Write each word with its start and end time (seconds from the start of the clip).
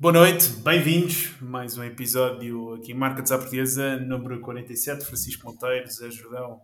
boa 0.00 0.12
noite, 0.12 0.48
bem-vindos. 0.62 1.34
Mais 1.40 1.76
um 1.76 1.82
episódio 1.82 2.74
aqui 2.74 2.92
em 2.92 2.94
Marca 2.94 3.20
de 3.20 3.28
Portuguesa, 3.28 3.96
número 3.96 4.40
47. 4.40 5.04
Francisco 5.04 5.44
Monteiro, 5.44 5.90
Zé 5.90 6.08
Jordão, 6.10 6.60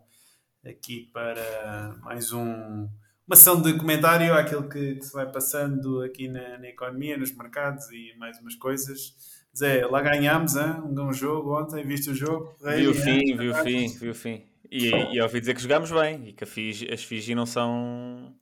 aqui 0.65 1.09
para 1.13 1.97
mais 2.01 2.31
um 2.31 2.87
uma 3.27 3.33
ação 3.33 3.61
de 3.61 3.75
comentário 3.77 4.33
àquilo 4.33 4.69
que, 4.69 4.95
que 4.95 5.01
se 5.01 5.11
vai 5.11 5.29
passando 5.29 6.01
aqui 6.03 6.27
na, 6.27 6.59
na, 6.59 6.67
economia, 6.67 7.17
nos 7.17 7.35
mercados 7.35 7.91
e 7.91 8.15
mais 8.17 8.39
umas 8.39 8.55
coisas. 8.55 9.15
Zé, 9.57 9.85
lá 9.85 9.99
ganhámos 9.99 10.55
hein? 10.55 10.81
um, 10.85 11.01
um 11.01 11.11
jogo 11.11 11.59
ontem, 11.59 11.83
viste 11.83 12.11
o 12.11 12.15
jogo? 12.15 12.55
Vi 12.61 12.87
o 12.87 12.93
fim, 12.93 13.35
vi 13.35 13.49
o 13.49 13.55
fim, 13.55 13.87
vi 13.97 14.09
o 14.09 14.15
fim. 14.15 14.45
E, 14.71 14.89
e 14.89 15.21
ouvi 15.21 15.39
dizer 15.39 15.55
que 15.55 15.61
jogámos 15.61 15.91
bem 15.91 16.29
e 16.29 16.33
que 16.33 16.45
Fiji, 16.45 16.91
as 16.91 17.03
Fiji 17.03 17.35
não 17.35 17.45
são. 17.45 18.33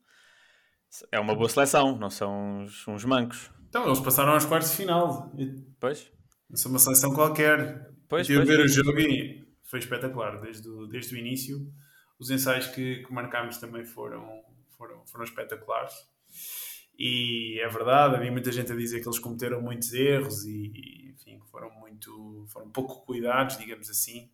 É 1.12 1.20
uma 1.20 1.34
boa 1.34 1.50
seleção, 1.50 1.98
não 1.98 2.10
são 2.10 2.62
uns, 2.62 2.88
uns 2.88 3.06
mancos. 3.06 3.50
Então, 3.74 3.88
eles 3.88 4.00
passaram 4.02 4.34
aos 4.34 4.46
quartos 4.46 4.70
de 4.70 4.78
final. 4.78 5.34
Pois. 5.80 6.12
Não 6.48 6.56
são 6.56 6.70
uma 6.70 6.78
seleção 6.78 7.12
qualquer. 7.12 7.92
Pois, 8.08 8.28
Tive 8.28 8.46
pois. 8.46 8.48
ver 8.48 8.64
o 8.64 8.68
jogo 8.68 9.00
e 9.00 9.48
foi 9.64 9.80
espetacular 9.80 10.40
desde 10.40 10.70
o, 10.70 10.86
desde 10.86 11.16
o 11.16 11.18
início. 11.18 11.74
Os 12.20 12.30
ensaios 12.30 12.68
que, 12.68 13.04
que 13.04 13.12
marcámos 13.12 13.58
também 13.58 13.84
foram, 13.84 14.44
foram, 14.78 15.04
foram 15.08 15.24
espetaculares. 15.24 15.96
E 17.00 17.60
é 17.62 17.68
verdade, 17.68 18.18
havia 18.18 18.32
muita 18.32 18.52
gente 18.52 18.72
a 18.72 18.76
dizer 18.76 19.02
que 19.02 19.08
eles 19.08 19.18
cometeram 19.18 19.60
muitos 19.60 19.92
erros 19.92 20.46
e, 20.46 21.12
enfim, 21.12 21.40
foram 21.50 21.72
muito, 21.72 22.46
foram 22.50 22.70
pouco 22.70 23.04
cuidados, 23.08 23.58
digamos 23.58 23.90
assim. 23.90 24.30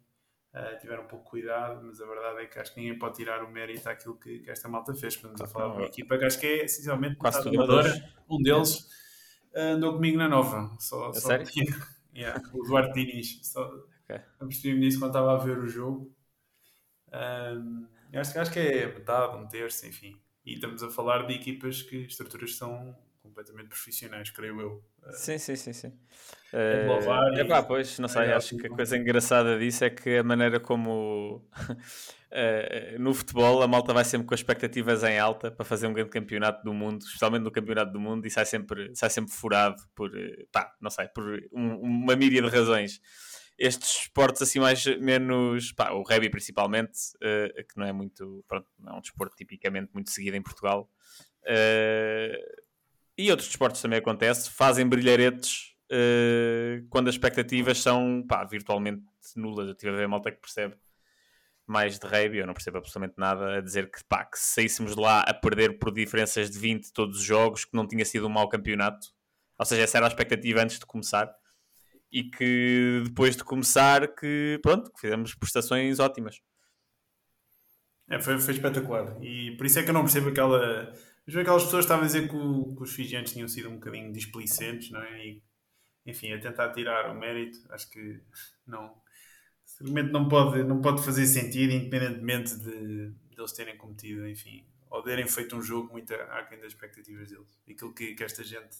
Uh, 0.54 0.78
tiveram 0.82 1.08
pouco 1.08 1.30
cuidado, 1.30 1.82
mas 1.86 2.02
a 2.02 2.06
verdade 2.06 2.42
é 2.42 2.46
que 2.46 2.60
acho 2.60 2.74
que 2.74 2.82
ninguém 2.82 3.00
pode 3.00 3.16
tirar 3.16 3.42
o 3.42 3.50
mérito 3.50 3.88
àquilo 3.88 4.20
que, 4.20 4.40
que 4.40 4.52
esta 4.52 4.68
malta 4.68 4.94
fez. 4.94 5.14
Estamos 5.14 5.40
a 5.40 5.48
falar 5.48 5.70
de 5.70 5.78
uma 5.78 5.86
equipa 5.86 6.18
que 6.18 6.26
acho 6.26 6.38
que 6.38 6.46
é 6.46 6.66
essencialmente 6.66 7.16
quase. 7.16 7.40
Um 8.30 8.42
deles 8.42 9.00
andou 9.56 9.94
comigo 9.94 10.18
na 10.18 10.28
nova. 10.28 10.76
Só, 10.80 11.12
só 11.14 11.28
sério? 11.28 11.48
yeah, 12.16 12.42
o 12.54 12.64
Duarte 12.64 12.94
Diniz. 12.94 13.40
Só, 13.44 13.66
okay. 14.04 14.22
Apercebi-me 14.40 14.82
disso 14.82 15.00
quando 15.00 15.12
estava 15.12 15.34
a 15.34 15.38
ver 15.38 15.58
o 15.58 15.68
jogo. 15.68 16.14
Um, 17.12 17.88
acho, 18.14 18.40
acho 18.40 18.52
que 18.52 18.60
é 18.60 18.86
metade, 18.88 19.38
um 19.38 19.48
terço, 19.48 19.86
enfim. 19.88 20.20
E 20.46 20.54
estamos 20.54 20.82
a 20.84 20.90
falar 20.90 21.28
de 21.28 21.34
equipas 21.34 21.82
que 21.82 21.98
estruturas 22.06 22.56
são 22.56 22.96
completamente 23.40 23.70
profissionais, 23.70 24.30
creio 24.30 24.60
eu. 24.60 24.84
Sim, 25.12 25.38
sim, 25.38 25.56
sim, 25.56 25.74
sim. 25.74 25.94
É 26.52 26.86
uh, 26.88 27.40
é 27.40 27.44
pá, 27.46 27.64
pois, 27.64 27.98
não 28.00 28.08
sei, 28.08 28.24
é 28.24 28.34
acho 28.34 28.58
que 28.58 28.68
a 28.68 28.70
coisa 28.70 28.98
engraçada 28.98 29.58
disso 29.58 29.84
é 29.86 29.90
que 29.90 30.18
a 30.18 30.24
maneira 30.24 30.60
como 30.60 31.38
uh, 31.38 33.00
no 33.00 33.14
futebol 33.14 33.62
a 33.62 33.68
malta 33.68 33.94
vai 33.94 34.04
sempre 34.04 34.28
com 34.28 34.36
expectativas 34.36 35.04
em 35.04 35.18
alta 35.18 35.52
para 35.52 35.66
fazer 35.66 35.88
um 35.88 35.94
grande 35.94 36.10
campeonato 36.10 36.64
do 36.64 36.74
mundo, 36.74 37.04
especialmente 37.04 37.44
no 37.44 37.52
campeonato 37.52 37.92
do 37.92 38.00
mundo, 38.00 38.26
e 38.26 38.30
sai 38.30 38.46
sempre, 38.46 38.94
sai 38.96 39.10
sempre 39.10 39.32
furado 39.32 39.82
por, 39.96 40.12
pá, 40.52 40.74
não 40.82 40.90
sei, 40.90 41.08
por 41.08 41.24
um, 41.54 41.76
uma 41.80 42.16
mídia 42.16 42.42
de 42.42 42.50
razões. 42.50 43.00
Estes 43.58 44.04
esportes 44.04 44.42
assim 44.42 44.60
mais, 44.60 44.86
menos, 45.00 45.74
pá, 45.74 45.92
o 45.92 46.02
rugby 46.02 46.30
principalmente, 46.30 46.98
uh, 47.18 47.68
que 47.68 47.78
não 47.78 47.86
é 47.86 47.92
muito, 47.92 48.44
pronto, 48.48 48.68
não 48.80 48.94
é 48.94 48.98
um 48.98 49.02
desporto 49.02 49.36
tipicamente 49.36 49.92
muito 49.94 50.10
seguido 50.10 50.38
em 50.38 50.42
Portugal, 50.42 50.90
e 53.20 53.30
outros 53.30 53.50
desportos 53.50 53.82
também 53.82 54.00
acontece, 54.00 54.50
fazem 54.50 54.88
brilharetes 54.88 55.76
uh, 55.92 56.88
quando 56.90 57.10
as 57.10 57.16
expectativas 57.16 57.78
são 57.82 58.24
pá, 58.26 58.46
virtualmente 58.46 59.04
nulas. 59.36 59.68
Eu 59.68 59.76
tive 59.76 59.92
a 59.92 59.96
ver 59.96 60.06
a 60.06 60.08
malta 60.08 60.32
que 60.32 60.40
percebe 60.40 60.78
mais 61.68 62.00
de 62.00 62.08
rugby, 62.08 62.38
eu 62.38 62.48
não 62.48 62.54
percebo 62.54 62.78
absolutamente 62.78 63.16
nada, 63.18 63.58
a 63.58 63.62
dizer 63.62 63.92
que, 63.92 64.02
pá, 64.06 64.24
que 64.24 64.40
se 64.40 64.54
saíssemos 64.54 64.96
lá 64.96 65.20
a 65.20 65.34
perder 65.34 65.78
por 65.78 65.92
diferenças 65.94 66.50
de 66.50 66.58
20 66.58 66.94
todos 66.94 67.18
os 67.18 67.24
jogos, 67.24 67.66
que 67.66 67.76
não 67.76 67.86
tinha 67.86 68.06
sido 68.06 68.26
um 68.26 68.30
mau 68.30 68.48
campeonato. 68.48 69.08
Ou 69.58 69.66
seja, 69.66 69.84
essa 69.84 69.98
era 69.98 70.08
a 70.08 70.10
expectativa 70.10 70.64
antes 70.64 70.80
de 70.80 70.86
começar. 70.86 71.30
E 72.10 72.24
que 72.24 73.04
depois 73.04 73.36
de 73.36 73.44
começar, 73.44 74.08
que 74.16 74.58
pronto, 74.64 74.90
que 74.94 75.02
fizemos 75.02 75.36
prestações 75.36 76.00
ótimas. 76.00 76.40
É, 78.10 78.20
foi, 78.20 78.40
foi 78.40 78.54
espetacular. 78.54 79.18
E 79.22 79.52
por 79.58 79.66
isso 79.66 79.78
é 79.78 79.84
que 79.84 79.90
eu 79.90 79.94
não 79.94 80.02
percebo 80.02 80.30
aquela 80.30 80.92
mas 81.26 81.36
aquelas 81.36 81.64
pessoas 81.64 81.86
estavam 81.86 82.04
a 82.04 82.08
dizer 82.08 82.28
que, 82.30 82.36
o, 82.36 82.76
que, 82.76 82.84
os 82.84 82.94
fijianos 82.94 83.32
tinham 83.32 83.48
sido 83.48 83.70
um 83.70 83.76
bocadinho 83.76 84.12
displicentes, 84.12 84.92
não 84.92 85.02
é? 85.02 85.28
E, 85.28 85.44
enfim, 86.06 86.32
a 86.34 86.40
tentar 86.40 86.72
tirar 86.72 87.12
o 87.12 87.20
mérito, 87.20 87.60
acho 87.70 87.90
que 87.90 88.22
não. 88.66 88.94
Seguramente 89.66 90.12
não 90.12 90.28
pode, 90.28 90.64
não 90.64 90.82
pode 90.82 91.04
fazer 91.04 91.26
sentido, 91.26 91.72
independentemente 91.72 92.58
de, 92.58 93.12
de 93.12 93.40
eles 93.40 93.52
terem 93.54 93.78
cometido, 93.78 94.28
enfim, 94.28 94.66
ou 94.90 95.04
terem 95.04 95.28
feito 95.28 95.56
um 95.56 95.62
jogo 95.62 95.92
muito 95.92 96.14
aquém 96.14 96.60
das 96.60 96.74
expectativas 96.74 97.30
deles. 97.30 97.60
Aquilo 97.70 97.94
que, 97.94 98.16
que 98.16 98.24
esta 98.24 98.44
gente 98.44 98.78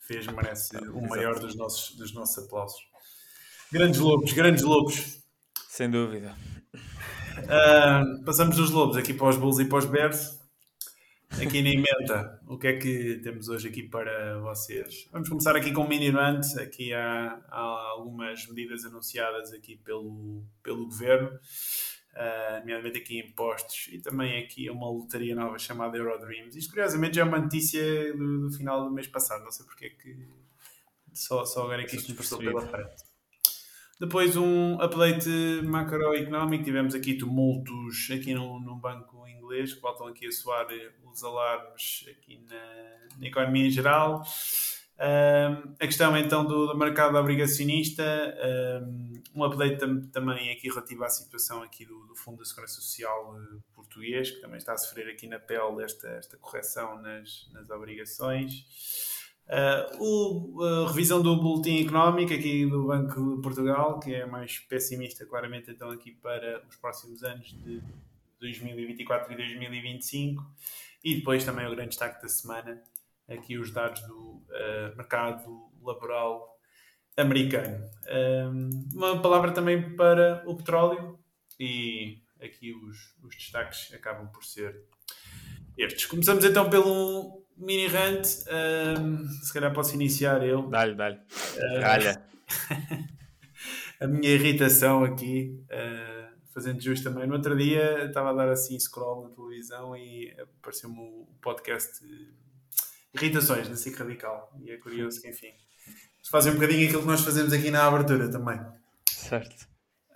fez 0.00 0.26
merece 0.26 0.76
o 0.88 1.08
maior 1.08 1.38
dos 1.38 1.54
nossos, 1.54 1.96
dos 1.96 2.12
nossos 2.12 2.44
aplausos. 2.44 2.80
Grandes 3.70 4.00
lobos, 4.00 4.32
grandes 4.32 4.62
lobos. 4.62 5.22
Sem 5.68 5.90
dúvida. 5.90 6.36
Uh, 7.38 8.24
passamos 8.24 8.56
dos 8.56 8.70
lobos 8.70 8.96
aqui 8.96 9.14
para 9.14 9.28
os 9.28 9.36
Bulls 9.36 9.58
e 9.58 9.64
para 9.64 9.78
os 9.78 9.86
Bears. 9.86 10.41
Aqui 11.40 11.62
na 11.62 11.70
emenda, 11.70 12.40
o 12.46 12.58
que 12.58 12.66
é 12.66 12.76
que 12.76 13.20
temos 13.22 13.48
hoje 13.48 13.68
aqui 13.68 13.82
para 13.82 14.38
vocês? 14.40 15.08
Vamos 15.10 15.28
começar 15.28 15.56
aqui 15.56 15.72
com 15.72 15.82
um 15.82 15.88
mini 15.88 16.10
rant. 16.10 16.44
Aqui 16.58 16.92
há, 16.92 17.40
há, 17.48 17.60
algumas 17.90 18.46
medidas 18.46 18.84
anunciadas 18.84 19.52
aqui 19.52 19.76
pelo, 19.76 20.44
pelo 20.62 20.84
governo, 20.84 21.28
uh, 21.30 22.58
nomeadamente 22.60 22.98
aqui 22.98 23.18
impostos 23.18 23.88
e 23.92 23.98
também 23.98 24.42
aqui 24.42 24.68
uma 24.70 24.88
lotaria 24.88 25.34
nova 25.34 25.58
chamada 25.58 25.96
Eurodreams. 25.96 26.54
Isto, 26.54 26.70
curiosamente, 26.70 27.16
já 27.16 27.22
é 27.22 27.24
uma 27.24 27.38
notícia 27.38 28.12
do, 28.16 28.48
do 28.48 28.52
final 28.52 28.84
do 28.84 28.92
mês 28.92 29.06
passado. 29.06 29.42
Não 29.42 29.50
sei 29.50 29.66
porque 29.66 29.86
é 29.86 29.90
que 29.90 30.28
só, 31.12 31.44
só 31.44 31.64
agora 31.64 31.82
é 31.82 31.86
que 31.86 31.96
isto 31.96 32.08
nos 32.08 32.18
passou 32.18 32.38
pela 32.38 32.66
frente. 32.66 33.11
Depois 34.02 34.36
um 34.36 34.80
update 34.80 35.28
macroeconómico, 35.62 36.64
tivemos 36.64 36.92
aqui 36.92 37.14
tumultos 37.14 38.08
aqui 38.10 38.34
no, 38.34 38.58
no 38.58 38.74
banco 38.74 39.28
inglês, 39.28 39.74
que 39.74 39.80
voltam 39.80 40.08
aqui 40.08 40.26
a 40.26 40.32
soar 40.32 40.66
os 41.04 41.22
alarmes 41.22 42.04
aqui 42.10 42.44
na, 42.50 43.20
na 43.20 43.28
economia 43.28 43.68
em 43.68 43.70
geral. 43.70 44.24
Um, 44.98 45.74
a 45.78 45.86
questão 45.86 46.16
então 46.16 46.44
do, 46.44 46.66
do 46.66 46.76
mercado 46.76 47.16
obrigacionista, 47.16 48.02
um, 48.84 49.22
um 49.36 49.44
update 49.44 49.78
tam, 49.78 50.02
também 50.10 50.50
aqui 50.50 50.68
relativo 50.68 51.04
à 51.04 51.08
situação 51.08 51.62
aqui 51.62 51.84
do, 51.84 52.04
do 52.04 52.16
Fundo 52.16 52.38
da 52.38 52.44
Segurança 52.44 52.80
Social 52.80 53.36
uh, 53.36 53.62
português, 53.72 54.32
que 54.32 54.40
também 54.40 54.58
está 54.58 54.72
a 54.72 54.78
sofrer 54.78 55.12
aqui 55.12 55.28
na 55.28 55.38
pele 55.38 55.80
esta, 55.84 56.08
esta 56.08 56.36
correção 56.38 57.00
nas, 57.00 57.48
nas 57.52 57.70
obrigações. 57.70 59.21
Uh, 59.48 60.62
a 60.62 60.88
revisão 60.88 61.20
do 61.20 61.36
boletim 61.36 61.84
económico 61.84 62.32
aqui 62.32 62.64
do 62.64 62.86
Banco 62.86 63.36
de 63.36 63.42
Portugal, 63.42 64.00
que 64.00 64.14
é 64.14 64.24
mais 64.24 64.58
pessimista 64.60 65.26
claramente 65.26 65.70
então 65.70 65.90
aqui 65.90 66.12
para 66.12 66.62
os 66.68 66.76
próximos 66.76 67.22
anos 67.22 67.48
de 67.48 67.82
2024 68.40 69.32
e 69.32 69.36
2025 69.36 70.42
e 71.04 71.16
depois 71.16 71.44
também 71.44 71.66
o 71.66 71.70
grande 71.70 71.90
destaque 71.90 72.22
da 72.22 72.28
semana, 72.28 72.82
aqui 73.28 73.58
os 73.58 73.70
dados 73.70 74.00
do 74.02 74.14
uh, 74.14 74.96
mercado 74.96 75.70
laboral 75.82 76.58
americano. 77.16 77.84
Um, 78.50 78.88
uma 78.94 79.20
palavra 79.20 79.52
também 79.52 79.96
para 79.96 80.42
o 80.46 80.56
petróleo 80.56 81.18
e 81.58 82.22
aqui 82.40 82.72
os, 82.72 83.14
os 83.22 83.34
destaques 83.36 83.92
acabam 83.92 84.28
por 84.28 84.44
ser 84.44 84.84
estes. 85.76 86.06
Começamos 86.06 86.44
então 86.44 86.70
pelo 86.70 87.41
mini 87.56 87.86
rant. 87.86 88.26
Um, 88.98 89.28
se 89.28 89.52
calhar 89.52 89.72
posso 89.72 89.94
iniciar 89.94 90.46
eu. 90.46 90.68
Dá-lhe, 90.68 90.94
dá-lhe. 90.94 91.16
Uh, 91.16 92.18
a 94.00 94.06
minha 94.06 94.30
irritação 94.30 95.04
aqui. 95.04 95.58
Uh, 95.64 96.32
fazendo 96.52 96.80
justo 96.80 97.10
também. 97.10 97.26
No 97.26 97.34
outro 97.34 97.56
dia 97.56 98.04
estava 98.04 98.30
a 98.30 98.32
dar 98.32 98.50
assim 98.50 98.78
scroll 98.78 99.24
na 99.24 99.30
televisão 99.30 99.96
e 99.96 100.34
apareceu-me 100.38 100.98
o 100.98 101.26
podcast 101.40 102.04
Irritações 103.14 103.68
na 103.68 103.76
SIC 103.76 103.96
Radical. 103.96 104.50
E 104.62 104.70
é 104.70 104.76
curioso 104.76 105.20
que, 105.20 105.28
enfim, 105.28 105.52
fazem 106.30 106.52
um 106.52 106.54
bocadinho 106.54 106.86
aquilo 106.86 107.02
que 107.02 107.08
nós 107.08 107.22
fazemos 107.22 107.52
aqui 107.52 107.70
na 107.70 107.86
abertura 107.86 108.30
também. 108.30 108.58
Certo. 109.06 109.66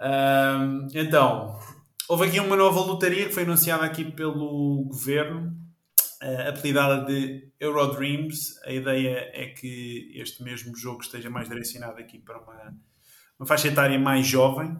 Um, 0.00 0.88
então, 0.94 1.58
houve 2.08 2.28
aqui 2.28 2.40
uma 2.40 2.56
nova 2.56 2.80
lotaria 2.80 3.26
que 3.26 3.34
foi 3.34 3.42
anunciada 3.42 3.84
aqui 3.84 4.04
pelo 4.04 4.84
governo, 4.84 5.54
uh, 6.22 6.48
apelidada 6.48 7.04
de 7.04 7.50
Eurodreams. 7.60 8.60
A 8.64 8.72
ideia 8.72 9.30
é 9.32 9.46
que 9.46 10.12
este 10.14 10.42
mesmo 10.42 10.76
jogo 10.76 11.02
esteja 11.02 11.30
mais 11.30 11.48
direcionado 11.48 11.98
aqui 11.98 12.18
para 12.18 12.40
uma, 12.40 12.76
uma 13.38 13.46
faixa 13.46 13.68
etária 13.68 13.98
mais 13.98 14.26
jovem, 14.26 14.76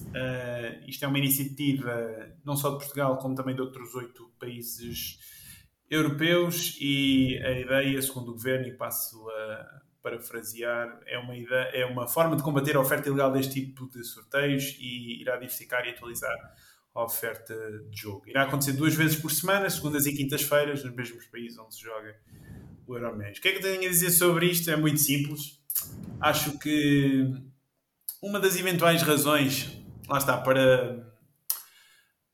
Uh, 0.00 0.88
isto 0.88 1.04
é 1.04 1.08
uma 1.08 1.18
iniciativa 1.18 2.34
não 2.44 2.56
só 2.56 2.70
de 2.70 2.78
Portugal, 2.78 3.16
como 3.18 3.34
também 3.34 3.54
de 3.54 3.60
outros 3.60 3.94
oito 3.94 4.30
países 4.38 5.18
europeus 5.90 6.76
e 6.80 7.38
a 7.44 7.52
ideia, 7.52 8.02
segundo 8.02 8.30
o 8.30 8.34
governo, 8.34 8.66
e 8.66 8.72
passo 8.72 9.28
a 9.30 9.80
parafrasear, 10.02 11.00
é 11.06 11.18
uma, 11.18 11.36
ideia, 11.36 11.70
é 11.72 11.86
uma 11.86 12.06
forma 12.06 12.36
de 12.36 12.42
combater 12.42 12.76
a 12.76 12.80
oferta 12.80 13.08
ilegal 13.08 13.32
deste 13.32 13.54
tipo 13.54 13.88
de 13.88 14.04
sorteios 14.04 14.76
e 14.78 15.20
irá 15.20 15.34
diversificar 15.34 15.86
e 15.86 15.90
atualizar 15.90 16.36
oferta 17.02 17.54
de 17.90 18.00
jogo. 18.00 18.28
Irá 18.28 18.44
acontecer 18.44 18.72
duas 18.72 18.94
vezes 18.94 19.16
por 19.16 19.30
semana, 19.30 19.68
segundas 19.68 20.06
e 20.06 20.12
quintas-feiras, 20.12 20.84
nos 20.84 20.94
mesmos 20.94 21.26
países 21.26 21.58
onde 21.58 21.74
se 21.74 21.82
joga 21.82 22.16
o 22.86 22.94
Euromés. 22.94 23.38
O 23.38 23.40
que 23.40 23.48
é 23.48 23.52
que 23.52 23.58
eu 23.58 23.62
tenho 23.62 23.86
a 23.86 23.90
dizer 23.90 24.10
sobre 24.10 24.46
isto? 24.46 24.70
É 24.70 24.76
muito 24.76 25.00
simples. 25.00 25.60
Acho 26.20 26.58
que 26.58 27.32
uma 28.22 28.38
das 28.38 28.56
eventuais 28.56 29.02
razões, 29.02 29.76
lá 30.08 30.18
está, 30.18 30.36
para, 30.36 31.12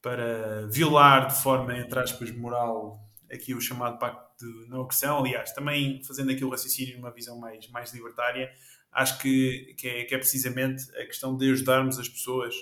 para 0.02 0.66
violar 0.68 1.28
de 1.28 1.42
forma, 1.42 1.76
entre 1.78 1.98
aspas, 1.98 2.30
moral 2.30 3.00
aqui 3.32 3.54
o 3.54 3.60
chamado 3.60 3.98
pacto 3.98 4.44
de 4.44 4.68
não 4.68 4.82
agressão, 4.82 5.18
aliás, 5.18 5.52
também 5.52 6.02
fazendo 6.04 6.30
aqui 6.32 6.44
o 6.44 6.50
raciocínio 6.50 6.96
numa 6.96 7.10
visão 7.10 7.38
mais, 7.38 7.68
mais 7.68 7.92
libertária, 7.92 8.50
acho 8.92 9.18
que, 9.18 9.74
que, 9.78 9.88
é, 9.88 10.04
que 10.04 10.14
é 10.14 10.18
precisamente 10.18 10.84
a 10.96 11.06
questão 11.06 11.36
de 11.36 11.50
ajudarmos 11.50 11.98
as 11.98 12.08
pessoas 12.08 12.54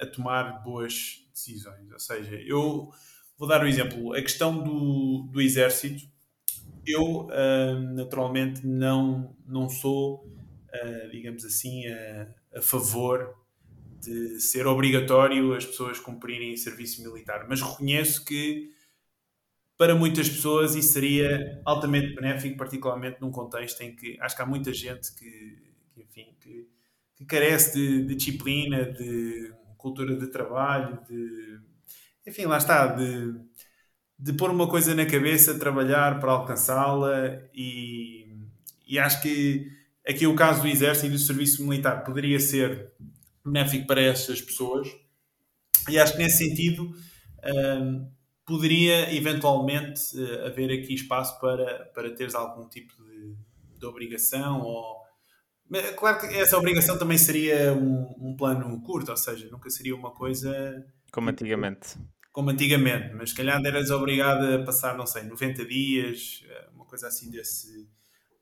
a 0.00 0.06
tomar 0.06 0.62
boas 0.62 1.26
decisões. 1.32 1.90
Ou 1.90 1.98
seja, 1.98 2.34
eu 2.46 2.90
vou 3.36 3.48
dar 3.48 3.62
um 3.62 3.66
exemplo. 3.66 4.14
A 4.14 4.22
questão 4.22 4.62
do, 4.62 5.28
do 5.32 5.40
exército, 5.40 6.04
eu 6.86 7.26
uh, 7.26 7.80
naturalmente 7.94 8.66
não, 8.66 9.36
não 9.46 9.68
sou, 9.68 10.24
uh, 10.24 11.10
digamos 11.10 11.44
assim, 11.44 11.86
a, 11.88 12.28
a 12.58 12.62
favor 12.62 13.36
de 14.00 14.40
ser 14.40 14.66
obrigatório 14.66 15.54
as 15.54 15.64
pessoas 15.64 15.98
cumprirem 16.00 16.56
serviço 16.56 17.02
militar, 17.02 17.46
mas 17.48 17.60
reconheço 17.60 18.24
que 18.24 18.72
para 19.78 19.94
muitas 19.94 20.28
pessoas 20.28 20.74
isso 20.74 20.92
seria 20.92 21.60
altamente 21.64 22.14
benéfico, 22.14 22.56
particularmente 22.56 23.20
num 23.20 23.30
contexto 23.30 23.80
em 23.80 23.94
que 23.94 24.16
acho 24.20 24.36
que 24.36 24.42
há 24.42 24.46
muita 24.46 24.72
gente 24.72 25.14
que, 25.14 25.58
que 25.92 26.02
enfim, 26.02 26.36
que, 26.40 26.68
que, 27.16 27.24
carece 27.24 27.74
de, 27.74 28.04
de, 28.04 28.14
disciplina, 28.14 28.84
de 28.84 29.52
cultura 29.76 30.16
de 30.16 30.26
trabalho, 30.28 30.98
de 31.08 31.60
enfim, 32.26 32.44
lá 32.44 32.58
está, 32.58 32.86
de, 32.86 33.34
de 34.18 34.32
pôr 34.32 34.50
uma 34.50 34.68
coisa 34.68 34.94
na 34.94 35.04
cabeça, 35.04 35.58
trabalhar 35.58 36.20
para 36.20 36.32
alcançá-la 36.32 37.42
e, 37.52 38.36
e 38.86 38.98
acho 38.98 39.20
que 39.20 39.66
aqui 40.06 40.26
o 40.26 40.36
caso 40.36 40.62
do 40.62 40.68
exército 40.68 41.06
e 41.06 41.10
do 41.10 41.18
serviço 41.18 41.66
militar. 41.66 42.04
Poderia 42.04 42.38
ser 42.38 42.92
benéfico 43.44 43.86
para 43.86 44.00
essas 44.00 44.40
pessoas 44.40 44.88
e 45.88 45.98
acho 45.98 46.12
que 46.12 46.18
nesse 46.18 46.38
sentido 46.38 46.94
hum, 47.44 48.08
poderia 48.44 49.12
eventualmente 49.14 50.16
uh, 50.16 50.46
haver 50.46 50.70
aqui 50.70 50.94
espaço 50.94 51.40
para, 51.40 51.86
para 51.86 52.14
teres 52.14 52.34
algum 52.34 52.68
tipo 52.68 52.92
de, 53.02 53.34
de 53.78 53.86
obrigação 53.86 54.60
ou 54.60 55.01
claro 55.96 56.20
que 56.20 56.26
essa 56.34 56.58
obrigação 56.58 56.98
também 56.98 57.16
seria 57.16 57.72
um, 57.72 58.14
um, 58.18 58.36
plano 58.36 58.80
curto, 58.82 59.10
ou 59.10 59.16
seja, 59.16 59.48
nunca 59.50 59.70
seria 59.70 59.94
uma 59.94 60.10
coisa 60.10 60.84
como 61.12 61.28
antigamente. 61.28 61.98
Como 62.32 62.48
antigamente, 62.48 63.14
mas 63.14 63.30
se 63.30 63.36
calhar 63.36 63.62
eras 63.64 63.90
obrigado 63.90 64.42
a 64.46 64.64
passar, 64.64 64.96
não 64.96 65.06
sei, 65.06 65.24
90 65.24 65.66
dias, 65.66 66.42
eh, 66.48 66.68
uma 66.74 66.86
coisa 66.86 67.06
assim 67.06 67.30
desse, 67.30 67.86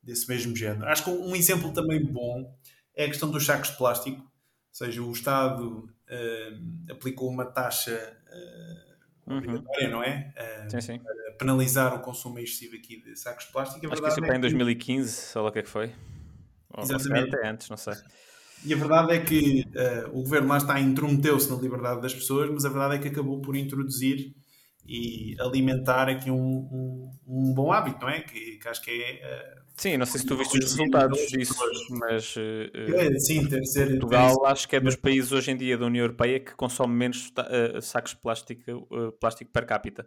desse 0.00 0.28
mesmo 0.28 0.54
género. 0.54 0.86
Acho 0.86 1.02
que 1.02 1.10
um 1.10 1.34
exemplo 1.34 1.72
também 1.72 2.00
bom 2.00 2.56
é 2.94 3.06
a 3.06 3.08
questão 3.08 3.28
dos 3.28 3.44
sacos 3.44 3.70
de 3.70 3.76
plástico, 3.76 4.20
ou 4.20 4.28
seja, 4.70 5.02
o 5.02 5.10
Estado 5.10 5.66
uh, 5.68 6.92
aplicou 6.92 7.28
uma 7.28 7.44
taxa 7.44 8.16
uh, 8.28 9.32
uhum. 9.32 9.38
obrigatória, 9.38 9.88
não 9.88 10.04
é? 10.04 10.32
Uh, 10.38 10.70
sim, 10.70 10.80
sim. 10.80 10.98
Para 11.00 11.32
penalizar 11.36 11.92
o 11.92 11.98
consumo 11.98 12.38
excessivo 12.38 12.76
aqui 12.76 13.02
de 13.02 13.16
sacos 13.16 13.46
de 13.46 13.52
plástico. 13.52 13.84
Acho 13.92 14.00
que 14.00 14.08
isso 14.08 14.20
foi 14.20 14.30
é 14.30 14.36
em 14.36 14.40
2015, 14.40 15.10
sei 15.10 15.42
lá 15.42 15.48
o 15.48 15.52
que 15.52 15.58
é 15.58 15.62
que 15.62 15.68
foi. 15.68 15.92
Ou 16.72 16.84
Exatamente. 16.84 17.34
até 17.34 17.48
antes, 17.48 17.68
não 17.68 17.76
sei. 17.76 17.94
E 18.64 18.74
a 18.74 18.76
verdade 18.76 19.12
é 19.12 19.20
que 19.20 19.64
uh, 19.74 20.08
o 20.10 20.22
governo 20.22 20.48
lá 20.48 20.58
está 20.58 20.78
intrometeu-se 20.78 21.50
na 21.50 21.56
liberdade 21.56 22.02
das 22.02 22.14
pessoas, 22.14 22.50
mas 22.50 22.64
a 22.64 22.68
verdade 22.68 22.96
é 22.96 22.98
que 22.98 23.08
acabou 23.08 23.40
por 23.40 23.56
introduzir 23.56 24.34
e 24.86 25.34
alimentar 25.40 26.08
aqui 26.08 26.30
um, 26.30 26.36
um, 26.36 27.10
um 27.26 27.54
bom 27.54 27.72
hábito, 27.72 28.00
não 28.00 28.08
é? 28.08 28.20
Que, 28.20 28.58
que 28.58 28.68
acho 28.68 28.82
que 28.82 28.90
é. 28.90 29.14
Uh, 29.14 29.60
sim, 29.76 29.96
não 29.96 30.04
sei 30.04 30.20
se 30.20 30.26
tu 30.26 30.36
viste 30.36 30.58
os 30.58 30.64
resultados 30.64 31.18
disso, 31.28 31.54
mas 31.90 32.36
uh, 32.36 32.94
é, 32.96 33.18
sim, 33.18 33.46
ter 33.46 33.64
ser, 33.64 33.88
Portugal 33.90 34.40
ter 34.40 34.46
acho 34.48 34.68
que 34.68 34.76
é 34.76 34.80
dos 34.80 34.96
países 34.96 35.32
hoje 35.32 35.50
em 35.50 35.56
dia 35.56 35.78
da 35.78 35.86
União 35.86 36.04
Europeia 36.04 36.38
que 36.40 36.54
consome 36.54 36.94
menos 36.94 37.32
sacos 37.82 38.12
de 38.12 38.18
plástico, 38.18 38.88
plástico 39.18 39.50
per 39.50 39.64
capita. 39.64 40.06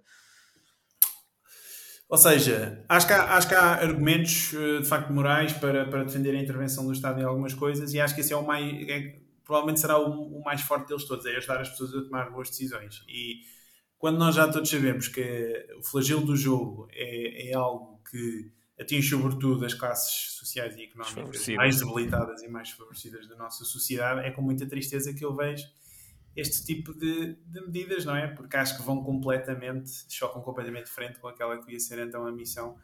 Ou 2.13 2.17
seja, 2.17 2.85
acho 2.87 3.07
que 3.07 3.13
há, 3.13 3.35
acho 3.35 3.47
que 3.47 3.55
há 3.55 3.71
argumentos 3.71 4.53
eh, 4.53 4.81
de 4.81 4.85
facto 4.85 5.11
morais 5.11 5.51
para, 5.51 5.83
para 5.87 6.03
defender 6.03 6.35
a 6.35 6.39
intervenção 6.39 6.85
do 6.85 6.93
Estado 6.93 7.19
em 7.19 7.23
algumas 7.23 7.55
coisas 7.55 7.91
e 7.91 7.99
acho 7.99 8.13
que 8.13 8.21
esse 8.21 8.31
é 8.31 8.35
o 8.37 8.45
mais. 8.45 8.63
É, 8.87 9.15
provavelmente 9.43 9.79
será 9.79 9.97
o, 9.97 10.37
o, 10.37 10.43
mais 10.43 10.61
forte 10.61 10.89
deles 10.89 11.05
todos, 11.05 11.25
é 11.25 11.35
ajudar 11.35 11.59
as 11.59 11.69
pessoas 11.69 11.95
a 11.95 12.03
tomar 12.03 12.29
boas 12.29 12.51
decisões. 12.51 13.03
E 13.09 13.39
quando 13.97 14.19
nós 14.19 14.35
já 14.35 14.47
todos 14.47 14.69
sabemos 14.69 15.07
que 15.07 15.65
o 15.75 15.81
flagelo 15.81 16.23
do 16.23 16.35
jogo 16.35 16.87
é, 16.91 17.49
é 17.49 17.55
algo 17.55 17.99
que 18.11 18.51
atinge 18.79 19.09
sobretudo 19.09 19.65
as 19.65 19.73
classes 19.73 20.33
sociais 20.37 20.77
e 20.77 20.83
económicas 20.83 21.47
mais 21.55 21.79
debilitadas 21.79 22.43
e 22.43 22.47
mais 22.47 22.69
favorecidas 22.69 23.27
da 23.27 23.35
nossa 23.35 23.65
sociedade, 23.65 24.19
é 24.19 24.29
com 24.29 24.43
muita 24.43 24.67
tristeza 24.67 25.15
que 25.15 25.25
eu 25.25 25.35
vejo 25.35 25.65
este 26.35 26.65
tipo 26.65 26.93
de, 26.93 27.35
de, 27.45 27.61
medidas, 27.61 28.05
não 28.05 28.15
é? 28.15 28.27
Porque 28.27 28.57
acho 28.57 28.77
que 28.77 28.83
vão 28.83 29.03
completamente, 29.03 29.91
chocam 30.09 30.41
completamente 30.41 30.89
frente 30.89 31.19
com 31.19 31.27
aquela 31.27 31.63
que 31.63 31.71
ia 31.71 31.79
ser 31.79 31.99
então 31.99 32.25
a 32.25 32.31
missão 32.31 32.77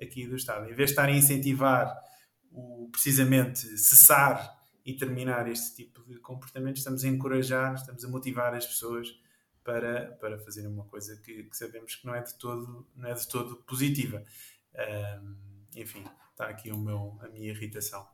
aqui 0.00 0.26
do 0.26 0.36
Estado. 0.36 0.64
Em 0.64 0.74
vez 0.74 0.90
de 0.90 0.92
estar 0.92 1.06
a 1.06 1.12
incentivar 1.12 1.94
o, 2.50 2.88
precisamente 2.90 3.60
cessar 3.78 4.58
e 4.84 4.94
terminar 4.94 5.48
este 5.48 5.76
tipo 5.76 6.02
de 6.04 6.18
comportamento, 6.18 6.76
estamos 6.76 7.04
a 7.04 7.08
encorajar, 7.08 7.74
estamos 7.74 8.04
a 8.04 8.08
motivar 8.08 8.54
as 8.54 8.66
pessoas 8.66 9.08
para, 9.62 10.12
para 10.20 10.38
fazerem 10.38 10.70
uma 10.70 10.84
coisa 10.84 11.16
que, 11.16 11.44
que 11.44 11.56
sabemos 11.56 11.96
que 11.96 12.06
não 12.06 12.14
é 12.14 12.22
de 12.22 12.34
todo, 12.38 12.86
não 12.94 13.08
é 13.08 13.14
de 13.14 13.28
todo 13.28 13.56
positiva. 13.64 14.22
Um, 15.22 15.36
enfim, 15.76 16.04
está 16.30 16.48
aqui 16.48 16.70
o 16.70 16.78
meu, 16.78 17.18
a 17.22 17.28
minha 17.28 17.50
irritação. 17.50 18.06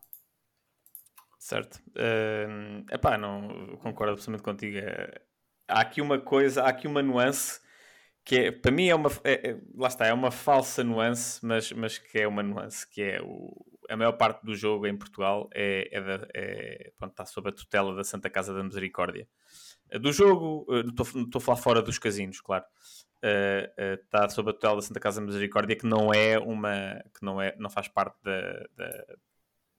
Certo. 1.40 1.80
Uh, 1.96 2.84
epá, 2.92 3.16
não 3.16 3.78
concordo 3.78 4.12
absolutamente 4.12 4.42
contigo. 4.42 4.76
É, 4.76 5.22
há 5.66 5.80
aqui 5.80 6.02
uma 6.02 6.20
coisa, 6.20 6.62
há 6.62 6.68
aqui 6.68 6.86
uma 6.86 7.02
nuance 7.02 7.60
que 8.22 8.36
é, 8.36 8.52
para 8.52 8.70
mim 8.70 8.88
é 8.88 8.94
uma 8.94 9.10
é, 9.24 9.50
é, 9.50 9.60
lá 9.74 9.88
está, 9.88 10.06
é 10.06 10.12
uma 10.12 10.30
falsa 10.30 10.84
nuance, 10.84 11.44
mas, 11.44 11.72
mas 11.72 11.96
que 11.96 12.18
é 12.18 12.28
uma 12.28 12.42
nuance, 12.42 12.86
que 12.86 13.00
é 13.00 13.22
o, 13.22 13.56
a 13.88 13.96
maior 13.96 14.12
parte 14.12 14.44
do 14.44 14.54
jogo 14.54 14.86
em 14.86 14.96
Portugal 14.96 15.48
é, 15.54 15.88
é, 15.90 16.00
da, 16.02 16.28
é 16.34 16.92
pronto, 16.98 17.12
está 17.12 17.24
sob 17.24 17.48
a 17.48 17.52
tutela 17.52 17.94
da 17.94 18.04
Santa 18.04 18.28
Casa 18.28 18.52
da 18.52 18.62
Misericórdia. 18.62 19.26
Do 20.00 20.12
jogo, 20.12 20.66
eh, 20.70 20.82
não 20.84 21.24
estou 21.24 21.38
a 21.38 21.40
falar 21.40 21.56
fora 21.56 21.82
dos 21.82 21.98
casinos, 21.98 22.40
claro. 22.40 22.64
Uh, 23.24 23.66
uh, 23.82 23.94
está 24.04 24.28
sob 24.28 24.50
a 24.50 24.52
tutela 24.52 24.76
da 24.76 24.82
Santa 24.82 25.00
Casa 25.00 25.20
da 25.20 25.26
Misericórdia, 25.26 25.74
que 25.74 25.86
não 25.86 26.12
é 26.12 26.38
uma 26.38 27.02
que 27.18 27.24
não 27.24 27.40
é 27.40 27.56
não 27.58 27.68
faz 27.68 27.88
parte 27.88 28.16
da, 28.22 28.66
da 28.76 29.04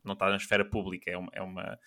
não 0.03 0.13
está 0.13 0.29
na 0.29 0.37
esfera 0.37 0.65
pública, 0.65 1.11
é 1.11 1.17
uma, 1.17 1.29
é 1.33 1.41
uma 1.41 1.77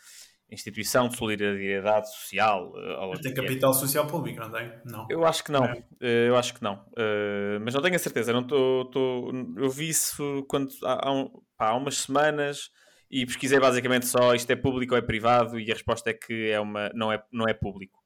instituição 0.50 1.08
de 1.08 1.16
solidariedade 1.16 2.10
social. 2.12 2.72
Mas 3.10 3.20
tem 3.20 3.34
capital 3.34 3.70
é. 3.70 3.74
social 3.74 4.06
público, 4.06 4.40
não 4.40 4.50
tem? 4.50 4.72
Não. 4.84 5.06
Eu 5.10 5.24
acho 5.24 5.42
que 5.44 5.52
não, 5.52 5.64
é. 5.64 5.84
Eh, 6.00 6.28
eu 6.28 6.36
acho 6.36 6.54
que 6.54 6.62
não, 6.62 6.74
uh, 6.74 7.60
mas 7.62 7.74
não 7.74 7.82
tenho 7.82 7.96
a 7.96 7.98
certeza. 7.98 8.32
Não 8.32 8.44
tô, 8.46 8.84
tô, 8.92 9.30
eu 9.56 9.70
vi 9.70 9.88
isso 9.88 10.44
quando, 10.48 10.70
há, 10.84 11.08
há, 11.08 11.12
um, 11.12 11.30
há, 11.58 11.74
umas 11.74 11.98
semanas 11.98 12.70
e 13.10 13.26
pesquisei 13.26 13.58
basicamente 13.58 14.06
só 14.06 14.34
isto 14.34 14.50
é 14.50 14.56
público 14.56 14.94
ou 14.94 14.98
é 14.98 15.02
privado 15.02 15.58
e 15.58 15.70
a 15.70 15.74
resposta 15.74 16.10
é 16.10 16.14
que 16.14 16.50
é 16.50 16.60
uma, 16.60 16.90
não, 16.94 17.12
é, 17.12 17.22
não 17.32 17.48
é 17.48 17.54
público. 17.54 18.02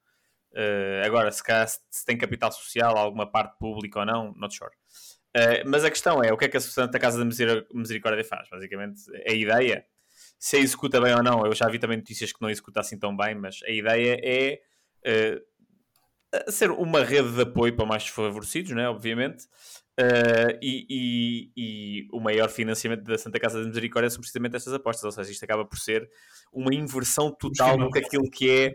Uh, 0.52 1.04
agora, 1.04 1.30
se, 1.30 1.42
cá, 1.42 1.66
se 1.66 2.04
tem 2.06 2.16
capital 2.16 2.50
social, 2.50 2.96
alguma 2.96 3.30
parte 3.30 3.56
pública 3.58 4.00
ou 4.00 4.06
não, 4.06 4.32
not 4.34 4.54
sure. 4.54 4.72
Uh, 5.36 5.68
mas 5.68 5.84
a 5.84 5.90
questão 5.90 6.22
é, 6.22 6.32
o 6.32 6.36
que 6.36 6.46
é 6.46 6.48
que 6.48 6.56
a 6.56 6.60
Santa 6.60 6.98
Casa 6.98 7.18
da 7.18 7.24
Misericórdia 7.74 8.24
faz? 8.24 8.48
Basicamente, 8.50 9.02
a 9.26 9.32
ideia 9.32 9.84
se 10.38 10.56
executa 10.58 11.00
bem 11.00 11.14
ou 11.14 11.22
não, 11.22 11.44
eu 11.44 11.54
já 11.54 11.68
vi 11.68 11.78
também 11.78 11.96
notícias 11.96 12.32
que 12.32 12.40
não 12.40 12.48
executa 12.48 12.80
assim 12.80 12.98
tão 12.98 13.16
bem, 13.16 13.34
mas 13.34 13.60
a 13.64 13.70
ideia 13.70 14.20
é 14.22 14.60
uh, 15.06 16.52
ser 16.52 16.70
uma 16.70 17.02
rede 17.02 17.32
de 17.32 17.42
apoio 17.42 17.74
para 17.74 17.86
mais 17.86 18.04
desfavorecidos, 18.04 18.70
né, 18.72 18.88
obviamente, 18.88 19.44
Uh, 19.98 20.56
e, 20.62 20.86
e, 20.88 21.52
e, 21.56 22.08
o 22.12 22.20
maior 22.20 22.48
financiamento 22.48 23.02
da 23.02 23.18
Santa 23.18 23.40
Casa 23.40 23.60
de 23.60 23.66
Misericórdia 23.66 24.08
são 24.08 24.20
precisamente 24.20 24.54
estas 24.54 24.72
apostas, 24.72 25.02
ou 25.02 25.10
seja, 25.10 25.32
isto 25.32 25.42
acaba 25.42 25.64
por 25.64 25.76
ser 25.76 26.08
uma 26.52 26.72
inversão 26.72 27.32
total 27.32 27.76
do 27.76 27.90
que 27.90 27.98
aquilo 27.98 28.30
que 28.30 28.48
é 28.48 28.68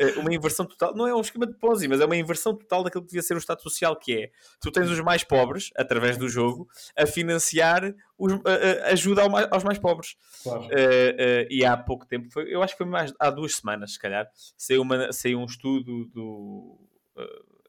uh, 0.00 0.20
uma 0.20 0.32
inversão 0.32 0.64
total, 0.64 0.94
não 0.94 1.04
é 1.08 1.12
um 1.12 1.20
esquema 1.20 1.48
de 1.48 1.54
Ponzi, 1.54 1.88
mas 1.88 2.00
é 2.00 2.04
uma 2.04 2.14
inversão 2.14 2.54
total 2.54 2.84
daquilo 2.84 3.02
que 3.02 3.08
devia 3.08 3.22
ser 3.22 3.34
o 3.34 3.38
Estado 3.38 3.60
Social, 3.60 3.98
que 3.98 4.14
é 4.14 4.30
tu 4.60 4.70
tens 4.70 4.88
os 4.88 5.00
mais 5.00 5.24
pobres, 5.24 5.70
através 5.76 6.16
do 6.16 6.28
jogo, 6.28 6.68
a 6.96 7.04
financiar 7.06 7.92
os, 8.16 8.32
uh, 8.34 8.42
ajuda 8.84 9.22
ao 9.22 9.30
mais, 9.30 9.48
aos 9.50 9.64
mais 9.64 9.80
pobres. 9.80 10.14
Claro. 10.44 10.68
e 11.50 11.64
há 11.64 11.76
pouco 11.76 12.06
tempo, 12.06 12.30
foi, 12.30 12.54
eu 12.54 12.62
acho 12.62 12.74
que 12.74 12.78
foi 12.78 12.86
mais 12.86 13.12
há 13.18 13.30
duas 13.30 13.56
semanas, 13.56 13.94
se 13.94 13.98
calhar, 13.98 14.28
saiu, 14.56 14.82
uma, 14.82 15.12
saiu 15.12 15.40
um 15.40 15.44
estudo 15.44 16.04
do 16.14 16.78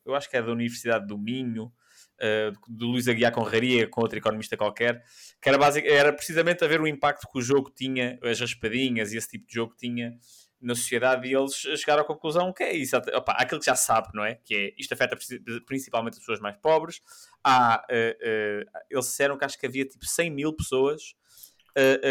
eu 0.06 0.16
acho 0.16 0.30
que 0.30 0.38
é 0.38 0.42
da 0.42 0.52
Universidade 0.52 1.08
do 1.08 1.18
Minho 1.18 1.72
uh, 2.20 2.58
do 2.68 2.88
Luís 2.88 3.08
Aguiar 3.08 3.32
Conraria 3.32 3.88
com 3.88 4.02
outro 4.02 4.18
economista 4.18 4.58
qualquer, 4.58 5.04
que 5.42 5.50
era, 5.50 5.58
basic, 5.58 5.88
era 5.88 6.14
precisamente 6.14 6.64
a 6.64 6.68
ver 6.68 6.82
o 6.82 6.88
impacto 6.88 7.28
que 7.32 7.40
o 7.40 7.42
jogo 7.42 7.72
tinha, 7.76 8.20
as 8.24 8.40
raspadinhas 8.40 9.14
e 9.14 9.18
esse 9.18 9.30
tipo 9.30 9.48
de 9.48 9.54
jogo 9.54 9.76
tinha 9.78 10.18
na 10.62 10.76
sociedade 10.76 11.28
e 11.28 11.34
eles 11.34 11.54
chegaram 11.54 12.02
à 12.02 12.06
conclusão 12.06 12.52
que 12.52 12.64
é 12.64 12.74
isso, 12.74 12.98
opa, 12.98 13.32
aquilo 13.34 13.60
que 13.60 13.66
já 13.66 13.76
sabe, 13.76 14.10
não 14.14 14.24
é? 14.26 14.36
Que 14.36 14.56
é, 14.56 14.74
isto 14.78 14.94
afeta 14.94 15.18
principalmente 15.66 16.14
as 16.14 16.20
pessoas 16.20 16.40
mais 16.40 16.58
pobres. 16.58 17.02
Há, 17.44 17.86
uh, 17.90 17.94
uh, 17.94 18.84
eles 18.90 19.06
disseram 19.06 19.38
que 19.38 19.46
acho 19.46 19.58
que 19.58 19.66
havia 19.66 19.86
tipo 19.86 20.06
100 20.06 20.30
mil 20.30 20.54
pessoas 20.54 21.16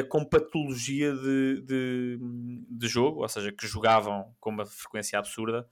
com 0.09 0.25
patologia 0.25 1.13
de, 1.13 1.61
de, 1.61 2.19
de, 2.71 2.89
jogo, 2.89 3.21
ou 3.21 3.29
seja, 3.29 3.53
que 3.53 3.67
jogavam 3.67 4.35
com 4.41 4.49
uma 4.49 4.65
frequência 4.65 5.19
absurda 5.19 5.69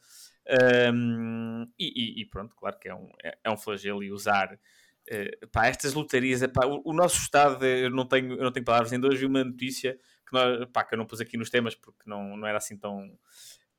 um, 0.93 1.67
e, 1.79 2.21
e, 2.21 2.25
pronto, 2.27 2.55
claro 2.55 2.79
que 2.79 2.89
é 2.89 2.95
um, 2.95 3.09
é, 3.23 3.37
é 3.45 3.51
um 3.51 3.57
flagelo 3.57 4.03
e 4.03 4.13
usar 4.13 4.53
uh, 4.55 5.49
pá, 5.49 5.67
estas 5.67 5.95
lotarias. 5.95 6.43
É, 6.43 6.49
pá, 6.49 6.67
o, 6.67 6.83
o, 6.85 6.93
nosso 6.93 7.19
Estado, 7.19 7.65
eu 7.65 7.91
não 7.91 8.07
tenho, 8.07 8.35
eu 8.35 8.45
não 8.45 8.53
tenho 8.53 8.65
palavras, 8.65 8.93
ainda 8.93 9.09
hoje 9.09 9.19
vi 9.19 9.27
uma 9.27 9.43
notícia 9.43 9.99
que, 10.27 10.33
nós, 10.33 10.65
pá, 10.73 10.85
que 10.85 10.95
eu 10.95 10.99
não 10.99 11.07
pus 11.07 11.21
aqui 11.21 11.37
nos 11.37 11.51
temas 11.51 11.75
porque 11.75 12.03
não, 12.07 12.37
não 12.37 12.47
era 12.47 12.59
assim 12.59 12.77
tão, 12.77 13.11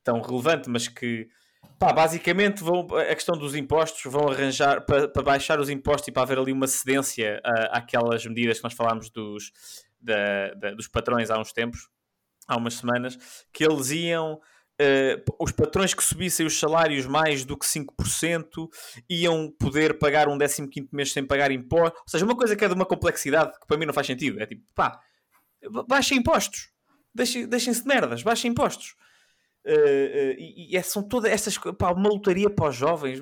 tão 0.03 0.21
relevante, 0.21 0.69
mas 0.69 0.87
que 0.87 1.29
pá, 1.79 1.93
basicamente 1.93 2.61
vão, 2.63 2.85
a 2.97 3.15
questão 3.15 3.37
dos 3.37 3.55
impostos 3.55 4.01
vão 4.11 4.27
arranjar 4.29 4.85
para, 4.85 5.07
baixar 5.23 5.59
os 5.59 5.69
impostos 5.69 6.09
e 6.09 6.11
para 6.11 6.23
haver 6.23 6.39
ali 6.39 6.51
uma 6.51 6.67
cedência 6.67 7.41
àquelas 7.71 8.25
medidas 8.25 8.57
que 8.57 8.63
nós 8.63 8.73
falámos 8.73 9.09
dos, 9.09 9.51
da, 10.01 10.53
da, 10.53 10.71
dos 10.71 10.87
patrões 10.87 11.29
há 11.29 11.39
uns 11.39 11.53
tempos, 11.53 11.89
há 12.47 12.57
umas 12.57 12.75
semanas, 12.75 13.17
que 13.53 13.63
eles 13.63 13.91
iam 13.91 14.39
Uh, 14.79 15.19
os 15.39 15.51
patrões 15.51 15.95
que 15.95 16.03
subissem 16.03 16.45
os 16.45 16.59
salários 16.59 17.07
mais 17.07 17.43
do 17.43 17.57
que 17.57 17.65
5% 17.65 18.69
iam 19.09 19.51
poder 19.59 19.97
pagar 19.97 20.27
um 20.27 20.37
15 20.37 20.69
mês 20.91 21.11
sem 21.11 21.25
pagar 21.25 21.51
impostos. 21.51 21.99
Ou 22.01 22.09
seja, 22.09 22.25
uma 22.25 22.35
coisa 22.35 22.55
que 22.55 22.63
é 22.63 22.67
de 22.67 22.75
uma 22.75 22.85
complexidade 22.85 23.59
que 23.59 23.65
para 23.65 23.75
mim 23.75 23.87
não 23.87 23.93
faz 23.93 24.05
sentido. 24.05 24.39
É 24.39 24.45
tipo, 24.45 24.63
pá, 24.75 24.99
baixem 25.87 26.19
impostos. 26.19 26.69
Deixem-se 27.13 27.47
deixem 27.47 27.73
de 27.73 27.83
merdas, 27.85 28.21
baixem 28.21 28.51
impostos. 28.51 28.95
Uh, 29.65 29.71
uh, 29.71 30.35
e, 30.37 30.73
e 30.73 30.77
é, 30.77 30.81
são 30.83 31.01
todas 31.01 31.31
estas 31.31 31.57
pá, 31.57 31.91
uma 31.91 32.09
lotaria 32.09 32.49
para 32.49 32.69
os 32.69 32.75
jovens. 32.75 33.19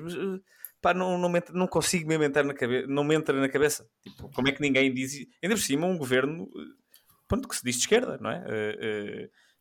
Pá, 0.82 0.92
não, 0.92 1.16
não, 1.16 1.30
me, 1.30 1.42
não 1.54 1.66
consigo 1.66 2.06
mesmo 2.06 2.22
entrar 2.24 2.42
na 2.42 2.52
cabeça. 2.52 2.86
Não 2.86 3.02
me 3.02 3.14
entra 3.14 3.40
na 3.40 3.48
cabeça. 3.48 3.88
Tipo, 4.02 4.30
como 4.34 4.48
é 4.48 4.52
que 4.52 4.60
ninguém 4.60 4.92
diz. 4.92 5.26
Ainda 5.42 5.56
por 5.56 5.62
cima, 5.62 5.86
um 5.86 5.96
governo 5.96 6.50
pronto, 7.26 7.48
que 7.48 7.56
se 7.56 7.64
diz 7.64 7.76
de 7.76 7.80
esquerda, 7.80 8.18
não 8.20 8.30
é? 8.30 8.44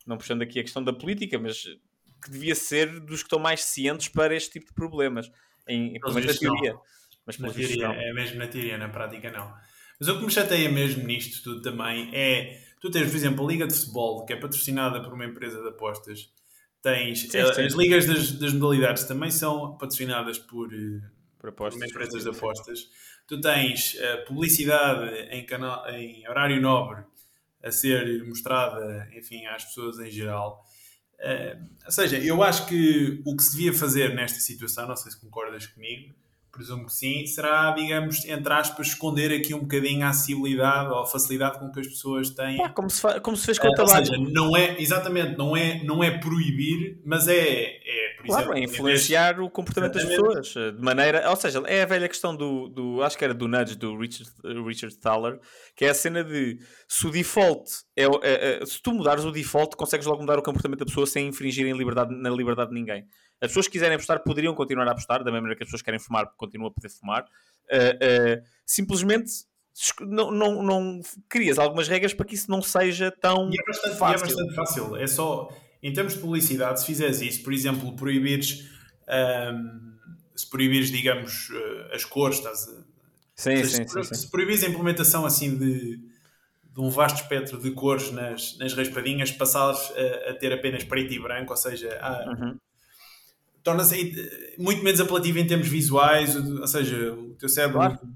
Não 0.05 0.17
puxando 0.17 0.41
aqui 0.41 0.59
a 0.59 0.63
questão 0.63 0.83
da 0.83 0.93
política, 0.93 1.39
mas 1.39 1.63
que 2.23 2.31
devia 2.31 2.55
ser 2.55 2.99
dos 2.99 3.21
que 3.21 3.27
estão 3.27 3.39
mais 3.39 3.63
cientes 3.63 4.07
para 4.07 4.35
este 4.35 4.51
tipo 4.51 4.67
de 4.67 4.73
problemas, 4.73 5.31
em, 5.67 5.99
pelo 5.99 6.13
menos 6.13 6.33
na 6.33 6.39
teoria. 6.39 6.75
Mas 7.25 7.37
na 7.39 7.51
teoria, 7.51 7.87
é 7.87 8.13
mesmo 8.13 8.37
na 8.37 8.47
teoria, 8.47 8.77
na 8.77 8.89
prática 8.89 9.31
não. 9.31 9.53
Mas 9.99 10.09
o 10.09 10.19
que 10.19 10.25
me 10.25 10.31
chateia 10.31 10.69
mesmo 10.69 11.03
nisto 11.05 11.43
tudo 11.43 11.61
também 11.61 12.09
é, 12.13 12.61
tu 12.79 12.91
tens, 12.91 13.09
por 13.09 13.15
exemplo, 13.15 13.45
a 13.45 13.51
Liga 13.51 13.67
de 13.67 13.73
Futebol, 13.73 14.25
que 14.25 14.33
é 14.33 14.35
patrocinada 14.35 15.01
por 15.01 15.13
uma 15.13 15.25
empresa 15.25 15.61
de 15.61 15.69
apostas, 15.69 16.29
tens, 16.81 17.21
sim, 17.21 17.29
sim. 17.29 17.39
as 17.39 17.73
ligas 17.73 18.05
das, 18.05 18.31
das, 18.33 18.53
modalidades 18.53 19.05
também 19.05 19.31
são 19.31 19.77
patrocinadas 19.77 20.37
por, 20.37 20.71
eh, 20.71 21.01
por, 21.39 21.49
apostas, 21.49 21.79
por 21.79 21.89
empresas 21.89 22.23
de 22.23 22.29
apostas. 22.29 22.79
Tu 23.27 23.41
tens 23.41 23.95
uh, 23.95 24.25
publicidade 24.27 25.15
em, 25.31 25.43
canal, 25.45 25.89
em 25.89 26.27
horário 26.29 26.61
nobre 26.61 27.03
a 27.65 27.71
ser 27.71 28.23
mostrada, 28.25 29.09
enfim, 29.13 29.45
às 29.47 29.65
pessoas 29.65 29.99
em 29.99 30.11
geral. 30.11 30.63
Uh, 31.15 31.67
ou 31.85 31.91
seja, 31.91 32.19
eu 32.19 32.43
acho 32.43 32.67
que 32.67 33.21
o 33.25 33.35
que 33.35 33.43
se 33.43 33.57
devia 33.57 33.73
fazer 33.73 34.13
nesta 34.13 34.39
situação, 34.39 34.87
não 34.87 34.95
sei 34.95 35.11
se 35.11 35.19
concordas 35.19 35.65
comigo, 35.65 36.13
presumo 36.55 36.85
que 36.85 36.93
sim, 36.93 37.25
será, 37.25 37.71
digamos, 37.71 38.23
entre 38.25 38.53
aspas, 38.53 38.87
esconder 38.87 39.35
aqui 39.35 39.53
um 39.53 39.59
bocadinho 39.59 40.05
a 40.05 40.09
acessibilidade 40.09 40.89
ou 40.89 40.99
a 40.99 41.05
facilidade 41.05 41.59
com 41.59 41.69
que 41.69 41.81
as 41.81 41.87
pessoas 41.87 42.29
têm. 42.29 42.57
Pá, 42.57 42.69
como, 42.69 42.89
se 42.89 43.19
como 43.19 43.35
se 43.35 43.45
fez 43.45 43.59
com 43.59 43.67
o 43.67 43.73
tabaco. 43.73 43.97
Ou 43.97 44.05
seja, 44.05 44.17
não 44.17 44.55
é, 44.55 44.81
exatamente, 44.81 45.37
não 45.37 45.55
é, 45.55 45.83
não 45.83 46.03
é 46.03 46.17
proibir, 46.17 47.01
mas 47.05 47.27
é, 47.27 47.33
é 47.35 48.15
por 48.17 48.25
claro, 48.25 48.43
exemplo, 48.43 48.57
é 48.57 48.63
influenciar 48.63 49.39
o 49.41 49.49
comportamento 49.49 49.93
das 49.93 50.05
pessoas, 50.05 50.47
de 50.47 50.81
maneira, 50.81 51.29
ou 51.29 51.35
seja, 51.35 51.61
é 51.67 51.83
a 51.83 51.85
velha 51.85 52.07
questão 52.07 52.35
do, 52.35 52.69
do 52.69 53.03
acho 53.03 53.17
que 53.17 53.25
era 53.25 53.33
do 53.33 53.47
Nudge, 53.47 53.75
do 53.75 53.97
Richard, 53.97 54.31
Richard 54.65 54.97
Thaler, 54.97 55.39
que 55.75 55.85
é 55.85 55.89
a 55.89 55.93
cena 55.93 56.23
de 56.23 56.57
se 56.87 57.05
o 57.05 57.11
default, 57.11 57.69
é, 57.95 58.03
é, 58.03 58.61
é, 58.61 58.65
se 58.65 58.81
tu 58.81 58.93
mudares 58.93 59.25
o 59.25 59.31
default, 59.31 59.75
consegues 59.75 60.05
logo 60.05 60.21
mudar 60.21 60.39
o 60.39 60.43
comportamento 60.43 60.79
da 60.79 60.85
pessoa 60.85 61.05
sem 61.05 61.27
infringir 61.27 61.65
em 61.67 61.77
liberdade, 61.77 62.15
na 62.15 62.29
liberdade 62.29 62.69
de 62.69 62.75
ninguém. 62.75 63.05
As 63.41 63.49
pessoas 63.49 63.67
que 63.67 63.73
quiserem 63.73 63.95
apostar 63.95 64.23
poderiam 64.23 64.53
continuar 64.53 64.87
a 64.87 64.91
apostar, 64.91 65.19
da 65.19 65.25
mesma 65.25 65.41
maneira 65.41 65.57
que 65.57 65.63
as 65.63 65.67
pessoas 65.67 65.81
que 65.81 65.85
querem 65.85 65.99
fumar 65.99 66.31
continuam 66.37 66.69
a 66.69 66.73
poder 66.73 66.89
fumar. 66.89 67.25
Uh, 67.65 68.39
uh, 68.39 68.43
simplesmente 68.65 69.31
não, 70.01 70.31
não, 70.31 70.63
não 70.63 71.01
crias 71.27 71.59
algumas 71.59 71.87
regras 71.87 72.13
para 72.13 72.25
que 72.25 72.35
isso 72.35 72.49
não 72.49 72.61
seja 72.61 73.11
tão 73.11 73.49
e 73.51 73.59
é 73.59 73.63
bastante, 73.65 73.97
fácil. 73.97 74.13
E 74.13 74.15
é 74.15 74.25
bastante 74.25 74.55
fácil. 74.55 74.95
É 74.95 75.07
só, 75.07 75.49
em 75.83 75.91
termos 75.91 76.13
de 76.13 76.19
publicidade, 76.19 76.79
se 76.79 76.85
fizeres 76.85 77.21
isso, 77.21 77.43
por 77.43 77.51
exemplo, 77.51 77.93
proibires, 77.95 78.69
um, 79.53 79.97
se 80.35 80.49
proibires, 80.49 80.91
digamos, 80.91 81.49
uh, 81.49 81.93
as 81.93 82.05
cores, 82.05 82.37
estás 82.37 82.69
a, 82.69 82.71
sim, 83.35 83.57
seja, 83.57 83.65
sim, 83.65 83.87
se, 83.87 84.03
sim, 84.03 84.15
se 84.15 84.31
proibires 84.31 84.63
a 84.63 84.67
implementação 84.67 85.25
assim 85.25 85.57
de, 85.57 85.97
de 85.97 86.79
um 86.79 86.89
vasto 86.89 87.21
espectro 87.21 87.59
de 87.59 87.71
cores 87.71 88.11
nas, 88.11 88.57
nas 88.57 88.73
raspadinhas, 88.73 89.31
passares 89.31 89.91
a, 89.91 90.31
a 90.31 90.33
ter 90.35 90.53
apenas 90.53 90.85
preto 90.85 91.13
e 91.13 91.19
branco, 91.19 91.51
ou 91.51 91.57
seja, 91.57 91.97
há, 92.01 92.29
uhum 92.29 92.57
torna-se 93.65 94.55
muito 94.59 94.83
menos 94.83 95.01
apelativo 95.01 95.39
em 95.39 95.47
termos 95.47 95.67
visuais, 95.67 96.35
ou 96.35 96.67
seja, 96.67 97.11
o 97.13 97.33
teu 97.33 97.49
cérebro 97.49 97.79
claro. 97.79 97.97
tem 97.97 98.13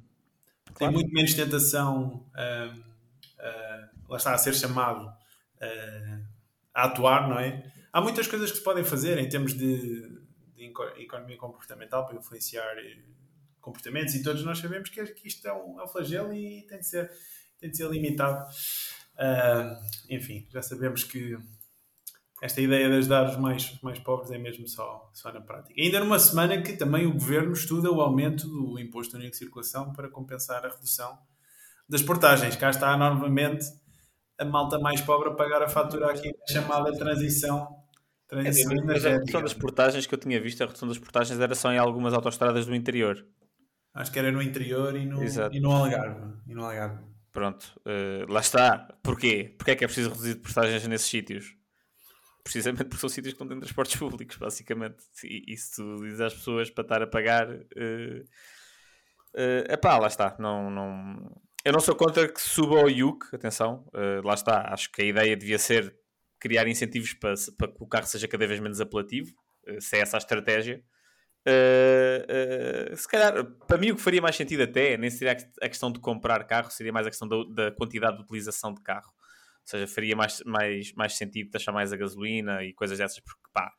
claro. 0.76 0.94
muito 0.94 1.12
menos 1.12 1.34
tentação 1.34 2.24
uh, 2.36 2.80
uh, 2.80 3.90
lá 4.08 4.18
está 4.18 4.36
a 4.36 4.38
ser 4.38 4.54
chamado 4.54 5.08
uh, 5.08 6.26
a 6.72 6.84
atuar, 6.84 7.28
não 7.28 7.40
é? 7.40 7.64
Há 7.92 8.00
muitas 8.00 8.28
coisas 8.28 8.52
que 8.52 8.58
se 8.60 8.64
podem 8.64 8.84
fazer 8.84 9.18
em 9.18 9.28
termos 9.28 9.56
de, 9.56 10.08
de 10.56 10.72
economia 11.00 11.38
comportamental 11.38 12.06
para 12.06 12.16
influenciar 12.16 12.78
eh, 12.78 13.00
comportamentos 13.60 14.14
e 14.14 14.22
todos 14.22 14.44
nós 14.46 14.60
sabemos 14.60 14.90
que, 14.90 15.02
isto 15.26 15.48
é 15.48 15.52
um, 15.52 15.80
é 15.80 15.84
um 15.84 15.88
flagelo 15.88 16.32
e 16.32 16.62
tem 16.68 16.78
de 16.80 16.86
ser, 16.86 17.12
tem 17.60 17.72
de 17.72 17.76
ser 17.76 17.90
limitado. 17.90 18.48
Uh, 19.16 19.76
enfim, 20.14 20.48
já 20.52 20.62
sabemos 20.62 21.04
que 21.04 21.36
esta 22.42 22.62
ideia 22.62 22.88
de 22.88 22.96
ajudar 22.96 23.30
os 23.30 23.38
mais, 23.38 23.78
mais 23.82 24.00
pobres 24.00 24.32
é 24.32 24.38
mesmo 24.38 24.68
só, 24.68 25.10
só 25.14 25.32
na 25.32 25.42
prática. 25.42 25.74
Ainda 25.80 26.00
numa 26.00 26.18
semana 26.18 26.62
que 26.62 26.74
também 26.74 27.06
o 27.06 27.14
governo 27.14 27.52
estuda 27.52 27.92
o 27.92 28.02
aumento 28.02 28.48
do 28.48 28.80
imposto 28.80 29.18
único 29.18 29.32
de 29.32 29.38
circulação 29.38 29.92
para 29.92 30.10
compensar 30.10 30.66
a 30.66 30.70
redução 30.70 31.18
das 31.88 32.02
portagens. 32.02 32.56
Cá 32.56 32.70
está 32.70 32.96
novamente 32.96 33.66
a 34.40 34.46
malta 34.46 34.80
mais 34.80 35.02
pobre 35.02 35.30
a 35.30 35.34
pagar 35.34 35.62
a 35.62 35.68
fatura 35.68 36.12
aqui 36.12 36.30
na 36.30 36.54
chamada 36.54 36.94
transição. 36.98 37.68
transição 38.26 38.72
é, 38.72 38.84
mas 38.86 39.06
a 39.06 39.10
redução 39.10 39.42
das 39.42 39.54
portagens 39.54 40.06
que 40.06 40.16
eu 40.16 40.20
tinha 40.20 40.40
visto, 40.40 40.64
a 40.64 40.66
redução 40.66 40.88
das 40.88 40.98
portagens 40.98 41.40
era 41.40 41.54
só 41.54 41.72
em 41.74 41.78
algumas 41.78 42.14
autostradas 42.14 42.66
do 42.66 42.74
interior. 42.74 43.26
Acho 43.94 44.12
que 44.12 44.20
era 44.20 44.32
no 44.32 44.42
interior 44.42 44.96
e 44.96 45.06
no, 45.06 45.22
e 45.52 45.60
no 45.60 45.72
Algarve. 45.72 46.34
E 46.48 46.54
no 46.54 46.64
Algarve. 46.64 47.04
Pronto, 47.34 47.80
uh, 47.80 48.32
lá 48.32 48.40
está. 48.40 48.88
Porquê? 49.04 49.54
Porquê 49.58 49.72
é 49.72 49.76
que 49.76 49.84
é 49.84 49.88
preciso 49.88 50.10
reduzir 50.10 50.36
portagens 50.36 50.88
nesses 50.88 51.08
sítios? 51.08 51.59
Precisamente 52.50 52.86
porque 52.86 53.00
são 53.00 53.10
sítios 53.10 53.36
que 53.36 53.40
não 53.40 53.48
têm 53.48 53.60
transportes 53.60 53.96
públicos, 53.96 54.36
basicamente. 54.38 54.98
E, 55.24 55.54
e 55.54 55.58
se 55.58 55.76
tu 55.76 56.04
dizes 56.04 56.20
às 56.20 56.34
pessoas 56.34 56.70
para 56.72 56.82
estar 56.82 57.04
a 57.04 57.08
pagar, 57.08 57.48
uh, 57.48 58.24
uh, 59.36 60.00
lá 60.02 60.08
está. 60.08 60.36
Não, 60.40 60.72
não... 60.72 61.42
Eu 61.64 61.74
não 61.74 61.80
sou 61.80 61.94
contra 61.96 62.28
que 62.28 62.42
suba 62.42 62.84
o 62.84 62.90
IUC, 62.90 63.36
atenção, 63.36 63.88
uh, 63.94 64.26
lá 64.26 64.34
está. 64.34 64.74
Acho 64.74 64.92
que 64.92 65.04
a 65.04 65.06
ideia 65.06 65.38
devia 65.38 65.60
ser 65.60 65.96
criar 66.40 66.68
incentivos 66.68 67.14
para, 67.14 67.36
para 67.58 67.68
que 67.68 67.84
o 67.84 67.88
carro 67.88 68.08
seja 68.08 68.28
cada 68.28 68.48
vez 68.48 68.60
menos 68.60 68.82
apelativo, 68.82 69.32
uh, 69.68 69.80
se 69.80 69.98
é 69.98 70.00
essa 70.00 70.18
a 70.18 70.20
estratégia. 70.20 70.84
Uh, 71.48 72.92
uh, 72.94 72.98
se 72.98 73.08
calhar, 73.08 73.46
para 73.68 73.78
mim, 73.78 73.92
o 73.92 73.96
que 73.96 74.02
faria 74.02 74.22
mais 74.22 74.36
sentido 74.36 74.64
até 74.64 74.98
nem 74.98 75.12
seria 75.12 75.38
a 75.62 75.70
questão 75.70 75.92
de 75.92 76.00
comprar 76.00 76.44
carro, 76.46 76.72
seria 76.72 76.92
mais 76.92 77.06
a 77.06 77.12
questão 77.12 77.28
da, 77.28 77.44
da 77.44 77.72
quantidade 77.72 78.18
de 78.18 78.24
utilização 78.24 78.74
de 78.74 78.82
carro 78.82 79.19
seja, 79.70 79.88
faria 79.88 80.16
mais, 80.16 80.42
mais, 80.46 80.94
mais 80.94 81.16
sentido 81.16 81.52
taxar 81.52 81.74
mais 81.74 81.94
a 81.94 81.98
gasolina 81.98 82.64
e 82.64 82.74
coisas 82.74 82.98
dessas, 82.98 83.20
porque 83.20 83.40
pá, 83.54 83.72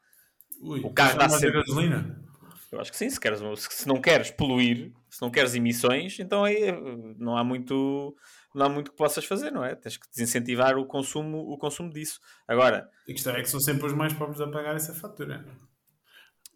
Ui, 0.61 0.81
o 0.81 0.91
carro 0.91 1.19
dá 1.19 1.29
sempre... 1.29 1.49
a 1.49 1.63
gasolina? 1.63 2.31
Eu 2.71 2.81
acho 2.81 2.93
que 2.93 2.97
sim, 2.97 3.11
se, 3.11 3.19
queres, 3.19 3.41
se 3.59 3.89
não 3.89 4.01
queres 4.01 4.31
poluir, 4.31 4.93
se 5.09 5.21
não 5.21 5.31
queres 5.31 5.55
emissões, 5.57 6.21
então 6.21 6.45
aí 6.45 6.71
não 7.19 7.37
há 7.37 7.43
muito 7.43 8.17
não 8.55 8.67
há 8.67 8.69
muito 8.69 8.93
que 8.93 8.97
possas 8.97 9.25
fazer, 9.25 9.51
não 9.51 9.65
é? 9.65 9.75
Tens 9.75 9.97
que 9.97 10.09
desincentivar 10.09 10.77
o 10.79 10.87
consumo, 10.87 11.39
o 11.39 11.59
consumo 11.59 11.91
disso. 11.93 12.21
Agora, 12.47 12.89
a 13.09 13.13
questão 13.13 13.35
é 13.35 13.43
que 13.43 13.49
são 13.49 13.61
sempre 13.61 13.87
os 13.87 13.93
mais 13.93 14.13
pobres 14.13 14.41
a 14.41 14.49
pagar 14.49 14.77
essa 14.77 14.95
fatura. 14.95 15.45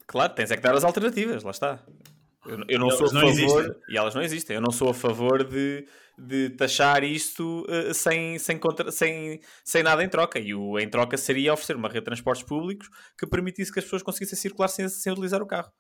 Claro, 0.06 0.34
tens 0.34 0.50
é 0.50 0.56
que 0.56 0.62
dar 0.62 0.74
as 0.74 0.84
alternativas, 0.84 1.42
lá 1.42 1.50
está. 1.50 1.84
Eu, 2.46 2.64
eu 2.68 2.78
não 2.78 2.90
sou 2.90 3.06
a 3.06 3.10
favor, 3.10 3.28
existem. 3.28 3.74
e 3.88 3.96
elas 3.96 4.14
não 4.14 4.22
existem, 4.22 4.56
eu 4.56 4.60
não 4.60 4.70
sou 4.70 4.90
a 4.90 4.94
favor 4.94 5.44
de, 5.44 5.86
de 6.18 6.50
taxar 6.50 7.02
isto 7.02 7.64
uh, 7.68 7.94
sem, 7.94 8.38
sem, 8.38 8.58
contra, 8.58 8.90
sem, 8.92 9.40
sem 9.64 9.82
nada 9.82 10.04
em 10.04 10.08
troca. 10.08 10.38
E 10.38 10.54
o 10.54 10.78
em 10.78 10.88
troca 10.88 11.16
seria 11.16 11.52
oferecer 11.52 11.76
uma 11.76 11.88
rede 11.88 12.00
de 12.00 12.06
transportes 12.06 12.44
públicos 12.44 12.88
que 13.18 13.26
permitisse 13.26 13.72
que 13.72 13.78
as 13.78 13.84
pessoas 13.84 14.02
conseguissem 14.02 14.38
circular 14.38 14.68
sem, 14.68 14.88
sem 14.88 15.12
utilizar 15.12 15.42
o 15.42 15.46
carro. 15.46 15.72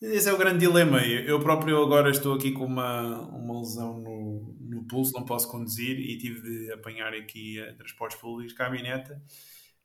Esse 0.00 0.28
é 0.28 0.32
o 0.32 0.38
grande 0.38 0.60
dilema. 0.60 1.04
Eu 1.04 1.40
próprio 1.40 1.82
agora 1.82 2.10
estou 2.10 2.34
aqui 2.34 2.52
com 2.52 2.64
uma, 2.64 3.18
uma 3.30 3.58
lesão 3.58 3.98
no, 3.98 4.56
no 4.60 4.86
pulso, 4.86 5.12
não 5.12 5.24
posso 5.24 5.50
conduzir 5.50 5.98
e 5.98 6.16
tive 6.16 6.40
de 6.40 6.72
apanhar 6.72 7.12
aqui 7.12 7.60
a 7.60 7.74
transportes 7.74 8.16
públicos, 8.16 8.52
caminhoneta. 8.52 9.20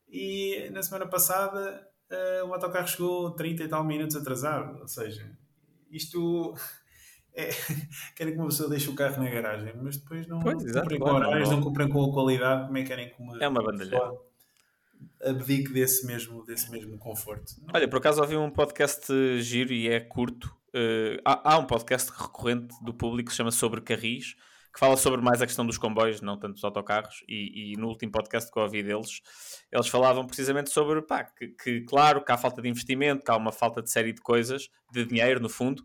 E 0.08 0.70
na 0.72 0.84
semana 0.84 1.08
passada 1.08 1.84
uh, 2.14 2.48
o 2.48 2.54
autocarro 2.54 2.88
chegou 2.88 3.32
30 3.32 3.64
e 3.64 3.68
tal 3.68 3.84
minutos 3.84 4.16
atrasado. 4.16 4.82
Ou 4.82 4.88
seja, 4.88 5.30
isto. 5.92 6.54
É, 7.36 7.50
querem 8.16 8.36
que 8.36 8.40
uma 8.40 8.50
pessoa 8.50 8.70
deixe 8.70 8.88
o 8.92 8.94
carro 8.94 9.24
na 9.24 9.28
garagem, 9.28 9.74
mas 9.82 9.98
depois 9.98 10.28
não, 10.28 10.38
pois, 10.38 10.56
com 11.00 11.10
horários, 11.10 11.50
não 11.50 11.62
cumprem 11.62 11.90
com 11.90 12.04
a 12.04 12.14
qualidade. 12.14 12.68
Como 12.68 12.78
é 12.78 12.82
que 12.84 12.88
querem 12.88 13.10
que 13.10 13.20
uma, 13.20 13.44
é 13.44 13.48
uma 13.48 13.64
bandalheira 13.64 14.12
abdique 15.24 15.72
desse 15.72 16.06
mesmo, 16.06 16.46
desse 16.46 16.70
mesmo 16.70 16.98
conforto. 16.98 17.54
Olha, 17.74 17.88
por 17.88 17.98
acaso 17.98 18.22
ouvi 18.22 18.36
um 18.36 18.50
podcast 18.50 19.12
giro 19.42 19.74
e 19.74 19.88
é 19.88 20.00
curto. 20.00 20.56
Uh, 20.70 21.22
há, 21.24 21.54
há, 21.54 21.58
um 21.60 21.66
podcast 21.66 22.12
recorrente 22.12 22.74
do 22.84 22.94
público 22.94 23.28
que 23.28 23.34
se 23.34 23.38
chama 23.38 23.52
Sobre 23.52 23.82
Carris, 23.82 24.36
que 24.74 24.80
fala 24.80 24.98
sobre 24.98 25.22
mais 25.22 25.42
a 25.42 25.46
questão 25.46 25.66
dos 25.66 25.78
comboios, 25.78 26.20
não 26.20 26.38
tanto 26.38 26.56
dos 26.56 26.64
autocarros. 26.64 27.24
E, 27.28 27.74
e 27.74 27.78
no 27.78 27.88
último 27.88 28.12
podcast 28.12 28.52
que 28.52 28.58
eu 28.58 28.64
ouvi 28.64 28.82
deles, 28.82 29.22
eles 29.72 29.88
falavam 29.88 30.26
precisamente 30.26 30.72
sobre 30.72 31.02
pá, 31.04 31.24
que, 31.24 31.50
que, 31.50 31.82
claro, 31.82 32.24
que 32.24 32.32
há 32.32 32.38
falta 32.38 32.62
de 32.62 32.70
investimento, 32.70 33.24
que 33.24 33.32
há 33.32 33.38
uma 33.38 33.52
falta 33.52 33.82
de 33.82 33.92
série 33.92 34.14
de 34.14 34.22
coisas, 34.22 34.70
de 34.92 35.06
dinheiro, 35.06 35.40
no 35.40 35.50
fundo. 35.50 35.84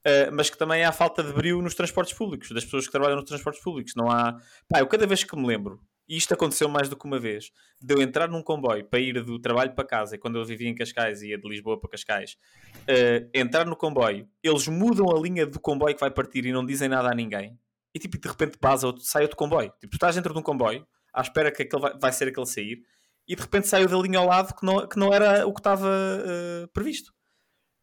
Uh, 0.00 0.32
mas 0.32 0.48
que 0.48 0.56
também 0.56 0.82
há 0.82 0.92
falta 0.92 1.22
de 1.22 1.30
brilho 1.30 1.60
nos 1.60 1.74
transportes 1.74 2.14
públicos, 2.14 2.50
das 2.52 2.64
pessoas 2.64 2.86
que 2.86 2.92
trabalham 2.92 3.16
nos 3.16 3.26
transportes 3.26 3.62
públicos. 3.62 3.92
Não 3.94 4.10
há. 4.10 4.32
Pá, 4.66 4.80
eu 4.80 4.86
cada 4.86 5.06
vez 5.06 5.22
que 5.22 5.36
me 5.36 5.46
lembro 5.46 5.78
e 6.10 6.16
isto 6.16 6.34
aconteceu 6.34 6.68
mais 6.68 6.88
do 6.88 6.96
que 6.96 7.06
uma 7.06 7.20
vez, 7.20 7.52
de 7.80 7.94
eu 7.94 8.02
entrar 8.02 8.28
num 8.28 8.42
comboio 8.42 8.84
para 8.84 8.98
ir 8.98 9.22
do 9.22 9.38
trabalho 9.38 9.72
para 9.76 9.84
casa, 9.84 10.16
e 10.16 10.18
quando 10.18 10.40
eu 10.40 10.44
vivia 10.44 10.68
em 10.68 10.74
Cascais 10.74 11.22
ia 11.22 11.38
de 11.38 11.48
Lisboa 11.48 11.78
para 11.78 11.90
Cascais, 11.90 12.32
uh, 12.32 13.30
entrar 13.32 13.64
no 13.64 13.76
comboio, 13.76 14.28
eles 14.42 14.66
mudam 14.66 15.06
a 15.08 15.20
linha 15.20 15.46
do 15.46 15.60
comboio 15.60 15.94
que 15.94 16.00
vai 16.00 16.10
partir 16.10 16.44
e 16.46 16.52
não 16.52 16.66
dizem 16.66 16.88
nada 16.88 17.08
a 17.12 17.14
ninguém, 17.14 17.56
e 17.94 17.98
tipo, 17.98 18.18
de 18.18 18.28
repente 18.28 18.58
passa 18.58 18.86
outro, 18.86 19.02
sai 19.02 19.22
outro 19.22 19.36
comboio. 19.36 19.70
Tipo, 19.80 19.90
tu 19.90 19.96
estás 19.96 20.14
dentro 20.14 20.32
de 20.32 20.38
um 20.38 20.42
comboio, 20.42 20.86
à 21.12 21.20
espera 21.20 21.50
que 21.50 21.62
aquele 21.62 21.82
vai, 21.82 21.98
vai 21.98 22.12
ser 22.12 22.28
aquele 22.28 22.46
sair, 22.46 22.82
e 23.26 23.36
de 23.36 23.42
repente 23.42 23.68
saiu 23.68 23.88
da 23.88 23.96
linha 23.98 24.18
ao 24.18 24.26
lado 24.26 24.54
que 24.54 24.64
não, 24.64 24.86
que 24.86 24.98
não 24.98 25.12
era 25.12 25.46
o 25.46 25.52
que 25.52 25.60
estava 25.60 25.88
uh, 25.88 26.68
previsto. 26.72 27.12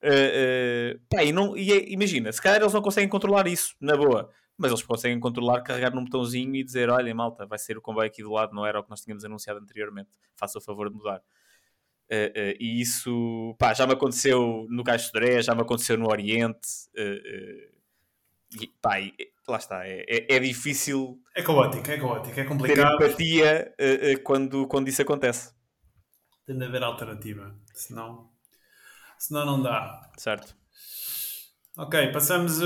Uh, 0.04 0.96
uh, 0.96 1.00
pá, 1.10 1.24
e 1.24 1.32
não, 1.32 1.58
e, 1.58 1.72
é, 1.72 1.92
imagina, 1.92 2.32
se 2.32 2.42
calhar 2.42 2.62
eles 2.62 2.74
não 2.74 2.82
conseguem 2.82 3.10
controlar 3.10 3.48
isso, 3.48 3.76
na 3.82 3.96
boa 3.96 4.30
mas 4.58 4.72
eles 4.72 4.82
conseguem 4.84 5.20
controlar, 5.20 5.62
carregar 5.62 5.94
num 5.94 6.04
botãozinho 6.04 6.56
e 6.56 6.64
dizer: 6.64 6.90
olha, 6.90 7.14
malta, 7.14 7.46
vai 7.46 7.60
ser 7.60 7.78
o 7.78 7.82
comboio 7.82 8.08
aqui 8.08 8.24
do 8.24 8.32
lado, 8.32 8.56
não 8.56 8.66
era 8.66 8.80
o 8.80 8.84
que 8.84 8.90
nós 8.90 9.02
tínhamos 9.02 9.24
anunciado 9.24 9.60
anteriormente, 9.60 10.10
faça 10.36 10.58
o 10.58 10.62
favor 10.62 10.90
de 10.90 10.96
mudar. 10.96 11.22
Uh, 12.10 12.56
e 12.60 12.82
isso 12.82 13.56
pá, 13.60 13.74
já 13.74 13.86
me 13.86 13.94
aconteceu 13.94 14.66
no 14.70 14.84
Caixo 14.84 15.12
de 15.14 15.42
já 15.42 15.54
me 15.54 15.62
aconteceu 15.62 15.98
no 15.98 16.10
Oriente. 16.10 16.68
E, 18.60 18.68
pá, 18.82 19.00
e, 19.00 19.14
lá 19.48 19.58
está, 19.58 19.88
é, 19.88 20.06
é, 20.08 20.36
é, 20.36 20.40
difícil. 20.40 21.22
É 21.36 21.42
caótico, 21.42 21.90
é 21.90 21.98
caótico, 21.98 22.40
é 22.40 22.44
complicado. 22.44 22.98
Ter 22.98 23.06
empatia 23.06 23.76
quando, 24.24 24.68
quando 24.68 24.88
isso 24.88 25.02
acontece. 25.02 25.54
Tem 26.46 26.58
de 26.58 26.66
haver 26.66 26.84
alternativa, 26.84 27.56
senão, 27.74 28.30
senão 29.18 29.46
não 29.46 29.62
dá. 29.62 30.10
Certo. 30.18 30.56
Ok, 31.80 32.12
passamos 32.12 32.60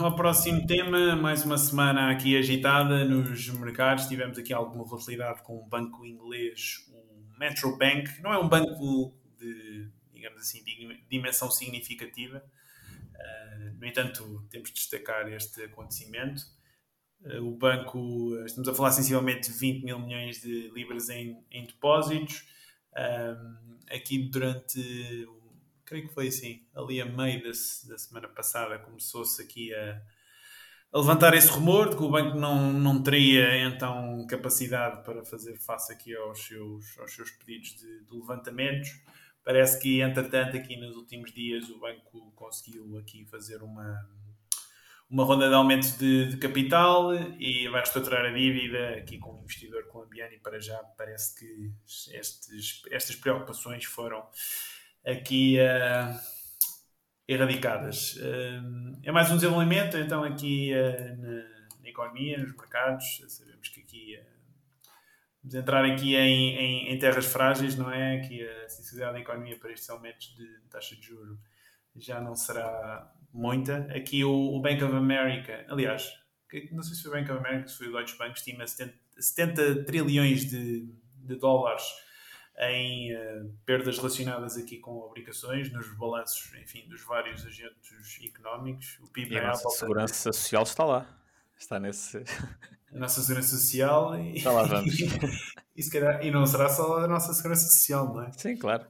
ao 0.00 0.14
próximo 0.14 0.64
tema. 0.66 1.16
Mais 1.16 1.44
uma 1.44 1.58
semana 1.58 2.12
aqui 2.12 2.36
agitada 2.36 3.04
nos 3.04 3.48
mercados. 3.48 4.06
Tivemos 4.06 4.38
aqui 4.38 4.52
alguma 4.52 4.84
volatilidade 4.84 5.42
com 5.42 5.56
o 5.56 5.66
banco 5.66 6.06
inglês, 6.06 6.76
o 6.88 7.38
Metro 7.38 7.76
Bank. 7.76 8.22
Não 8.22 8.32
é 8.32 8.38
um 8.38 8.48
banco 8.48 9.18
de, 9.36 9.90
digamos 10.14 10.40
assim, 10.40 10.62
de 10.62 11.04
dimensão 11.10 11.50
significativa. 11.50 12.44
Uh, 13.22 13.78
no 13.78 13.86
entanto, 13.86 14.46
temos 14.50 14.70
de 14.70 14.74
destacar 14.74 15.30
este 15.32 15.62
acontecimento. 15.62 16.42
Uh, 17.20 17.42
o 17.42 17.56
banco, 17.56 18.36
estamos 18.44 18.68
a 18.68 18.74
falar 18.74 18.90
sensivelmente 18.90 19.50
de 19.50 19.58
20 19.58 19.84
mil 19.84 19.98
milhões 19.98 20.40
de 20.40 20.70
libras 20.70 21.08
em, 21.08 21.44
em 21.50 21.64
depósitos. 21.64 22.44
Aqui 23.88 24.18
durante 24.18 25.26
creio 25.92 26.08
que 26.08 26.14
foi 26.14 26.28
assim, 26.28 26.62
ali 26.74 27.02
a 27.02 27.06
meio 27.06 27.42
desse, 27.42 27.86
da 27.86 27.98
semana 27.98 28.26
passada, 28.26 28.78
começou-se 28.78 29.40
aqui 29.42 29.74
a, 29.74 30.00
a, 30.90 30.98
levantar 30.98 31.34
esse 31.34 31.48
rumor 31.48 31.90
de 31.90 31.96
que 31.96 32.02
o 32.02 32.10
banco 32.10 32.38
não, 32.38 32.72
não 32.72 33.02
teria 33.02 33.58
então 33.66 34.26
capacidade 34.26 35.04
para 35.04 35.22
fazer 35.22 35.58
face 35.58 35.92
aqui 35.92 36.16
aos 36.16 36.46
seus, 36.46 36.98
aos 36.98 37.14
seus 37.14 37.30
pedidos 37.32 37.76
de, 37.76 38.04
de 38.04 38.16
levantamentos. 38.16 38.88
Parece 39.44 39.80
que, 39.80 40.00
entretanto, 40.00 40.56
aqui 40.56 40.76
nos 40.76 40.96
últimos 40.96 41.32
dias 41.32 41.68
o 41.68 41.78
banco 41.78 42.32
conseguiu 42.36 42.96
aqui 42.98 43.24
fazer 43.26 43.60
uma, 43.62 44.08
uma 45.10 45.24
ronda 45.24 45.48
de 45.48 45.54
aumento 45.54 45.98
de, 45.98 46.28
de, 46.28 46.36
capital 46.36 47.12
e 47.14 47.68
vai 47.68 47.80
reestruturar 47.80 48.24
a 48.24 48.30
dívida 48.30 48.90
aqui 48.96 49.18
com 49.18 49.34
o 49.34 49.42
investidor 49.42 49.86
colombiano 49.88 50.32
e 50.32 50.38
para 50.38 50.60
já 50.60 50.78
parece 50.96 51.38
que 51.38 51.72
estes, 52.16 52.82
estas 52.90 53.16
preocupações 53.16 53.84
foram 53.84 54.24
aqui 55.04 55.58
uh, 55.58 56.20
erradicadas. 57.26 58.14
Uh, 58.14 59.00
é 59.02 59.10
mais 59.10 59.28
um 59.30 59.34
desenvolvimento, 59.34 59.96
então, 59.96 60.22
aqui 60.22 60.72
uh, 60.72 61.16
na, 61.20 61.80
na, 61.82 61.88
economia, 61.88 62.38
nos 62.38 62.56
mercados. 62.56 63.24
Sabemos 63.28 63.68
que 63.68 63.80
aqui 63.80 64.18
vamos 65.42 65.54
entrar 65.54 65.84
aqui 65.84 66.14
em, 66.14 66.56
em, 66.56 66.88
em, 66.92 66.98
terras 66.98 67.26
frágeis, 67.26 67.76
não 67.76 67.90
é? 67.90 68.20
Que 68.20 68.46
a 68.46 68.68
sensibilidade 68.68 69.14
da 69.14 69.20
economia 69.20 69.58
para 69.58 69.72
estes 69.72 69.90
aumentos 69.90 70.34
de 70.36 70.46
taxa 70.70 70.94
de 70.96 71.02
juros 71.02 71.38
já 71.96 72.20
não 72.20 72.34
será 72.34 73.12
muita. 73.32 73.88
Aqui 73.94 74.24
o, 74.24 74.32
o 74.32 74.60
Bank 74.60 74.82
of 74.84 74.94
America, 74.94 75.64
aliás, 75.68 76.12
não 76.70 76.82
sei 76.82 76.94
se 76.94 77.02
foi 77.02 77.10
o 77.10 77.14
Bank 77.14 77.32
of 77.32 77.46
America, 77.46 77.68
se 77.68 77.78
foi 77.78 77.88
o 77.88 77.92
Deutsche 77.92 78.16
Bank, 78.16 78.36
estima 78.36 78.66
70, 78.66 78.94
70 79.18 79.84
trilhões 79.84 80.48
de, 80.48 80.86
de 81.16 81.36
dólares 81.36 81.84
em 82.58 83.14
uh, 83.14 83.52
perdas 83.64 83.96
relacionadas 83.96 84.56
aqui 84.56 84.78
com 84.78 84.98
obrigações, 84.98 85.72
nos 85.72 85.88
balanços, 85.96 86.52
enfim, 86.62 86.86
dos 86.88 87.02
vários 87.02 87.44
agentes 87.46 88.18
económicos. 88.22 88.98
O 89.02 89.08
PIB 89.08 89.34
e 89.34 89.38
a 89.38 89.48
nossa 89.48 89.68
segurança 89.70 90.30
de... 90.30 90.36
social 90.36 90.62
está 90.62 90.84
lá. 90.84 91.21
Está 91.62 91.78
nesse... 91.78 92.18
A 92.92 92.98
nossa 92.98 93.22
segurança 93.22 93.56
social 93.56 94.18
e... 94.18 94.36
Está 94.36 94.50
lá 94.50 94.64
vamos. 94.64 94.94
e, 95.76 95.90
calhar, 95.90 96.22
e 96.24 96.30
não 96.30 96.44
será 96.44 96.68
só 96.68 96.98
a 96.98 97.08
nossa 97.08 97.32
segurança 97.32 97.70
social, 97.70 98.12
não 98.12 98.24
é? 98.24 98.32
Sim, 98.32 98.56
claro. 98.56 98.84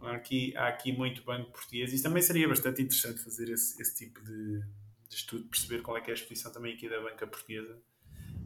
Há 0.00 0.12
aqui, 0.12 0.56
há 0.56 0.68
aqui 0.68 0.92
muito 0.92 1.24
banco 1.24 1.50
português 1.50 1.92
e 1.92 2.02
também 2.02 2.22
seria 2.22 2.48
bastante 2.48 2.80
interessante 2.80 3.20
fazer 3.22 3.50
esse, 3.50 3.80
esse 3.82 3.94
tipo 3.96 4.22
de, 4.22 4.60
de, 4.60 5.14
estudo, 5.14 5.44
perceber 5.46 5.82
qual 5.82 5.96
é 5.96 6.00
que 6.00 6.10
é 6.10 6.12
a 6.12 6.14
exposição 6.14 6.52
também 6.52 6.74
aqui 6.74 6.88
da 6.88 7.00
banca 7.00 7.26
portuguesa 7.26 7.76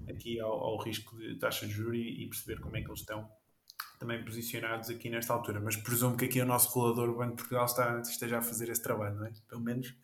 aqui 0.08 0.40
ao, 0.40 0.50
ao 0.50 0.78
risco 0.78 1.16
de 1.18 1.36
taxa 1.36 1.66
de 1.66 1.72
juros 1.72 1.98
e, 1.98 2.24
e 2.24 2.28
perceber 2.28 2.60
como 2.60 2.76
é 2.76 2.80
que 2.80 2.88
eles 2.88 3.00
estão 3.00 3.30
também 3.98 4.24
posicionados 4.24 4.88
aqui 4.88 5.10
nesta 5.10 5.34
altura, 5.34 5.60
mas 5.60 5.76
presumo 5.76 6.16
que 6.16 6.24
aqui 6.24 6.40
o 6.40 6.46
nosso 6.46 6.68
regulador, 6.68 7.10
o 7.10 7.18
Banco 7.18 7.32
de 7.32 7.36
Portugal, 7.36 7.66
está, 7.66 8.00
esteja 8.00 8.38
a 8.38 8.42
fazer 8.42 8.70
esse 8.70 8.82
trabalho, 8.82 9.16
não 9.16 9.26
é? 9.26 9.32
Pelo 9.48 9.60
menos 9.60 9.94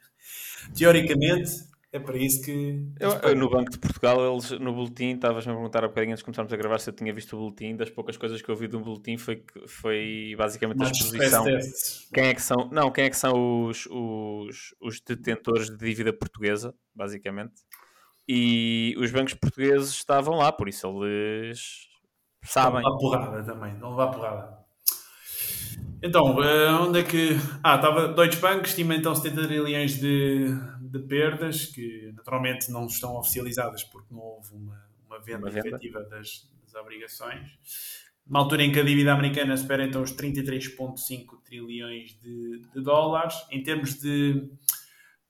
teoricamente 0.77 1.74
é 1.95 2.01
para 2.01 2.17
isso 2.19 2.43
que. 2.43 2.93
Eu, 2.99 3.37
no 3.37 3.49
Banco 3.49 3.71
de 3.71 3.79
Portugal, 3.79 4.33
eles 4.33 4.51
no 4.51 4.75
boletim, 4.75 5.15
estavas-me 5.15 5.53
a 5.53 5.55
perguntar 5.55 5.85
há 5.85 5.89
bocadinho 5.89 6.13
antes 6.13 6.21
de 6.21 6.25
começarmos 6.25 6.53
a 6.53 6.57
gravar 6.57 6.79
se 6.81 6.91
eu 6.91 6.95
tinha 6.95 7.15
visto 7.15 7.37
o 7.37 7.39
boletim. 7.39 7.77
Das 7.77 7.89
poucas 7.89 8.17
coisas 8.17 8.43
que 8.43 8.49
eu 8.49 8.57
vi 8.57 8.67
do 8.67 8.81
boletim 8.81 9.17
foi, 9.17 9.45
foi 9.69 10.35
basicamente 10.37 10.83
a 10.83 10.91
exposição. 10.91 11.45
Quem 12.13 12.25
é 12.25 12.35
que 12.35 12.43
são, 12.43 12.69
não, 12.73 12.91
quem 12.91 13.05
é 13.05 13.11
que 13.11 13.17
são 13.17 13.67
os, 13.67 13.87
os, 13.87 14.75
os 14.81 15.01
detentores 15.01 15.71
de 15.71 15.77
dívida 15.77 16.13
portuguesa, 16.13 16.75
basicamente. 16.93 17.55
E 18.27 18.97
os 18.99 19.13
bancos 19.13 19.35
portugueses 19.35 19.91
estavam 19.91 20.37
lá, 20.37 20.51
por 20.51 20.69
isso 20.69 20.87
eles 20.89 21.89
Sabem. 22.45 22.83
Não 22.83 22.97
levar 22.97 22.99
porrada 22.99 23.43
também, 23.43 23.75
não 23.75 23.95
porrada. 23.95 24.65
Então, 26.03 26.43
eh, 26.43 26.71
onde 26.73 27.01
é 27.01 27.03
que. 27.03 27.37
Ah, 27.63 27.77
estava. 27.77 28.09
Deutsche 28.09 28.39
Bank 28.39 28.69
estima 28.69 28.95
então 28.95 29.15
70 29.15 29.47
trilhões 29.47 29.99
de, 29.99 30.55
de 30.95 31.09
perdas, 31.09 31.67
que 31.67 32.13
naturalmente 32.15 32.71
não 32.71 32.87
estão 32.87 33.17
oficializadas 33.17 33.83
porque 33.83 34.15
não 34.15 34.21
houve 34.21 34.55
uma, 34.55 34.89
uma 35.07 35.19
venda, 35.19 35.39
uma 35.39 35.51
venda. 35.51 35.69
efetiva 35.69 36.05
das, 36.05 36.49
das 36.63 36.75
obrigações. 36.75 37.51
uma 38.25 38.39
altura 38.39 38.63
em 38.63 38.71
que 38.71 38.79
a 38.79 38.85
dívida 38.85 39.13
americana 39.13 39.57
supera 39.57 39.85
então 39.85 40.03
os 40.03 40.13
33,5 40.13 41.43
trilhões 41.45 42.17
de, 42.21 42.61
de, 42.73 42.81
dólares. 42.81 43.35
Em 43.51 43.63
termos 43.63 43.95
de, 44.01 44.49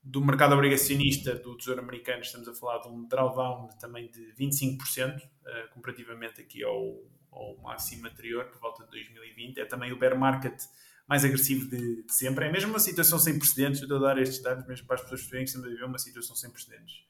do 0.03 0.23
mercado 0.23 0.53
obrigacionista 0.53 1.33
do 1.35 1.57
Tesouro 1.57 1.81
Americano, 1.81 2.21
estamos 2.21 2.47
a 2.47 2.53
falar 2.53 2.79
de 2.79 2.87
um 2.87 3.07
drawdown 3.07 3.69
também 3.79 4.09
de 4.11 4.33
25%, 4.39 5.17
uh, 5.17 5.73
comparativamente 5.73 6.41
aqui 6.41 6.63
ao, 6.63 7.01
ao 7.31 7.57
máximo 7.57 8.07
anterior, 8.07 8.45
por 8.45 8.59
volta 8.59 8.83
de 8.83 8.91
2020. 8.91 9.59
É 9.59 9.65
também 9.65 9.91
o 9.91 9.97
bear 9.97 10.17
market 10.17 10.61
mais 11.07 11.23
agressivo 11.23 11.69
de, 11.69 12.03
de 12.03 12.13
sempre. 12.13 12.45
É 12.45 12.51
mesmo 12.51 12.71
uma 12.71 12.79
situação 12.79 13.19
sem 13.19 13.37
precedentes. 13.37 13.81
Eu 13.81 13.85
estou 13.85 13.97
a 13.97 14.13
dar 14.13 14.21
estes 14.21 14.41
dados 14.41 14.65
mesmo 14.67 14.87
para 14.87 14.95
as 14.95 15.01
pessoas 15.01 15.21
perceberem 15.21 15.45
que 15.45 15.49
estamos 15.49 15.67
a 15.67 15.71
viver 15.71 15.85
uma 15.85 15.99
situação 15.99 16.35
sem 16.35 16.49
precedentes. 16.49 17.05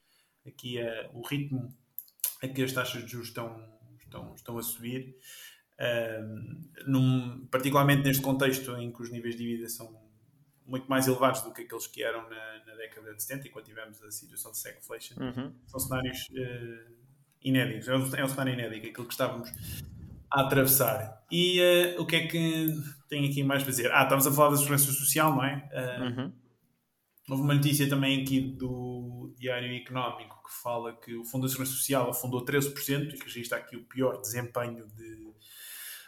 Aqui 0.46 0.80
uh, 0.82 1.18
o 1.18 1.26
ritmo 1.26 1.76
a 2.42 2.48
que 2.48 2.62
as 2.62 2.72
taxas 2.72 3.04
de 3.04 3.12
juros 3.12 3.30
estão, 3.30 3.80
estão, 4.00 4.36
estão 4.36 4.58
a 4.58 4.64
subir 4.64 5.16
num, 6.88 7.46
particularmente 7.48 8.04
neste 8.04 8.22
contexto 8.22 8.76
em 8.78 8.92
que 8.92 9.02
os 9.02 9.12
níveis 9.12 9.36
de 9.36 9.44
dívida 9.44 9.70
são 9.70 10.04
muito 10.66 10.88
mais 10.88 11.08
elevados 11.08 11.42
do 11.42 11.54
que 11.54 11.62
aqueles 11.62 11.86
que 11.88 12.04
eram 12.04 12.28
na, 12.30 12.66
na 12.66 12.76
década 12.76 13.14
de 13.14 13.22
70, 13.22 13.48
enquanto 13.48 13.66
tivemos 13.66 14.02
a 14.02 14.10
situação 14.10 14.52
de 14.52 14.58
stagflation, 14.58 15.16
uhum. 15.20 15.54
são 15.68 15.80
cenários 15.80 16.28
uh, 16.32 16.92
inéditos. 17.42 17.88
É 17.88 17.96
um, 17.96 18.16
é 18.16 18.26
um 18.26 18.30
cenário 18.30 18.54
inédito, 18.54 18.88
aquilo 18.88 19.06
que 19.06 19.14
estávamos 19.14 19.52
a 20.36 20.42
atravessar. 20.42 21.24
E 21.32 21.60
uh, 21.60 22.02
o 22.02 22.06
que 22.06 22.16
é 22.16 22.28
que 22.28 22.74
tem 23.10 23.28
aqui 23.28 23.44
mais 23.44 23.64
para 23.64 23.72
dizer? 23.72 23.92
Ah, 23.92 24.04
estávamos 24.04 24.28
a 24.28 24.32
falar 24.32 24.52
da 24.52 24.58
segurança 24.58 24.92
social, 24.92 25.36
não 25.36 25.44
é? 25.44 25.70
Uh, 25.74 26.04
uhum. 26.04 26.34
Houve 27.30 27.44
uma 27.44 27.56
notícia 27.56 27.90
também 27.90 28.22
aqui 28.22 28.40
do 28.40 29.34
Diário 29.40 29.76
Económico 29.76 30.44
que 30.44 30.62
fala 30.62 30.94
que 30.94 31.16
o 31.16 31.24
Fundo 31.24 31.44
da 31.44 31.50
Segurança 31.50 31.72
Social 31.72 32.10
afundou 32.10 32.46
13% 32.46 33.14
e 33.14 33.18
que 33.18 33.24
registra 33.24 33.58
aqui 33.58 33.76
o 33.76 33.84
pior 33.84 34.22
desempenho 34.22 34.86
de 34.96 35.26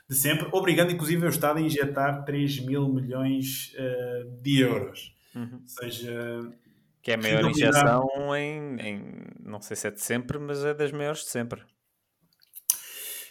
de 0.09 0.15
sempre, 0.15 0.47
obrigando 0.53 0.91
inclusive 0.91 1.25
o 1.25 1.29
Estado 1.29 1.57
a 1.57 1.61
injetar 1.61 2.23
3 2.23 2.61
mil 2.61 2.87
milhões 2.87 3.73
uh, 3.73 4.41
de 4.41 4.61
euros. 4.61 5.13
Uhum. 5.35 5.59
Ou 5.61 5.67
seja, 5.67 6.51
que 7.01 7.11
é 7.11 7.15
a 7.15 7.17
maior 7.17 7.49
injeção 7.49 8.35
em, 8.35 8.79
em, 8.79 9.01
não 9.43 9.61
sei 9.61 9.75
se 9.75 9.87
é 9.87 9.91
de 9.91 10.01
sempre, 10.01 10.39
mas 10.39 10.63
é 10.63 10.73
das 10.73 10.91
maiores 10.91 11.21
de 11.21 11.29
sempre. 11.29 11.61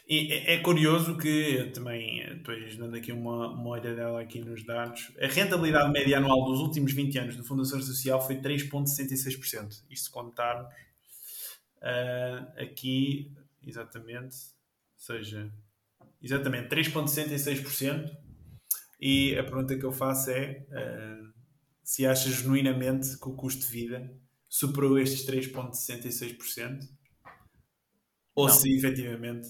E 0.09 0.33
é, 0.33 0.55
é 0.55 0.59
curioso 0.59 1.17
que 1.19 1.71
também, 1.75 2.25
depois 2.29 2.77
dando 2.77 2.97
aqui 2.97 3.11
uma, 3.11 3.51
uma 3.51 3.71
olhadela 3.71 4.21
aqui 4.21 4.41
nos 4.41 4.65
dados, 4.65 5.11
a 5.21 5.27
rentabilidade 5.27 5.93
média 5.93 6.19
anual 6.19 6.45
dos 6.45 6.61
últimos 6.61 6.93
20 6.93 7.19
anos 7.19 7.37
do 7.37 7.45
Fundação 7.45 7.83
Social 7.83 8.25
foi 8.25 8.37
3,66%. 8.37 9.83
Isto 9.91 10.11
contarmos 10.13 10.73
uh, 11.79 12.63
aqui, 12.63 13.33
exatamente, 13.65 14.37
ou 14.95 15.17
seja, 15.17 15.53
Exatamente, 16.23 16.69
3,66%. 16.69 18.11
E 19.01 19.37
a 19.39 19.45
pergunta 19.45 19.77
que 19.77 19.85
eu 19.85 19.93
faço 19.93 20.31
é 20.31 20.67
uh, 20.71 21.33
se 21.85 22.07
achas 22.07 22.35
genuinamente 22.37 23.19
que 23.19 23.29
o 23.29 23.35
custo 23.35 23.67
de 23.67 23.73
vida 23.73 24.13
superou 24.49 24.99
estes 24.99 25.27
3,66% 25.27 26.89
ou 28.35 28.49
não. 28.49 28.55
se 28.55 28.75
efetivamente 28.75 29.49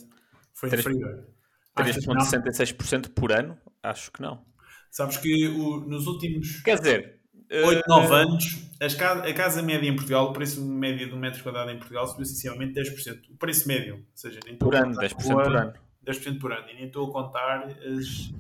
foi 0.56 0.68
inferior. 0.70 1.28
3,66% 1.76 3.10
por 3.10 3.30
ano? 3.30 3.56
Acho 3.82 4.10
que 4.10 4.22
não. 4.22 4.44
Sabes 4.90 5.18
que 5.18 5.48
o, 5.48 5.80
nos 5.80 6.06
últimos 6.06 6.62
Quer 6.62 6.78
dizer, 6.78 7.20
8, 7.50 7.82
9 7.86 8.08
uh, 8.08 8.14
anos, 8.14 8.58
a 8.80 9.32
casa 9.34 9.62
média 9.62 9.88
em 9.88 9.94
Portugal, 9.94 10.30
o 10.30 10.32
preço 10.32 10.64
médio 10.64 11.10
do 11.10 11.16
metro 11.16 11.42
quadrado 11.42 11.70
em 11.70 11.76
Portugal 11.76 12.06
subiu 12.06 12.22
essencialmente 12.22 12.72
10%. 12.80 13.30
O 13.30 13.36
preço 13.36 13.68
médio, 13.68 13.96
ou 13.96 14.02
seja, 14.14 14.40
nem 14.44 14.56
por 14.56 14.74
ano, 14.74 14.94
10% 14.96 15.14
por 15.16 15.56
ano. 15.56 15.74
10% 16.06 16.40
por 16.40 16.52
ano. 16.52 16.68
E 16.70 16.74
nem 16.74 16.86
estou 16.86 17.08
a 17.08 17.12
contar 17.12 17.68
as, 17.68 18.32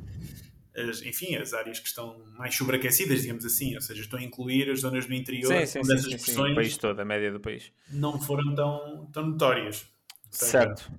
as, 0.74 1.02
enfim, 1.02 1.36
as 1.36 1.52
áreas 1.52 1.78
que 1.78 1.88
estão 1.88 2.16
mais 2.38 2.54
sobreaquecidas, 2.54 3.20
digamos 3.20 3.44
assim. 3.44 3.74
Ou 3.74 3.80
seja, 3.80 4.00
estou 4.00 4.18
a 4.18 4.22
incluir 4.22 4.70
as 4.70 4.80
zonas 4.80 5.04
do 5.04 5.14
interior 5.14 5.52
sim, 5.52 5.66
sim, 5.66 5.80
dessas 5.82 6.04
sim, 6.04 6.18
sim, 6.18 6.32
sim. 6.32 6.52
O 6.52 6.54
país 6.54 6.76
todo, 6.78 6.98
a 6.98 7.04
média 7.04 7.30
do 7.30 7.38
país. 7.38 7.70
Não 7.90 8.18
foram 8.20 8.54
tão, 8.54 9.08
tão 9.12 9.26
notórias. 9.26 9.86
Certo. 10.30 10.90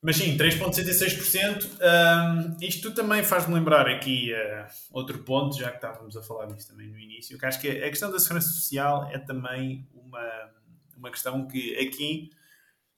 Mas 0.00 0.16
sim, 0.16 0.36
3,66%. 0.36 1.64
Um, 1.80 2.56
isto 2.62 2.94
também 2.94 3.24
faz-me 3.24 3.54
lembrar 3.54 3.88
aqui 3.88 4.32
uh, 4.32 4.66
outro 4.92 5.18
ponto, 5.24 5.58
já 5.58 5.70
que 5.70 5.76
estávamos 5.76 6.16
a 6.16 6.22
falar 6.22 6.46
disso 6.46 6.68
também 6.68 6.88
no 6.88 6.98
início, 6.98 7.36
que 7.36 7.44
acho 7.44 7.60
que 7.60 7.68
a 7.68 7.88
questão 7.88 8.10
da 8.10 8.18
segurança 8.20 8.48
social 8.48 9.10
é 9.10 9.18
também 9.18 9.88
uma, 9.92 10.50
uma 10.96 11.10
questão 11.10 11.48
que 11.48 11.76
aqui 11.78 12.30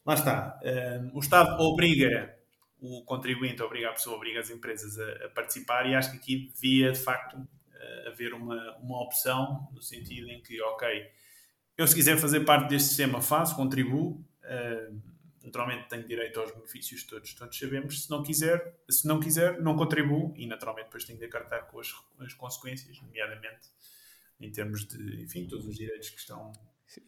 lá 0.04 0.14
está. 0.14 0.60
Um, 0.62 1.16
o 1.16 1.20
Estado 1.20 1.58
obriga 1.62 2.36
o 2.78 3.02
contribuinte, 3.04 3.62
obriga 3.62 3.88
a 3.88 3.92
pessoa, 3.92 4.16
obriga 4.16 4.40
as 4.40 4.50
empresas 4.50 4.98
a, 4.98 5.26
a 5.26 5.28
participar 5.30 5.86
e 5.86 5.94
acho 5.94 6.10
que 6.10 6.16
aqui 6.18 6.52
devia, 6.54 6.92
de 6.92 6.98
facto, 6.98 7.34
uh, 7.36 8.08
haver 8.08 8.34
uma, 8.34 8.76
uma 8.76 9.02
opção 9.02 9.68
no 9.72 9.80
sentido 9.80 10.28
em 10.28 10.42
que, 10.42 10.60
ok, 10.60 11.06
eu 11.78 11.86
se 11.86 11.94
quiser 11.94 12.18
fazer 12.18 12.40
parte 12.40 12.68
deste 12.68 12.88
sistema 12.88 13.22
faço, 13.22 13.56
contribuo, 13.56 14.22
uh, 14.44 15.09
naturalmente 15.44 15.88
tenho 15.88 16.06
direito 16.06 16.40
aos 16.40 16.52
benefícios 16.52 17.04
todos, 17.04 17.34
todos 17.34 17.58
sabemos, 17.58 18.04
se 18.04 18.10
não 18.10 18.22
quiser, 18.22 18.80
se 18.88 19.06
não 19.06 19.18
quiser, 19.18 19.60
não 19.60 19.76
contribuo 19.76 20.34
e 20.36 20.46
naturalmente 20.46 20.86
depois 20.86 21.04
tenho 21.04 21.18
de 21.18 21.24
acartar 21.24 21.62
com 21.62 21.80
as, 21.80 21.92
as 22.20 22.34
consequências, 22.34 23.00
nomeadamente 23.00 23.68
em 24.40 24.50
termos 24.50 24.86
de, 24.86 25.22
enfim, 25.22 25.46
todos 25.46 25.66
os 25.66 25.76
direitos 25.76 26.10
que 26.10 26.18
estão 26.18 26.52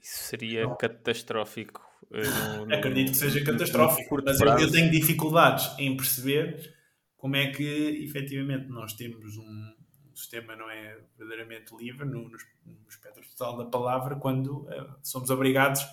isso 0.01 0.25
seria 0.25 0.63
não. 0.63 0.77
catastrófico. 0.77 1.83
Eh, 2.13 2.23
no, 2.23 2.67
no, 2.67 2.75
Acredito 2.75 3.11
que 3.11 3.17
seja 3.17 3.45
catastrófico, 3.45 4.23
mas 4.25 4.41
eu, 4.41 4.47
eu, 4.59 4.71
tenho 4.71 4.91
dificuldades 4.91 5.77
em 5.79 5.97
perceber 5.97 6.73
como 7.17 7.35
é 7.35 7.51
que 7.51 8.05
efetivamente 8.05 8.69
nós 8.69 8.93
temos 8.93 9.37
um, 9.37 9.75
sistema 10.15 10.55
não 10.57 10.71
é 10.71 10.99
verdadeiramente 11.19 11.75
livre 11.77 12.05
no, 12.05 12.29
no, 12.29 12.39
no 12.65 12.89
espectro 12.89 13.23
total 13.31 13.57
da 13.57 13.65
palavra 13.65 14.17
quando 14.17 14.63
uh, 14.63 14.95
somos 15.03 15.31
obrigados 15.31 15.81
a 15.83 15.87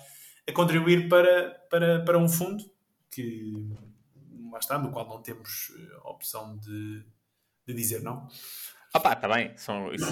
contribuir 0.52 1.08
para, 1.08 1.50
para, 1.70 2.04
para 2.04 2.18
um 2.18 2.28
fundo 2.28 2.64
que 3.10 3.52
lá 4.50 4.58
está, 4.58 4.78
no 4.78 4.90
qual 4.90 5.08
não 5.08 5.22
temos 5.22 5.72
a 5.76 5.80
eh, 5.80 6.00
opção 6.04 6.56
de, 6.58 7.04
de 7.66 7.74
dizer 7.74 8.02
não. 8.02 8.28
Ah 8.92 9.00
pá, 9.00 9.12
está 9.12 9.28
bem, 9.28 9.56
São, 9.56 9.92
isso, 9.92 10.06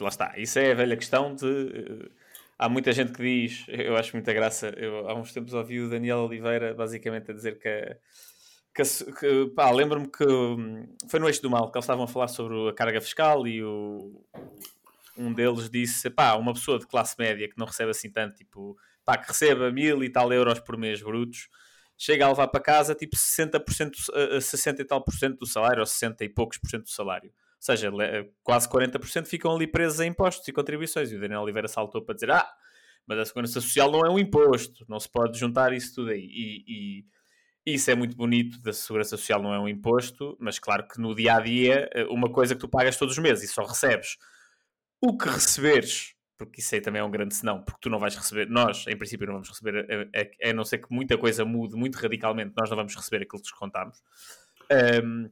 lá 0.00 0.08
está. 0.08 0.38
Isso 0.38 0.58
é 0.58 0.72
a 0.72 0.74
velha 0.74 0.96
questão 0.96 1.34
de 1.34 2.10
há 2.58 2.68
muita 2.68 2.92
gente 2.92 3.12
que 3.12 3.22
diz, 3.22 3.64
eu 3.68 3.96
acho 3.96 4.14
muita 4.14 4.32
graça, 4.32 4.68
eu 4.76 5.08
há 5.08 5.14
uns 5.14 5.32
tempos 5.32 5.54
ouvi 5.54 5.80
o 5.80 5.88
Daniel 5.88 6.18
Oliveira 6.18 6.74
basicamente 6.74 7.30
a 7.30 7.34
dizer 7.34 7.58
que, 7.58 7.96
que, 8.74 9.12
que 9.12 9.46
pá, 9.54 9.70
lembro-me 9.70 10.10
que 10.10 10.26
hum, 10.26 10.88
foi 11.08 11.20
no 11.20 11.28
Eixo 11.28 11.40
do 11.40 11.50
Mal 11.50 11.70
que 11.70 11.78
eles 11.78 11.84
estavam 11.84 12.04
a 12.04 12.08
falar 12.08 12.28
sobre 12.28 12.68
a 12.68 12.72
carga 12.74 13.00
fiscal 13.00 13.46
e 13.46 13.62
o, 13.62 14.22
um 15.16 15.32
deles 15.32 15.70
disse, 15.70 16.10
pá, 16.10 16.34
uma 16.34 16.52
pessoa 16.52 16.78
de 16.78 16.86
classe 16.86 17.14
média 17.18 17.48
que 17.48 17.58
não 17.58 17.66
recebe 17.66 17.90
assim 17.90 18.10
tanto, 18.10 18.36
tipo, 18.36 18.76
pá, 19.08 19.16
que 19.16 19.28
receba 19.28 19.72
mil 19.72 20.04
e 20.04 20.10
tal 20.10 20.30
euros 20.30 20.60
por 20.60 20.76
mês 20.76 21.00
brutos, 21.00 21.48
chega 21.96 22.26
a 22.26 22.28
levar 22.28 22.48
para 22.48 22.60
casa 22.60 22.94
tipo 22.94 23.16
60%, 23.16 23.94
60 24.38 24.82
e 24.82 24.84
tal 24.84 25.02
por 25.02 25.14
cento 25.14 25.38
do 25.38 25.46
salário, 25.46 25.80
ou 25.80 25.86
60 25.86 26.26
e 26.26 26.28
poucos 26.28 26.58
por 26.58 26.68
cento 26.68 26.82
do 26.82 26.90
salário. 26.90 27.30
Ou 27.30 27.34
seja, 27.58 27.90
quase 28.42 28.68
40% 28.68 29.26
ficam 29.26 29.54
ali 29.54 29.66
presos 29.66 29.98
a 29.98 30.04
impostos 30.04 30.46
e 30.46 30.52
contribuições. 30.52 31.10
E 31.10 31.16
o 31.16 31.20
Daniel 31.20 31.40
Oliveira 31.40 31.66
saltou 31.68 32.02
para 32.02 32.14
dizer: 32.14 32.30
Ah, 32.30 32.46
mas 33.06 33.18
a 33.18 33.24
segurança 33.24 33.62
social 33.62 33.90
não 33.90 34.00
é 34.04 34.10
um 34.10 34.18
imposto, 34.18 34.84
não 34.86 35.00
se 35.00 35.08
pode 35.10 35.38
juntar 35.38 35.72
isso 35.72 35.94
tudo 35.94 36.10
aí. 36.10 36.20
E, 36.20 37.04
e 37.66 37.74
isso 37.74 37.90
é 37.90 37.94
muito 37.94 38.14
bonito, 38.14 38.60
da 38.60 38.74
segurança 38.74 39.16
social 39.16 39.42
não 39.42 39.54
é 39.54 39.58
um 39.58 39.68
imposto, 39.68 40.36
mas 40.38 40.58
claro 40.58 40.86
que 40.86 41.00
no 41.00 41.14
dia 41.14 41.36
a 41.36 41.40
dia, 41.40 41.88
eh, 41.94 42.04
uma 42.04 42.30
coisa 42.30 42.54
que 42.54 42.60
tu 42.60 42.68
pagas 42.68 42.96
todos 42.96 43.16
os 43.16 43.22
meses 43.22 43.44
e 43.44 43.52
só 43.52 43.64
recebes 43.64 44.18
o 45.00 45.16
que 45.16 45.28
receberes, 45.28 46.14
porque 46.38 46.60
isso 46.60 46.74
aí 46.74 46.80
também 46.80 47.00
é 47.00 47.04
um 47.04 47.10
grande 47.10 47.34
senão, 47.34 47.60
porque 47.62 47.80
tu 47.82 47.90
não 47.90 47.98
vais 47.98 48.14
receber, 48.14 48.48
nós 48.48 48.86
em 48.86 48.96
princípio 48.96 49.26
não 49.26 49.34
vamos 49.34 49.48
receber, 49.48 49.76
a, 49.76 49.92
eh, 49.92 50.08
a, 50.14 50.46
eh, 50.46 50.50
a 50.50 50.52
não 50.54 50.64
ser 50.64 50.78
que 50.78 50.86
muita 50.90 51.18
coisa 51.18 51.44
mude 51.44 51.74
muito 51.74 51.96
radicalmente, 51.96 52.54
nós 52.56 52.70
não 52.70 52.76
vamos 52.76 52.94
receber 52.94 53.24
aquilo 53.24 53.42
que 53.42 53.50
descontamos. 53.50 53.98
Um, 55.04 55.28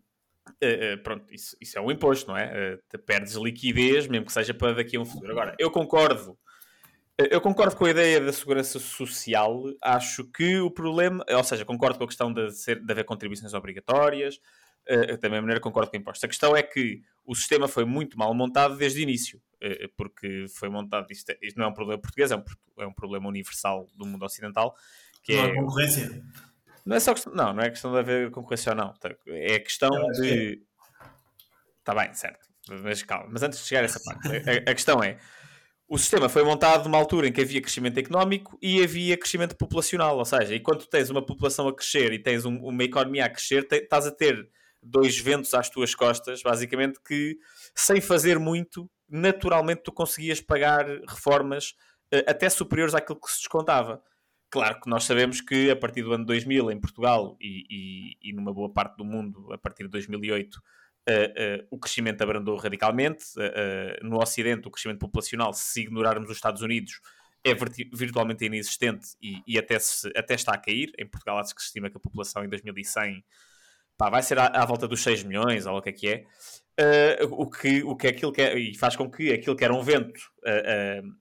Uh, 0.62 0.94
uh, 0.94 1.02
pronto, 1.02 1.34
isso, 1.34 1.56
isso, 1.60 1.76
é 1.76 1.80
um 1.80 1.90
imposto, 1.90 2.28
não 2.28 2.36
é? 2.36 2.78
Uh, 2.94 2.98
perdes 3.00 3.34
liquidez, 3.34 4.06
mesmo 4.06 4.26
que 4.26 4.32
seja 4.32 4.54
para 4.54 4.74
daqui 4.74 4.96
a 4.96 5.00
um 5.00 5.04
futuro. 5.04 5.32
Agora, 5.32 5.56
eu 5.58 5.72
concordo, 5.72 6.38
eu 7.18 7.40
concordo 7.40 7.74
com 7.74 7.84
a 7.84 7.90
ideia 7.90 8.20
da 8.20 8.32
segurança 8.32 8.78
social. 8.78 9.64
Acho 9.82 10.24
que 10.24 10.58
o 10.60 10.70
problema, 10.70 11.24
ou 11.28 11.42
seja, 11.42 11.64
concordo 11.64 11.98
com 11.98 12.04
a 12.04 12.06
questão 12.06 12.32
de, 12.32 12.52
ser, 12.52 12.78
de 12.80 12.92
haver 12.92 13.04
contribuições 13.04 13.54
obrigatórias, 13.54 14.36
uh, 14.88 15.18
da 15.18 15.28
mesma 15.28 15.40
maneira 15.42 15.60
concordo 15.60 15.90
com 15.90 15.96
impostos. 15.96 16.22
A 16.22 16.28
questão 16.28 16.56
é 16.56 16.62
que 16.62 17.02
o 17.24 17.34
sistema 17.34 17.66
foi 17.66 17.84
muito 17.84 18.18
mal 18.18 18.32
montado 18.32 18.76
desde 18.76 19.00
o 19.00 19.02
início, 19.02 19.42
porque 19.96 20.46
foi 20.48 20.68
montado, 20.68 21.10
isto, 21.10 21.30
é, 21.30 21.38
isto, 21.42 21.56
não 21.58 21.66
é 21.66 21.68
um 21.68 21.74
problema 21.74 22.00
português, 22.00 22.30
é 22.30 22.36
um, 22.36 22.44
é 22.78 22.86
um 22.86 22.92
problema 22.92 23.28
universal 23.28 23.86
do 23.94 24.06
mundo 24.06 24.24
ocidental. 24.24 24.76
Que 25.22 25.36
não 25.36 25.44
é 25.44 25.54
concorrência. 25.54 26.22
Não 26.84 26.96
é 26.96 27.00
só 27.00 27.12
questão, 27.12 27.34
não, 27.34 27.52
não 27.52 27.62
é 27.62 27.70
questão 27.70 27.92
de 27.92 27.98
haver 27.98 28.30
concorrência 28.30 28.70
ou 28.70 28.76
não. 28.76 28.92
Tá, 28.94 29.10
é 29.26 29.58
questão 29.58 29.90
de. 30.12 30.62
Está 31.80 31.94
bem, 31.94 32.14
certo. 32.14 32.46
Mas 32.82 33.02
calma. 33.02 33.28
Mas 33.30 33.42
antes 33.42 33.58
de 33.58 33.66
chegar 33.66 33.82
a 33.82 33.84
essa 33.84 34.00
parte, 34.00 34.28
a, 34.28 34.70
a, 34.70 34.74
questão 34.74 35.02
é: 35.02 35.18
o 35.88 35.98
sistema 35.98 36.28
foi 36.28 36.44
montado 36.44 36.84
numa 36.84 36.98
altura 36.98 37.28
em 37.28 37.32
que 37.32 37.40
havia 37.40 37.60
crescimento 37.60 37.98
económico 37.98 38.58
e 38.62 38.82
havia 38.82 39.16
crescimento 39.16 39.56
populacional, 39.56 40.18
ou 40.18 40.24
seja, 40.24 40.54
enquanto 40.54 40.86
tens 40.88 41.10
uma 41.10 41.24
população 41.24 41.66
a 41.68 41.74
crescer 41.74 42.12
e 42.12 42.18
tens 42.18 42.44
um, 42.44 42.56
uma 42.58 42.84
economia 42.84 43.24
a 43.24 43.30
crescer, 43.30 43.66
te, 43.66 43.76
estás 43.76 44.06
a 44.06 44.10
ter 44.10 44.48
dois 44.82 45.18
ventos 45.18 45.54
às 45.54 45.68
tuas 45.68 45.94
costas, 45.94 46.42
basicamente, 46.42 47.00
que 47.04 47.36
sem 47.74 48.00
fazer 48.00 48.38
muito, 48.38 48.88
naturalmente 49.08 49.82
tu 49.82 49.92
conseguias 49.92 50.40
pagar 50.40 50.86
reformas 51.08 51.70
uh, 52.14 52.24
até 52.26 52.48
superiores 52.48 52.94
àquilo 52.94 53.20
que 53.20 53.30
se 53.30 53.38
descontava. 53.38 54.02
Claro 54.50 54.80
que 54.80 54.88
nós 54.88 55.04
sabemos 55.04 55.40
que 55.40 55.70
a 55.70 55.76
partir 55.76 56.02
do 56.02 56.12
ano 56.12 56.24
2000 56.24 56.70
em 56.70 56.80
Portugal 56.80 57.36
e, 57.40 57.64
e, 57.68 58.30
e 58.30 58.32
numa 58.32 58.52
boa 58.52 58.72
parte 58.72 58.96
do 58.96 59.04
mundo, 59.04 59.52
a 59.52 59.58
partir 59.58 59.84
de 59.84 59.90
2008, 59.90 60.60
Uh, 61.08 61.62
uh, 61.62 61.66
o 61.70 61.78
crescimento 61.78 62.20
abrandou 62.22 62.56
radicalmente. 62.56 63.26
Uh, 63.36 64.04
no 64.04 64.20
Ocidente, 64.20 64.66
o 64.66 64.70
crescimento 64.72 64.98
populacional, 64.98 65.52
se 65.52 65.82
ignorarmos 65.82 66.28
os 66.28 66.36
Estados 66.36 66.62
Unidos, 66.62 67.00
é 67.44 67.54
virtualmente 67.94 68.44
inexistente 68.44 69.10
e, 69.22 69.40
e, 69.46 69.56
até, 69.56 69.78
se, 69.78 70.10
até 70.16 70.34
está 70.34 70.52
a 70.52 70.58
cair. 70.58 70.90
Em 70.98 71.06
Portugal, 71.06 71.38
acho 71.38 71.54
que 71.54 71.60
se 71.60 71.68
estima 71.68 71.88
que 71.88 71.96
a 71.96 72.00
população 72.00 72.44
em 72.44 72.48
2100 72.48 73.24
pá, 73.96 74.10
vai 74.10 74.20
ser 74.20 74.36
à, 74.36 74.46
à, 74.46 74.64
volta 74.64 74.88
dos 74.88 75.00
6 75.00 75.22
milhões, 75.22 75.64
ou 75.64 75.78
o 75.78 75.82
que 75.82 75.90
é 75.90 75.92
que 75.92 76.08
é. 76.08 76.24
O, 77.30 77.48
que, 77.48 77.82
o 77.82 77.96
que 77.96 78.06
é 78.06 78.10
aquilo 78.10 78.32
que 78.32 78.42
é, 78.42 78.58
e 78.58 78.76
faz 78.76 78.94
com 78.96 79.10
que 79.10 79.32
aquilo 79.32 79.56
que 79.56 79.64
era 79.64 79.72
um 79.72 79.82
vento 79.82 80.20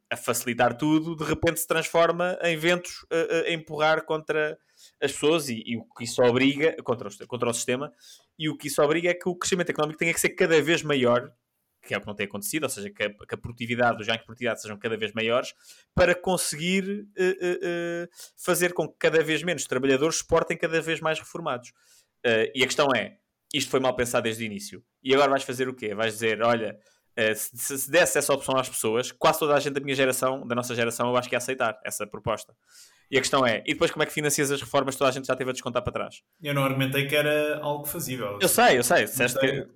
a 0.09 0.17
facilitar 0.17 0.77
tudo, 0.77 1.15
de 1.15 1.23
repente 1.23 1.59
se 1.59 1.67
transforma 1.67 2.37
em 2.43 2.57
ventos 2.57 3.05
a 3.11 3.51
empurrar 3.51 4.03
contra 4.05 4.57
as 5.01 5.11
pessoas 5.11 5.47
e, 5.49 5.63
e, 5.65 5.77
o 5.77 5.85
que 5.85 6.03
isso 6.03 6.21
obriga 6.21 6.75
contra 6.83 7.07
o, 7.07 7.27
contra 7.27 7.49
o 7.49 7.53
sistema 7.53 7.91
e 8.37 8.49
o 8.49 8.57
que 8.57 8.67
isso 8.67 8.81
obriga 8.81 9.09
é 9.09 9.13
que 9.13 9.29
o 9.29 9.35
crescimento 9.35 9.69
económico 9.69 9.97
tenha 9.97 10.13
que 10.13 10.19
ser 10.19 10.29
cada 10.29 10.61
vez 10.61 10.83
maior 10.83 11.31
que 11.85 11.93
é 11.93 11.97
o 11.97 12.01
que 12.01 12.07
não 12.07 12.15
tem 12.15 12.25
acontecido, 12.25 12.63
ou 12.63 12.69
seja, 12.69 12.89
que 12.89 13.03
a, 13.03 13.09
que 13.09 13.35
a 13.35 13.37
produtividade, 13.37 14.01
os 14.01 14.07
ganhos 14.07 14.21
de 14.21 14.25
produtividade 14.25 14.61
sejam 14.61 14.77
cada 14.77 14.97
vez 14.97 15.13
maiores, 15.13 15.53
para 15.93 16.15
conseguir 16.15 16.83
uh, 16.83 16.93
uh, 16.93 18.03
uh, 18.03 18.09
fazer 18.35 18.73
com 18.73 18.87
que 18.87 18.95
cada 18.97 19.23
vez 19.23 19.43
menos 19.43 19.65
trabalhadores 19.65 20.17
exportem 20.17 20.57
cada 20.57 20.81
vez 20.81 20.99
mais 20.99 21.19
reformados. 21.19 21.71
e 22.55 22.63
a 22.63 22.65
questão 22.65 22.87
é, 22.93 23.19
isto 23.53 23.69
foi 23.69 23.79
mal 23.79 23.95
pensado 23.95 24.23
desde 24.23 24.43
o 24.43 24.45
início, 24.45 24.83
e 25.03 25.13
agora 25.13 25.29
vais 25.29 25.43
fazer 25.43 25.67
o 25.67 25.73
quê? 25.73 25.93
Vais 25.93 26.13
dizer, 26.13 26.41
olha, 26.41 26.77
se, 27.35 27.77
se 27.77 27.89
desse 27.89 28.17
essa 28.17 28.33
opção 28.33 28.57
às 28.57 28.67
pessoas, 28.67 29.11
quase 29.11 29.39
toda 29.39 29.55
a 29.55 29.59
gente 29.59 29.73
da 29.73 29.81
minha 29.81 29.95
geração, 29.95 30.45
da 30.45 30.55
nossa 30.55 30.75
geração, 30.75 31.07
eu 31.09 31.17
acho 31.17 31.29
que 31.29 31.35
ia 31.35 31.37
aceitar 31.37 31.79
essa 31.83 32.05
proposta. 32.05 32.53
E 33.09 33.17
a 33.17 33.21
questão 33.21 33.45
é, 33.45 33.63
e 33.65 33.73
depois 33.73 33.91
como 33.91 34.03
é 34.03 34.05
que 34.05 34.11
financias 34.11 34.51
as 34.51 34.59
reformas 34.59 34.95
que 34.95 34.99
toda 34.99 35.09
a 35.09 35.13
gente 35.13 35.27
já 35.27 35.35
teve 35.35 35.51
a 35.51 35.53
descontar 35.53 35.83
para 35.83 35.93
trás? 35.93 36.21
Eu 36.41 36.53
não 36.53 36.63
argumentei 36.63 37.07
que 37.07 37.15
era 37.15 37.59
algo 37.59 37.85
fazível. 37.85 38.39
Eu 38.41 38.49
sei, 38.49 38.79
eu 38.79 38.83
sei. 38.83 39.05
Que... 39.05 39.67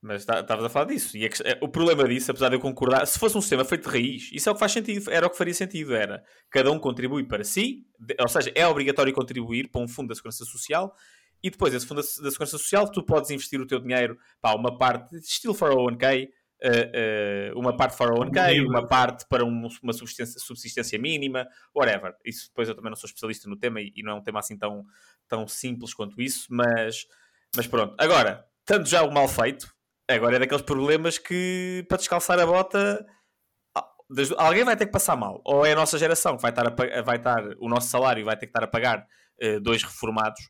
Mas 0.00 0.24
tá, 0.24 0.40
estavas 0.40 0.64
a 0.64 0.68
falar 0.68 0.86
disso. 0.86 1.16
E 1.16 1.26
é, 1.26 1.58
o 1.60 1.68
problema 1.68 2.08
disso, 2.08 2.30
apesar 2.30 2.48
de 2.48 2.54
eu 2.54 2.60
concordar, 2.60 3.04
se 3.06 3.18
fosse 3.18 3.36
um 3.36 3.40
sistema 3.40 3.64
feito 3.64 3.82
de 3.82 3.90
raiz, 3.90 4.30
isso 4.32 4.48
é 4.48 4.52
o 4.52 4.54
que 4.54 4.60
faz 4.60 4.72
sentido, 4.72 5.10
era 5.10 5.26
o 5.26 5.30
que 5.30 5.36
faria 5.36 5.52
sentido. 5.52 5.94
Era 5.94 6.22
cada 6.50 6.70
um 6.70 6.78
contribui 6.78 7.24
para 7.24 7.44
si, 7.44 7.84
ou 8.18 8.28
seja, 8.28 8.50
é 8.54 8.66
obrigatório 8.66 9.12
contribuir 9.12 9.68
para 9.68 9.82
um 9.82 9.88
fundo 9.88 10.08
da 10.08 10.14
segurança 10.14 10.44
social 10.44 10.94
e 11.42 11.50
depois 11.50 11.72
esse 11.72 11.86
fundo 11.86 11.98
da 11.98 12.02
segurança 12.02 12.58
social 12.58 12.90
tu 12.90 13.02
podes 13.02 13.30
investir 13.30 13.60
o 13.60 13.66
teu 13.66 13.80
dinheiro 13.80 14.18
para 14.40 14.56
uma 14.56 14.76
parte, 14.76 15.16
estilo 15.16 15.54
401k, 15.54 16.28
uh, 16.62 17.54
uh, 17.54 17.58
uma 17.58 17.76
parte 17.76 17.96
para 17.96 18.14
o 18.14 18.18
1K, 18.18 18.66
uma 18.66 18.86
parte 18.86 19.26
para 19.28 19.44
um, 19.44 19.68
uma 19.82 19.92
subsistência, 19.92 20.38
subsistência, 20.38 20.98
mínima, 20.98 21.46
whatever. 21.74 22.14
Isso 22.24 22.48
depois 22.48 22.68
eu 22.68 22.74
também 22.74 22.90
não 22.90 22.96
sou 22.96 23.08
especialista 23.08 23.48
no 23.48 23.56
tema 23.56 23.80
e, 23.80 23.92
e, 23.96 24.02
não 24.02 24.12
é 24.12 24.14
um 24.16 24.22
tema 24.22 24.38
assim 24.38 24.56
tão, 24.56 24.84
tão 25.26 25.48
simples 25.48 25.94
quanto 25.94 26.20
isso, 26.20 26.46
mas, 26.50 27.06
mas 27.56 27.66
pronto. 27.66 27.94
Agora, 27.98 28.44
tanto 28.64 28.88
já 28.88 29.02
o 29.02 29.10
mal 29.10 29.28
feito, 29.28 29.72
agora 30.08 30.36
é 30.36 30.38
daqueles 30.38 30.62
problemas 30.62 31.18
que 31.18 31.84
para 31.88 31.98
descalçar 31.98 32.38
a 32.38 32.46
bota 32.46 33.04
alguém 34.38 34.64
vai 34.64 34.76
ter 34.76 34.86
que 34.86 34.92
passar 34.92 35.16
mal. 35.16 35.40
Ou 35.44 35.64
é 35.64 35.72
a 35.72 35.76
nossa 35.76 35.98
geração 35.98 36.36
que 36.36 36.42
vai 36.42 36.50
estar, 36.50 36.66
a, 36.66 37.02
vai 37.02 37.16
estar 37.16 37.42
o 37.58 37.68
nosso 37.68 37.88
salário 37.88 38.24
vai 38.24 38.36
ter 38.36 38.46
que 38.46 38.50
estar 38.50 38.64
a 38.64 38.68
pagar 38.68 39.06
uh, 39.42 39.60
dois 39.60 39.82
reformados 39.82 40.40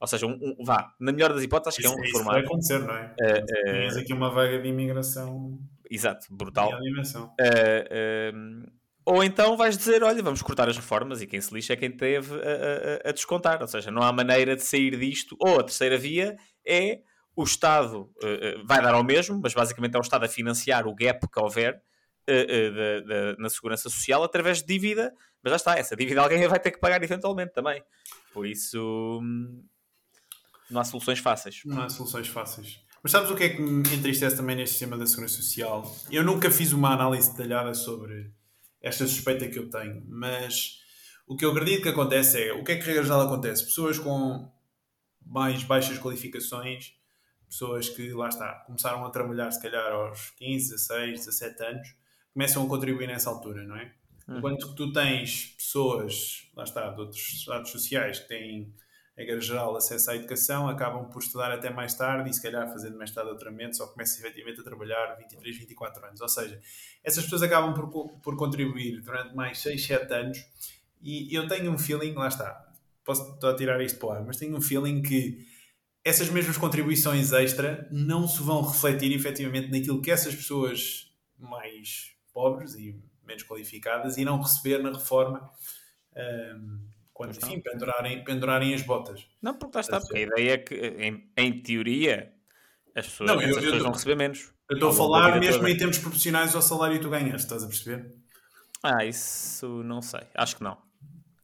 ou 0.00 0.06
seja, 0.06 0.26
um, 0.26 0.32
um, 0.32 0.64
vá, 0.64 0.94
na 0.98 1.12
melhor 1.12 1.32
das 1.32 1.42
hipóteses, 1.42 1.78
acho 1.78 1.80
que 1.80 1.86
é 1.86 1.90
um 1.90 2.02
reformado. 2.02 2.38
Isso 2.38 2.48
vai 2.48 2.78
acontecer, 2.78 2.78
não 2.78 2.96
é? 2.96 3.14
Uh, 3.20 3.96
uh, 3.96 4.00
aqui 4.00 4.12
uma 4.14 4.30
vaga 4.30 4.58
de 4.58 4.68
imigração. 4.68 5.58
Exato, 5.90 6.26
brutal. 6.30 6.70
Uh, 6.70 7.34
uh, 7.34 8.72
ou 9.04 9.22
então 9.22 9.56
vais 9.56 9.76
dizer, 9.76 10.02
olha, 10.02 10.22
vamos 10.22 10.40
cortar 10.40 10.68
as 10.68 10.76
reformas 10.76 11.20
e 11.20 11.26
quem 11.26 11.40
se 11.40 11.52
lixa 11.52 11.74
é 11.74 11.76
quem 11.76 11.90
teve 11.90 12.34
a, 12.34 13.06
a, 13.06 13.10
a, 13.10 13.12
descontar. 13.12 13.60
Ou 13.60 13.68
seja, 13.68 13.90
não 13.90 14.02
há 14.02 14.10
maneira 14.12 14.56
de 14.56 14.62
sair 14.62 14.96
disto. 14.96 15.36
Ou 15.38 15.60
a 15.60 15.64
terceira 15.64 15.98
via 15.98 16.36
é 16.66 17.00
o 17.36 17.42
Estado 17.42 18.02
uh, 18.02 18.66
vai 18.66 18.80
dar 18.80 18.94
ao 18.94 19.04
mesmo, 19.04 19.38
mas 19.42 19.52
basicamente 19.52 19.96
é 19.96 19.98
o 19.98 20.02
Estado 20.02 20.24
a 20.24 20.28
financiar 20.28 20.86
o 20.86 20.94
gap 20.94 21.28
que 21.28 21.40
houver 21.40 21.82
uh, 22.28 23.42
na 23.42 23.50
segurança 23.50 23.90
social 23.90 24.22
através 24.22 24.62
de 24.62 24.66
dívida. 24.66 25.12
Mas 25.42 25.50
já 25.50 25.56
está, 25.56 25.78
essa 25.78 25.96
dívida 25.96 26.22
alguém 26.22 26.46
vai 26.46 26.60
ter 26.60 26.70
que 26.70 26.78
pagar 26.78 27.02
eventualmente 27.02 27.52
também. 27.52 27.82
Por 28.32 28.46
isso, 28.46 29.20
hum, 29.22 29.62
não 30.70 30.80
há 30.80 30.84
soluções 30.84 31.18
fáceis. 31.18 31.62
Não 31.64 31.82
há 31.82 31.88
soluções 31.88 32.28
fáceis. 32.28 32.80
Mas 33.02 33.12
sabes 33.12 33.30
o 33.30 33.36
que 33.36 33.44
é 33.44 33.48
que 33.48 33.62
me 33.62 33.94
entristece 33.94 34.36
também 34.36 34.56
neste 34.56 34.72
sistema 34.72 34.96
da 34.96 35.06
Segurança 35.06 35.36
Social? 35.36 35.96
Eu 36.10 36.22
nunca 36.22 36.50
fiz 36.50 36.72
uma 36.72 36.92
análise 36.92 37.30
detalhada 37.30 37.72
sobre 37.72 38.30
esta 38.82 39.06
suspeita 39.06 39.48
que 39.48 39.58
eu 39.58 39.70
tenho, 39.70 40.02
mas 40.06 40.80
o 41.26 41.36
que 41.36 41.44
eu 41.44 41.50
acredito 41.50 41.82
que 41.82 41.88
acontece 41.88 42.42
é, 42.42 42.52
o 42.52 42.62
que 42.62 42.72
é 42.72 42.76
que 42.76 42.84
regra 42.84 43.02
geral 43.02 43.22
acontece? 43.22 43.64
Pessoas 43.64 43.98
com 43.98 44.50
mais 45.24 45.62
baixas 45.64 45.98
qualificações, 45.98 46.92
pessoas 47.48 47.88
que, 47.88 48.12
lá 48.12 48.28
está, 48.28 48.64
começaram 48.66 49.04
a 49.04 49.10
trabalhar 49.10 49.50
se 49.50 49.62
calhar 49.62 49.92
aos 49.92 50.30
15, 50.30 50.70
16, 50.70 51.26
17 51.26 51.62
anos, 51.64 51.96
começam 52.32 52.64
a 52.64 52.68
contribuir 52.68 53.06
nessa 53.06 53.30
altura, 53.30 53.64
não 53.64 53.76
é? 53.76 53.92
Hum. 54.28 54.38
Enquanto 54.38 54.68
que 54.68 54.76
tu 54.76 54.92
tens 54.92 55.54
pessoas, 55.56 56.50
lá 56.54 56.64
está, 56.64 56.90
de 56.90 57.00
outros 57.00 57.20
estados 57.20 57.70
sociais 57.70 58.20
que 58.20 58.28
têm 58.28 58.74
regra 59.20 59.40
geral, 59.40 59.76
acesso 59.76 60.10
à 60.10 60.16
educação, 60.16 60.68
acabam 60.68 61.08
por 61.08 61.22
estudar 61.22 61.52
até 61.52 61.70
mais 61.70 61.94
tarde 61.94 62.30
e 62.30 62.34
se 62.34 62.42
calhar 62.42 62.70
fazendo 62.70 62.96
mestrado 62.96 63.26
ou 63.26 63.32
doutoramento 63.32 63.76
só 63.76 63.86
começam 63.86 64.18
efetivamente 64.20 64.60
a 64.60 64.64
trabalhar 64.64 65.14
23, 65.16 65.58
24 65.58 66.06
anos. 66.06 66.20
Ou 66.20 66.28
seja, 66.28 66.60
essas 67.04 67.24
pessoas 67.24 67.42
acabam 67.42 67.74
por, 67.74 68.20
por 68.20 68.36
contribuir 68.36 69.00
durante 69.02 69.34
mais 69.34 69.58
6, 69.58 69.84
7 69.84 70.12
anos 70.12 70.38
e 71.02 71.34
eu 71.34 71.46
tenho 71.48 71.70
um 71.70 71.78
feeling, 71.78 72.12
lá 72.14 72.28
está, 72.28 72.68
posso 73.04 73.34
estar 73.34 73.50
a 73.50 73.56
tirar 73.56 73.80
isto 73.82 73.98
para 73.98 74.08
o 74.08 74.12
ar, 74.12 74.24
mas 74.24 74.36
tenho 74.36 74.56
um 74.56 74.60
feeling 74.60 75.02
que 75.02 75.46
essas 76.04 76.28
mesmas 76.30 76.56
contribuições 76.56 77.32
extra 77.32 77.88
não 77.90 78.26
se 78.26 78.42
vão 78.42 78.62
refletir 78.62 79.12
efetivamente 79.12 79.70
naquilo 79.70 80.00
que 80.00 80.10
essas 80.10 80.34
pessoas 80.34 81.12
mais 81.38 82.12
pobres 82.32 82.74
e 82.74 82.98
menos 83.22 83.42
qualificadas 83.42 84.16
irão 84.16 84.40
receber 84.40 84.82
na 84.82 84.90
reforma. 84.90 85.50
Um, 86.16 86.89
quando, 87.20 87.36
enfim, 87.36 87.60
pendurarem, 87.60 88.24
pendurarem 88.24 88.74
as 88.74 88.80
botas. 88.80 89.26
Não, 89.42 89.52
porque 89.52 89.76
lá 89.76 89.80
está, 89.82 90.00
porque 90.00 90.16
a 90.16 90.20
ideia 90.22 90.52
é 90.54 90.56
que, 90.56 90.74
em, 90.74 91.30
em 91.36 91.62
teoria, 91.62 92.32
as 92.96 93.06
pessoas, 93.06 93.30
não, 93.30 93.42
eu, 93.42 93.50
as 93.50 93.56
pessoas 93.56 93.74
eu, 93.74 93.82
vão 93.82 93.92
receber 93.92 94.14
menos. 94.14 94.50
Eu 94.70 94.74
estou 94.76 94.88
a 94.88 94.92
falar 94.94 95.38
mesmo 95.38 95.58
toda. 95.58 95.70
em 95.70 95.76
termos 95.76 95.98
proporcionais 95.98 96.54
ao 96.54 96.62
salário 96.62 96.96
que 96.96 97.02
tu 97.02 97.10
ganhas, 97.10 97.42
estás 97.42 97.62
a 97.62 97.66
perceber? 97.66 98.10
Ah, 98.82 99.04
isso 99.04 99.82
não 99.82 100.00
sei, 100.00 100.22
acho 100.34 100.56
que 100.56 100.62
não. 100.62 100.78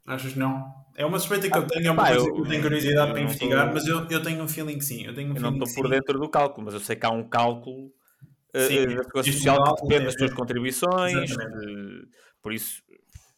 Achas 0.06 0.32
que 0.32 0.38
não? 0.38 0.64
É 0.96 1.04
uma 1.04 1.18
suspeita 1.18 1.50
que 1.50 1.58
ah, 1.58 1.60
eu 1.60 1.66
tenho, 1.66 1.88
é 1.88 1.90
uma 1.90 2.02
pá, 2.04 2.08
coisa 2.08 2.26
eu, 2.26 2.34
que 2.34 2.40
eu 2.40 2.48
tenho 2.48 2.62
curiosidade 2.62 3.10
para 3.10 3.20
investigar, 3.20 3.68
tô... 3.68 3.74
mas 3.74 3.86
eu, 3.86 4.06
eu 4.08 4.22
tenho 4.22 4.42
um 4.42 4.48
feeling 4.48 4.78
que 4.78 4.84
sim. 4.84 5.04
Eu, 5.04 5.14
tenho 5.14 5.30
um 5.30 5.36
eu 5.36 5.42
não 5.42 5.58
estou 5.58 5.74
por 5.74 5.90
dentro 5.90 6.18
do 6.18 6.28
cálculo, 6.30 6.64
mas 6.64 6.72
eu 6.72 6.80
sei 6.80 6.96
que 6.96 7.04
há 7.04 7.10
um 7.10 7.28
cálculo 7.28 7.92
sim, 8.66 8.78
uh, 8.78 9.12
da 9.12 9.22
social 9.22 9.74
que 9.74 9.82
depende 9.82 10.04
das 10.06 10.14
tuas 10.14 10.32
contribuições, 10.32 11.28
de, 11.28 12.08
por 12.40 12.54
isso 12.54 12.82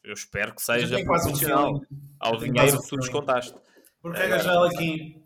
eu 0.09 0.15
espero 0.15 0.55
que 0.55 0.63
seja 0.63 1.05
proporcional 1.05 1.81
ao 2.19 2.37
dinheiro 2.39 2.81
que 2.81 2.89
tu 2.89 2.97
descontaste. 2.97 3.55
Porque 4.01 4.19
é, 4.19 4.39
já 4.39 4.67
aqui, 4.67 5.23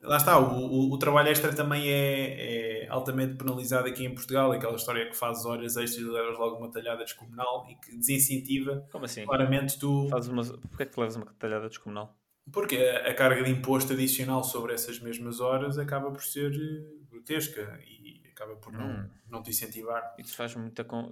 lá 0.00 0.16
está, 0.16 0.38
o, 0.38 0.54
o, 0.54 0.92
o, 0.92 0.98
trabalho 0.98 1.28
extra 1.28 1.52
também 1.52 1.88
é, 1.88 2.84
é, 2.84 2.88
altamente 2.88 3.34
penalizado 3.34 3.88
aqui 3.88 4.04
em 4.04 4.14
Portugal, 4.14 4.52
aquela 4.52 4.76
história 4.76 5.08
que 5.08 5.16
fazes 5.16 5.44
horas 5.44 5.76
extras 5.76 6.06
e 6.06 6.08
levas 6.08 6.38
logo 6.38 6.56
uma 6.56 6.70
talhada 6.70 7.02
descomunal 7.02 7.66
e 7.68 7.74
que 7.74 7.96
desincentiva 7.96 8.86
Como 8.92 9.06
assim? 9.06 9.24
claramente 9.24 9.78
tu... 9.78 10.08
Fazes 10.08 10.30
uma... 10.30 10.44
Porquê 10.44 10.84
é 10.84 10.86
que 10.86 11.00
levas 11.00 11.16
uma 11.16 11.26
talhada 11.38 11.68
descomunal? 11.68 12.16
Porque 12.52 12.76
a, 12.76 13.10
a, 13.10 13.14
carga 13.14 13.42
de 13.42 13.50
imposto 13.50 13.92
adicional 13.92 14.44
sobre 14.44 14.72
essas 14.72 15.00
mesmas 15.00 15.40
horas 15.40 15.78
acaba 15.78 16.12
por 16.12 16.22
ser 16.22 16.52
eh, 16.52 17.06
grotesca 17.10 17.80
e 17.84 18.22
acaba 18.30 18.54
por 18.54 18.72
não, 18.72 18.86
hum. 18.86 19.10
não 19.28 19.42
te 19.42 19.50
incentivar. 19.50 20.14
Isso 20.16 20.36
faz 20.36 20.54
muita... 20.54 20.84
Con 20.84 21.10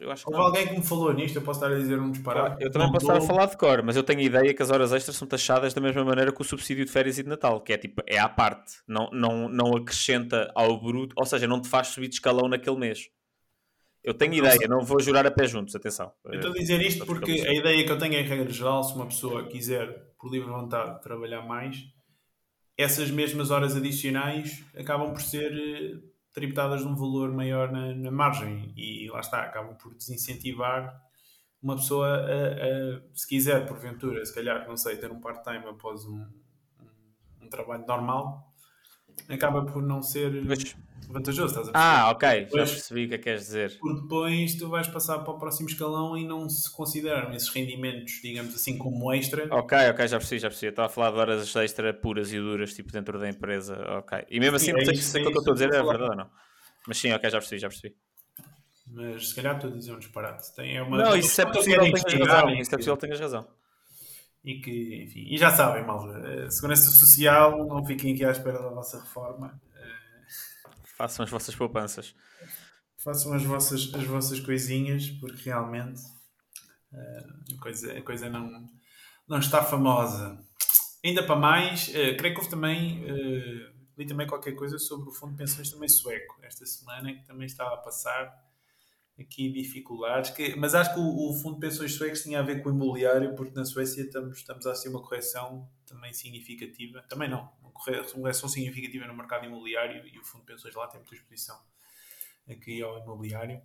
eu 0.00 0.10
acho 0.10 0.24
Houve 0.26 0.40
alguém 0.40 0.66
que 0.66 0.76
me 0.76 0.82
falou 0.84 1.12
nisto, 1.12 1.36
eu 1.36 1.42
posso 1.42 1.60
estar 1.62 1.74
a 1.74 1.78
dizer 1.78 1.98
um 1.98 2.10
disparate. 2.10 2.62
Eu 2.62 2.70
também 2.70 2.88
não 2.88 2.92
posso 2.92 3.06
estar 3.06 3.18
a 3.18 3.26
falar 3.26 3.46
de 3.46 3.56
cor, 3.56 3.82
mas 3.82 3.96
eu 3.96 4.02
tenho 4.02 4.20
a 4.20 4.22
ideia 4.22 4.54
que 4.54 4.62
as 4.62 4.70
horas 4.70 4.92
extras 4.92 5.16
são 5.16 5.26
taxadas 5.26 5.72
da 5.74 5.80
mesma 5.80 6.04
maneira 6.04 6.32
que 6.32 6.40
o 6.40 6.44
subsídio 6.44 6.84
de 6.84 6.90
férias 6.90 7.18
e 7.18 7.22
de 7.22 7.28
Natal, 7.28 7.60
que 7.60 7.72
é 7.72 7.78
tipo, 7.78 8.02
é 8.06 8.18
à 8.18 8.28
parte, 8.28 8.74
não, 8.86 9.08
não, 9.12 9.48
não 9.48 9.76
acrescenta 9.76 10.50
ao 10.54 10.80
bruto, 10.80 11.14
ou 11.18 11.26
seja, 11.26 11.46
não 11.46 11.60
te 11.60 11.68
faz 11.68 11.88
subir 11.88 12.08
de 12.08 12.14
escalão 12.14 12.48
naquele 12.48 12.76
mês. 12.76 13.08
Eu 14.02 14.12
tenho 14.12 14.32
não 14.32 14.38
ideia, 14.38 14.68
não 14.68 14.80
vou 14.82 15.00
jurar 15.00 15.26
a 15.26 15.30
pé 15.30 15.46
juntos, 15.46 15.74
atenção. 15.74 16.12
Eu 16.26 16.34
estou 16.34 16.50
a 16.50 16.54
dizer 16.54 16.80
isto 16.82 17.06
porque 17.06 17.32
a 17.32 17.54
ideia 17.54 17.84
que 17.84 17.90
eu 17.90 17.98
tenho 17.98 18.14
é, 18.14 18.20
em 18.20 18.24
regra 18.24 18.50
geral, 18.50 18.84
se 18.84 18.94
uma 18.94 19.06
pessoa 19.06 19.48
quiser, 19.48 20.12
por 20.20 20.30
livre 20.30 20.50
vontade, 20.50 21.00
trabalhar 21.00 21.40
mais, 21.40 21.78
essas 22.76 23.10
mesmas 23.10 23.50
horas 23.50 23.76
adicionais 23.76 24.62
acabam 24.76 25.12
por 25.12 25.22
ser 25.22 25.52
eh, 25.52 26.13
tributadas 26.34 26.82
de 26.82 26.88
um 26.88 26.96
valor 26.96 27.32
maior 27.32 27.72
na, 27.72 27.94
na 27.94 28.10
margem 28.10 28.74
e 28.76 29.08
lá 29.08 29.20
está, 29.20 29.42
acabam 29.42 29.76
por 29.76 29.94
desincentivar 29.94 31.00
uma 31.62 31.76
pessoa 31.76 32.06
a, 32.08 32.18
a, 32.18 33.00
se 33.14 33.26
quiser, 33.26 33.66
porventura, 33.66 34.22
se 34.22 34.34
calhar, 34.34 34.68
não 34.68 34.76
sei, 34.76 34.98
ter 34.98 35.10
um 35.10 35.18
part-time 35.18 35.66
após 35.66 36.04
um, 36.04 36.18
um, 36.18 37.44
um, 37.44 37.48
trabalho 37.48 37.86
normal, 37.86 38.52
acaba 39.30 39.64
por 39.64 39.82
não 39.82 40.02
ser. 40.02 40.44
Vantajoso, 41.08 41.48
estás 41.48 41.68
a 41.68 41.72
perceber? 41.72 41.96
Ah, 41.96 42.10
ok, 42.10 42.44
depois, 42.44 42.68
já 42.68 42.74
percebi 42.74 43.04
o 43.04 43.08
que 43.08 43.14
é 43.14 43.18
que 43.18 43.24
queres 43.24 43.40
dizer. 43.42 43.78
Porque 43.78 44.02
depois 44.02 44.54
tu 44.54 44.68
vais 44.68 44.88
passar 44.88 45.18
para 45.20 45.32
o 45.32 45.38
próximo 45.38 45.68
escalão 45.68 46.16
e 46.16 46.26
não 46.26 46.48
se 46.48 46.70
consideram 46.72 47.32
esses 47.32 47.48
rendimentos, 47.48 48.20
digamos 48.22 48.54
assim, 48.54 48.78
como 48.78 49.12
extra. 49.12 49.46
Ok, 49.50 49.78
ok, 49.90 50.08
já 50.08 50.18
percebi, 50.18 50.40
já 50.40 50.48
percebi. 50.48 50.70
Estava 50.70 50.86
a 50.86 50.90
falar 50.90 51.10
de 51.10 51.18
horas 51.18 51.56
extra 51.56 51.92
puras 51.94 52.32
e 52.32 52.38
duras, 52.38 52.74
tipo 52.74 52.92
dentro 52.92 53.18
da 53.18 53.28
empresa, 53.28 53.76
ok. 53.98 54.24
E 54.30 54.40
mesmo 54.40 54.58
sim, 54.58 54.70
assim, 54.72 54.82
é 54.82 54.84
não 54.84 54.94
sei 54.94 54.96
se 55.02 55.18
é 55.18 55.22
o 55.22 55.30
que 55.30 55.36
eu 55.36 55.38
estou 55.38 55.52
a 55.52 55.54
dizer 55.54 55.74
é 55.74 55.82
verdade 55.82 56.10
ou 56.10 56.16
não. 56.16 56.30
Mas 56.86 56.98
sim, 56.98 57.12
ok, 57.12 57.30
já 57.30 57.38
percebi, 57.38 57.60
já 57.60 57.68
percebi 57.68 57.96
mas 58.86 59.28
se 59.30 59.34
calhar 59.34 59.56
estou 59.56 59.70
a 59.70 59.74
dizer 59.74 59.92
um 59.92 59.98
disparate. 59.98 60.54
Tem, 60.54 60.76
é 60.76 60.82
uma, 60.82 60.96
não, 60.98 61.16
isso 61.16 61.40
é 61.40 61.46
possível, 61.46 61.92
tenhas 61.92 62.28
razão. 62.28 62.50
Isso 62.54 62.74
é 62.74 62.78
possível, 62.78 62.96
tenhas 62.96 63.20
razão. 63.20 63.48
E 64.44 64.60
que, 64.60 65.04
enfim, 65.04 65.26
e 65.30 65.38
já 65.38 65.50
sabem, 65.50 65.84
malta, 65.84 66.18
eh, 66.18 66.50
segurança 66.50 66.90
social, 66.90 67.66
não 67.66 67.84
fiquem 67.84 68.12
aqui 68.12 68.24
à 68.24 68.30
espera 68.30 68.62
da 68.62 68.68
vossa 68.68 69.00
reforma. 69.00 69.58
Façam 70.96 71.24
as 71.24 71.30
vossas 71.30 71.54
poupanças. 71.54 72.14
Façam 72.96 73.32
as 73.34 73.42
vossas, 73.42 73.92
as 73.94 74.04
vossas 74.04 74.40
coisinhas, 74.40 75.10
porque 75.10 75.42
realmente 75.50 76.00
eh, 76.92 77.26
a 77.54 77.60
coisa, 77.60 77.98
a 77.98 78.02
coisa 78.02 78.30
não, 78.30 78.68
não 79.28 79.38
está 79.38 79.62
famosa. 79.62 80.38
Ainda 81.04 81.22
para 81.22 81.36
mais, 81.36 81.88
creio 81.88 82.34
que 82.34 82.38
houve 82.38 82.48
também, 82.48 83.04
li 83.98 84.06
também 84.06 84.26
qualquer 84.26 84.52
coisa 84.52 84.78
sobre 84.78 85.10
o 85.10 85.12
Fundo 85.12 85.32
de 85.32 85.38
Pensões 85.38 85.70
também 85.70 85.88
sueco, 85.88 86.38
esta 86.42 86.64
semana, 86.64 87.12
que 87.12 87.26
também 87.26 87.46
estava 87.46 87.74
a 87.74 87.76
passar 87.76 88.44
aqui 89.18 89.50
dificuldades, 89.50 90.30
que, 90.30 90.56
mas 90.56 90.74
acho 90.74 90.92
que 90.92 91.00
o, 91.00 91.30
o, 91.30 91.34
Fundo 91.34 91.54
de 91.54 91.60
Pensões 91.60 91.94
Suecos 91.94 92.22
tinha 92.22 92.40
a 92.40 92.42
ver 92.42 92.62
com 92.62 92.70
o 92.70 92.72
imobiliário, 92.72 93.34
porque 93.34 93.54
na 93.54 93.64
Suécia 93.64 94.02
estamos, 94.02 94.38
estamos 94.38 94.66
a 94.66 94.72
assistir 94.72 94.88
uma 94.88 95.00
correção 95.00 95.68
também 95.86 96.12
significativa, 96.12 97.02
também 97.02 97.28
não, 97.28 97.48
correção 97.74 98.48
significativa 98.48 99.06
no 99.06 99.14
mercado 99.14 99.44
imobiliário 99.44 100.06
e 100.06 100.18
o 100.18 100.24
Fundo 100.24 100.42
de 100.42 100.52
Pensões 100.52 100.74
lá 100.74 100.86
tem 100.86 101.00
muita 101.00 101.14
exposição 101.14 101.58
aqui 102.48 102.82
ao 102.82 102.98
imobiliário. 102.98 103.60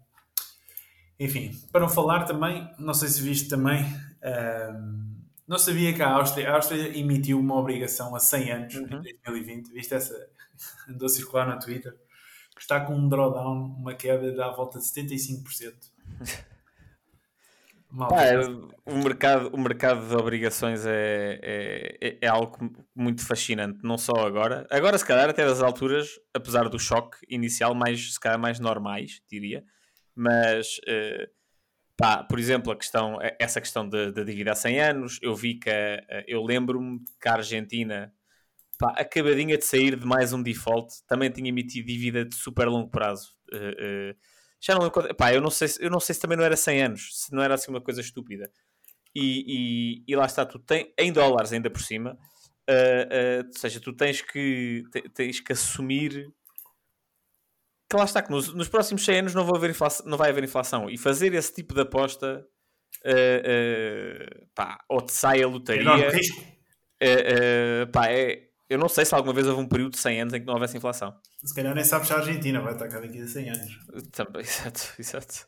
Enfim, 1.20 1.52
para 1.72 1.82
não 1.82 1.90
falar 1.90 2.26
também, 2.26 2.70
não 2.80 2.94
sei 2.94 3.10
se 3.10 3.22
viste 3.22 3.50
também, 3.50 3.84
um, 4.74 5.20
não 5.48 5.58
sabia 5.58 5.94
que 5.94 6.02
a 6.02 6.10
Áustria, 6.12 6.50
a 6.50 6.56
Áustria 6.56 6.98
emitiu 6.98 7.40
uma 7.40 7.56
obrigação 7.56 8.16
a 8.16 8.20
100 8.20 8.52
anos 8.52 8.76
uhum. 8.76 9.02
em 9.06 9.20
2020, 9.26 9.72
viste 9.74 9.94
essa, 9.94 10.30
andou 10.88 11.06
a 11.06 11.10
circular 11.10 11.48
no 11.48 11.60
Twitter, 11.60 11.94
está 12.58 12.80
com 12.80 12.96
um 12.96 13.10
drawdown, 13.10 13.76
uma 13.78 13.94
queda 13.94 14.46
à 14.46 14.52
volta 14.52 14.80
de 14.80 14.86
75%. 14.86 15.74
Pá, 17.98 18.24
é, 18.24 18.38
o, 18.86 18.98
mercado, 19.04 19.50
o 19.52 19.58
mercado 19.58 20.08
de 20.08 20.16
obrigações 20.16 20.86
é, 20.86 21.40
é, 22.00 22.18
é, 22.22 22.28
algo 22.28 22.72
muito 22.96 23.26
fascinante, 23.26 23.80
não 23.84 23.98
só 23.98 24.14
agora. 24.14 24.68
Agora, 24.70 24.96
se 24.98 25.06
calhar, 25.06 25.28
até 25.28 25.44
das 25.44 25.62
alturas, 25.62 26.20
apesar 26.32 26.70
do 26.70 26.78
choque 26.78 27.18
inicial, 27.28 27.74
mais, 27.74 28.14
se 28.14 28.20
calhar 28.20 28.40
mais 28.40 28.60
normais, 28.60 29.22
diria. 29.28 29.64
Mas, 30.16 30.78
uh, 30.80 31.28
pá, 31.98 32.24
por 32.24 32.38
exemplo, 32.38 32.72
a 32.72 32.76
questão, 32.76 33.18
essa 33.40 33.60
questão 33.60 33.90
da 33.90 34.24
dívida 34.24 34.52
a 34.52 34.56
100 34.56 34.80
anos, 34.82 35.20
eu 35.22 35.36
vi 35.36 35.56
que, 35.56 35.70
uh, 35.70 36.24
eu 36.28 36.44
lembro-me 36.44 37.00
que 37.20 37.28
a 37.28 37.34
Argentina 37.34 38.14
pá, 38.78 38.94
acabadinha 38.98 39.58
de 39.58 39.66
sair 39.66 39.96
de 39.96 40.06
mais 40.06 40.32
um 40.32 40.44
default, 40.44 40.94
também 41.08 41.32
tinha 41.32 41.50
emitido 41.50 41.88
dívida 41.88 42.24
de 42.24 42.36
super 42.36 42.68
longo 42.68 42.90
prazo. 42.90 43.32
Uh, 43.52 44.12
uh, 44.12 44.16
já 44.62 44.76
não 44.76 44.84
lembro, 44.84 45.16
pá, 45.16 45.34
eu 45.34 45.42
não, 45.42 45.50
sei, 45.50 45.68
eu 45.80 45.90
não 45.90 46.00
sei 46.00 46.14
se 46.16 46.22
também 46.22 46.38
não 46.38 46.44
era 46.44 46.56
100 46.56 46.84
anos, 46.84 47.10
se 47.14 47.34
não 47.34 47.42
era 47.42 47.54
assim 47.54 47.72
uma 47.72 47.82
coisa 47.82 48.02
estúpida. 48.02 48.52
E, 49.16 49.44
e, 49.48 50.04
e 50.08 50.16
lá 50.16 50.26
está, 50.26 50.46
tu 50.46 50.60
tens, 50.60 50.88
em 50.98 51.12
dólares 51.12 51.54
ainda 51.54 51.70
por 51.70 51.82
cima, 51.82 52.18
uh, 52.70 53.48
ou 53.48 53.58
seja, 53.58 53.80
tu 53.80 53.94
tens 53.94 54.22
que, 54.22 54.84
tens 55.14 55.40
que 55.40 55.54
assumir 55.54 56.32
que 57.90 57.98
lá 57.98 58.04
está, 58.04 58.22
que 58.22 58.30
nos, 58.30 58.54
nos 58.54 58.70
próximos 58.70 59.04
100 59.04 59.20
anos 59.20 59.34
não, 59.34 59.44
vou 59.44 59.56
haver 59.56 59.72
inflação, 59.72 60.06
não 60.06 60.18
vai 60.18 60.30
haver 60.30 60.44
inflação. 60.44 60.90
E 60.90 60.98
fazer 60.98 61.34
esse 61.34 61.52
tipo 61.52 61.74
de 61.74 61.82
aposta, 61.82 62.46
pá, 64.54 64.78
ou 64.88 65.02
te 65.02 65.12
sai 65.12 65.42
a 65.42 65.48
lotaria. 65.48 65.90
É 67.02 67.86
pá, 67.88 68.08
é, 68.12 68.49
eu 68.70 68.78
não 68.78 68.88
sei 68.88 69.04
se 69.04 69.16
alguma 69.16 69.34
vez 69.34 69.48
houve 69.48 69.62
um 69.62 69.68
período 69.68 69.94
de 69.94 70.00
100 70.00 70.22
anos 70.22 70.34
em 70.34 70.40
que 70.40 70.46
não 70.46 70.54
houvesse 70.54 70.78
inflação. 70.78 71.14
Se 71.44 71.54
calhar 71.56 71.74
nem 71.74 71.84
sabes 71.84 72.08
se 72.08 72.14
a 72.14 72.18
Argentina 72.18 72.62
vai 72.62 72.74
estar 72.74 72.88
cá 72.88 73.00
daqui 73.00 73.20
a 73.20 73.28
100 73.28 73.50
anos. 73.50 73.80
Também, 74.12 74.42
exato, 74.46 74.94
exato. 75.00 75.48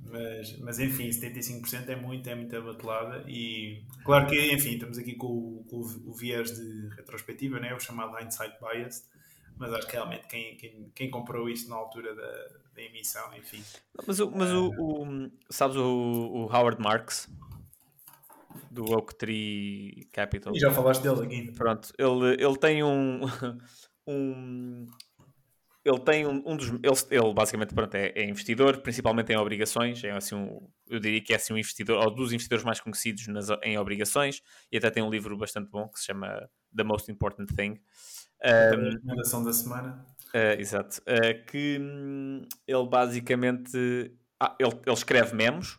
Mas, 0.00 0.58
mas 0.58 0.78
enfim, 0.80 1.08
75% 1.08 1.88
é 1.88 1.96
muito, 1.96 2.28
é 2.28 2.34
muita 2.34 2.60
batelada 2.60 3.24
e 3.28 3.84
claro 4.04 4.26
que, 4.26 4.52
enfim, 4.52 4.72
estamos 4.72 4.98
aqui 4.98 5.14
com, 5.14 5.64
com 5.70 5.76
o 5.76 6.12
viés 6.12 6.50
de 6.50 6.88
retrospectiva, 6.96 7.60
né? 7.60 7.72
o 7.72 7.78
chamado 7.78 8.18
hindsight 8.20 8.56
bias, 8.60 9.08
mas 9.56 9.72
acho 9.72 9.86
que 9.86 9.92
realmente 9.92 10.26
quem, 10.26 10.56
quem, 10.56 10.92
quem 10.92 11.10
comprou 11.10 11.48
isto 11.48 11.70
na 11.70 11.76
altura 11.76 12.16
da, 12.16 12.48
da 12.74 12.82
emissão, 12.82 13.32
enfim. 13.36 13.62
Mas, 14.04 14.18
o, 14.18 14.30
mas 14.30 14.50
o, 14.50 14.70
o 14.76 15.30
sabes 15.48 15.76
o, 15.76 15.84
o 15.84 16.44
Howard 16.52 16.82
Marks? 16.82 17.28
Do 18.70 18.84
Oak 18.92 19.14
Tree 19.16 20.08
Capital. 20.12 20.54
E 20.54 20.58
já 20.58 20.70
falaste 20.70 21.02
dele 21.02 21.22
aqui. 21.22 21.52
Pronto, 21.52 21.92
ele, 21.98 22.42
ele 22.42 22.56
tem 22.58 22.82
um. 22.82 23.20
um 24.06 24.86
ele 25.84 25.98
tem 25.98 26.26
um, 26.26 26.42
um 26.46 26.56
dos. 26.56 26.68
Ele, 26.68 26.82
ele 27.10 27.34
basicamente 27.34 27.74
pronto, 27.74 27.94
é, 27.94 28.12
é, 28.14 28.28
investidor, 28.28 28.78
principalmente 28.78 29.32
em 29.32 29.36
obrigações. 29.36 30.02
É 30.04 30.12
assim 30.12 30.34
um, 30.34 30.68
eu 30.88 31.00
diria 31.00 31.20
que 31.20 31.32
é 31.32 31.36
assim 31.36 31.52
um 31.52 31.58
investidor, 31.58 31.98
ou 32.04 32.14
dos 32.14 32.32
investidores 32.32 32.64
mais 32.64 32.80
conhecidos 32.80 33.26
nas, 33.26 33.48
em 33.62 33.76
obrigações, 33.78 34.42
e 34.70 34.76
até 34.76 34.90
tem 34.90 35.02
um 35.02 35.10
livro 35.10 35.36
bastante 35.36 35.68
bom 35.70 35.88
que 35.88 35.98
se 35.98 36.06
chama 36.06 36.48
The 36.74 36.84
Most 36.84 37.10
Important 37.10 37.52
Thing. 37.54 37.80
Um, 38.44 38.86
a 38.86 38.90
recomendação 38.90 39.44
da 39.44 39.52
semana. 39.52 40.06
Uh, 40.34 40.60
exato. 40.60 41.00
Uh, 41.00 41.44
que 41.46 41.78
um, 41.80 42.42
ele 42.66 42.86
basicamente. 42.86 44.12
Ah, 44.38 44.56
ele, 44.58 44.72
ele 44.86 44.94
escreve 44.94 45.34
memos, 45.36 45.78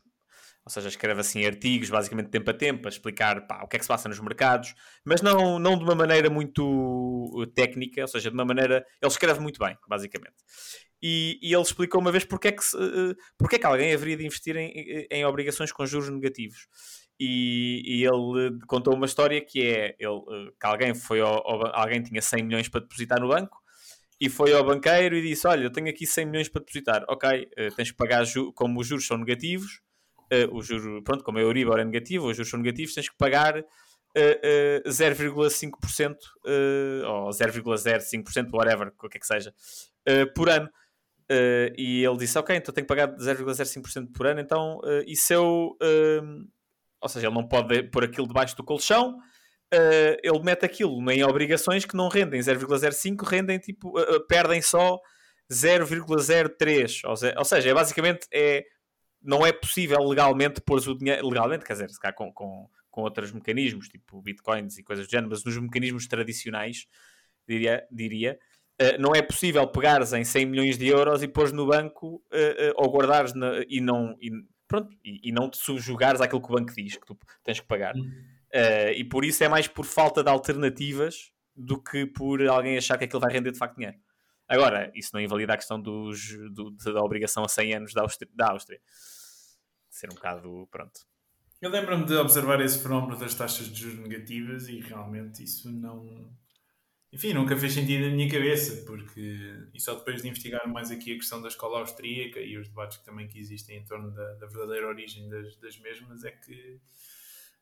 ou 0.66 0.72
seja, 0.72 0.88
escreve 0.88 1.20
assim 1.20 1.46
artigos, 1.46 1.90
basicamente 1.90 2.30
tempo 2.30 2.50
a 2.50 2.54
tempo, 2.54 2.88
a 2.88 2.90
explicar 2.90 3.46
pá, 3.46 3.62
o 3.64 3.68
que 3.68 3.76
é 3.76 3.80
que 3.80 3.84
se 3.84 3.90
passa 3.90 4.08
nos 4.08 4.20
mercados, 4.20 4.74
mas 5.04 5.22
não, 5.22 5.60
não 5.60 5.78
de 5.78 5.84
uma 5.84 5.94
maneira 5.94 6.30
muito 6.30 6.64
uh, 7.34 7.46
técnica, 7.48 8.02
ou 8.02 8.08
seja, 8.08 8.30
de 8.30 8.36
uma 8.36 8.46
maneira. 8.46 8.86
Ele 9.02 9.12
escreve 9.12 9.42
muito 9.42 9.60
bem, 9.60 9.78
basicamente. 9.88 10.38
E, 11.02 11.38
e 11.42 11.54
ele 11.54 11.62
explicou 11.62 12.00
uma 12.00 12.14
vez 12.14 12.24
porque 12.24 12.48
é 12.48 12.52
que, 12.54 12.64
se, 12.64 12.78
uh, 12.78 13.16
porque 13.38 13.58
é 13.58 13.60
que 13.60 13.66
alguém 13.66 13.94
haveria 13.94 14.16
de 14.16 14.26
investir 14.26 14.56
em, 14.56 15.06
em 15.12 15.26
obrigações 15.26 15.72
com 15.72 15.86
juros 15.86 16.10
negativos. 16.10 16.68
E, 17.20 17.82
e, 17.86 18.06
ele 18.06 18.58
contou 18.66 18.96
uma 18.96 19.06
história 19.06 19.40
que 19.42 19.68
é 19.68 19.96
ele, 20.00 20.52
que 20.60 20.66
alguém 20.66 20.96
foi 20.96 21.20
ao, 21.20 21.46
ao, 21.48 21.76
alguém 21.76 22.02
tinha 22.02 22.22
100 22.22 22.44
milhões 22.44 22.70
para 22.70 22.82
depositar 22.82 23.20
no 23.20 23.28
banco 23.28 23.62
e 24.20 24.30
foi 24.30 24.52
ao 24.54 24.66
banqueiro 24.66 25.16
e 25.16 25.22
disse: 25.22 25.48
Olha, 25.48 25.66
eu 25.66 25.72
tenho 25.72 25.90
aqui 25.90 26.08
100 26.08 26.26
milhões 26.26 26.50
para 26.50 26.62
depositar. 26.62 27.06
Ok, 27.08 27.50
tens 27.76 27.92
que 27.92 27.98
pagar, 27.98 28.24
como 28.56 28.80
os 28.80 28.88
juros 28.88 29.06
são 29.06 29.18
negativos, 29.18 29.82
uh, 30.34 30.56
o 30.56 30.62
juro, 30.62 31.04
pronto, 31.04 31.24
como 31.24 31.40
é 31.40 31.44
o 31.44 31.48
Euribor 31.48 31.80
é 31.80 31.86
negativo, 31.86 32.28
os 32.28 32.36
juros 32.36 32.50
são 32.50 32.60
negativos, 32.60 32.94
tens 32.94 33.10
que 33.10 33.18
pagar 33.18 33.60
uh, 33.60 33.64
uh, 34.86 34.90
0,5% 34.90 36.16
uh, 36.16 37.08
ou 37.08 37.30
0,05%, 37.30 38.50
whatever, 38.54 38.92
o 39.02 39.10
que 39.10 39.18
é 39.18 39.20
que 39.20 39.28
seja, 39.28 39.54
uh, 40.10 40.34
por 40.34 40.50
ano. 40.50 40.68
Uh, 41.32 41.74
e 41.78 42.04
ele 42.04 42.18
disse, 42.18 42.38
ok, 42.38 42.56
então 42.56 42.74
tenho 42.74 42.86
que 42.86 42.94
pagar 42.94 43.16
0,05% 43.16 44.12
por 44.14 44.28
ano, 44.28 44.40
então, 44.40 44.80
uh, 44.80 45.04
e 45.08 45.16
se 45.16 45.34
eu... 45.34 45.78
ou 47.02 47.10
seja, 47.10 47.28
ele 47.28 47.36
não 47.36 47.48
pode 47.48 47.84
pôr 47.84 48.04
aquilo 48.04 48.28
debaixo 48.28 48.56
do 48.56 48.64
colchão, 48.64 49.18
ele 50.22 50.40
mete 50.44 50.66
aquilo 50.66 51.12
em 51.12 51.24
obrigações 51.24 51.84
que 51.84 51.96
não 51.98 52.08
rendem 52.08 52.40
0,05, 52.40 53.26
rendem 53.26 53.58
tipo, 53.58 53.92
perdem 54.28 54.62
só 54.62 55.00
0,03, 55.52 57.02
ou, 57.06 57.16
ou 57.40 57.46
seja, 57.46 57.70
é 57.70 57.74
basicamente 57.74 58.28
é 58.32 58.64
não 59.24 59.46
é 59.46 59.52
possível 59.52 60.04
legalmente 60.04 60.62
pôr 60.62 60.80
o 60.88 60.98
dinheiro, 60.98 61.28
legalmente, 61.28 61.66
quer 61.66 61.74
dizer, 61.74 61.90
se 61.90 62.00
calhar 62.00 62.16
com, 62.16 62.32
com, 62.32 62.70
com 62.92 63.02
outros 63.02 63.32
mecanismos, 63.32 63.88
tipo 63.88 64.22
bitcoins 64.22 64.78
e 64.78 64.84
coisas 64.84 65.08
do 65.08 65.12
género, 65.12 65.30
mas 65.30 65.44
nos 65.44 65.58
mecanismos 65.58 66.08
tradicionais, 66.08 66.86
diria, 67.48 67.88
diria 67.92 68.38
uh, 68.82 69.02
não 69.02 69.16
é 69.16 69.22
possível 69.22 69.66
pegares 69.68 70.14
em 70.14 70.24
100 70.24 70.46
milhões 70.46 70.78
de 70.78 70.88
euros 70.88 71.24
e 71.24 71.28
pôres 71.28 71.52
no 71.52 71.66
banco 71.66 72.16
uh, 72.32 72.72
uh, 72.72 72.74
ou 72.76 72.92
guardares 72.92 73.34
na, 73.34 73.64
e 73.68 73.80
não. 73.80 74.16
E, 74.20 74.30
pronto, 74.68 74.96
e, 75.04 75.30
e, 75.30 75.32
não 75.32 75.50
te 75.50 75.58
subjugares 75.58 76.22
àquilo 76.22 76.42
que 76.42 76.52
o 76.52 76.56
banco 76.56 76.74
diz 76.74 76.98
que 76.98 77.06
tu 77.06 77.18
tens 77.44 77.60
que 77.60 77.68
pagar. 77.68 77.94
e 78.96 79.04
por 79.04 79.24
isso 79.24 79.44
é 79.44 79.48
mais 79.48 79.68
por 79.68 79.86
falta 79.86 80.24
de 80.24 80.30
alternativas 80.30 81.32
do 81.56 81.82
que 81.82 82.06
por 82.06 82.42
alguém 82.48 82.78
achar 82.78 82.98
que 82.98 83.04
aquilo 83.06 83.20
vai 83.20 83.32
render 83.32 83.52
de 83.52 83.58
facto 83.58 83.76
dinheiro. 83.76 83.98
Agora, 84.54 84.92
isso 84.94 85.10
não 85.14 85.20
invalida 85.20 85.54
a 85.54 85.58
questão 85.58 85.82
dos, 85.82 86.38
do, 86.52 86.70
da 86.72 87.02
obrigação 87.02 87.44
a 87.44 87.48
100 87.48 87.74
anos 87.74 87.94
da 87.94 88.04
Áustria. 88.04 88.30
Da 88.36 88.52
Áustria 88.52 88.80
ser 89.90 90.12
um 90.12 90.16
bocado 90.16 90.68
pronto. 90.70 91.02
Eu 91.60 91.72
lembro-me 91.72 92.06
de 92.06 92.14
observar 92.16 92.62
esse 92.62 92.78
fenómeno 92.84 93.18
das 93.18 93.34
taxas 93.34 93.68
de 93.68 93.82
juros 93.82 94.00
negativas 94.00 94.68
e 94.68 94.80
realmente 94.80 95.44
isso 95.44 95.72
não. 95.72 96.32
enfim, 97.12 97.34
nunca 97.34 97.58
fez 97.58 97.74
sentido 97.74 98.06
na 98.08 98.12
minha 98.14 98.30
cabeça, 98.30 98.86
porque, 98.86 99.70
e 99.74 99.80
só 99.80 99.96
depois 99.96 100.22
de 100.22 100.28
investigar 100.28 100.68
mais 100.68 100.92
aqui 100.92 101.14
a 101.14 101.16
questão 101.16 101.42
da 101.42 101.48
escola 101.48 101.80
austríaca 101.80 102.40
e 102.40 102.56
os 102.56 102.68
debates 102.68 102.98
que 102.98 103.06
também 103.06 103.28
que 103.28 103.40
existem 103.40 103.78
em 103.78 103.86
torno 103.86 104.12
da, 104.12 104.34
da 104.34 104.46
verdadeira 104.46 104.88
origem 104.88 105.28
das, 105.30 105.56
das 105.56 105.80
mesmas, 105.80 106.24
é 106.24 106.32
que 106.32 106.80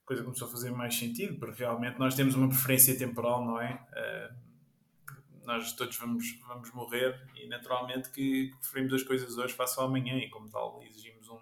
a 0.03 0.05
coisa 0.05 0.24
começou 0.24 0.49
a 0.49 0.51
fazer 0.51 0.72
mais 0.72 0.93
sentido, 0.93 1.39
porque 1.39 1.63
realmente 1.63 1.99
nós 1.99 2.15
temos 2.15 2.36
uma 2.36 2.49
preferência 2.49 2.97
temporal, 2.97 3.45
não 3.45 3.61
é? 3.61 3.88
Uh, 3.93 4.51
nós 5.45 5.73
todos 5.73 5.97
vamos, 5.97 6.25
vamos 6.47 6.71
morrer 6.71 7.19
e 7.35 7.47
naturalmente 7.47 8.09
que 8.11 8.51
preferimos 8.59 8.93
as 8.93 9.03
coisas 9.03 9.37
hoje 9.37 9.53
face 9.53 9.79
ao 9.79 9.87
amanhã 9.87 10.17
e 10.17 10.29
como 10.29 10.49
tal 10.49 10.81
exigimos 10.83 11.27
um, 11.29 11.39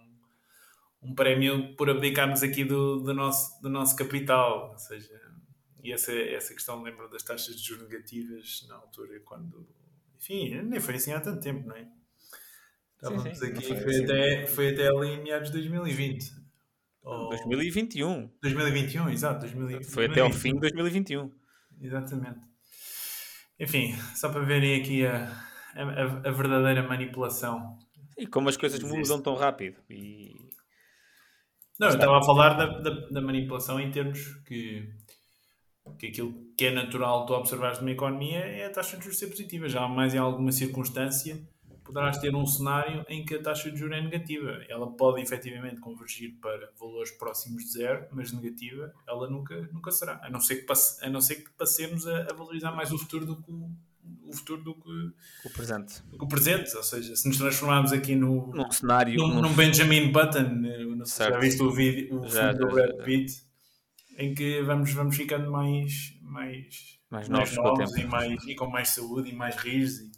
um 1.02 1.16
prémio 1.16 1.76
por 1.76 1.90
abdicarmos 1.90 2.44
aqui 2.44 2.64
do, 2.64 3.00
do, 3.02 3.14
nosso, 3.14 3.62
do 3.62 3.70
nosso 3.70 3.96
capital, 3.96 4.72
ou 4.72 4.78
seja, 4.78 5.20
e 5.84 5.92
essa, 5.92 6.14
essa 6.14 6.54
questão 6.54 6.82
lembro 6.82 7.10
das 7.10 7.24
taxas 7.24 7.56
de 7.56 7.66
juros 7.66 7.90
negativas 7.90 8.66
na 8.68 8.76
altura 8.76 9.20
quando, 9.22 9.68
enfim, 10.18 10.62
nem 10.62 10.80
foi 10.80 10.96
assim 10.96 11.14
há 11.14 11.22
tanto 11.22 11.42
tempo, 11.42 11.68
não 11.68 11.76
é? 11.76 11.88
Estávamos 12.96 13.24
sim, 13.24 13.34
sim, 13.34 13.52
aqui, 13.52 13.66
foi, 13.66 13.78
foi 13.78 13.96
assim. 13.96 14.04
até, 14.04 14.48
foi 14.48 14.70
até 14.74 14.88
ali 14.90 15.08
em 15.08 15.24
meados 15.24 15.48
de 15.50 15.54
2020. 15.54 16.34
Ou... 17.02 17.30
2021. 17.30 18.30
2021, 18.42 19.10
exato. 19.10 19.40
2021. 19.40 19.90
Foi 19.90 20.06
até 20.06 20.20
ao 20.20 20.32
fim 20.32 20.54
de 20.54 20.60
2021. 20.60 21.32
Exatamente. 21.82 22.49
Enfim, 23.60 23.94
só 24.16 24.30
para 24.30 24.42
verem 24.42 24.80
aqui 24.80 25.06
a, 25.06 25.26
a, 25.76 26.30
a 26.30 26.32
verdadeira 26.32 26.88
manipulação. 26.88 27.78
E 28.18 28.26
como 28.26 28.50
as 28.50 28.58
coisas 28.58 28.82
mudam 28.82 29.22
tão 29.22 29.36
rápido. 29.36 29.78
E... 29.90 30.36
Não, 31.80 31.88
eu 31.88 31.94
estava 31.96 32.18
a 32.18 32.24
falar 32.24 32.54
da, 32.54 32.66
da, 32.80 32.90
da, 33.10 33.22
manipulação 33.22 33.80
em 33.80 33.92
termos 33.92 34.20
que, 34.46 34.90
que 35.98 36.08
aquilo 36.08 36.34
que 36.58 36.66
é 36.66 36.72
natural 36.72 37.26
tu 37.26 37.34
observares 37.34 37.80
numa 37.80 37.92
economia 37.92 38.40
é 38.40 38.66
a 38.66 38.70
taxa 38.70 38.98
de 38.98 39.04
juros 39.04 39.20
ser 39.20 39.28
positiva. 39.28 39.68
Já 39.68 39.88
mais 39.88 40.14
em 40.14 40.18
alguma 40.18 40.52
circunstância 40.52 41.42
poderás 41.90 42.20
ter 42.20 42.36
um 42.36 42.46
cenário 42.46 43.04
em 43.10 43.26
que 43.26 43.34
a 43.34 43.42
taxa 43.42 43.72
de 43.72 43.78
juros 43.78 43.98
é 43.98 44.02
negativa. 44.02 44.64
Ela 44.70 44.90
pode 44.92 45.22
efetivamente 45.22 45.82
convergir 45.82 46.36
para 46.40 46.70
valores 46.80 47.10
próximos 47.12 47.64
de 47.64 47.72
zero, 47.72 48.06
mas 48.12 48.32
negativa 48.32 48.94
ela 49.08 49.28
nunca, 49.28 49.68
nunca 49.74 49.90
será. 49.92 50.20
A 50.24 50.30
não 50.30 50.40
ser 50.40 50.58
que, 50.58 50.66
passe, 50.68 51.04
a 51.04 51.10
não 51.10 51.20
ser 51.20 51.38
que 51.38 51.50
passemos 51.52 52.06
a, 52.06 52.28
a 52.30 52.34
valorizar 52.34 52.72
mais 52.72 52.92
o 52.92 52.98
futuro 52.98 53.26
do 53.26 53.42
que 53.42 53.52
o, 53.52 53.72
o 54.28 54.34
futuro 54.34 54.62
do 54.62 54.76
que 54.76 54.90
o 55.46 55.50
presente. 55.52 56.04
O 56.20 56.28
presente, 56.28 56.78
ou 56.78 56.84
seja, 56.84 57.16
se 57.16 57.28
nos 57.28 57.38
transformarmos 57.38 57.92
aqui 57.92 58.16
no, 58.16 58.54
num 58.54 58.72
cenário, 58.72 59.18
num, 59.18 59.42
num 59.42 59.54
Benjamin 59.54 60.12
Button, 60.12 60.62
eh, 60.66 60.86
não 60.86 61.06
sei 61.06 61.26
se 61.26 61.32
já 61.32 61.40
viste 61.40 61.64
o 61.64 61.72
vídeo, 61.72 62.22
o 62.22 62.28
já, 62.28 62.54
filme 62.54 62.60
do 62.60 62.68
Brad 62.68 63.04
Pitt, 63.04 63.44
em 64.16 64.36
que 64.36 64.62
vamos, 64.62 64.94
vamos 64.94 65.16
ficando 65.16 65.50
mais, 65.50 66.16
mais, 66.22 67.00
mais, 67.10 67.28
mais 67.28 67.58
novos, 67.58 67.80
novos 67.80 67.98
e, 67.98 68.06
mais, 68.06 68.44
e 68.44 68.56
com 68.56 68.68
mais 68.68 68.90
saúde 68.90 69.30
e 69.30 69.34
mais 69.34 69.56
ris 69.56 70.00
e, 70.02 70.12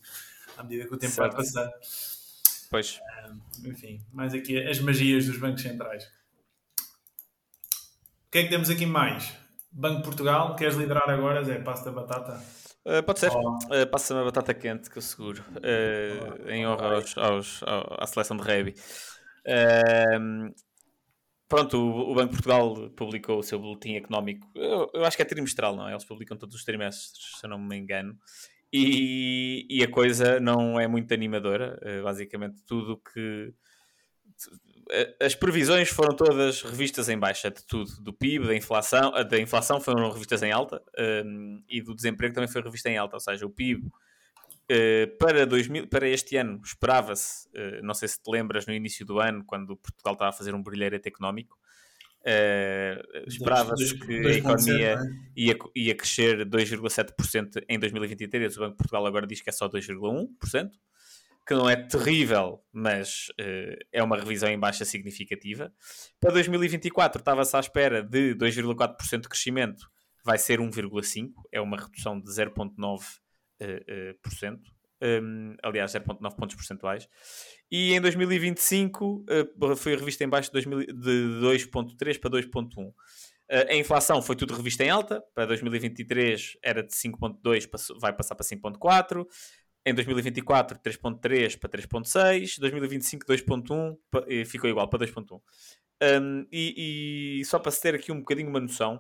à 0.57 0.63
medida 0.63 0.87
que 0.87 0.93
o 0.93 0.97
tempo 0.97 1.13
certo. 1.13 1.33
vai 1.33 1.43
passar. 1.43 1.71
Pois. 2.69 3.01
enfim, 3.65 4.01
mais 4.13 4.33
aqui 4.33 4.57
as 4.65 4.79
magias 4.79 5.25
dos 5.25 5.37
bancos 5.37 5.61
centrais. 5.61 6.05
O 8.27 8.31
que 8.31 8.37
é 8.37 8.43
que 8.43 8.49
temos 8.49 8.69
aqui 8.69 8.85
mais? 8.85 9.33
Banco 9.71 9.97
de 9.97 10.03
Portugal, 10.03 10.55
queres 10.55 10.75
liderar 10.75 11.09
agora, 11.09 11.43
Zé? 11.43 11.59
Passa 11.59 11.85
da 11.85 11.91
batata? 11.91 12.41
Uh, 12.85 13.03
pode 13.03 13.19
ser. 13.19 13.31
Oh. 13.31 13.57
Uh, 13.57 13.87
Passa-me 13.89 14.21
a 14.21 14.23
batata 14.23 14.53
quente, 14.53 14.89
que 14.89 14.97
eu 14.97 15.01
seguro. 15.01 15.43
Uh, 15.57 16.43
oh. 16.45 16.49
Em 16.49 16.67
honra 16.67 16.95
aos, 16.95 17.17
aos, 17.17 17.63
à 17.63 18.07
seleção 18.07 18.37
de 18.37 18.43
rugby. 18.43 18.73
pronto, 21.47 21.77
o, 21.77 22.11
o, 22.11 22.15
Banco 22.15 22.29
de 22.29 22.41
Portugal 22.41 22.89
publicou 22.95 23.39
o 23.39 23.43
seu 23.43 23.59
boletim 23.59 23.95
económico. 23.95 24.49
Eu, 24.55 24.89
eu, 24.93 25.05
acho 25.05 25.15
que 25.15 25.23
é 25.23 25.25
trimestral, 25.25 25.75
não 25.75 25.87
é? 25.87 25.91
Eles 25.91 26.05
publicam 26.05 26.37
todos 26.37 26.55
os 26.55 26.63
trimestres, 26.63 27.37
se 27.39 27.45
eu 27.45 27.49
não 27.49 27.59
me 27.59 27.77
engano. 27.77 28.17
E, 28.73 29.67
e, 29.69 29.83
a 29.83 29.89
coisa 29.89 30.39
não 30.39 30.79
é 30.79 30.87
muito 30.87 31.13
animadora. 31.13 31.77
Eh, 31.81 32.01
basicamente, 32.01 32.63
tudo 32.65 32.97
que. 32.97 33.53
As 35.21 35.35
previsões 35.35 35.89
foram 35.89 36.15
todas 36.15 36.61
revistas 36.63 37.07
em 37.07 37.17
baixa 37.17 37.49
de 37.49 37.65
tudo, 37.65 38.01
do 38.01 38.11
PIB, 38.11 38.47
da 38.47 38.55
inflação, 38.55 39.11
da 39.11 39.39
inflação 39.39 39.79
foram 39.79 40.09
revistas 40.11 40.43
em 40.43 40.51
alta 40.51 40.81
e 41.69 41.81
do 41.81 41.95
desemprego 41.95 42.33
também 42.33 42.49
foi 42.49 42.61
revista 42.61 42.89
em 42.89 42.97
alta, 42.97 43.15
ou 43.15 43.19
seja, 43.21 43.45
o 43.45 43.49
PIB 43.49 43.89
eh, 44.67 45.05
para, 45.17 45.45
2000, 45.45 45.87
para 45.87 46.09
este 46.09 46.35
ano 46.35 46.59
esperava-se, 46.61 47.47
não 47.81 47.93
sei 47.93 48.09
se 48.09 48.21
te 48.21 48.29
lembras 48.29 48.65
no 48.65 48.73
início 48.73 49.05
do 49.05 49.19
ano, 49.19 49.45
quando 49.45 49.77
Portugal 49.77 50.13
estava 50.13 50.29
a 50.29 50.33
fazer 50.33 50.53
um 50.53 50.61
brilharete 50.61 51.07
económico, 51.07 51.57
Uh, 52.21 53.27
Esperava-se 53.27 53.97
que 53.97 54.27
a 54.27 54.31
economia 54.31 54.93
é? 54.93 54.97
ia, 55.35 55.57
ia 55.75 55.95
crescer 55.95 56.45
2,7% 56.45 57.63
em 57.67 57.79
2023. 57.79 58.57
O 58.57 58.59
Banco 58.59 58.71
de 58.71 58.77
Portugal 58.77 59.05
agora 59.07 59.25
diz 59.25 59.41
que 59.41 59.49
é 59.49 59.53
só 59.53 59.67
2,1%, 59.67 60.69
que 61.47 61.53
não 61.55 61.69
é 61.69 61.75
terrível, 61.75 62.63
mas 62.71 63.29
uh, 63.39 63.75
é 63.91 64.03
uma 64.03 64.17
revisão 64.17 64.49
em 64.49 64.59
baixa 64.59 64.85
significativa. 64.85 65.73
Para 66.19 66.31
2024 66.33 67.19
estava-se 67.19 67.55
à 67.55 67.59
espera 67.59 68.03
de 68.03 68.35
2,4% 68.35 69.21
de 69.21 69.29
crescimento, 69.29 69.89
vai 70.23 70.37
ser 70.37 70.59
1,5%, 70.59 71.31
é 71.51 71.59
uma 71.59 71.77
redução 71.77 72.19
de 72.19 72.29
0,9%. 72.29 73.11
Uh, 73.59 74.80
um, 75.01 75.55
aliás, 75.63 75.91
0,9 75.93 76.35
pontos 76.35 76.55
percentuais. 76.55 77.07
E 77.69 77.93
em 77.93 78.01
2025 78.01 79.25
uh, 79.61 79.75
foi 79.75 79.95
revista 79.95 80.23
em 80.23 80.29
baixo 80.29 80.51
de, 80.51 80.61
de 80.61 81.39
2,3 81.41 82.19
para 82.19 82.29
2,1. 82.31 82.87
Uh, 82.87 82.93
a 83.69 83.75
inflação 83.75 84.21
foi 84.21 84.35
tudo 84.35 84.53
revista 84.53 84.83
em 84.83 84.89
alta. 84.89 85.23
Para 85.33 85.45
2023 85.47 86.57
era 86.63 86.83
de 86.83 86.93
5,2, 86.93 87.99
vai 87.99 88.13
passar 88.13 88.35
para 88.35 88.45
5,4. 88.45 89.25
Em 89.83 89.95
2024, 89.95 90.77
3.3 90.79 91.57
para 91.57 91.69
3.6, 91.69 92.59
2025, 92.59 93.25
2.1, 93.25 94.45
ficou 94.45 94.69
igual 94.69 94.87
para 94.87 95.07
2.1. 95.07 95.41
Um, 96.03 96.47
e, 96.51 97.39
e, 97.39 97.45
só 97.45 97.59
para 97.59 97.71
se 97.71 97.81
ter 97.81 97.93
aqui 97.93 98.11
um 98.11 98.19
bocadinho 98.19 98.49
uma 98.49 98.59
noção, 98.59 98.99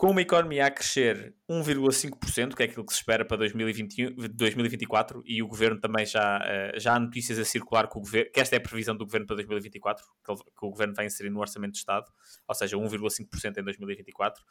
com 0.00 0.12
uma 0.12 0.22
economia 0.22 0.64
a 0.64 0.70
crescer 0.70 1.34
1,5%, 1.46 2.54
que 2.54 2.62
é 2.62 2.64
aquilo 2.64 2.86
que 2.86 2.92
se 2.94 3.00
espera 3.00 3.22
para 3.22 3.36
2021, 3.36 4.14
2024, 4.32 5.22
e 5.26 5.42
o 5.42 5.46
governo 5.46 5.78
também 5.78 6.06
já, 6.06 6.40
eh, 6.42 6.72
já 6.80 6.94
há 6.94 6.98
notícias 6.98 7.38
a 7.38 7.44
circular 7.44 7.86
que, 7.86 7.98
o 7.98 8.00
governo, 8.00 8.30
que 8.32 8.40
esta 8.40 8.56
é 8.56 8.58
a 8.58 8.62
previsão 8.62 8.96
do 8.96 9.04
governo 9.04 9.26
para 9.26 9.36
2024, 9.36 10.02
que, 10.24 10.64
o 10.64 10.70
governo 10.70 10.94
vai 10.94 11.04
inserir 11.04 11.28
no 11.28 11.38
Orçamento 11.38 11.72
de 11.72 11.80
Estado, 11.80 12.10
ou 12.48 12.54
seja, 12.54 12.78
1,5% 12.78 13.58
em 13.58 13.62
2024. 13.62 14.42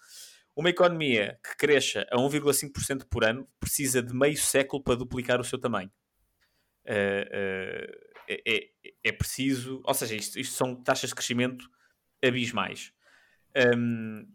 Uma 0.56 0.70
economia 0.70 1.40
que 1.44 1.58
cresça 1.58 2.06
a 2.12 2.18
1,5% 2.18 3.08
por 3.10 3.24
ano 3.24 3.48
precisa 3.60 4.04
de 4.04 4.14
meio 4.14 4.38
século 4.38 4.84
para 4.84 4.98
duplicar 4.98 5.42
o 5.42 5.44
seu 5.44 5.58
tamanho. 5.58 5.90
Uh, 6.86 7.26
uh, 7.26 8.10
é, 8.28 8.42
é, 8.48 8.70
é, 9.04 9.12
preciso, 9.12 9.82
ou 9.84 9.94
seja, 9.96 10.14
isto, 10.14 10.40
isto 10.40 10.54
são 10.54 10.76
taxas 10.76 11.10
de 11.10 11.16
crescimento 11.16 11.68
abismais. 12.24 12.94
Um, 13.76 14.28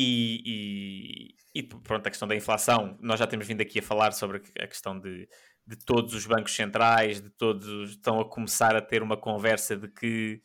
e, 0.00 1.34
e, 1.54 1.60
e, 1.60 1.62
pronto, 1.64 2.06
a 2.06 2.10
questão 2.10 2.28
da 2.28 2.36
inflação, 2.36 2.96
nós 3.00 3.18
já 3.18 3.26
temos 3.26 3.48
vindo 3.48 3.60
aqui 3.60 3.80
a 3.80 3.82
falar 3.82 4.12
sobre 4.12 4.40
a 4.60 4.66
questão 4.68 4.96
de, 4.96 5.28
de 5.66 5.76
todos 5.84 6.14
os 6.14 6.24
bancos 6.24 6.54
centrais, 6.54 7.20
de 7.20 7.30
todos 7.30 7.90
estão 7.90 8.20
a 8.20 8.28
começar 8.28 8.76
a 8.76 8.80
ter 8.80 9.02
uma 9.02 9.16
conversa 9.16 9.76
de 9.76 9.88
que 9.88 10.40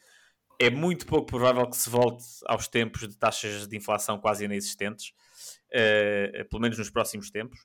é 0.60 0.72
muito 0.72 1.06
pouco 1.06 1.28
provável 1.28 1.70
que 1.70 1.78
se 1.78 1.88
volte 1.88 2.24
aos 2.47 2.68
tempos 2.68 3.08
de 3.08 3.16
taxas 3.16 3.68
de 3.68 3.78
inflação 3.78 4.18
quase 4.18 4.45
inexistentes, 4.45 5.14
uh, 5.70 6.49
pelo 6.49 6.62
menos 6.62 6.80
nos 6.80 6.89
próximos 6.89 7.30
tempos. 7.30 7.60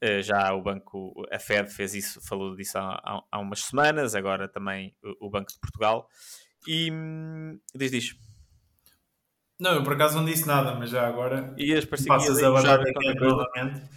Uh, 0.00 0.22
já 0.22 0.54
o 0.54 0.62
banco, 0.62 1.12
a 1.32 1.40
Fed 1.40 1.72
fez 1.72 1.92
isso, 1.92 2.20
falou 2.20 2.54
disso 2.54 2.78
há, 2.78 3.24
há, 3.32 3.38
umas 3.40 3.64
semanas, 3.64 4.14
agora 4.14 4.48
também 4.48 4.94
o, 5.02 5.26
o 5.26 5.30
Banco 5.30 5.50
de 5.50 5.58
Portugal. 5.58 6.08
E 6.68 6.88
hum, 6.92 7.58
diz, 7.74 7.90
diz. 7.90 8.31
Não, 9.62 9.74
eu 9.76 9.84
por 9.84 9.92
acaso 9.92 10.16
não 10.16 10.24
disse 10.24 10.44
nada, 10.44 10.74
mas 10.74 10.90
já 10.90 11.06
agora 11.06 11.54
Ias 11.56 11.84
passas 11.84 12.42
a 12.42 12.50
batata 12.50 12.82
novamente. 13.20 13.88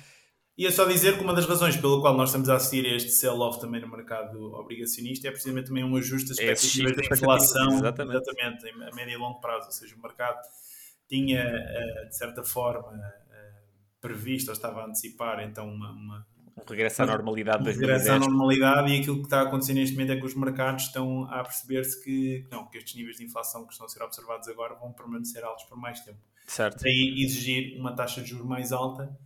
Ia 0.56 0.72
só 0.72 0.86
dizer 0.86 1.18
que 1.18 1.24
uma 1.24 1.34
das 1.34 1.48
razões 1.48 1.76
pela 1.76 2.00
qual 2.00 2.16
nós 2.16 2.30
estamos 2.30 2.50
a 2.50 2.56
assistir 2.56 2.86
a 2.86 2.96
este 2.96 3.10
sell-off 3.10 3.60
também 3.60 3.82
no 3.82 3.90
mercado 3.90 4.54
obrigacionista 4.54 5.28
é 5.28 5.32
precisamente 5.32 5.70
também 5.70 5.84
um 5.84 5.96
ajuste 5.98 6.30
das 6.30 6.38
é 6.38 6.52
expectativas 6.52 6.92
é 6.92 7.02
de 7.02 7.14
inflação 7.16 7.74
exatamente. 7.74 8.16
exatamente, 8.16 8.70
a 8.70 8.96
médio 8.96 9.14
e 9.14 9.18
longo 9.18 9.42
prazo. 9.42 9.66
Ou 9.66 9.72
seja, 9.72 9.96
o 9.96 10.02
mercado 10.02 10.40
tinha, 11.10 11.42
eh, 11.42 12.06
de 12.10 12.16
certa 12.16 12.44
forma, 12.44 12.96
eh, 13.32 13.54
previsto 14.00 14.50
ou 14.50 14.54
estava 14.54 14.82
a 14.82 14.86
antecipar 14.86 15.40
então 15.42 15.68
uma, 15.68 15.90
uma 15.90 16.28
um 16.58 16.64
regresso 16.70 17.04
à 17.04 17.06
normalidade 17.06 17.64
um 17.64 17.66
regresso 17.66 18.12
à 18.12 18.20
normalidade 18.20 18.94
e 18.94 19.00
aquilo 19.00 19.18
que 19.18 19.24
está 19.24 19.42
a 19.42 19.44
acontecer 19.44 19.74
neste 19.74 19.96
momento 19.96 20.14
é 20.14 20.18
que 20.18 20.26
os 20.26 20.36
mercados 20.36 20.86
estão 20.86 21.26
a 21.26 21.44
perceber-se 21.44 22.02
que, 22.04 22.48
não, 22.50 22.66
que 22.68 22.78
estes 22.78 22.96
níveis 22.96 23.18
de 23.18 23.26
inflação 23.26 23.66
que 23.66 23.74
estão 23.74 23.86
a 23.86 23.90
ser 23.90 24.02
observados 24.02 24.48
agora 24.48 24.76
vão 24.76 24.94
permanecer 24.94 25.44
altos 25.44 25.66
por 25.66 25.78
mais 25.78 26.00
tempo. 26.02 26.20
Certo. 26.48 26.82
Daí 26.82 27.24
exigir 27.24 27.80
uma 27.80 27.96
taxa 27.96 28.22
de 28.22 28.30
juros 28.30 28.46
mais 28.46 28.72
alta 28.72 29.18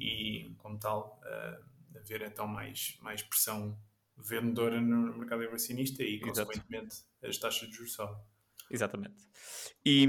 e, 0.00 0.54
como 0.58 0.78
tal, 0.78 1.20
uh, 1.22 1.98
haver 1.98 2.22
então 2.22 2.46
mais, 2.46 2.98
mais 3.00 3.22
pressão 3.22 3.78
vendedora 4.16 4.80
no 4.80 5.16
mercado 5.18 5.42
acionista 5.52 6.02
e, 6.02 6.20
consequentemente, 6.20 6.96
as 7.22 7.38
taxas 7.38 7.68
de 7.68 7.74
juros 7.74 7.92
sobem. 7.92 8.16
Exatamente. 8.70 9.14
E, 9.84 10.08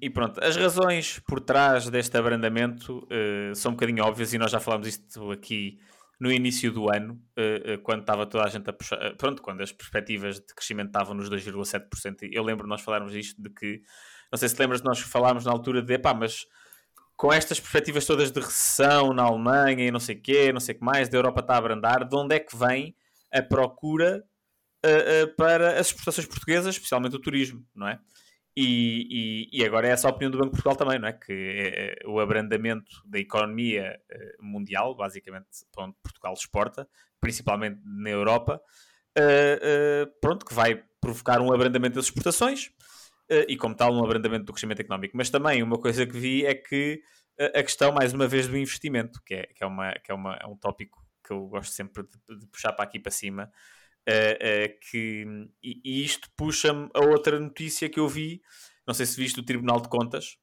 e, 0.00 0.10
pronto, 0.10 0.42
as 0.42 0.56
razões 0.56 1.20
por 1.20 1.40
trás 1.40 1.88
deste 1.88 2.16
abrandamento 2.16 2.98
uh, 3.04 3.54
são 3.54 3.70
um 3.70 3.74
bocadinho 3.74 4.04
óbvias 4.04 4.32
e 4.32 4.38
nós 4.38 4.50
já 4.50 4.58
falámos 4.58 4.88
isto 4.88 5.30
aqui 5.30 5.78
no 6.18 6.32
início 6.32 6.72
do 6.72 6.90
ano, 6.90 7.14
uh, 7.38 7.74
uh, 7.74 7.78
quando 7.82 8.00
estava 8.00 8.26
toda 8.26 8.44
a 8.44 8.48
gente 8.48 8.68
a 8.68 8.72
puxar, 8.72 9.14
pronto, 9.16 9.40
quando 9.40 9.62
as 9.62 9.70
perspectivas 9.70 10.40
de 10.40 10.52
crescimento 10.52 10.88
estavam 10.88 11.14
nos 11.14 11.30
2,7%. 11.30 12.28
Eu 12.32 12.42
lembro 12.42 12.66
nós 12.66 12.80
falarmos 12.80 13.14
isto 13.14 13.40
de 13.40 13.50
que, 13.50 13.82
não 14.32 14.36
sei 14.36 14.48
se 14.48 14.58
lembras 14.58 14.82
nós 14.82 14.98
falámos 14.98 15.44
na 15.44 15.52
altura 15.52 15.80
de, 15.80 15.96
pá, 15.96 16.12
mas 16.12 16.44
com 17.16 17.32
estas 17.32 17.60
perspectivas 17.60 18.04
todas 18.04 18.32
de 18.32 18.40
recessão 18.40 19.12
na 19.12 19.22
Alemanha 19.22 19.86
e 19.86 19.90
não 19.92 20.00
sei 20.00 20.16
o 20.16 20.22
quê, 20.22 20.52
não 20.52 20.60
sei 20.60 20.74
o 20.74 20.78
que 20.78 20.84
mais, 20.84 21.08
da 21.08 21.18
Europa 21.18 21.40
está 21.40 21.54
a 21.54 21.58
abrandar, 21.58 22.08
de 22.08 22.16
onde 22.16 22.34
é 22.34 22.40
que 22.40 22.56
vem 22.56 22.96
a 23.32 23.42
procura 23.42 24.24
uh, 24.84 25.24
uh, 25.24 25.36
para 25.36 25.78
as 25.78 25.88
exportações 25.88 26.26
portuguesas, 26.26 26.74
especialmente 26.74 27.16
o 27.16 27.20
turismo, 27.20 27.64
não 27.74 27.88
é? 27.88 27.98
E, 28.56 29.48
e, 29.52 29.60
e, 29.60 29.64
agora 29.64 29.86
é 29.86 29.92
essa 29.92 30.08
a 30.08 30.10
opinião 30.10 30.32
do 30.32 30.38
Banco 30.38 30.50
de 30.50 30.62
Portugal 30.62 30.74
também, 30.74 30.98
não 30.98 31.06
é? 31.06 31.12
Que 31.12 31.32
é 31.32 32.08
o 32.08 32.18
abrandamento 32.18 32.90
da 33.04 33.18
economia 33.18 34.00
uh, 34.10 34.44
mundial, 34.44 34.96
basicamente, 34.96 35.46
para 35.70 35.84
onde 35.84 35.96
Portugal 36.02 36.34
exporta, 36.34 36.88
principalmente 37.20 37.80
na 37.84 38.10
Europa, 38.10 38.60
pronto, 40.20 40.46
que 40.46 40.54
vai 40.54 40.80
provocar 41.00 41.40
um 41.40 41.52
abrandamento 41.52 41.96
das 41.96 42.04
exportações 42.04 42.70
e, 43.48 43.56
como 43.56 43.74
tal, 43.74 43.92
um 43.92 44.04
abrandamento 44.04 44.44
do 44.44 44.52
crescimento 44.52 44.78
económico. 44.78 45.16
Mas 45.16 45.28
também 45.28 45.60
uma 45.60 45.76
coisa 45.76 46.06
que 46.06 46.16
vi 46.16 46.46
é 46.46 46.54
que 46.54 47.02
a 47.40 47.62
questão, 47.64 47.90
mais 47.90 48.12
uma 48.12 48.28
vez, 48.28 48.46
do 48.46 48.56
investimento, 48.56 49.20
que 49.26 49.34
é, 49.34 49.46
que 49.46 49.64
é, 49.64 49.66
uma, 49.66 49.92
que 49.92 50.12
é, 50.12 50.14
uma, 50.14 50.36
é 50.36 50.46
um 50.46 50.56
tópico 50.56 51.04
que 51.24 51.32
eu 51.32 51.46
gosto 51.48 51.72
sempre 51.72 52.04
de, 52.04 52.38
de 52.38 52.46
puxar 52.46 52.72
para 52.72 52.84
aqui 52.84 52.98
para 52.98 53.10
cima, 53.10 53.50
Uh, 54.08 54.70
uh, 54.70 54.80
que, 54.90 55.26
e, 55.62 55.80
e 55.84 56.02
isto 56.02 56.30
puxa-me 56.34 56.88
a 56.94 57.00
outra 57.00 57.38
notícia 57.38 57.90
que 57.90 58.00
eu 58.00 58.08
vi, 58.08 58.40
não 58.86 58.94
sei 58.94 59.04
se 59.04 59.20
viste 59.20 59.38
o 59.38 59.42
Tribunal 59.42 59.82
de 59.82 59.88
Contas, 59.90 60.38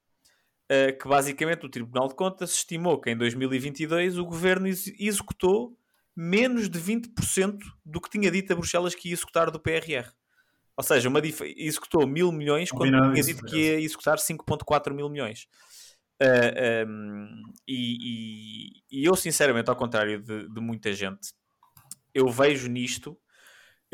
uh, 0.72 0.96
que 0.96 1.08
basicamente 1.08 1.66
o 1.66 1.70
Tribunal 1.70 2.08
de 2.08 2.14
Contas 2.14 2.52
estimou 2.52 3.02
que 3.02 3.10
em 3.10 3.18
2022 3.18 4.20
o 4.20 4.26
governo 4.26 4.68
ex 4.68 4.88
executou 5.00 5.76
menos 6.16 6.70
de 6.70 6.80
20% 6.80 7.58
do 7.84 8.00
que 8.00 8.10
tinha 8.10 8.30
dito 8.30 8.54
a 8.54 8.56
Bruxelas 8.56 8.94
que 8.94 9.10
ia 9.10 9.16
executar 9.16 9.50
do 9.50 9.60
PRR. 9.60 10.12
Ou 10.78 10.84
seja, 10.84 11.10
uma 11.10 11.20
executou 11.58 12.06
mil 12.06 12.32
milhões 12.32 12.70
quando 12.70 13.14
tinha 13.14 13.24
dito 13.24 13.44
que 13.46 13.58
ia 13.58 13.80
executar 13.80 14.18
5,4 14.18 14.94
mil 14.94 15.10
milhões. 15.10 15.48
Uh, 16.22 16.88
um, 16.88 17.44
e, 17.68 17.98
e, 18.00 19.00
e, 19.00 19.06
eu, 19.06 19.16
sinceramente, 19.16 19.70
ao 19.70 19.76
contrário 19.76 20.22
de, 20.22 20.48
de 20.50 20.62
muita 20.62 20.94
gente, 20.94 21.34
eu 22.14 22.30
vejo 22.30 22.70
nisto 22.70 23.18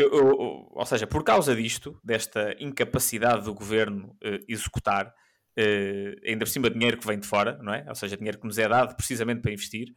eu, 0.01 0.27
eu, 0.29 0.67
ou 0.71 0.85
seja, 0.85 1.07
por 1.07 1.23
causa 1.23 1.55
disto, 1.55 1.99
desta 2.03 2.55
incapacidade 2.59 3.45
do 3.45 3.53
governo 3.53 4.15
uh, 4.23 4.43
executar, 4.47 5.07
uh, 5.07 6.27
ainda 6.27 6.45
por 6.45 6.51
cima 6.51 6.69
dinheiro 6.69 6.97
que 6.97 7.07
vem 7.07 7.19
de 7.19 7.27
fora, 7.27 7.57
não 7.61 7.73
é? 7.73 7.85
Ou 7.87 7.95
seja, 7.95 8.17
dinheiro 8.17 8.39
que 8.39 8.45
nos 8.45 8.57
é 8.57 8.67
dado 8.67 8.95
precisamente 8.95 9.41
para 9.41 9.51
investir, 9.51 9.93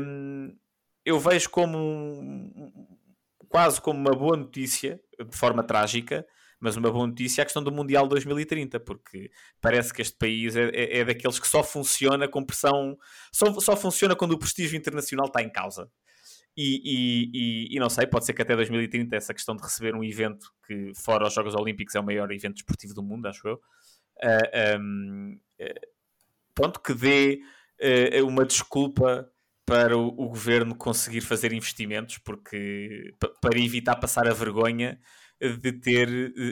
um, 0.00 0.56
eu 1.04 1.18
vejo 1.18 1.48
como 1.50 2.52
quase 3.48 3.80
como 3.80 3.98
uma 3.98 4.14
boa 4.14 4.36
notícia, 4.36 5.00
de 5.18 5.36
forma 5.36 5.62
trágica, 5.62 6.26
mas 6.60 6.76
uma 6.76 6.90
boa 6.90 7.06
notícia 7.06 7.42
a 7.42 7.44
questão 7.44 7.62
do 7.62 7.72
Mundial 7.72 8.06
2030, 8.06 8.80
porque 8.80 9.30
parece 9.60 9.92
que 9.92 10.02
este 10.02 10.16
país 10.16 10.56
é, 10.56 10.68
é, 10.68 10.98
é 10.98 11.04
daqueles 11.04 11.38
que 11.38 11.48
só 11.48 11.62
funciona 11.62 12.28
com 12.28 12.44
pressão, 12.44 12.96
só, 13.32 13.58
só 13.60 13.76
funciona 13.76 14.16
quando 14.16 14.32
o 14.32 14.38
prestígio 14.38 14.76
internacional 14.76 15.26
está 15.26 15.42
em 15.42 15.50
causa. 15.50 15.90
E, 16.60 16.82
e, 16.84 17.30
e, 17.32 17.76
e, 17.76 17.78
não 17.78 17.88
sei, 17.88 18.04
pode 18.04 18.26
ser 18.26 18.32
que 18.32 18.42
até 18.42 18.56
2030 18.56 19.14
essa 19.14 19.32
questão 19.32 19.54
de 19.54 19.62
receber 19.62 19.94
um 19.94 20.02
evento 20.02 20.52
que, 20.66 20.90
fora 20.92 21.28
os 21.28 21.32
Jogos 21.32 21.54
Olímpicos, 21.54 21.94
é 21.94 22.00
o 22.00 22.04
maior 22.04 22.32
evento 22.32 22.54
desportivo 22.54 22.92
do 22.94 23.00
mundo, 23.00 23.28
acho 23.28 23.46
eu. 23.46 23.54
Uh, 23.54 24.50
ah, 24.52 24.76
um, 24.80 25.38
uh, 25.60 25.64
ah, 25.64 25.88
pronto, 26.56 26.80
que 26.80 26.92
dê 26.94 27.40
uh, 28.20 28.26
uma 28.26 28.44
desculpa 28.44 29.30
para 29.64 29.96
o, 29.96 30.08
o, 30.08 30.28
governo 30.30 30.74
conseguir 30.74 31.20
fazer 31.20 31.52
investimentos, 31.52 32.18
porque 32.18 33.14
para 33.40 33.56
evitar 33.60 33.94
passar 33.94 34.26
a 34.26 34.34
vergonha 34.34 34.98
de 35.40 35.72
ter 35.72 36.08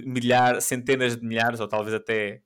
milhares, 0.07 0.67
centenas 0.67 1.17
de 1.17 1.27
milhares, 1.27 1.59
ou 1.59 1.67
talvez 1.67 1.93
até 1.93 2.43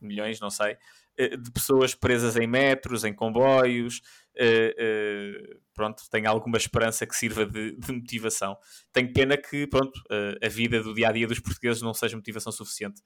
milhões, 0.00 0.40
não 0.40 0.48
sei, 0.48 0.78
de 1.18 1.50
pessoas 1.50 1.94
presas 1.94 2.36
em 2.36 2.46
metros, 2.46 3.04
em 3.04 3.12
comboios, 3.12 4.00
uh, 4.36 5.54
uh, 5.54 5.60
pronto, 5.74 6.02
tenho 6.10 6.28
alguma 6.28 6.56
esperança 6.56 7.06
que 7.06 7.14
sirva 7.14 7.46
de, 7.46 7.76
de 7.76 7.92
motivação. 7.92 8.56
Tenho 8.92 9.12
pena 9.12 9.36
que, 9.36 9.66
pronto, 9.66 9.96
uh, 10.10 10.44
a 10.44 10.48
vida 10.48 10.82
do 10.82 10.94
dia 10.94 11.08
a 11.08 11.12
dia 11.12 11.26
dos 11.26 11.40
portugueses 11.40 11.82
não 11.82 11.94
seja 11.94 12.16
motivação 12.16 12.52
suficiente. 12.52 13.00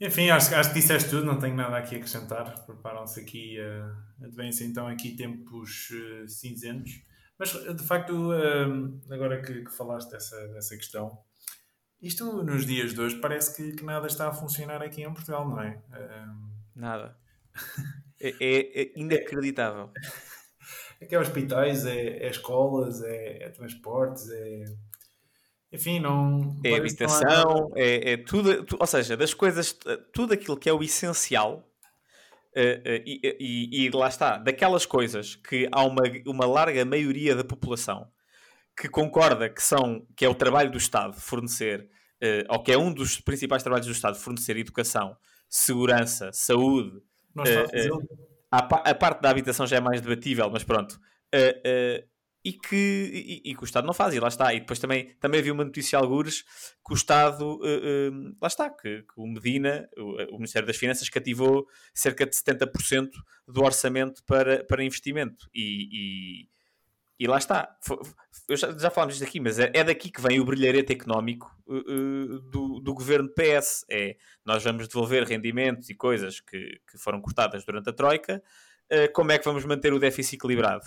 Enfim, 0.00 0.30
acho, 0.30 0.54
acho 0.54 0.72
que 0.72 0.78
disseste 0.78 1.10
tudo, 1.10 1.24
não 1.24 1.40
tenho 1.40 1.56
nada 1.56 1.76
aqui 1.76 1.96
a 1.96 1.98
acrescentar. 1.98 2.64
Preparam-se 2.64 3.20
aqui, 3.20 3.58
uh, 3.60 4.24
advêm-se 4.24 4.64
então 4.64 4.86
aqui 4.86 5.16
tempos 5.16 5.90
uh, 5.90 6.28
cinzentos. 6.28 7.02
Mas 7.36 7.50
de 7.52 7.84
facto, 7.84 8.12
uh, 8.12 9.12
agora 9.12 9.42
que, 9.42 9.64
que, 9.64 9.72
falaste 9.72 10.10
dessa, 10.10 10.36
dessa 10.48 10.76
questão, 10.76 11.18
isto 12.00 12.44
nos 12.44 12.64
dias 12.64 12.94
de 12.94 13.00
hoje 13.00 13.16
parece 13.16 13.56
que, 13.56 13.72
que 13.72 13.84
nada 13.84 14.06
está 14.06 14.28
a 14.28 14.32
funcionar 14.32 14.82
aqui 14.82 15.02
em 15.02 15.12
Portugal, 15.12 15.48
não 15.48 15.60
é? 15.60 15.82
Nada. 16.76 17.18
É, 18.20 18.34
é, 18.40 18.82
é 18.82 18.92
inacreditável. 18.96 19.90
É 21.00 21.06
que 21.06 21.14
é 21.14 21.18
hospitais, 21.18 21.86
é, 21.86 22.26
é 22.26 22.28
escolas, 22.28 23.02
é, 23.02 23.44
é, 23.44 23.48
transportes, 23.50 24.28
é. 24.30 24.64
Enfim, 25.70 26.00
não. 26.00 26.58
É 26.64 26.74
habitação, 26.74 27.70
é, 27.76 28.12
é 28.12 28.16
tudo, 28.16 28.66
Ou 28.78 28.86
seja, 28.86 29.16
das 29.16 29.34
coisas. 29.34 29.78
Tudo 30.12 30.32
aquilo 30.34 30.56
que 30.56 30.68
é 30.68 30.72
o 30.72 30.82
essencial. 30.82 31.64
Uh, 32.56 32.80
uh, 32.80 33.02
e, 33.06 33.20
e, 33.38 33.84
e, 33.84 33.90
lá 33.90 34.08
está, 34.08 34.38
daquelas 34.38 34.84
coisas 34.84 35.36
que 35.36 35.68
há 35.70 35.84
uma, 35.84 36.02
uma 36.26 36.46
larga 36.46 36.84
maioria 36.84 37.36
da 37.36 37.44
população 37.44 38.10
que 38.78 38.88
concorda 38.88 39.48
que 39.48 39.62
são 39.62 40.06
que 40.16 40.24
é 40.24 40.28
o 40.28 40.34
trabalho 40.34 40.70
do 40.70 40.78
Estado 40.78 41.14
fornecer, 41.20 41.88
uh, 42.22 42.52
ou 42.52 42.62
que 42.62 42.72
é 42.72 42.78
um 42.78 42.92
dos 42.92 43.20
principais 43.20 43.62
trabalhos 43.62 43.86
do 43.86 43.92
Estado 43.92 44.16
fornecer 44.16 44.56
educação, 44.56 45.16
segurança, 45.48 46.30
saúde, 46.32 47.00
não 47.34 47.44
está 47.44 47.60
a 47.60 47.64
eh, 47.64 47.86
eh, 47.86 47.90
a, 48.50 48.58
a, 48.90 48.94
parte 48.94 49.20
da 49.20 49.30
habitação 49.30 49.66
já 49.66 49.76
é 49.76 49.80
mais 49.80 50.00
debatível, 50.00 50.50
mas 50.50 50.64
pronto. 50.64 50.98
Eh, 51.32 52.04
e 52.44 52.52
que, 52.52 53.42
e, 53.44 53.50
e, 53.50 53.54
que 53.54 53.62
o 53.62 53.66
Estado 53.66 53.86
não 53.86 53.92
faz, 53.92 54.14
e 54.14 54.20
lá 54.20 54.28
está. 54.28 54.54
E 54.54 54.60
depois 54.60 54.78
também, 54.78 55.14
também 55.20 55.40
havia 55.40 55.52
uma 55.52 55.64
notícia 55.64 55.98
algures 55.98 56.42
que 56.86 56.92
o 56.92 56.94
Estado, 56.94 57.58
lá 58.40 58.48
está, 58.48 58.70
que, 58.70 59.02
que, 59.02 59.14
o 59.20 59.26
Medina, 59.26 59.88
o, 59.98 60.34
o, 60.34 60.36
Ministério 60.36 60.66
das 60.66 60.76
Finanças, 60.76 61.08
cativou 61.10 61.66
cerca 61.92 62.24
de 62.24 62.34
70% 62.34 63.10
do 63.46 63.62
orçamento 63.62 64.22
para, 64.24 64.64
para 64.64 64.84
investimento. 64.84 65.46
E, 65.52 65.88
e, 65.92 66.48
e 67.18 67.26
lá 67.26 67.36
está. 67.36 67.76
Eu 68.48 68.56
já, 68.56 68.90
falámos 68.90 69.16
disto 69.16 69.28
aqui, 69.28 69.40
mas 69.40 69.58
é, 69.58 69.70
é 69.74 69.82
daqui 69.82 70.10
que 70.10 70.20
vem 70.20 70.38
o 70.38 70.44
brilharete 70.44 70.92
económico 70.92 71.50
uh, 71.66 72.38
do, 72.40 72.80
do 72.80 72.94
governo 72.94 73.28
PS. 73.30 73.84
É, 73.90 74.16
nós 74.44 74.62
vamos 74.62 74.86
devolver 74.86 75.24
rendimentos 75.24 75.90
e 75.90 75.94
coisas 75.94 76.40
que, 76.40 76.80
que 76.90 76.98
foram 76.98 77.20
cortadas 77.20 77.64
durante 77.64 77.90
a 77.90 77.92
Troika. 77.92 78.42
Uh, 78.90 79.12
como 79.12 79.32
é 79.32 79.38
que 79.38 79.44
vamos 79.44 79.64
manter 79.64 79.92
o 79.92 79.98
déficit 79.98 80.36
equilibrado? 80.36 80.84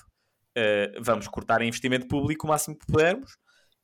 Vamos 1.00 1.30
cortar 1.30 1.62
investimento 1.62 2.10
público 2.10 2.46
o 2.46 2.50
máximo 2.50 2.78
que 2.78 2.86
pudermos. 2.86 3.38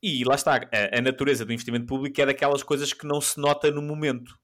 E 0.03 0.23
lá 0.25 0.35
está. 0.35 0.55
A, 0.55 0.97
a 0.97 1.01
natureza 1.01 1.45
do 1.45 1.53
investimento 1.53 1.85
público 1.85 2.19
é 2.21 2.25
daquelas 2.25 2.61
coisas 2.61 2.91
que 2.91 3.07
não 3.07 3.21
se 3.21 3.39
nota 3.39 3.71
no 3.71 3.81
momento. 3.81 4.37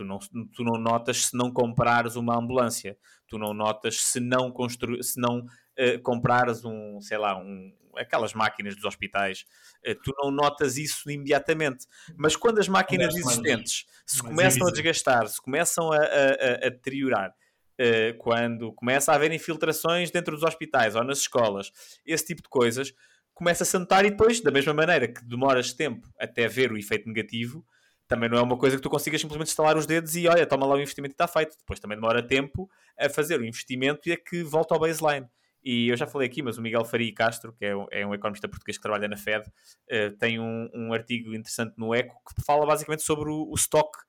Tu 0.00 0.04
não, 0.04 0.18
tu 0.18 0.64
não 0.64 0.80
notas 0.80 1.26
se 1.26 1.36
não 1.36 1.52
comprares 1.52 2.16
uma 2.16 2.34
ambulância. 2.34 2.96
Tu 3.28 3.38
não 3.38 3.52
notas 3.52 4.00
se 4.00 4.18
não, 4.18 4.50
constru... 4.50 5.02
se 5.02 5.20
não 5.20 5.40
uh, 5.40 6.02
comprares 6.02 6.64
um, 6.64 6.98
sei 7.02 7.18
lá, 7.18 7.36
um, 7.38 7.70
aquelas 7.96 8.32
máquinas 8.32 8.74
dos 8.74 8.86
hospitais. 8.86 9.44
Uh, 9.86 9.94
tu 10.02 10.14
não 10.16 10.30
notas 10.30 10.78
isso 10.78 11.10
imediatamente. 11.10 11.86
Mas 12.16 12.34
quando 12.34 12.60
as 12.60 12.66
máquinas 12.68 13.14
existentes 13.14 13.84
se 14.06 14.22
começam 14.22 14.66
a 14.66 14.70
desgastar, 14.70 15.28
se 15.28 15.40
começam 15.42 15.92
a, 15.92 15.98
a, 15.98 16.66
a 16.66 16.70
deteriorar, 16.70 17.28
uh, 17.28 18.16
quando 18.16 18.72
começa 18.72 19.12
a 19.12 19.16
haver 19.16 19.32
infiltrações 19.32 20.10
dentro 20.10 20.34
dos 20.34 20.44
hospitais 20.44 20.96
ou 20.96 21.04
nas 21.04 21.18
escolas, 21.18 21.70
esse 22.06 22.24
tipo 22.24 22.40
de 22.40 22.48
coisas, 22.48 22.94
começa 23.34 23.76
a 23.76 23.78
notar 23.78 24.06
e 24.06 24.10
depois, 24.10 24.40
da 24.40 24.50
mesma 24.50 24.72
maneira 24.72 25.06
que 25.06 25.22
demoras 25.26 25.74
tempo 25.74 26.08
até 26.18 26.48
ver 26.48 26.72
o 26.72 26.78
efeito 26.78 27.06
negativo, 27.06 27.62
também 28.10 28.28
não 28.28 28.38
é 28.38 28.42
uma 28.42 28.58
coisa 28.58 28.74
que 28.74 28.82
tu 28.82 28.90
consigas 28.90 29.20
simplesmente 29.20 29.50
instalar 29.50 29.76
os 29.76 29.86
dedos 29.86 30.16
e 30.16 30.26
olha, 30.26 30.44
toma 30.44 30.66
lá 30.66 30.74
o 30.74 30.80
investimento 30.80 31.12
e 31.12 31.14
está 31.14 31.28
feito. 31.28 31.56
Depois 31.56 31.78
também 31.78 31.96
demora 31.96 32.20
tempo 32.20 32.68
a 32.98 33.08
fazer 33.08 33.38
o 33.38 33.44
investimento 33.44 34.08
e 34.08 34.12
a 34.12 34.16
que 34.16 34.42
volta 34.42 34.74
ao 34.74 34.80
baseline. 34.80 35.28
E 35.62 35.88
eu 35.88 35.96
já 35.96 36.08
falei 36.08 36.26
aqui, 36.26 36.42
mas 36.42 36.58
o 36.58 36.62
Miguel 36.62 36.84
Faria 36.84 37.14
Castro, 37.14 37.52
que 37.52 37.64
é 37.64 37.76
um, 37.76 37.86
é 37.88 38.04
um 38.04 38.12
economista 38.12 38.48
português 38.48 38.76
que 38.76 38.82
trabalha 38.82 39.06
na 39.06 39.16
Fed, 39.16 39.46
uh, 39.46 40.16
tem 40.18 40.40
um, 40.40 40.68
um, 40.74 40.92
artigo 40.92 41.32
interessante 41.32 41.74
no 41.76 41.94
Eco 41.94 42.20
que 42.26 42.44
fala 42.44 42.66
basicamente 42.66 43.04
sobre 43.04 43.30
o, 43.30 43.48
o 43.48 43.54
estoque 43.54 44.00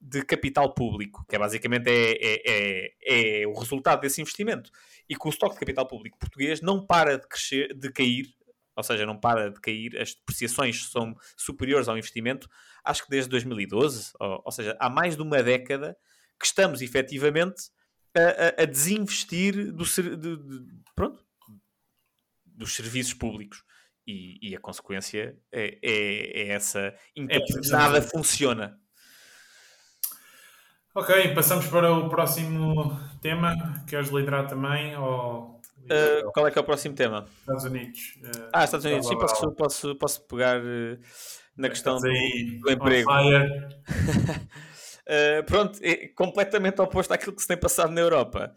de 0.00 0.24
capital 0.24 0.72
público, 0.72 1.24
que 1.28 1.34
é 1.34 1.38
basicamente 1.40 1.88
é, 1.88 2.12
é, 2.12 2.42
é, 2.46 3.42
é, 3.42 3.46
o 3.48 3.54
resultado 3.54 4.00
desse 4.02 4.20
investimento. 4.20 4.70
E 5.08 5.16
que 5.16 5.26
o 5.26 5.30
estoque 5.30 5.54
de 5.54 5.60
capital 5.60 5.88
público 5.88 6.16
português 6.16 6.60
não 6.60 6.86
para 6.86 7.18
de 7.18 7.26
crescer, 7.26 7.74
de 7.74 7.90
cair, 7.90 8.26
ou 8.78 8.84
seja, 8.84 9.04
não 9.04 9.18
para 9.18 9.50
de 9.50 9.60
cair, 9.60 10.00
as 10.00 10.14
depreciações 10.14 10.88
são 10.88 11.16
superiores 11.36 11.88
ao 11.88 11.98
investimento, 11.98 12.48
acho 12.84 13.02
que 13.02 13.10
desde 13.10 13.28
2012, 13.28 14.12
ou, 14.20 14.42
ou 14.44 14.52
seja, 14.52 14.76
há 14.78 14.88
mais 14.88 15.16
de 15.16 15.22
uma 15.22 15.42
década 15.42 15.96
que 16.38 16.46
estamos 16.46 16.80
efetivamente 16.80 17.70
a, 18.16 18.60
a, 18.60 18.62
a 18.62 18.64
desinvestir 18.64 19.72
do, 19.72 19.84
de, 19.84 20.36
de, 20.36 20.64
pronto, 20.94 21.24
dos 22.46 22.74
serviços 22.74 23.14
públicos. 23.14 23.64
E, 24.06 24.38
e 24.40 24.56
a 24.56 24.60
consequência 24.60 25.36
é, 25.52 25.78
é, 25.82 26.42
é 26.42 26.48
essa. 26.50 26.94
É, 27.14 27.38
nada 27.68 28.00
funciona. 28.00 28.80
Ok, 30.94 31.34
passamos 31.34 31.66
para 31.66 31.92
o 31.92 32.08
próximo 32.08 32.98
tema. 33.20 33.54
Queres 33.86 34.08
liderar 34.08 34.46
também? 34.46 34.96
Ou... 34.96 35.57
Uh, 35.90 36.30
qual 36.32 36.46
é 36.46 36.50
que 36.50 36.58
é 36.58 36.60
o 36.60 36.64
próximo 36.64 36.94
tema? 36.94 37.26
Estados 37.40 37.64
Unidos. 37.64 38.00
Uh, 38.22 38.50
ah, 38.52 38.64
Estados 38.64 38.86
Unidos. 38.86 39.08
Sim, 39.08 39.18
posso, 39.18 39.52
posso, 39.52 39.96
posso 39.96 40.26
pegar 40.26 40.60
uh, 40.60 40.98
na 41.56 41.68
questão 41.68 41.96
do, 41.96 42.02
do, 42.02 42.70
emprego. 42.70 43.10
pronto, 45.46 45.78
é 45.82 46.08
completamente 46.08 46.80
oposto 46.80 47.12
àquilo 47.12 47.34
que 47.34 47.42
se 47.42 47.48
tem 47.48 47.56
passado 47.56 47.92
na 47.92 48.00
Europa. 48.00 48.52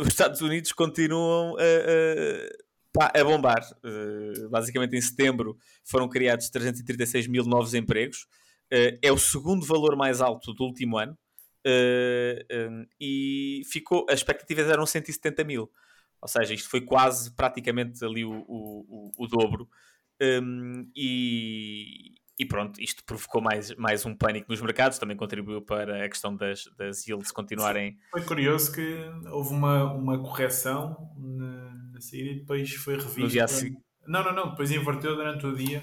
os 0.00 0.08
Estados 0.08 0.40
Unidos 0.40 0.72
continuam 0.72 1.56
a 3.00 3.24
bombar. 3.24 3.62
Uh, 3.84 4.48
basicamente, 4.48 4.96
em 4.96 5.00
setembro 5.00 5.56
foram 5.84 6.08
criados 6.08 6.48
336 6.50 7.26
mil 7.26 7.44
novos 7.44 7.74
empregos. 7.74 8.26
Uh, 8.72 8.98
é 9.02 9.12
o 9.12 9.18
segundo 9.18 9.64
valor 9.64 9.96
mais 9.96 10.20
alto 10.20 10.52
do 10.52 10.64
último 10.64 10.98
ano. 10.98 11.16
Uh, 11.66 12.38
eh, 12.48 12.68
um, 12.70 12.86
e 13.00 13.62
ficou, 13.70 14.06
as 14.08 14.20
expectativas 14.20 14.68
eram 14.68 14.86
170 14.86 15.44
mil. 15.44 15.70
Ou 16.20 16.28
seja, 16.28 16.54
isto 16.54 16.68
foi 16.68 16.80
quase 16.80 17.30
praticamente 17.34 18.04
ali 18.04 18.24
o, 18.24 18.44
o, 18.48 19.12
o, 19.16 19.24
o 19.24 19.26
dobro. 19.26 19.68
Um, 20.20 20.90
e, 20.96 22.14
e 22.38 22.44
pronto, 22.44 22.80
isto 22.80 23.04
provocou 23.04 23.40
mais, 23.40 23.74
mais 23.76 24.04
um 24.04 24.14
pânico 24.14 24.50
nos 24.50 24.60
mercados, 24.60 24.98
também 24.98 25.16
contribuiu 25.16 25.60
para 25.62 26.04
a 26.04 26.08
questão 26.08 26.34
das, 26.34 26.64
das 26.76 27.06
yields 27.06 27.30
continuarem. 27.30 27.98
Foi 28.10 28.24
curioso 28.24 28.72
que 28.72 28.96
houve 29.30 29.50
uma, 29.50 29.92
uma 29.92 30.18
correção 30.18 31.12
na, 31.16 31.74
na 31.92 32.00
saída 32.00 32.30
e 32.30 32.34
depois 32.40 32.72
foi 32.74 32.94
revista. 32.94 33.20
No 33.20 33.28
dia 33.28 33.44
assim. 33.44 33.76
Não, 34.06 34.24
não, 34.24 34.32
não, 34.32 34.50
depois 34.50 34.70
inverteu 34.70 35.16
durante 35.16 35.46
o 35.46 35.54
dia. 35.54 35.82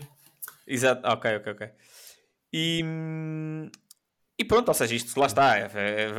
Exato, 0.66 1.08
ok, 1.08 1.36
ok, 1.38 1.54
ok. 1.54 1.70
E, 2.52 2.82
e 4.38 4.44
pronto, 4.44 4.68
ou 4.68 4.74
seja, 4.74 4.96
isto 4.96 5.18
lá 5.18 5.28
está, 5.28 5.58
é, 5.58 5.70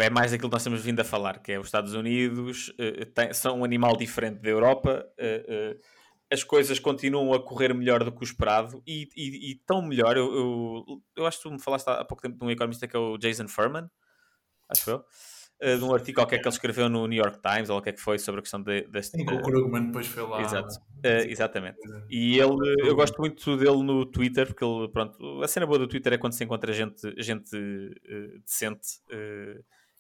é, 0.07 0.11
mais 0.11 0.31
daquilo 0.31 0.49
que 0.49 0.55
nós 0.55 0.65
temos 0.65 0.83
vindo 0.83 1.01
a 1.01 1.05
falar, 1.05 1.39
que 1.41 1.53
é 1.53 1.59
os 1.59 1.67
Estados 1.67 1.93
Unidos 1.93 2.69
uh, 2.71 3.05
tem, 3.15 3.33
são 3.35 3.61
um 3.61 3.65
animal 3.65 3.95
diferente 3.97 4.41
da 4.41 4.49
Europa. 4.49 5.07
Uh, 5.19 5.75
uh, 5.75 5.81
as 6.33 6.43
coisas 6.43 6.79
continuam 6.79 7.35
a 7.35 7.43
correr 7.43 7.75
melhor 7.75 8.03
do 8.03 8.11
que 8.11 8.23
o 8.23 8.25
esperado 8.25 8.83
e, 8.87 9.09
e, 9.15 9.51
e 9.51 9.55
tão 9.67 9.83
melhor. 9.83 10.17
Eu, 10.17 10.35
eu, 10.35 11.03
eu, 11.15 11.27
acho 11.27 11.39
que 11.39 11.43
tu 11.45 11.53
me 11.53 11.61
falaste 11.61 11.89
há 11.89 12.05
pouco 12.05 12.23
tempo 12.23 12.39
de 12.39 12.45
um 12.45 12.51
economista 12.51 12.89
que 12.89 12.97
é 12.97 12.99
o 12.99 13.19
Jason 13.19 13.49
Furman, 13.49 13.89
acho 14.69 14.91
eu, 14.91 15.05
de 15.61 15.83
um 15.83 15.95
artigo 15.95 16.17
qualquer 16.21 16.39
que 16.39 16.47
ele 16.47 16.55
escreveu 16.55 16.89
no 16.89 17.07
New 17.07 17.19
York 17.19 17.41
Times 17.41 17.71
ou 17.71 17.79
o 17.79 17.83
que 17.83 17.89
é 17.89 17.93
que 17.93 18.01
foi 18.01 18.19
sobre 18.19 18.41
a 18.41 18.43
questão 18.43 18.63
de, 18.63 18.83
deste. 18.89 19.17
Sim, 19.17 19.25
o 19.25 19.43
Krugman 19.43 19.87
depois 19.87 20.07
foi 20.07 20.23
lá. 20.23 20.43
Exato, 20.43 20.75
uh, 20.75 21.29
exatamente. 21.29 21.79
E 22.11 22.39
ele, 22.39 22.75
eu 22.87 22.95
gosto 22.95 23.19
muito 23.19 23.57
dele 23.57 23.83
no 23.83 24.05
Twitter, 24.05 24.47
porque 24.47 24.65
ele, 24.65 24.89
pronto, 24.89 25.43
a 25.43 25.49
cena 25.49 25.67
boa 25.67 25.79
do 25.79 25.89
Twitter 25.89 26.13
é 26.13 26.19
quando 26.19 26.35
se 26.35 26.45
encontra 26.45 26.73
gente, 26.73 27.01
gente 27.19 27.57
uh, 27.57 28.41
decente. 28.45 29.01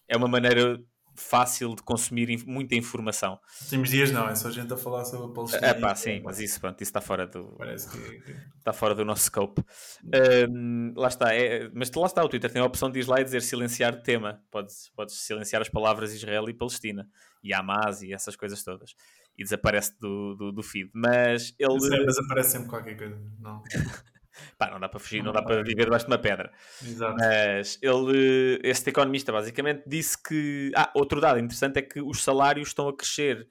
é 0.08 0.16
uma 0.16 0.28
maneira 0.28 0.78
fácil 1.16 1.74
de 1.74 1.82
consumir 1.82 2.44
muita 2.46 2.74
informação. 2.74 3.38
Últimos 3.62 3.90
dias 3.90 4.10
não, 4.10 4.28
é 4.28 4.34
só 4.34 4.50
gente 4.50 4.72
a 4.72 4.76
falar 4.76 5.04
sobre 5.04 5.26
a 5.26 5.34
Palestina. 5.34 5.66
É 5.66 5.74
pá, 5.74 5.94
sim, 5.94 6.20
mas 6.24 6.40
isso, 6.40 6.60
pronto, 6.60 6.80
isso 6.80 6.90
está 6.90 7.00
fora 7.00 7.26
do. 7.26 7.54
Parece 7.58 7.88
que... 7.88 8.34
Está 8.58 8.72
fora 8.72 8.94
do 8.94 9.04
nosso 9.04 9.24
scope. 9.24 9.62
Um, 10.50 10.92
lá 10.96 11.08
está, 11.08 11.34
é, 11.34 11.70
mas 11.72 11.90
lá 11.92 12.06
está, 12.06 12.24
o 12.24 12.28
Twitter 12.28 12.50
tem 12.50 12.60
a 12.60 12.64
opção 12.64 12.90
de 12.90 13.00
ir 13.00 13.08
lá 13.08 13.20
e 13.20 13.24
dizer 13.24 13.42
silenciar 13.42 14.02
tema. 14.02 14.42
Podes, 14.50 14.90
podes 14.94 15.14
silenciar 15.16 15.62
as 15.62 15.68
palavras 15.68 16.12
Israel 16.12 16.48
e 16.48 16.54
Palestina, 16.54 17.08
e 17.42 17.52
Hamas 17.52 18.02
e 18.02 18.12
essas 18.12 18.36
coisas 18.36 18.62
todas. 18.62 18.94
E 19.38 19.42
desaparece 19.42 19.94
do, 20.00 20.34
do, 20.34 20.52
do 20.52 20.62
feed. 20.62 20.90
Mas 20.94 21.54
ele. 21.58 21.80
Sim, 21.80 22.04
mas 22.06 22.18
aparece 22.18 22.50
sempre 22.52 22.68
qualquer 22.68 22.96
coisa, 22.96 23.20
não. 23.38 23.62
Pá, 24.58 24.70
não 24.70 24.80
dá 24.80 24.88
para 24.88 25.00
fugir, 25.00 25.22
não, 25.22 25.32
dá 25.32 25.42
para 25.42 25.62
viver 25.62 25.84
debaixo 25.84 26.06
de 26.06 26.12
uma 26.12 26.18
pedra. 26.18 26.52
Exato. 26.82 27.16
Mas 27.16 27.78
ele, 27.82 28.60
este 28.62 28.90
economista, 28.90 29.32
basicamente, 29.32 29.82
disse 29.86 30.20
que. 30.22 30.70
Ah, 30.74 30.90
outro 30.94 31.20
dado 31.20 31.38
interessante 31.38 31.78
é 31.78 31.82
que 31.82 32.00
os 32.00 32.22
salários 32.22 32.68
estão 32.68 32.88
a 32.88 32.96
crescer 32.96 33.46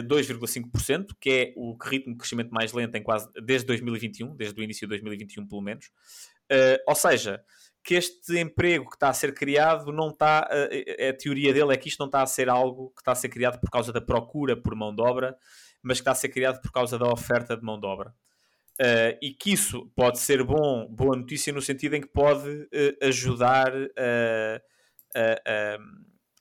2,5%, 0.00 1.10
eh, 1.10 1.14
que 1.20 1.30
é 1.30 1.52
o 1.56 1.76
ritmo 1.82 2.12
de 2.12 2.18
crescimento 2.18 2.50
mais 2.50 2.72
lento 2.72 2.94
em 2.94 3.02
quase 3.02 3.28
desde 3.42 3.66
2021, 3.66 4.34
desde 4.34 4.58
o 4.60 4.64
início 4.64 4.86
de 4.86 4.90
2021, 4.90 5.46
pelo 5.46 5.60
menos. 5.60 5.86
Uh, 6.50 6.78
ou 6.86 6.94
seja, 6.94 7.42
que 7.82 7.94
este 7.94 8.38
emprego 8.38 8.88
que 8.88 8.96
está 8.96 9.08
a 9.08 9.14
ser 9.14 9.34
criado 9.34 9.92
não 9.92 10.08
está. 10.08 10.48
Uh, 10.50 11.08
a 11.08 11.12
teoria 11.12 11.52
dele 11.52 11.72
é 11.72 11.76
que 11.76 11.88
isto 11.88 11.98
não 11.98 12.06
está 12.06 12.22
a 12.22 12.26
ser 12.26 12.48
algo 12.48 12.90
que 12.90 13.00
está 13.00 13.12
a 13.12 13.16
ser 13.16 13.28
criado 13.28 13.60
por 13.60 13.70
causa 13.70 13.92
da 13.92 14.00
procura 14.00 14.56
por 14.56 14.74
mão 14.74 14.94
de 14.94 15.02
obra, 15.02 15.36
mas 15.82 15.98
que 15.98 16.02
está 16.02 16.12
a 16.12 16.14
ser 16.14 16.28
criado 16.28 16.60
por 16.60 16.70
causa 16.70 16.98
da 16.98 17.06
oferta 17.06 17.56
de 17.56 17.62
mão 17.62 17.78
de 17.78 17.86
obra. 17.86 18.14
Uh, 18.80 19.14
e 19.20 19.34
que 19.34 19.52
isso 19.52 19.86
pode 19.94 20.18
ser 20.18 20.42
bom, 20.42 20.88
boa 20.88 21.14
notícia 21.14 21.52
no 21.52 21.60
sentido 21.60 21.94
em 21.94 22.00
que 22.00 22.08
pode 22.08 22.48
uh, 22.48 23.06
ajudar 23.06 23.70
a, 23.74 24.60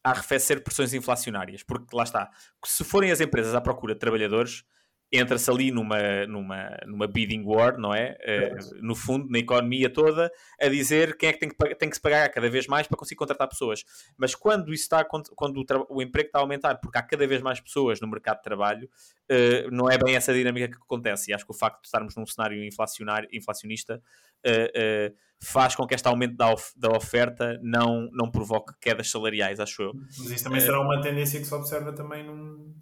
a 0.04 0.12
arrefecer 0.12 0.64
pressões 0.64 0.94
inflacionárias, 0.94 1.62
porque 1.62 1.96
lá 1.96 2.04
está, 2.04 2.32
se 2.66 2.84
forem 2.84 3.12
as 3.12 3.22
empresas 3.22 3.54
à 3.54 3.62
procura 3.62 3.94
de 3.94 4.00
trabalhadores, 4.00 4.64
entra-se 5.12 5.50
ali 5.52 5.72
numa, 5.72 6.26
numa, 6.26 6.78
numa 6.88 7.08
bidding 7.08 7.44
war, 7.44 7.78
não 7.78 7.94
é? 7.94 8.18
Uh, 8.22 8.82
no 8.82 8.96
fundo, 8.96 9.30
na 9.30 9.40
economia 9.40 9.90
toda, 9.90 10.32
a 10.60 10.68
dizer 10.70 11.18
quem 11.18 11.30
é 11.30 11.34
que 11.34 11.40
tem 11.40 11.50
que, 11.50 11.76
tem 11.76 11.90
que 11.90 11.96
se 11.96 12.02
pagar 12.02 12.30
cada 12.30 12.50
vez 12.50 12.66
mais 12.66 12.88
para 12.88 12.98
conseguir 12.98 13.18
contratar 13.18 13.50
pessoas. 13.50 13.84
Mas 14.18 14.34
quando 14.34 14.74
isso 14.74 14.84
está, 14.84 15.04
quando 15.04 15.58
o, 15.58 15.98
o 15.98 16.02
emprego 16.02 16.28
está 16.28 16.40
a 16.40 16.42
aumentar, 16.42 16.76
porque 16.76 16.98
há 16.98 17.04
cada 17.04 17.28
vez 17.28 17.42
mais 17.42 17.60
pessoas 17.60 18.00
no 18.00 18.08
mercado 18.08 18.38
de 18.38 18.44
trabalho, 18.44 18.90
uh, 19.30 19.70
não 19.70 19.90
é 19.90 19.98
bem 19.98 20.16
essa 20.16 20.34
dinâmica 20.34 20.70
que 20.70 20.82
acontece. 20.82 21.32
E 21.32 21.34
acho 21.34 21.46
que 21.46 21.52
o 21.52 21.56
facto 21.56 21.82
de 21.82 21.88
estarmos 21.88 22.16
num 22.16 22.26
cenário 22.26 22.64
inflacionário, 22.64 23.28
inflacionista 23.34 24.02
uh, 24.48 25.16
faz 25.44 25.76
com 25.76 25.86
que 25.86 25.94
este 25.94 26.08
aumento 26.08 26.38
da, 26.38 26.54
of 26.54 26.72
da 26.78 26.90
oferta 26.96 27.60
não, 27.62 28.08
não 28.14 28.32
provoque 28.32 28.74
quedas 28.80 29.10
salariais, 29.10 29.60
acho 29.60 29.82
eu. 29.82 29.92
Mas 29.94 30.32
isso 30.32 30.44
também 30.46 30.62
será 30.62 30.80
uma 30.80 31.02
tendência 31.02 31.38
que 31.38 31.46
se 31.46 31.54
observa 31.54 31.92
também 31.92 32.24
num 32.26 32.74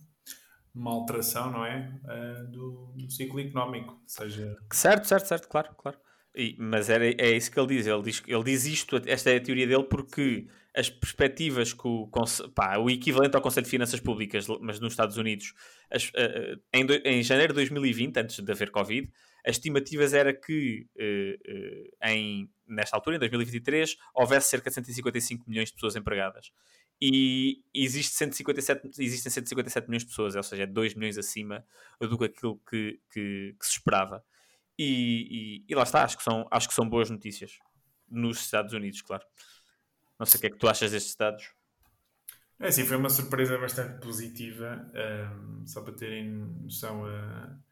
uma 0.79 0.91
alteração, 0.91 1.51
não 1.51 1.65
é? 1.65 1.91
Uh, 2.05 2.47
do, 2.47 2.93
do, 2.95 3.11
ciclo 3.11 3.39
económico. 3.39 4.01
seja... 4.07 4.57
Certo, 4.71 5.05
certo, 5.05 5.27
certo, 5.27 5.47
claro, 5.49 5.75
claro. 5.77 5.97
E, 6.33 6.55
mas 6.57 6.89
era, 6.89 7.05
é 7.05 7.35
isso 7.35 7.51
que 7.51 7.59
ele 7.59 7.75
diz. 7.75 7.85
Ele 7.85 8.01
diz, 8.01 8.23
ele 8.25 8.43
diz 8.43 8.65
isto, 8.65 9.01
esta 9.05 9.29
é 9.29 9.35
a 9.35 9.41
teoria 9.41 9.67
dele, 9.67 9.83
porque 9.83 10.47
as 10.73 10.89
perspectivas 10.89 11.73
que 11.73 11.85
o, 11.85 12.09
pá, 12.55 12.77
o 12.77 12.89
equivalente 12.89 13.35
ao 13.35 13.41
Conselho 13.41 13.65
de 13.65 13.69
Finanças 13.69 13.99
Públicas, 13.99 14.47
mas 14.61 14.79
nos 14.79 14.93
Estados 14.93 15.17
Unidos, 15.17 15.53
as, 15.91 16.05
uh, 16.09 16.59
em, 16.71 16.85
do, 16.85 16.93
em 16.93 17.21
janeiro 17.23 17.51
de 17.51 17.57
2020, 17.57 18.17
antes 18.17 18.39
de 18.39 18.51
haver 18.51 18.71
Covid, 18.71 19.11
as 19.45 19.55
estimativas 19.55 20.13
era 20.13 20.33
que 20.33 20.87
uh, 20.95 21.51
uh, 21.51 22.09
em, 22.09 22.49
nesta 22.67 22.95
altura, 22.95 23.17
em 23.17 23.19
2023, 23.19 23.97
houvesse 24.15 24.49
cerca 24.49 24.69
de 24.69 24.75
155 24.75 25.49
milhões 25.49 25.69
de 25.69 25.75
pessoas 25.75 25.95
empregadas 25.97 26.51
e 27.01 27.63
existe 27.73 28.13
157, 28.15 28.89
existem 28.99 29.31
157 29.31 29.87
milhões 29.87 30.03
de 30.03 30.09
pessoas, 30.09 30.35
ou 30.35 30.43
seja, 30.43 30.63
é 30.63 30.65
2 30.65 30.95
milhões 30.95 31.17
acima 31.17 31.65
do 31.99 32.17
que 32.17 32.25
aquilo 32.25 32.59
que, 32.69 32.99
que, 33.11 33.55
que 33.57 33.65
se 33.65 33.71
esperava. 33.73 34.23
E, 34.77 35.63
e, 35.65 35.65
e, 35.69 35.75
lá 35.75 35.83
está, 35.83 36.03
acho 36.03 36.17
que, 36.17 36.23
são, 36.23 36.47
acho 36.51 36.67
que 36.67 36.73
são 36.73 36.87
boas 36.87 37.09
notícias 37.09 37.59
nos 38.09 38.39
Estados 38.39 38.73
Unidos, 38.73 39.01
claro. 39.01 39.23
Não 40.17 40.25
sei 40.25 40.37
o 40.37 40.41
que 40.41 40.47
é 40.47 40.49
que 40.49 40.57
tu 40.57 40.67
achas 40.67 40.91
destes 40.91 41.15
dados. 41.15 41.51
É 42.59 42.69
sim, 42.71 42.85
foi 42.85 42.97
uma 42.97 43.09
surpresa 43.09 43.57
bastante 43.57 44.01
positiva, 44.01 44.85
um, 45.37 45.65
só 45.65 45.81
para 45.81 45.93
terem 45.93 46.29
noção. 46.61 47.03
Uh, 47.03 47.69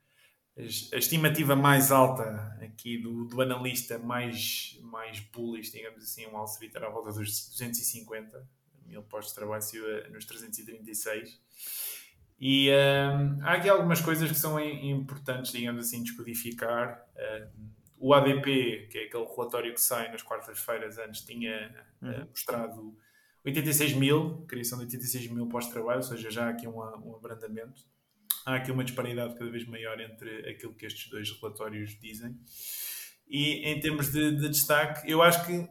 a 0.57 0.97
estimativa 0.97 1.55
mais 1.55 1.91
alta 1.91 2.57
aqui 2.61 2.97
do, 2.97 3.25
do 3.25 3.41
analista 3.41 3.99
mais, 3.99 4.80
mais 4.82 5.19
bullish, 5.19 5.71
digamos 5.71 6.03
assim, 6.03 6.25
um 6.25 6.32
Wall 6.32 6.45
Street 6.45 6.73
era 6.73 6.88
à 6.88 6.89
volta 6.89 7.11
dos 7.11 7.49
250 7.49 8.57
mil 8.88 9.03
postos 9.03 9.33
de 9.33 9.39
trabalho 9.39 9.61
saiu 9.61 10.11
nos 10.11 10.25
336. 10.25 11.39
E 12.39 12.69
um, 12.69 13.43
há 13.43 13.53
aqui 13.53 13.67
algumas 13.67 13.99
coisas 13.99 14.29
que 14.29 14.38
são 14.38 14.59
importantes, 14.59 15.51
digamos 15.51 15.88
assim, 15.88 16.03
descodificar. 16.03 17.03
Um, 17.15 17.77
o 17.99 18.13
ADP, 18.13 18.89
que 18.91 18.97
é 18.99 19.03
aquele 19.05 19.25
relatório 19.25 19.73
que 19.73 19.81
sai 19.81 20.11
nas 20.11 20.21
quartas-feiras 20.21 20.99
antes, 20.99 21.21
tinha 21.21 21.73
uh, 22.01 22.29
mostrado 22.29 22.95
86 23.43 23.93
mil, 23.93 24.45
criação 24.47 24.77
de 24.77 24.85
86 24.85 25.31
mil 25.31 25.47
postos 25.47 25.73
de 25.73 25.79
trabalho, 25.79 25.97
ou 25.97 26.03
seja, 26.03 26.29
já 26.29 26.45
há 26.45 26.49
aqui 26.49 26.67
um, 26.67 26.77
um 26.77 27.15
abrandamento. 27.15 27.81
Há 28.45 28.55
aqui 28.55 28.71
uma 28.71 28.83
disparidade 28.83 29.35
cada 29.35 29.49
vez 29.49 29.67
maior 29.67 29.99
entre 29.99 30.47
aquilo 30.47 30.75
que 30.75 30.85
estes 30.85 31.09
dois 31.09 31.29
relatórios 31.31 31.99
dizem. 31.99 32.38
E 33.27 33.67
em 33.67 33.79
termos 33.79 34.11
de, 34.11 34.31
de 34.35 34.47
destaque, 34.47 35.09
eu 35.09 35.21
acho 35.21 35.45
que 35.45 35.67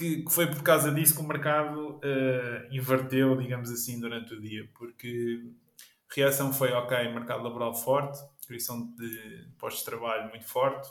que, 0.00 0.24
foi 0.30 0.46
por 0.46 0.62
causa 0.62 0.90
disso 0.90 1.14
que 1.14 1.20
o 1.20 1.28
mercado 1.28 1.96
uh, 1.96 2.74
inverteu, 2.74 3.36
digamos 3.36 3.70
assim, 3.70 4.00
durante 4.00 4.32
o 4.32 4.40
dia, 4.40 4.66
porque 4.74 5.42
a 6.10 6.14
reação 6.14 6.52
foi 6.52 6.72
ok, 6.72 7.12
mercado 7.12 7.42
laboral 7.42 7.74
forte, 7.74 8.18
descrição 8.38 8.92
de 8.96 9.48
postos 9.58 9.84
de 9.84 9.90
trabalho 9.90 10.30
muito 10.30 10.46
forte, 10.46 10.88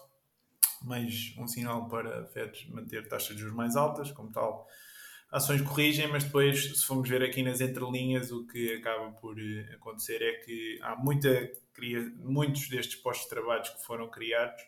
mas 0.84 1.34
um 1.38 1.47
sinal 1.47 1.88
para 1.89 2.22
a 2.22 2.26
FED 2.28 2.72
manter 2.72 3.07
taxas 3.07 3.36
de 3.36 3.41
juros 3.41 3.55
mais 3.55 3.76
altas, 3.76 4.12
como 4.12 4.32
tal, 4.32 4.68
ações 5.32 5.62
corrigem, 5.62 6.07
mas 6.07 6.24
depois, 6.24 6.80
se 6.80 6.86
formos 6.86 7.10
ver 7.10 7.24
aqui 7.24 7.41
nas 7.41 7.62
entrelinhas, 7.62 8.32
o 8.32 8.45
que 8.45 8.76
acaba 8.76 9.12
por 9.12 9.38
eh, 9.39 9.74
acontecer 9.76 10.22
é 10.22 10.34
que 10.43 10.80
há 10.82 10.95
muita, 10.95 11.51
muitos 12.18 12.70
destes 12.70 12.95
postos 12.95 13.26
de 13.26 13.30
trabalho 13.30 13.64
que 13.64 13.86
foram 13.86 14.10
criados, 14.10 14.62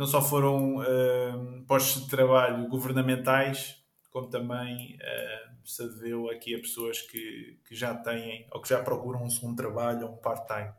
não 0.00 0.06
só 0.06 0.22
foram 0.22 0.76
uh, 0.76 1.62
postos 1.66 2.04
de 2.04 2.08
trabalho 2.08 2.66
governamentais, 2.68 3.84
como 4.10 4.30
também 4.30 4.96
uh, 4.96 5.68
se 5.68 5.86
deveu 5.90 6.30
aqui 6.30 6.54
a 6.54 6.58
pessoas 6.58 7.02
que, 7.02 7.60
que 7.68 7.76
já 7.76 7.94
têm 7.94 8.48
ou 8.50 8.62
que 8.62 8.70
já 8.70 8.82
procuram 8.82 9.22
um 9.22 9.28
segundo 9.28 9.56
trabalho 9.56 10.06
ou 10.06 10.14
um 10.14 10.16
part-time. 10.16 10.72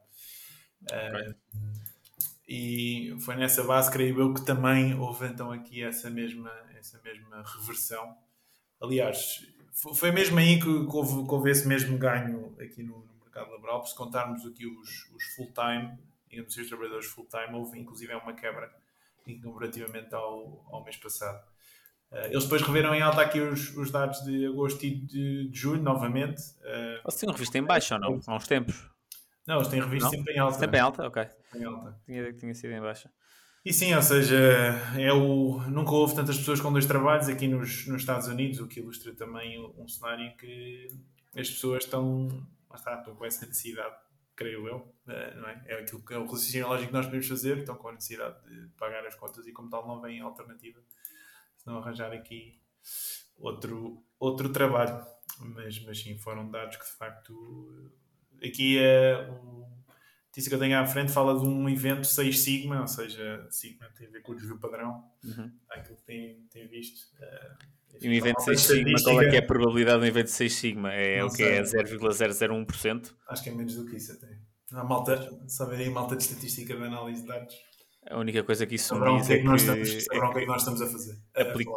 Uh, 0.91 1.35
e 2.49 3.15
foi 3.19 3.35
nessa 3.35 3.63
base, 3.63 3.91
creio 3.91 4.19
eu, 4.19 4.33
que 4.33 4.43
também 4.43 4.99
houve 4.99 5.27
então 5.27 5.51
aqui 5.51 5.83
essa 5.83 6.09
mesma, 6.09 6.51
essa 6.75 6.99
mesma 7.03 7.43
reversão. 7.43 8.17
Aliás, 8.81 9.45
foi 9.71 10.11
mesmo 10.11 10.39
aí 10.39 10.59
que 10.59 10.67
houve, 10.67 11.27
que 11.27 11.31
houve 11.31 11.51
esse 11.51 11.67
mesmo 11.67 11.95
ganho 11.95 12.55
aqui 12.59 12.81
no, 12.81 13.05
no 13.05 13.19
mercado 13.23 13.51
laboral, 13.51 13.85
se 13.85 13.95
contarmos 13.95 14.43
aqui 14.47 14.65
os, 14.65 15.11
os 15.15 15.23
full-time, 15.35 15.95
digamos 16.27 16.51
assim, 16.51 16.61
os 16.63 16.67
trabalhadores 16.69 17.05
full-time, 17.05 17.53
houve 17.53 17.77
inclusive 17.77 18.15
uma 18.15 18.33
quebra 18.33 18.80
comparativamente 19.41 20.13
ao, 20.13 20.65
ao 20.71 20.83
mês 20.83 20.97
passado. 20.97 21.43
Uh, 22.11 22.25
eles 22.25 22.43
depois 22.43 22.61
reveram 22.61 22.93
em 22.93 23.01
alta 23.01 23.21
aqui 23.21 23.39
os, 23.39 23.75
os 23.77 23.89
dados 23.89 24.21
de 24.23 24.45
agosto 24.45 24.85
e 24.85 24.95
de, 24.95 25.49
de 25.49 25.57
julho, 25.57 25.81
novamente. 25.81 26.41
Uh, 26.59 27.01
Vocês 27.05 27.19
tinham 27.19 27.33
revisto 27.33 27.57
em 27.57 27.63
baixo 27.63 27.93
ou 27.93 27.99
não? 27.99 28.19
Há 28.27 28.35
uns 28.35 28.47
tempos? 28.47 28.89
Não, 29.47 29.55
eles 29.55 29.67
têm 29.69 29.79
revisto 29.79 30.05
não? 30.05 30.09
sempre 30.11 30.33
em 30.33 30.39
alta. 30.39 30.59
Sempre 30.59 30.77
em 30.77 30.81
alta? 30.81 31.07
Ok. 31.07 31.27
Em 31.55 31.63
alta. 31.63 31.99
Tinha, 32.05 32.33
tinha 32.33 32.53
sido 32.53 32.73
em 32.73 32.81
baixa. 32.81 33.09
E 33.63 33.71
sim, 33.71 33.93
ou 33.93 34.01
seja, 34.01 34.35
é 34.97 35.13
o, 35.13 35.59
nunca 35.69 35.91
houve 35.91 36.15
tantas 36.15 36.35
pessoas 36.35 36.59
com 36.59 36.71
dois 36.71 36.85
trabalhos 36.87 37.29
aqui 37.29 37.47
nos, 37.47 37.85
nos 37.85 38.01
Estados 38.01 38.27
Unidos, 38.27 38.59
o 38.59 38.67
que 38.67 38.79
ilustra 38.79 39.13
também 39.13 39.59
um 39.77 39.87
cenário 39.87 40.25
em 40.25 40.35
que 40.35 40.87
as 41.37 41.47
pessoas 41.47 41.83
estão, 41.83 42.27
está, 42.75 42.95
estão 42.97 43.15
com 43.15 43.23
essa 43.23 43.45
necessidade, 43.45 43.95
creio 44.41 44.67
eu, 44.67 44.95
eh, 45.07 45.35
não 45.35 45.47
é? 45.47 45.63
É 45.67 45.73
aquilo 45.81 46.03
que 46.03 46.13
é 46.13 46.17
o 46.17 46.25
raciocínio 46.25 46.67
lógico 46.67 46.87
que 46.87 46.93
nós 46.93 47.05
podemos 47.05 47.27
fazer, 47.27 47.59
estão 47.59 47.75
com 47.75 47.89
a 47.89 47.93
necessidade 47.93 48.35
de 48.49 48.67
pagar 48.69 49.05
as 49.05 49.15
contas 49.15 49.45
e 49.45 49.51
como 49.51 49.69
tal 49.69 49.87
não 49.87 50.01
vem 50.01 50.19
alternativa, 50.19 50.79
se 51.57 51.67
não 51.67 51.77
arranjar 51.77 52.11
aqui 52.11 52.59
outro, 53.37 54.03
outro 54.19 54.51
trabalho. 54.51 55.05
Mas, 55.39 55.79
mas 55.85 55.99
sim, 55.99 56.17
foram 56.17 56.49
dados 56.49 56.77
que 56.77 56.85
de 56.85 56.91
facto 56.91 57.91
aqui 58.43 58.77
é 58.77 59.29
um 59.29 59.61
notícia 60.31 60.49
que 60.49 60.55
eu 60.55 60.59
tenho 60.59 60.79
à 60.79 60.85
frente 60.87 61.11
fala 61.11 61.37
de 61.37 61.45
um 61.45 61.67
evento 61.69 62.05
6 62.05 62.39
Sigma, 62.39 62.79
ou 62.79 62.87
seja, 62.87 63.45
Sigma 63.49 63.89
tem 63.97 64.07
a 64.07 64.11
ver 64.11 64.21
com 64.21 64.31
o 64.31 64.35
desvio 64.35 64.57
padrão, 64.57 65.03
uhum. 65.23 65.51
aquilo 65.69 65.97
que 65.97 66.03
tem, 66.03 66.47
tem 66.49 66.67
visto. 66.67 67.13
Uh, 67.17 67.80
e 67.99 68.09
um 68.09 68.13
evento 68.13 68.41
6 68.41 68.61
Sigma, 68.61 69.03
qual 69.03 69.21
é 69.21 69.29
que 69.29 69.35
é 69.35 69.39
a 69.39 69.45
probabilidade 69.45 69.99
de 69.99 70.05
um 70.05 70.07
evento 70.07 70.29
6 70.29 70.53
Sigma? 70.53 70.93
É 70.93 71.19
Não 71.19 71.27
o 71.27 71.33
que 71.33 71.43
é 71.43 71.61
0,001%? 71.61 73.13
Acho 73.27 73.43
que 73.43 73.49
é 73.49 73.53
menos 73.53 73.75
do 73.75 73.85
que 73.85 73.97
isso 73.97 74.13
até. 74.13 74.27
Há 74.73 74.83
malta, 74.83 75.29
saber 75.47 75.77
aí 75.77 75.89
malta 75.89 76.15
de 76.15 76.23
estatística 76.23 76.75
de 76.75 76.83
análise 76.83 77.21
de 77.21 77.27
dados. 77.27 77.55
A 78.09 78.17
única 78.17 78.43
coisa 78.43 78.65
que 78.65 78.75
isso 78.75 78.95
me 78.95 79.17
diz 79.17 79.29
é 79.29 79.37
que, 79.39 79.43
nós 79.43 79.61
estamos, 79.61 79.89
é 79.89 80.17
o 80.17 80.31
que 80.31 80.37
é 80.37 80.41
que 80.41 80.47
nós 80.47 80.61
estamos 80.61 80.81
a 80.81 80.87
fazer. 80.87 81.17
Aplica, 81.35 81.71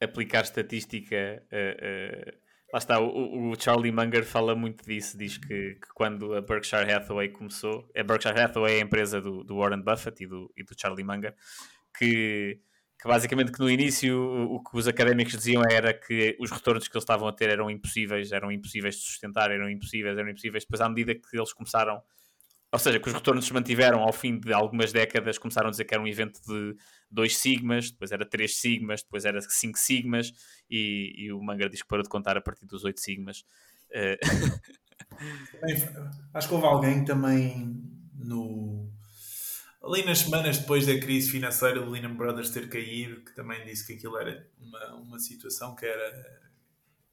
aplicar 0.00 0.42
estatística 0.42 1.42
uh, 1.52 2.30
uh, 2.30 2.42
Lá 2.72 2.78
está, 2.78 2.98
o, 2.98 3.50
o, 3.50 3.60
Charlie 3.60 3.92
Munger 3.92 4.24
fala 4.24 4.54
muito 4.54 4.82
disso, 4.82 5.18
diz 5.18 5.36
que, 5.36 5.74
que, 5.74 5.88
quando 5.94 6.34
a 6.34 6.40
Berkshire 6.40 6.90
Hathaway 6.90 7.28
começou, 7.28 7.86
a 7.94 8.02
Berkshire 8.02 8.40
Hathaway 8.40 8.76
é 8.76 8.78
a 8.78 8.80
empresa 8.80 9.20
do, 9.20 9.44
do 9.44 9.58
Warren 9.58 9.82
Buffett 9.82 10.24
e 10.24 10.26
do, 10.26 10.50
e 10.56 10.64
do 10.64 10.74
Charlie 10.74 11.04
Munger, 11.04 11.34
que, 11.98 12.58
que, 13.02 13.08
basicamente 13.08 13.50
que 13.50 13.58
no 13.58 13.68
início 13.68 14.16
o, 14.16 14.54
o 14.54 14.62
que 14.62 14.78
os 14.78 14.86
académicos 14.86 15.32
diziam 15.32 15.62
era 15.68 15.92
que 15.92 16.36
os 16.38 16.52
retornos 16.52 16.86
que 16.86 16.96
eles 16.96 17.02
estavam 17.02 17.26
a 17.26 17.32
ter 17.32 17.50
eram 17.50 17.68
impossíveis, 17.68 18.30
eram 18.30 18.52
impossíveis 18.52 18.94
de 18.94 19.02
sustentar, 19.02 19.50
eram 19.50 19.68
impossíveis, 19.68 20.16
eram 20.16 20.30
impossíveis, 20.30 20.64
depois 20.64 20.80
à 20.80 20.88
medida 20.88 21.12
que 21.14 21.36
eles 21.36 21.52
começaram 21.52 22.00
ou 22.74 22.78
seja, 22.78 22.98
que 22.98 23.06
os 23.06 23.12
retornos 23.12 23.44
se 23.44 23.52
mantiveram 23.52 24.00
ao 24.00 24.14
fim 24.14 24.40
de 24.40 24.50
algumas 24.50 24.92
décadas, 24.92 25.36
começaram 25.36 25.68
a 25.68 25.70
dizer 25.70 25.84
que 25.84 25.92
era 25.92 26.02
um 26.02 26.06
evento 26.06 26.40
de 26.40 26.74
2 27.10 27.36
sigmas, 27.36 27.90
depois 27.90 28.10
era 28.12 28.24
3 28.24 28.56
sigmas, 28.56 29.02
depois 29.02 29.26
era 29.26 29.38
5 29.42 29.78
sigmas, 29.78 30.32
e, 30.70 31.12
e, 31.18 31.32
o 31.34 31.42
Manga 31.42 31.68
diz 31.68 31.82
que 31.82 31.88
parou 31.88 32.02
de 32.02 32.08
contar 32.08 32.34
a 32.38 32.40
partir 32.40 32.64
dos 32.64 32.82
8 32.84 32.98
sigmas. 32.98 33.44
Uh... 35.12 35.60
Acho 36.32 36.48
que 36.48 36.54
houve 36.54 36.66
alguém 36.66 37.04
também 37.04 37.76
no. 38.14 38.90
Ali 39.82 40.04
nas 40.04 40.20
semanas 40.20 40.58
depois 40.58 40.86
da 40.86 40.98
crise 40.98 41.30
financeira 41.30 41.80
do 41.80 41.90
Lehman 41.90 42.14
Brothers 42.14 42.50
ter 42.50 42.68
caído, 42.68 43.20
que 43.22 43.34
também 43.34 43.64
disse 43.64 43.86
que 43.86 43.94
aquilo 43.94 44.16
era 44.16 44.46
uma, 44.60 44.94
uma 44.94 45.18
situação 45.18 45.74
que 45.74 45.84
era 45.84 46.40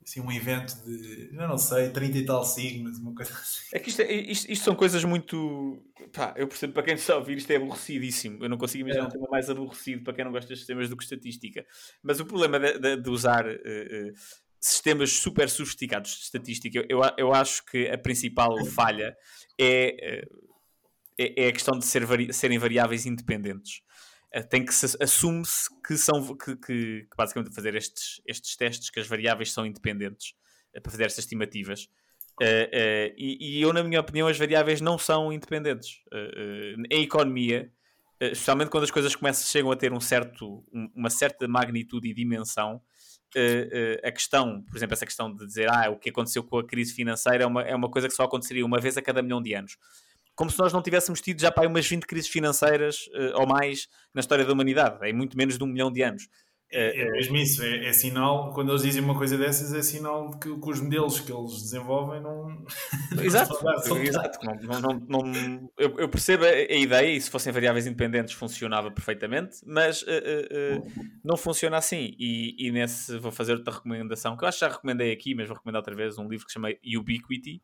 assim, 0.09 0.21
um 0.21 0.31
evento 0.31 0.75
de, 0.83 1.29
eu 1.33 1.47
não 1.47 1.57
sei, 1.57 1.89
30 1.89 2.17
e 2.17 2.25
tal 2.25 2.43
sigmas, 2.43 2.97
uma 2.97 3.13
coisa 3.13 3.33
assim. 3.33 3.61
É 3.73 3.79
que 3.79 3.89
isto, 3.89 4.01
é, 4.01 4.13
isto, 4.13 4.51
isto, 4.51 4.63
são 4.63 4.75
coisas 4.75 5.03
muito. 5.03 5.83
Pá, 6.13 6.33
eu 6.35 6.47
percebo 6.47 6.73
para 6.73 6.83
quem 6.83 6.95
está 6.95 7.13
a 7.13 7.17
ouvir, 7.17 7.37
isto 7.37 7.51
é 7.51 7.55
aborrecidíssimo. 7.55 8.43
Eu 8.43 8.49
não 8.49 8.57
consigo 8.57 8.83
imaginar 8.83 9.05
é. 9.05 9.07
um 9.07 9.11
tema 9.11 9.27
mais 9.29 9.49
aborrecido 9.49 10.03
para 10.03 10.13
quem 10.13 10.25
não 10.25 10.31
gosta 10.31 10.51
de 10.51 10.57
sistemas 10.57 10.89
do 10.89 10.97
que 10.97 11.03
estatística. 11.03 11.65
Mas 12.03 12.19
o 12.19 12.25
problema 12.25 12.59
de, 12.59 12.79
de, 12.79 12.97
de 12.97 13.09
usar. 13.09 13.45
Uh, 13.47 14.09
uh, 14.09 14.13
sistemas 14.61 15.13
super 15.13 15.49
sofisticados 15.49 16.11
de 16.17 16.23
estatística, 16.23 16.85
eu, 16.89 16.99
eu 17.17 17.33
acho 17.33 17.65
que 17.65 17.87
a 17.87 17.97
principal 17.97 18.53
falha 18.65 19.15
é, 19.57 20.27
é, 21.19 21.45
é 21.45 21.47
a 21.49 21.51
questão 21.51 21.77
de 21.77 21.85
ser 21.85 22.05
vari, 22.05 22.33
serem 22.33 22.57
variáveis 22.57 23.05
independentes. 23.05 23.81
Eh, 24.31 24.43
tem 24.43 24.63
que 24.63 24.73
se 24.73 24.95
assume-se 25.01 25.67
que 25.85 25.97
são 25.97 26.35
que, 26.37 26.55
que, 26.55 27.01
que, 27.01 27.17
basicamente 27.17 27.53
fazer 27.53 27.75
estes, 27.75 28.21
estes 28.25 28.55
testes 28.55 28.89
que 28.89 28.99
as 28.99 29.07
variáveis 29.07 29.51
são 29.51 29.65
independentes 29.65 30.33
uh, 30.75 30.81
para 30.81 30.91
fazer 30.91 31.05
estas 31.05 31.25
estimativas. 31.25 31.89
Uh, 32.41 32.43
uh, 32.43 33.13
e, 33.17 33.57
e, 33.57 33.61
eu 33.61 33.73
na 33.73 33.83
minha 33.83 33.99
opinião 33.99 34.27
as 34.27 34.37
variáveis 34.37 34.81
não 34.81 34.97
são 34.97 35.33
independentes. 35.33 36.01
Em 36.89 37.03
economia 37.03 37.71
especialmente 38.21 38.69
quando 38.69 38.83
as 38.83 38.91
coisas 38.91 39.15
começam 39.15 39.47
chegam 39.47 39.71
a 39.71 39.77
ter 39.77 39.93
um 39.93 39.99
certo 40.01 40.65
um, 40.73 40.91
uma 40.93 41.09
certa 41.09 41.47
magnitude 41.47 42.09
e 42.09 42.13
dimensão 42.13 42.81
a 44.03 44.11
questão 44.11 44.61
por 44.63 44.75
exemplo 44.75 44.93
essa 44.93 45.05
questão 45.05 45.33
de 45.33 45.45
dizer 45.45 45.69
ah 45.69 45.89
o 45.89 45.97
que 45.97 46.09
aconteceu 46.09 46.43
com 46.43 46.57
a 46.57 46.67
crise 46.67 46.93
financeira 46.93 47.45
é 47.45 47.47
uma, 47.47 47.61
é 47.61 47.73
uma 47.73 47.89
coisa 47.89 48.09
que 48.09 48.13
só 48.13 48.23
aconteceria 48.23 48.65
uma 48.65 48.77
vez 48.77 48.97
a 48.97 49.01
cada 49.01 49.21
milhão 49.21 49.41
de 49.41 49.53
anos 49.53 49.77
como 50.39 50.49
se 50.49 50.57
nós 50.57 50.71
não 50.71 50.81
tivéssemos 50.81 51.19
tido 51.19 51.41
já 51.41 51.51
para 51.51 51.67
umas 51.67 51.85
20 51.85 52.05
crises 52.05 52.29
financeiras 52.29 53.07
uh, 53.07 53.41
ou 53.41 53.45
mais 53.45 53.89
na 54.13 54.21
história 54.21 54.45
da 54.45 54.53
humanidade, 54.53 55.05
em 55.05 55.11
muito 55.11 55.35
menos 55.35 55.57
de 55.57 55.63
um 55.65 55.67
milhão 55.67 55.91
de 55.91 56.01
anos. 56.01 56.29
É, 56.71 57.01
é 57.01 57.11
mesmo 57.11 57.35
isso, 57.35 57.61
é, 57.61 57.89
é, 57.89 57.91
sinal, 57.91 58.53
quando 58.53 58.71
eles 58.71 58.83
dizem 58.83 59.03
uma 59.03 59.17
coisa 59.17 59.37
dessas, 59.37 59.73
é 59.73 59.81
sinal 59.81 60.29
de 60.29 60.39
que, 60.39 60.57
que 60.57 60.69
os 60.69 60.79
modelos 60.79 61.19
que 61.19 61.29
eles 61.29 61.61
desenvolvem 61.63 62.21
não. 62.21 62.65
Exato, 63.21 63.59
exato. 63.99 64.39
Não, 64.45 64.79
não, 64.79 65.23
não, 65.23 65.69
eu, 65.77 65.99
eu, 65.99 66.07
percebo 66.07 66.45
a, 66.45 66.47
a, 66.47 66.75
ideia, 66.75 67.11
e 67.11 67.19
se 67.19 67.29
fossem 67.29 67.51
variáveis 67.51 67.85
independentes 67.85 68.33
funcionava 68.33 68.89
perfeitamente, 68.89 69.57
mas 69.65 70.03
uh, 70.03 70.05
uh, 70.05 70.77
uh, 70.77 71.09
não 71.21 71.35
funciona 71.35 71.75
assim. 71.75 72.15
E, 72.17 72.55
e 72.65 72.71
nesse 72.71 73.17
vou 73.17 73.31
fazer 73.31 73.55
outra 73.55 73.73
recomendação, 73.73 74.37
que 74.37 74.45
eu 74.45 74.47
acho 74.47 74.59
que 74.59 74.65
já 74.65 74.71
recomendei 74.71 75.11
aqui, 75.11 75.35
mas 75.35 75.49
vou 75.49 75.57
recomendar 75.57 75.81
outra 75.81 75.95
vez, 75.95 76.17
um 76.17 76.29
livro 76.29 76.45
que 76.45 76.51
se 76.51 76.53
chama 76.53 76.69
Ubiquity, 76.97 77.61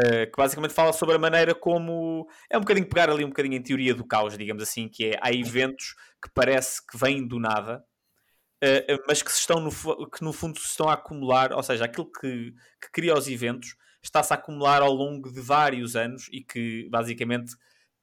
Uh, 0.00 0.30
que 0.30 0.36
basicamente 0.36 0.72
fala 0.72 0.92
sobre 0.92 1.16
a 1.16 1.18
maneira 1.18 1.52
como 1.52 2.26
é 2.48 2.56
um 2.56 2.60
bocadinho 2.60 2.88
pegar 2.88 3.10
ali 3.10 3.24
um 3.24 3.28
bocadinho 3.28 3.56
em 3.56 3.62
teoria 3.62 3.92
do 3.92 4.06
caos, 4.06 4.38
digamos 4.38 4.62
assim, 4.62 4.88
que 4.88 5.06
é 5.06 5.18
há 5.20 5.32
eventos 5.32 5.96
que 6.22 6.30
parece 6.32 6.80
que 6.86 6.96
vêm 6.96 7.26
do 7.26 7.40
nada, 7.40 7.84
uh, 8.62 9.02
mas 9.08 9.20
que, 9.20 9.32
se 9.32 9.40
estão 9.40 9.60
no, 9.60 9.70
que 10.08 10.22
no 10.22 10.32
fundo 10.32 10.58
se 10.60 10.66
estão 10.66 10.88
a 10.88 10.94
acumular, 10.94 11.52
ou 11.52 11.62
seja, 11.62 11.84
aquilo 11.84 12.10
que, 12.10 12.54
que 12.80 12.90
cria 12.92 13.14
os 13.14 13.26
eventos 13.26 13.74
está-se 14.00 14.32
a 14.32 14.36
acumular 14.36 14.80
ao 14.80 14.92
longo 14.92 15.30
de 15.30 15.40
vários 15.40 15.96
anos 15.96 16.28
e 16.32 16.40
que 16.40 16.88
basicamente 16.88 17.52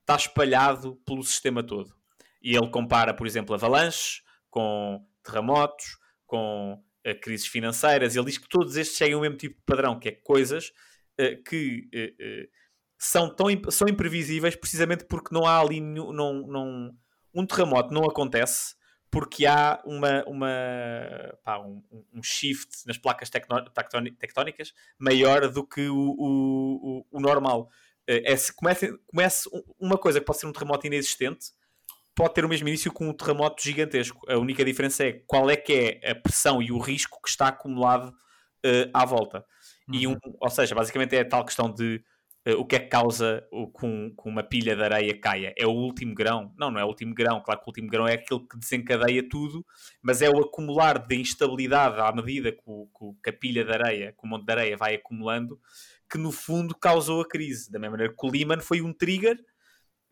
está 0.01 0.15
espalhado 0.15 0.97
pelo 1.05 1.23
sistema 1.23 1.63
todo. 1.63 1.95
E 2.41 2.55
ele 2.55 2.69
compara, 2.69 3.13
por 3.13 3.25
exemplo, 3.25 3.55
avalanches 3.55 4.21
com 4.49 5.03
terremotos, 5.23 5.97
com 6.25 6.83
crises 7.21 7.47
financeiras, 7.47 8.15
ele 8.15 8.25
diz 8.25 8.37
que 8.37 8.49
todos 8.49 8.75
estes 8.75 8.97
seguem 8.97 9.15
o 9.15 9.21
mesmo 9.21 9.37
tipo 9.37 9.55
de 9.55 9.63
padrão, 9.65 9.97
que 9.97 10.09
é 10.09 10.11
coisas 10.11 10.71
que 11.45 11.89
uh, 11.93 12.49
são, 12.97 13.33
tão, 13.33 13.47
são 13.69 13.87
imprevisíveis 13.87 14.55
precisamente 14.55 15.05
porque 15.05 15.33
não 15.33 15.45
há 15.45 15.59
ali 15.59 15.79
nenhum, 15.79 16.11
não, 16.11 16.33
não, 16.47 16.95
um 17.33 17.45
terremoto 17.45 17.93
não 17.93 18.03
acontece 18.03 18.75
porque 19.09 19.45
há 19.45 19.81
uma, 19.85 20.23
uma, 20.25 20.49
pá, 21.43 21.59
um, 21.59 21.81
um, 22.13 22.21
shift 22.21 22.85
nas 22.85 22.97
placas 22.97 23.29
tectónicas 23.29 24.73
maior 24.99 25.47
do 25.49 25.65
que 25.65 25.87
o, 25.87 25.95
o, 25.95 26.99
o, 26.99 27.05
o 27.11 27.19
normal. 27.19 27.69
É, 28.05 28.35
se 28.35 28.53
comece, 28.53 28.97
comece 29.05 29.49
uma 29.79 29.97
coisa 29.97 30.19
que 30.19 30.25
pode 30.25 30.39
ser 30.39 30.47
um 30.47 30.53
terremoto 30.53 30.87
inexistente, 30.87 31.47
pode 32.15 32.33
ter 32.33 32.45
o 32.45 32.49
mesmo 32.49 32.67
início 32.67 32.91
com 32.91 33.09
um 33.09 33.13
terremoto 33.13 33.61
gigantesco. 33.61 34.19
A 34.29 34.37
única 34.37 34.63
diferença 34.63 35.05
é 35.05 35.13
qual 35.25 35.49
é 35.49 35.55
que 35.55 35.99
é 36.01 36.11
a 36.11 36.15
pressão 36.15 36.61
e 36.61 36.71
o 36.71 36.79
risco 36.79 37.21
que 37.21 37.29
está 37.29 37.49
acumulado 37.49 38.09
uh, 38.09 38.89
à 38.93 39.05
volta. 39.05 39.45
Uhum. 39.87 39.95
E 39.95 40.07
um, 40.07 40.17
ou 40.39 40.49
seja, 40.49 40.75
basicamente 40.75 41.15
é 41.15 41.21
a 41.21 41.27
tal 41.27 41.45
questão 41.45 41.71
de 41.71 42.03
uh, 42.47 42.59
o 42.59 42.65
que 42.65 42.75
é 42.75 42.79
que 42.79 42.87
causa 42.87 43.45
o, 43.51 43.67
com, 43.67 44.11
com 44.15 44.29
uma 44.29 44.43
pilha 44.43 44.75
de 44.75 44.83
areia 44.83 45.19
caia? 45.19 45.53
É 45.57 45.65
o 45.65 45.71
último 45.71 46.13
grão? 46.13 46.53
Não, 46.57 46.69
não 46.69 46.79
é 46.79 46.83
o 46.83 46.87
último 46.87 47.13
grão. 47.13 47.41
Claro 47.41 47.61
que 47.61 47.65
o 47.65 47.69
último 47.69 47.89
grão 47.89 48.07
é 48.07 48.13
aquele 48.13 48.41
que 48.41 48.57
desencadeia 48.57 49.27
tudo, 49.27 49.65
mas 50.01 50.21
é 50.21 50.29
o 50.29 50.39
acumular 50.39 50.97
de 50.99 51.15
instabilidade 51.15 51.99
à 51.99 52.11
medida 52.11 52.51
que, 52.51 52.61
o, 52.65 53.15
que 53.23 53.29
a 53.29 53.33
pilha 53.33 53.63
de 53.63 53.71
areia, 53.71 54.11
que 54.11 54.25
o 54.25 54.27
monte 54.27 54.45
de 54.45 54.51
areia 54.51 54.77
vai 54.77 54.95
acumulando, 54.95 55.59
que 56.09 56.17
no 56.17 56.31
fundo 56.31 56.75
causou 56.75 57.21
a 57.21 57.27
crise. 57.27 57.71
Da 57.71 57.79
mesma 57.79 57.91
maneira 57.91 58.13
que 58.13 58.25
o 58.25 58.29
Lehman 58.29 58.59
foi 58.59 58.81
um 58.81 58.93
trigger, 58.93 59.37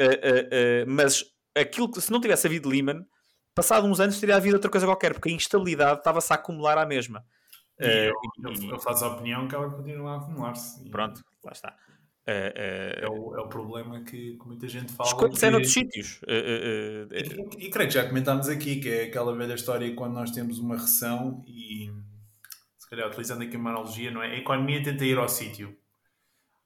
uh, 0.02 0.06
uh, 0.06 0.86
mas 0.88 1.24
aquilo 1.56 1.92
que, 1.92 2.02
se 2.02 2.12
não 2.12 2.20
tivesse 2.22 2.48
havido 2.48 2.70
Lehman, 2.70 3.06
passado 3.54 3.88
uns 3.88 4.00
anos 4.00 4.20
teria 4.20 4.36
havido 4.36 4.56
outra 4.56 4.70
coisa 4.70 4.86
qualquer, 4.86 5.14
porque 5.14 5.30
a 5.30 5.32
instabilidade 5.32 6.00
estava-se 6.00 6.32
a 6.32 6.36
acumular 6.36 6.78
à 6.78 6.86
mesma. 6.86 7.26
E 7.80 8.08
eu, 8.08 8.14
eu, 8.44 8.70
eu, 8.70 8.80
faço 8.80 9.04
a 9.06 9.10
opinião 9.10 9.48
que 9.48 9.56
ela 9.56 9.70
continua 9.70 10.14
a 10.14 10.18
acumular-se. 10.18 10.90
Pronto, 10.90 11.24
lá 11.44 11.52
está. 11.52 11.76
Uh, 12.28 12.32
uh, 12.32 13.06
é, 13.06 13.08
o, 13.08 13.36
é 13.36 13.42
o 13.42 13.48
problema 13.48 14.02
que, 14.02 14.36
que 14.36 14.48
muita 14.48 14.68
gente 14.68 14.92
fala. 14.92 15.10
Escolhe 15.10 15.52
noutros 15.52 15.74
sítios. 15.74 16.22
Uh, 16.24 17.08
e, 17.14 17.66
e, 17.68 17.70
creio 17.70 17.88
que 17.88 17.94
já 17.94 18.08
comentámos 18.08 18.50
aqui 18.50 18.78
que 18.78 18.90
é 18.90 19.04
aquela 19.04 19.36
velha 19.36 19.54
história 19.54 19.94
quando 19.94 20.14
nós 20.14 20.32
temos 20.32 20.58
uma 20.58 20.76
recessão 20.76 21.44
e, 21.48 21.92
se 22.80 22.90
calhar, 22.90 23.08
utilizando 23.08 23.44
aqui 23.44 23.56
uma 23.56 23.70
analogia, 23.70 24.10
não 24.10 24.24
é? 24.24 24.32
A 24.32 24.38
economia 24.38 24.82
tenta 24.82 25.06
ir 25.06 25.20
ao 25.20 25.30
sítio, 25.30 25.78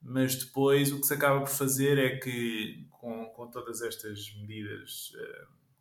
mas 0.02 0.36
depois 0.36 0.94
o 0.94 1.02
que 1.02 1.08
se 1.08 1.14
acaba 1.14 1.40
por 1.42 1.50
fazer 1.50 1.98
é 1.98 2.18
que, 2.18 2.88
com, 2.92 3.26
com 3.26 3.48
todas 3.48 3.82
estas 3.82 4.34
medidas 4.40 5.12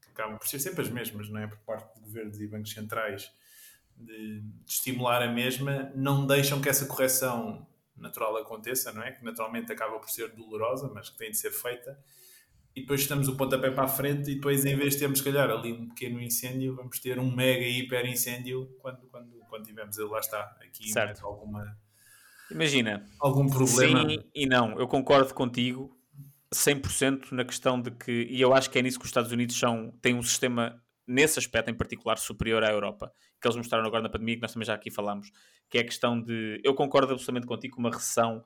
que 0.03 0.11
acabam 0.11 0.39
por 0.39 0.49
ser 0.49 0.59
sempre 0.59 0.83
as 0.83 0.91
mesmas, 0.91 1.29
não 1.29 1.39
é? 1.39 1.47
Por 1.47 1.59
parte 1.59 1.95
de 1.95 2.01
governos 2.01 2.41
e 2.41 2.49
bancos 2.49 2.73
centrais, 2.73 3.31
de, 3.99 4.41
de 4.41 4.73
estimular 4.73 5.23
a 5.23 5.33
mesma, 5.33 5.93
não 5.95 6.27
deixam 6.27 6.61
que 6.61 6.69
essa 6.69 6.87
correção 6.87 7.67
natural 7.97 8.37
aconteça, 8.37 8.93
não 8.93 9.03
é? 9.03 9.13
Que 9.13 9.25
naturalmente 9.25 9.73
acaba 9.73 9.99
por 9.99 10.09
ser 10.09 10.29
dolorosa, 10.31 10.91
mas 10.95 11.11
que 11.11 11.19
tem 11.19 11.31
de 11.31 11.37
ser 11.37 11.51
feita. 11.51 11.99
E 12.75 12.83
depois 12.83 13.01
estamos 13.01 13.27
o 13.27 13.37
pontapé 13.37 13.71
para 13.71 13.85
a 13.85 13.89
frente 13.89 14.31
e 14.31 14.37
depois 14.37 14.65
em 14.65 14.77
vez 14.77 14.95
de 14.95 15.01
termos, 15.01 15.19
se 15.19 15.25
calhar, 15.25 15.51
ali 15.51 15.73
um 15.73 15.89
pequeno 15.89 16.21
incêndio, 16.21 16.77
vamos 16.77 17.01
ter 17.01 17.19
um 17.19 17.35
mega 17.35 17.67
hiper 17.67 18.07
incêndio 18.07 18.69
quando, 18.79 19.07
quando, 19.09 19.33
quando 19.49 19.65
tivermos 19.65 19.99
ele 19.99 20.09
lá 20.09 20.21
está. 20.21 20.43
Aqui 20.63 20.89
certo. 20.91 21.27
alguma... 21.27 21.77
Imagina. 22.51 23.05
Algum 23.19 23.49
problema. 23.49 24.09
Sim 24.09 24.19
e 24.35 24.47
não. 24.47 24.79
Eu 24.79 24.87
concordo 24.87 25.35
contigo 25.35 25.99
100% 26.55 27.33
na 27.33 27.45
questão 27.45 27.81
de 27.81 27.91
que, 27.91 28.27
e 28.31 28.41
eu 28.41 28.55
acho 28.55 28.71
que 28.71 28.79
é 28.79 28.83
nisso 28.83 28.99
que 28.99 29.05
os 29.05 29.11
Estados 29.11 29.33
Unidos 29.33 29.59
são, 29.59 29.93
têm 30.01 30.15
um 30.15 30.23
sistema 30.23 30.81
nesse 31.09 31.39
aspecto 31.39 31.71
em 31.71 31.75
particular, 31.75 32.19
superior 32.19 32.63
à 32.63 32.71
Europa, 32.71 33.13
que 33.41 33.49
eles 33.49 33.57
mostraram 33.57 33.87
agora 33.87 34.03
na 34.03 34.09
pandemia, 34.09 34.37
que 34.37 34.43
nós 34.43 34.53
também 34.53 34.67
já 34.67 34.75
aqui 34.75 34.91
falamos, 34.91 35.31
que 35.69 35.79
é 35.79 35.81
a 35.81 35.85
questão 35.85 36.21
de. 36.21 36.61
Eu 36.63 36.75
concordo 36.75 37.13
absolutamente 37.13 37.47
contigo 37.47 37.75
que 37.75 37.81
uma 37.81 37.91
recessão 37.91 38.45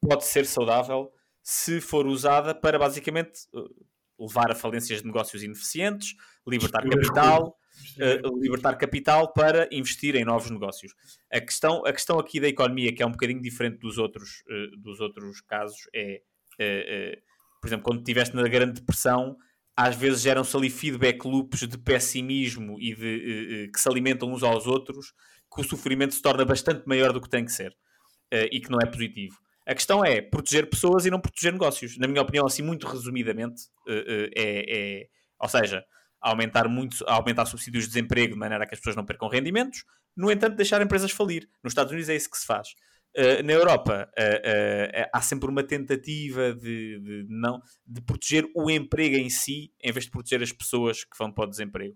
pode 0.00 0.24
ser 0.24 0.44
saudável 0.44 1.10
se 1.42 1.80
for 1.80 2.06
usada 2.06 2.54
para 2.54 2.78
basicamente 2.78 3.46
uh, 3.54 3.86
levar 4.18 4.50
a 4.50 4.54
falências 4.54 5.00
de 5.00 5.06
negócios 5.06 5.42
ineficientes, 5.42 6.14
libertar 6.46 6.88
capital. 6.88 7.58
Uh, 7.98 8.40
libertar 8.40 8.76
capital 8.76 9.32
para 9.32 9.68
investir 9.72 10.14
em 10.14 10.24
novos 10.24 10.48
negócios. 10.48 10.94
A 11.30 11.40
questão, 11.40 11.84
a 11.84 11.92
questão 11.92 12.20
aqui 12.20 12.38
da 12.38 12.46
economia, 12.46 12.94
que 12.94 13.02
é 13.02 13.06
um 13.06 13.10
bocadinho 13.10 13.42
diferente 13.42 13.78
dos 13.78 13.98
outros, 13.98 14.44
uh, 14.48 14.76
dos 14.76 15.00
outros 15.00 15.40
casos, 15.40 15.88
é, 15.92 16.22
uh, 16.54 17.20
por 17.60 17.66
exemplo, 17.66 17.84
quando 17.84 17.98
estiveste 17.98 18.36
na 18.36 18.42
Grande 18.44 18.74
Depressão, 18.74 19.36
às 19.76 19.96
vezes 19.96 20.20
geram-se 20.20 20.56
ali 20.56 20.70
feedback 20.70 21.24
loops 21.24 21.66
de 21.66 21.76
pessimismo 21.76 22.80
e 22.80 22.94
de, 22.94 23.04
uh, 23.04 23.68
uh, 23.68 23.72
que 23.72 23.80
se 23.80 23.88
alimentam 23.88 24.32
uns 24.32 24.42
aos 24.42 24.66
outros, 24.66 25.12
que 25.52 25.60
o 25.60 25.64
sofrimento 25.64 26.14
se 26.14 26.22
torna 26.22 26.44
bastante 26.44 26.86
maior 26.86 27.12
do 27.12 27.20
que 27.20 27.28
tem 27.28 27.44
que 27.44 27.52
ser 27.52 27.70
uh, 27.70 28.48
e 28.52 28.60
que 28.60 28.70
não 28.70 28.78
é 28.80 28.86
positivo. 28.86 29.36
A 29.66 29.74
questão 29.74 30.04
é 30.04 30.20
proteger 30.20 30.68
pessoas 30.68 31.06
e 31.06 31.10
não 31.10 31.20
proteger 31.20 31.52
negócios. 31.52 31.96
Na 31.98 32.06
minha 32.06 32.20
opinião, 32.20 32.46
assim, 32.46 32.62
muito 32.62 32.86
resumidamente, 32.86 33.62
é, 33.88 34.64
é, 34.68 35.06
ou 35.40 35.48
seja, 35.48 35.82
aumentar 36.20 36.68
muito, 36.68 36.96
aumentar 37.06 37.46
subsídios 37.46 37.84
de 37.84 37.90
desemprego 37.90 38.34
de 38.34 38.38
maneira 38.38 38.64
a 38.64 38.66
que 38.66 38.74
as 38.74 38.80
pessoas 38.80 38.94
não 38.94 39.06
percam 39.06 39.26
rendimentos, 39.26 39.82
no 40.14 40.30
entanto, 40.30 40.54
deixar 40.54 40.82
empresas 40.82 41.10
falir. 41.10 41.48
Nos 41.62 41.70
Estados 41.70 41.92
Unidos 41.92 42.10
é 42.10 42.14
isso 42.14 42.30
que 42.30 42.36
se 42.36 42.44
faz. 42.44 42.68
Uh, 43.16 43.44
na 43.44 43.52
Europa 43.52 44.10
uh, 44.18 45.02
uh, 45.04 45.08
há 45.12 45.22
sempre 45.22 45.48
uma 45.48 45.62
tentativa 45.62 46.52
de, 46.52 46.98
de, 46.98 47.26
não, 47.28 47.62
de 47.86 48.00
proteger 48.00 48.44
o 48.56 48.68
emprego 48.68 49.14
em 49.14 49.30
si 49.30 49.72
em 49.80 49.92
vez 49.92 50.06
de 50.06 50.10
proteger 50.10 50.42
as 50.42 50.50
pessoas 50.50 51.04
que 51.04 51.16
vão 51.16 51.30
para 51.30 51.44
o 51.44 51.46
desemprego. 51.46 51.94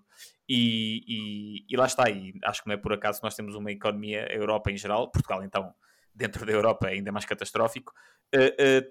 E, 0.49 1.03
e, 1.09 1.67
e 1.69 1.77
lá 1.77 1.87
está, 1.87 2.09
e 2.09 2.35
acho 2.45 2.63
que 2.63 2.69
não 2.69 2.75
é 2.75 2.77
por 2.77 2.93
acaso 2.93 3.19
que 3.19 3.25
nós 3.25 3.35
temos 3.35 3.57
uma 3.57 3.73
economia, 3.73 4.29
a 4.31 4.33
Europa 4.33 4.71
em 4.71 4.77
geral, 4.77 5.11
Portugal 5.11 5.43
então, 5.43 5.75
dentro 6.15 6.47
da 6.47 6.53
Europa 6.53 6.89
é 6.89 6.93
ainda 6.93 7.11
mais 7.11 7.25
catastrófico, 7.25 7.93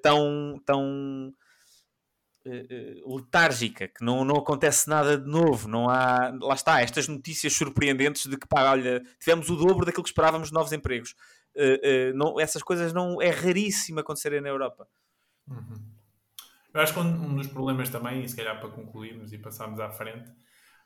tão, 0.04 0.62
tão 0.66 1.34
letárgica, 3.06 3.88
que 3.88 4.04
não, 4.06 4.24
não 4.24 4.36
acontece 4.36 4.88
nada 4.88 5.18
de 5.18 5.28
novo, 5.28 5.68
não 5.68 5.90
há, 5.90 6.32
lá 6.40 6.54
está, 6.54 6.80
estas 6.80 7.08
notícias 7.08 7.54
surpreendentes 7.54 8.28
de 8.28 8.38
que, 8.38 8.48
pá, 8.48 8.70
olha, 8.72 9.02
tivemos 9.20 9.50
o 9.50 9.56
dobro 9.56 9.86
daquilo 9.86 10.04
que 10.04 10.10
esperávamos 10.10 10.50
de 10.50 10.54
novos 10.54 10.72
empregos 10.72 11.16
uh, 11.58 12.16
não, 12.16 12.40
essas 12.40 12.64
coisas 12.64 12.94
não 12.94 13.22
é 13.22 13.30
raríssimo 13.30 14.00
acontecerem 14.00 14.42
na 14.42 14.50
Europa. 14.50 14.88
Uhum. 15.48 15.88
Eu 16.74 16.82
acho 16.82 16.94
que 16.94 17.00
um, 17.00 17.36
dos 17.36 17.48
problemas 17.48 17.90
também, 17.90 18.24
e 18.24 18.30
se 18.30 18.36
calhar 18.36 18.60
para 18.60 18.70
concluirmos 18.70 19.34
e 19.34 19.38
passarmos 19.38 19.80
à 19.80 19.90
frente, 19.90 20.30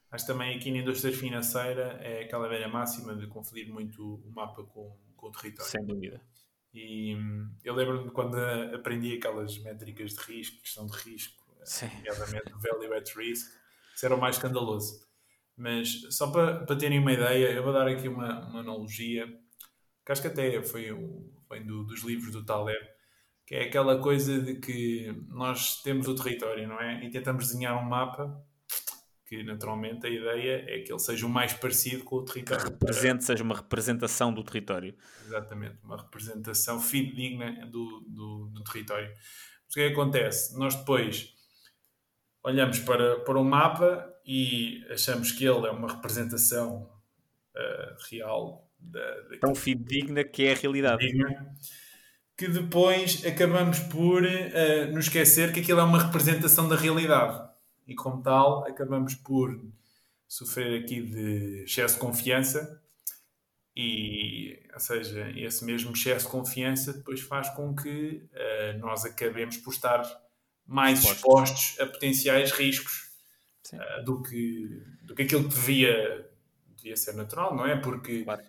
acho 0.10 0.26
também 0.26 0.56
aqui 0.56 0.72
na 0.72 0.78
indústria 0.78 1.14
financeira 1.14 2.00
é 2.02 2.24
aquela 2.24 2.48
velha 2.48 2.68
máxima 2.68 3.16
de 3.16 3.28
confundir 3.28 3.68
muito 3.68 4.16
o 4.26 4.32
mapa 4.32 4.64
com, 4.64 4.96
com 5.18 5.28
o 5.28 5.32
território. 5.32 5.70
Sem 5.70 5.86
dúvida. 5.86 6.22
E 6.74 7.16
hum, 7.16 7.54
eu 7.64 7.74
lembro-me 7.74 8.10
quando 8.12 8.38
aprendi 8.74 9.18
aquelas 9.18 9.58
métricas 9.60 10.14
de 10.14 10.22
risco, 10.22 10.58
gestão 10.64 10.86
de 10.86 10.98
risco, 10.98 11.44
nomeadamente 11.82 12.52
value 12.54 12.94
at 12.94 13.10
risk, 13.16 13.52
isso 13.94 14.06
era 14.06 14.16
o 14.16 14.20
mais 14.20 14.38
escandaloso. 14.38 15.06
Mas 15.58 16.08
só 16.10 16.32
para, 16.32 16.66
para 16.66 16.76
terem 16.78 17.00
uma 17.00 17.12
ideia, 17.12 17.52
eu 17.52 17.64
vou 17.64 17.74
dar 17.74 17.88
aqui 17.88 18.08
uma, 18.08 18.48
uma 18.48 18.62
analogia 18.62 19.28
que 20.06 20.12
acho 20.12 20.22
que 20.22 20.28
até 20.28 20.62
foi, 20.64 20.90
foi 21.48 21.60
do, 21.62 21.84
dos 21.84 22.04
livros 22.04 22.32
do 22.32 22.46
Taleb, 22.46 22.82
que 23.46 23.56
é 23.56 23.64
aquela 23.64 24.00
coisa 24.00 24.40
de 24.42 24.56
que 24.56 25.14
nós 25.28 25.82
temos 25.82 26.08
o 26.08 26.16
território, 26.16 26.68
não 26.68 26.80
é? 26.80 27.04
E 27.04 27.10
tentamos 27.10 27.48
desenhar 27.48 27.78
um 27.78 27.88
mapa 27.88 28.44
que 29.32 29.44
naturalmente 29.44 30.06
a 30.06 30.10
ideia 30.10 30.66
é 30.68 30.82
que 30.82 30.92
ele 30.92 31.00
seja 31.00 31.26
o 31.26 31.30
mais 31.30 31.54
parecido 31.54 32.04
com 32.04 32.18
o 32.18 32.26
território. 32.26 32.66
Que 32.66 32.72
represente, 32.72 33.24
seja 33.24 33.42
uma 33.42 33.56
representação 33.56 34.34
do 34.34 34.44
território. 34.44 34.94
Exatamente, 35.26 35.78
uma 35.84 35.96
representação 35.96 36.82
fidedigna 36.82 37.66
do, 37.68 38.02
do, 38.10 38.50
do 38.50 38.64
território. 38.66 39.08
Mas 39.08 39.70
o 39.70 39.74
que, 39.74 39.80
é 39.80 39.88
que 39.88 39.94
acontece? 39.94 40.60
Nós 40.60 40.76
depois 40.76 41.34
olhamos 42.44 42.80
para, 42.80 43.22
para 43.22 43.40
o 43.40 43.44
mapa 43.46 44.14
e 44.26 44.86
achamos 44.90 45.32
que 45.32 45.46
ele 45.46 45.66
é 45.66 45.72
uma 45.72 45.94
representação 45.94 46.92
uh, 47.56 48.10
real 48.10 48.70
da, 48.82 49.22
da... 49.22 49.38
tão 49.40 49.56
fidedigna 49.56 50.24
que 50.24 50.46
é 50.46 50.54
a 50.54 50.56
realidade. 50.56 51.06
que 52.38 52.48
depois 52.48 53.24
acabamos 53.26 53.80
por 53.80 54.24
uh, 54.24 54.92
nos 54.92 55.06
esquecer 55.06 55.54
que 55.54 55.60
aquilo 55.60 55.80
é 55.80 55.84
uma 55.84 56.04
representação 56.04 56.68
da 56.68 56.76
realidade. 56.76 57.50
E 57.88 57.94
como 57.94 58.22
tal, 58.22 58.66
acabamos 58.68 59.16
por 59.16 59.60
sofrer 60.28 60.82
aqui 60.82 61.02
de 61.02 61.64
excesso 61.66 61.96
de 61.96 62.00
confiança 62.00 62.82
e, 63.76 64.60
ou 64.74 64.80
seja, 64.80 65.32
esse 65.36 65.64
mesmo 65.64 65.92
excesso 65.92 66.26
de 66.26 66.32
confiança 66.32 66.94
depois 66.94 67.22
faz 67.22 67.50
com 67.50 67.76
que 67.76 68.28
uh, 68.34 68.78
nós 68.80 69.06
acabemos 69.06 69.58
por 69.58 69.72
estar 69.74 70.04
mais 70.66 71.04
expostos, 71.04 71.72
expostos 71.72 71.80
a 71.80 71.86
potenciais 71.86 72.52
riscos 72.52 73.12
uh, 73.74 74.04
do, 74.04 74.22
que, 74.24 74.84
do 75.04 75.14
que 75.14 75.22
aquilo 75.24 75.44
que 75.44 75.56
devia, 75.56 76.28
devia 76.76 76.96
ser 76.96 77.14
natural, 77.14 77.56
não 77.56 77.66
é? 77.66 77.76
Porque 77.76 78.24
claro 78.24 78.42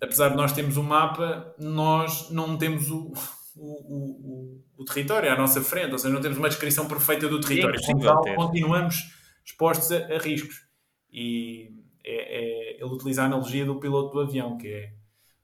apesar 0.00 0.30
de 0.30 0.36
nós 0.36 0.52
termos 0.52 0.76
o 0.76 0.80
um 0.80 0.84
mapa, 0.84 1.54
nós 1.58 2.30
não 2.30 2.56
temos 2.56 2.90
o, 2.90 3.12
o, 3.56 3.64
o, 3.64 4.64
o, 4.78 4.84
território 4.84 5.32
à 5.32 5.36
nossa 5.36 5.60
frente, 5.62 5.92
ou 5.92 5.98
seja, 5.98 6.12
não 6.12 6.20
temos 6.20 6.38
uma 6.38 6.48
descrição 6.48 6.86
perfeita 6.86 7.28
do 7.28 7.40
território. 7.40 7.82
Sim, 7.82 7.98
tal, 7.98 8.22
continuamos 8.34 9.10
expostos 9.44 9.90
a, 9.92 10.14
a, 10.14 10.18
riscos. 10.18 10.66
E 11.10 11.70
é, 12.04 12.74
é, 12.74 12.74
ele 12.74 12.92
utiliza 12.92 13.22
a 13.22 13.26
analogia 13.26 13.64
do 13.64 13.80
piloto 13.80 14.12
do 14.12 14.20
avião, 14.20 14.58
que 14.58 14.68
é 14.68 14.92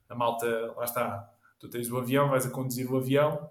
a 0.09 0.15
malta, 0.15 0.73
lá 0.77 0.83
está, 0.83 1.29
tu 1.59 1.67
tens 1.69 1.89
o 1.89 1.97
avião, 1.97 2.29
vais 2.29 2.45
a 2.45 2.49
conduzir 2.49 2.89
o 2.91 2.97
avião, 2.97 3.49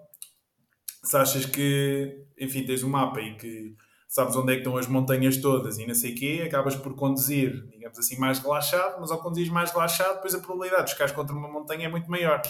se 1.02 1.16
achas 1.16 1.44
que, 1.44 2.24
enfim, 2.38 2.64
tens 2.64 2.82
o 2.82 2.86
um 2.86 2.90
mapa 2.90 3.20
e 3.20 3.34
que 3.34 3.76
sabes 4.12 4.36
onde 4.36 4.52
é 4.52 4.56
que 4.56 4.60
estão 4.60 4.76
as 4.76 4.86
montanhas 4.86 5.38
todas 5.38 5.78
e 5.78 5.86
não 5.86 5.94
sei 5.94 6.12
o 6.12 6.14
quê, 6.14 6.42
acabas 6.44 6.76
por 6.76 6.94
conduzir, 6.94 7.66
digamos 7.70 7.98
assim, 7.98 8.18
mais 8.18 8.38
relaxado, 8.40 9.00
mas 9.00 9.10
ao 9.10 9.18
conduzir 9.18 9.50
mais 9.50 9.70
relaxado, 9.72 10.16
depois 10.16 10.34
a 10.34 10.38
probabilidade 10.38 10.84
de 10.84 10.90
chocares 10.90 11.14
contra 11.14 11.34
uma 11.34 11.48
montanha 11.48 11.86
é 11.86 11.88
muito 11.88 12.10
maior. 12.10 12.42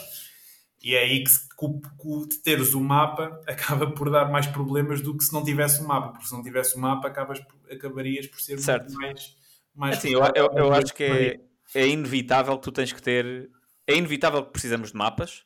E 0.82 0.96
é 0.96 1.04
aí 1.04 1.22
que, 1.22 1.30
se, 1.30 1.48
que, 1.48 2.42
teres 2.42 2.74
o 2.74 2.80
mapa 2.80 3.40
acaba 3.46 3.88
por 3.92 4.10
dar 4.10 4.28
mais 4.28 4.48
problemas 4.48 5.00
do 5.00 5.16
que 5.16 5.22
se 5.22 5.32
não 5.32 5.44
tivesse 5.44 5.80
o 5.80 5.86
mapa, 5.86 6.08
porque 6.08 6.26
se 6.26 6.34
não 6.34 6.42
tivesse 6.42 6.76
o 6.76 6.80
mapa 6.80 7.06
acabas, 7.06 7.40
acabarias 7.70 8.26
por 8.26 8.40
ser 8.40 8.58
certo. 8.58 8.92
mais... 8.94 9.36
mais 9.72 9.98
assim, 9.98 10.10
eu, 10.10 10.20
eu, 10.34 10.50
eu 10.56 10.72
acho 10.72 10.92
que 10.92 11.04
é, 11.04 11.40
é 11.76 11.86
inevitável 11.86 12.56
que 12.56 12.62
tu 12.64 12.72
tens 12.72 12.92
que 12.92 13.00
ter... 13.00 13.48
É 13.86 13.94
inevitável 13.94 14.44
que 14.44 14.50
precisamos 14.50 14.90
de 14.90 14.96
mapas, 14.96 15.44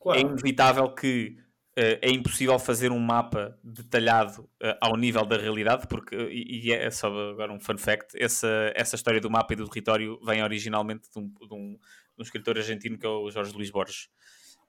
claro. 0.00 0.18
é 0.18 0.22
inevitável 0.22 0.88
que 0.94 1.36
é 1.80 2.10
impossível 2.10 2.58
fazer 2.58 2.90
um 2.90 2.98
mapa 2.98 3.56
detalhado 3.62 4.48
ao 4.80 4.96
nível 4.96 5.24
da 5.24 5.36
realidade, 5.36 5.86
porque, 5.86 6.16
e, 6.16 6.72
é 6.72 6.90
só 6.90 7.06
agora 7.30 7.52
um 7.52 7.60
fun 7.60 7.78
fact, 7.78 8.20
essa, 8.20 8.72
essa 8.74 8.96
história 8.96 9.20
do 9.20 9.30
mapa 9.30 9.52
e 9.52 9.56
do 9.56 9.68
território 9.68 10.18
vem 10.24 10.42
originalmente 10.42 11.08
de 11.10 11.18
um, 11.18 11.28
de 11.28 11.54
um, 11.54 11.72
de 11.72 12.18
um 12.18 12.22
escritor 12.22 12.56
argentino 12.56 12.98
que 12.98 13.06
é 13.06 13.08
o 13.08 13.30
Jorge 13.30 13.52
Luís 13.52 13.70
Borges. 13.70 14.08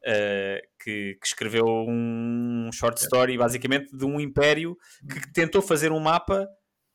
Uh, 0.01 0.61
que, 0.81 1.17
que, 1.19 1.27
escreveu 1.27 1.65
um 1.65 2.69
short 2.71 3.01
story 3.01 3.37
basicamente 3.37 3.93
de 3.93 4.05
um 4.05 4.17
império 4.17 4.77
que 5.11 5.33
tentou 5.33 5.61
fazer 5.61 5.91
um 5.91 5.99
mapa 5.99 6.47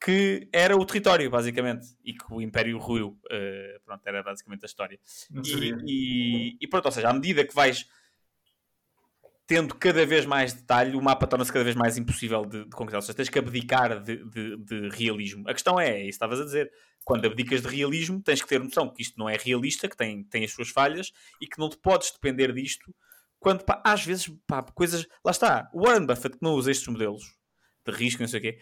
que 0.02 0.48
era 0.52 0.76
o 0.76 0.84
território, 0.84 1.30
basicamente, 1.30 1.86
e 2.04 2.12
que 2.12 2.24
o 2.30 2.40
Império 2.40 2.76
ruiu. 2.78 3.18
Uh, 3.26 3.80
pronto, 3.84 4.06
era 4.06 4.22
basicamente 4.22 4.62
a 4.62 4.66
história. 4.66 4.98
E, 5.44 5.74
e, 5.86 6.56
e, 6.60 6.68
pronto, 6.68 6.86
ou 6.86 6.92
seja, 6.92 7.08
à 7.08 7.12
medida 7.12 7.42
que 7.42 7.54
vais 7.54 7.86
tendo 9.46 9.74
cada 9.74 10.04
vez 10.06 10.24
mais 10.24 10.52
detalhe, 10.52 10.96
o 10.96 11.02
mapa 11.02 11.26
torna-se 11.26 11.52
cada 11.52 11.64
vez 11.64 11.76
mais 11.76 11.98
impossível 11.98 12.44
de, 12.44 12.64
de 12.64 12.70
concretizar. 12.70 12.98
Ou 12.98 13.02
seja, 13.02 13.16
tens 13.16 13.28
que 13.28 13.38
abdicar 13.38 14.02
de, 14.02 14.24
de, 14.24 14.56
de, 14.56 14.88
realismo. 14.90 15.48
A 15.48 15.52
questão 15.52 15.78
é, 15.78 15.90
é 15.90 16.00
isso 16.00 16.10
estavas 16.10 16.40
a 16.40 16.44
dizer, 16.44 16.70
quando 17.04 17.26
abdicas 17.26 17.62
de 17.62 17.68
realismo, 17.68 18.22
tens 18.22 18.40
que 18.40 18.48
ter 18.48 18.60
noção 18.60 18.92
que 18.92 19.02
isto 19.02 19.18
não 19.18 19.28
é 19.28 19.36
realista, 19.36 19.88
que 19.88 19.96
tem, 19.96 20.24
tem 20.24 20.44
as 20.44 20.52
suas 20.52 20.68
falhas 20.68 21.12
e 21.40 21.46
que 21.46 21.58
não 21.58 21.68
te 21.68 21.76
podes 21.76 22.12
depender 22.12 22.52
disto 22.52 22.94
quando, 23.38 23.62
pá, 23.62 23.82
às 23.84 24.04
vezes, 24.04 24.30
pá, 24.46 24.62
coisas. 24.62 25.06
Lá 25.24 25.30
está, 25.30 25.70
o 25.74 25.84
Warren 25.84 26.06
Buffett 26.06 26.38
que 26.38 26.42
não 26.42 26.54
usa 26.54 26.70
estes 26.70 26.88
modelos 26.88 27.22
de 27.86 27.92
risco, 27.92 28.22
não 28.22 28.28
sei 28.28 28.38
o 28.40 28.42
quê 28.42 28.58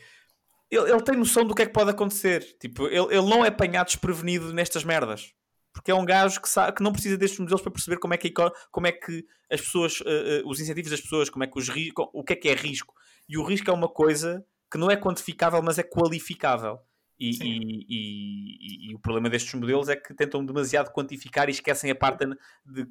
ele, 0.73 0.91
ele, 0.91 1.03
tem 1.03 1.17
noção 1.17 1.45
do 1.45 1.55
que 1.55 1.63
é 1.63 1.67
que 1.67 1.73
pode 1.73 1.91
acontecer. 1.91 2.57
Tipo, 2.59 2.87
ele, 2.87 3.15
ele 3.15 3.29
não 3.29 3.45
é 3.45 3.49
apanhado 3.49 3.89
desprevenido 3.89 4.55
nestas 4.55 4.85
merdas. 4.85 5.35
Porque 5.73 5.91
é 5.91 5.95
um 5.95 6.05
gajo 6.05 6.41
que, 6.41 6.49
sabe, 6.49 6.77
que 6.77 6.83
não 6.83 6.93
precisa 6.93 7.17
destes 7.17 7.39
modelos 7.41 7.63
para 7.63 7.73
perceber 7.73 7.99
como 7.99 8.15
é 8.15 8.17
que, 8.17 8.33
como 8.71 8.87
é 8.87 8.93
que 8.93 9.27
as 9.51 9.61
pessoas, 9.61 10.01
uh, 10.01 10.05
uh, 10.45 10.49
os 10.49 10.61
incentivos 10.61 10.91
das 10.91 11.01
pessoas, 11.01 11.31
como 11.31 11.45
é 11.45 11.47
que 11.47 11.59
os 11.59 11.69
o 12.13 12.25
que 12.25 12.33
é 12.33 12.37
que 12.37 12.49
é 12.49 12.55
risco. 12.55 12.95
E 13.29 13.39
o 13.39 13.45
risco 13.45 13.71
é 13.71 13.73
uma 13.73 13.89
coisa 13.89 14.45
que 14.71 14.79
não 14.79 14.91
é 14.91 14.97
quantificável, 14.97 15.63
mas 15.63 15.79
é 15.79 15.83
qualificável. 15.83 16.79
E, 17.19 17.31
e, 17.41 17.87
e, 17.89 18.91
e, 18.91 18.95
o 18.95 18.99
problema 18.99 19.31
destes 19.31 19.55
modelos 19.55 19.89
é 19.89 19.95
que 19.95 20.13
tentam 20.13 20.45
demasiado 20.45 20.91
quantificar 20.93 21.49
e 21.49 21.53
esquecem 21.53 21.91
a 21.91 21.95
parte 21.95 22.27
de, 22.27 22.37
de 22.67 22.87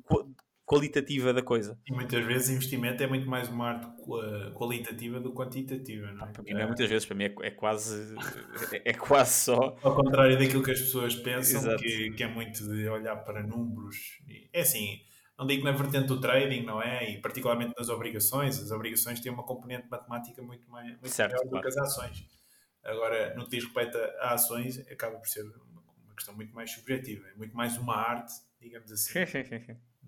qualitativa 0.71 1.33
da 1.33 1.41
coisa. 1.41 1.77
E 1.85 1.93
muitas 1.93 2.25
vezes 2.25 2.49
investimento 2.49 3.03
é 3.03 3.07
muito 3.07 3.29
mais 3.29 3.49
uma 3.49 3.67
arte 3.67 3.87
qualitativa 4.53 5.19
do 5.19 5.31
que 5.31 5.35
quantitativa, 5.35 6.13
não 6.13 6.25
é? 6.25 6.31
Para 6.31 6.43
mim, 6.43 6.51
é, 6.51 6.65
muitas 6.65 6.89
vezes, 6.89 7.05
para 7.05 7.15
mim, 7.15 7.25
é, 7.25 7.35
é 7.41 7.51
quase 7.51 8.15
é, 8.71 8.91
é, 8.91 8.93
quase 8.93 9.33
só. 9.33 9.75
Ao 9.83 9.93
contrário 9.93 10.39
daquilo 10.39 10.63
que 10.63 10.71
as 10.71 10.79
pessoas 10.79 11.13
pensam, 11.15 11.75
que, 11.75 12.11
que, 12.11 12.23
é 12.23 12.27
muito 12.27 12.63
de 12.63 12.87
olhar 12.87 13.17
para 13.17 13.43
números. 13.43 13.97
É 14.53 14.61
assim, 14.61 15.01
não 15.37 15.45
digo 15.45 15.65
na 15.65 15.73
vertente 15.73 16.07
do 16.07 16.21
trading, 16.21 16.63
não 16.63 16.81
é? 16.81 17.11
E 17.11 17.21
particularmente 17.21 17.73
nas 17.77 17.89
obrigações, 17.89 18.57
as 18.57 18.71
obrigações 18.71 19.19
têm 19.19 19.31
uma 19.31 19.43
componente 19.43 19.89
matemática 19.89 20.41
muito, 20.41 20.69
mais, 20.69 20.87
muito 20.87 21.09
certo, 21.09 21.33
maior 21.33 21.49
claro. 21.49 21.57
do 21.57 21.61
que 21.61 21.67
as 21.67 21.77
ações. 21.77 22.25
Agora, 22.81 23.35
no 23.35 23.43
que 23.43 23.57
diz 23.57 23.65
respeito 23.65 23.97
a 23.97 24.33
ações, 24.33 24.79
acaba 24.89 25.17
por 25.17 25.27
ser 25.27 25.43
uma 25.43 26.15
questão 26.15 26.33
muito 26.33 26.55
mais 26.55 26.71
subjetiva, 26.71 27.27
é 27.27 27.35
muito 27.35 27.55
mais 27.55 27.77
uma 27.77 27.95
arte, 27.95 28.31
digamos 28.61 28.89
assim. 28.89 29.19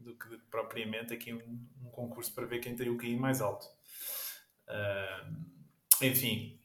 Do 0.04 0.16
que 0.16 0.38
propriamente 0.52 1.14
aqui 1.14 1.34
um, 1.34 1.68
um, 1.82 1.90
concurso 1.90 2.34
para 2.34 2.46
ver 2.46 2.60
quem 2.60 2.76
tem 2.76 2.90
o 2.90 2.98
QI 2.98 3.16
mais 3.16 3.42
alto. 3.42 3.66
Uh, 4.68 5.36
enfim. 6.02 6.60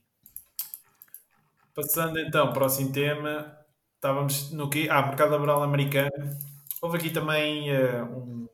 Passando 1.73 2.19
então, 2.19 2.53
próximo 2.53 2.91
tema. 2.91 3.57
Estávamos 3.95 4.51
no 4.51 4.69
QI. 4.69 4.89
Ah, 4.89 5.05
mercado 5.05 5.31
laboral 5.31 5.63
americano. 5.63 6.37
Houve 6.81 6.97
aqui 6.97 7.09
também 7.09 7.71
uh, 7.71 8.05
um, 8.05 8.49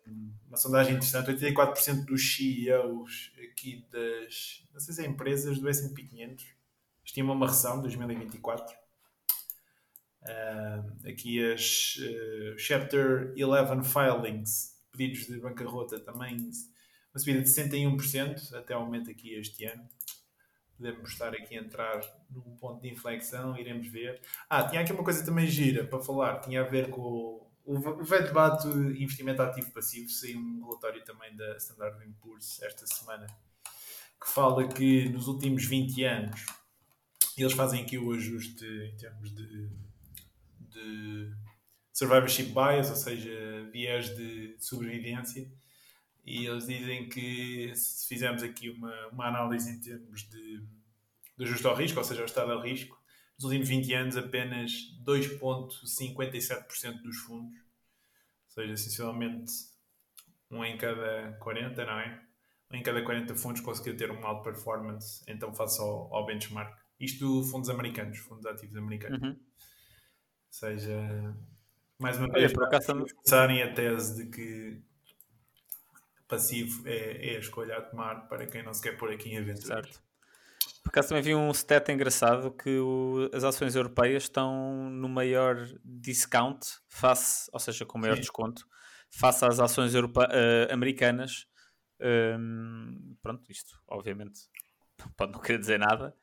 uma 0.47 0.57
sondagem 0.57 0.95
interessante. 0.95 1.31
84% 1.31 2.05
dos 2.05 2.35
CEOs 2.35 3.31
aqui 3.43 3.85
das, 3.91 4.63
não 4.73 4.79
sei 4.79 4.93
se 4.93 5.03
é 5.03 5.07
empresas 5.07 5.59
do 5.59 5.69
S&P 5.69 6.03
500 6.03 6.45
estimam 7.03 7.35
uma 7.35 7.47
recessão 7.47 7.75
de 7.77 7.83
2024 7.83 8.75
Uh, 10.25 11.07
aqui 11.07 11.53
as 11.53 11.97
uh, 11.97 12.57
Chapter 12.57 13.31
11 13.37 13.87
filings, 13.87 14.74
pedidos 14.95 15.27
de 15.27 15.39
bancarrota, 15.39 15.99
também 15.99 16.37
uma 16.37 17.19
subida 17.19 17.41
de 17.41 17.49
61% 17.49 18.53
até 18.53 18.75
o 18.75 18.81
momento 18.81 19.09
aqui 19.09 19.33
este 19.33 19.65
ano. 19.65 19.87
Podemos 20.77 21.09
estar 21.09 21.29
aqui 21.33 21.57
a 21.57 21.61
entrar 21.61 22.01
num 22.29 22.57
ponto 22.57 22.81
de 22.81 22.89
inflexão, 22.89 23.57
iremos 23.57 23.87
ver. 23.87 24.21
Ah, 24.49 24.63
tinha 24.63 24.81
aqui 24.81 24.91
uma 24.91 25.03
coisa 25.03 25.25
também 25.25 25.47
gira 25.47 25.85
para 25.85 25.99
falar, 25.99 26.41
tinha 26.41 26.61
a 26.61 26.65
ver 26.65 26.89
com 26.89 27.01
o, 27.63 27.77
o 27.77 28.03
velho 28.03 28.27
debate 28.27 28.67
investimento 28.67 29.41
ativo 29.41 29.71
passivo. 29.71 30.09
Saiu 30.09 30.39
um 30.39 30.65
relatório 30.65 31.03
também 31.05 31.35
da 31.35 31.55
Standard 31.57 31.97
Poor's 32.21 32.61
esta 32.61 32.85
semana 32.85 33.27
que 34.21 34.29
fala 34.29 34.67
que 34.67 35.07
nos 35.09 35.27
últimos 35.27 35.65
20 35.65 36.03
anos 36.03 36.45
eles 37.37 37.53
fazem 37.53 37.83
aqui 37.83 37.97
o 37.97 38.11
ajuste 38.11 38.65
em 38.65 38.95
termos 38.97 39.33
de 39.33 39.69
de 40.75 41.31
survivorship 41.95 42.53
bias, 42.53 42.89
ou 42.89 42.95
seja, 42.95 43.69
viés 43.71 44.13
de 44.15 44.57
sobrevivência. 44.59 45.49
E 46.25 46.45
eles 46.45 46.67
dizem 46.67 47.07
que 47.07 47.73
se 47.73 48.07
fizermos 48.07 48.43
aqui 48.43 48.69
uma, 48.69 49.07
uma 49.07 49.27
análise 49.27 49.71
em 49.71 49.79
termos 49.79 50.23
de, 50.23 50.67
de 51.37 51.43
ajuste 51.43 51.65
ao 51.65 51.75
risco, 51.75 51.97
ou 51.97 52.03
seja, 52.03 52.21
o 52.21 52.25
estado 52.25 52.51
ao 52.51 52.61
risco, 52.61 53.01
nos 53.37 53.45
últimos 53.45 53.69
20 53.69 53.93
anos 53.93 54.17
apenas 54.17 54.71
2,57% 55.05 57.01
dos 57.01 57.17
fundos, 57.19 57.57
ou 57.57 58.49
seja, 58.49 58.73
essencialmente 58.73 59.53
um 60.51 60.65
em 60.65 60.77
cada 60.77 61.37
40, 61.39 61.85
não 61.85 61.99
é? 61.99 62.21
Um 62.71 62.75
em 62.75 62.83
cada 62.83 63.01
40 63.03 63.35
fundos 63.35 63.61
conseguiu 63.61 63.95
ter 63.95 64.11
uma 64.11 64.27
alta 64.27 64.51
performance, 64.51 65.23
então 65.27 65.53
face 65.53 65.79
ao, 65.79 66.13
ao 66.13 66.25
benchmark. 66.25 66.77
Isto 66.99 67.43
fundos 67.43 67.69
americanos, 67.69 68.17
fundos 68.17 68.45
ativos 68.45 68.75
americanos. 68.75 69.21
Uhum 69.21 69.39
seja, 70.55 71.35
mais 71.99 72.17
uma 72.17 72.27
vez, 72.29 72.51
para 72.53 72.79
começarem 72.81 73.63
a 73.63 73.73
tese 73.73 74.23
de 74.23 74.29
que 74.29 74.81
passivo 76.27 76.87
é, 76.87 77.33
é, 77.33 77.35
a 77.35 77.39
escolha 77.39 77.77
a 77.77 77.81
tomar 77.81 78.27
para 78.27 78.45
quem 78.45 78.63
não 78.63 78.73
se 78.73 78.81
quer 78.81 78.97
pôr 78.97 79.11
aqui 79.11 79.29
em 79.29 79.37
aventuras. 79.37 79.67
Certo. 79.67 80.05
Por 80.83 80.89
acaso 80.89 81.09
também 81.09 81.23
vi 81.23 81.35
um 81.35 81.49
stat 81.51 81.91
engraçado 81.91 82.51
que 82.51 82.77
o, 82.77 83.29
as 83.33 83.43
ações 83.43 83.75
europeias 83.75 84.23
estão 84.23 84.89
no 84.91 85.09
maior 85.09 85.67
discount 85.83 86.59
face, 86.87 87.49
ou 87.51 87.59
seja, 87.59 87.85
com 87.85 87.97
maior 87.97 88.15
Sim. 88.15 88.21
desconto, 88.21 88.67
face 89.09 89.45
às 89.45 89.59
ações 89.59 89.95
europe, 89.95 90.19
uh, 90.19 90.71
americanas. 90.71 91.47
Um, 91.99 93.15
pronto, 93.21 93.49
isto 93.51 93.79
obviamente 93.87 94.41
pode 95.17 95.31
não 95.31 95.39
querer 95.39 95.59
dizer 95.59 95.79
nada, 95.79 96.15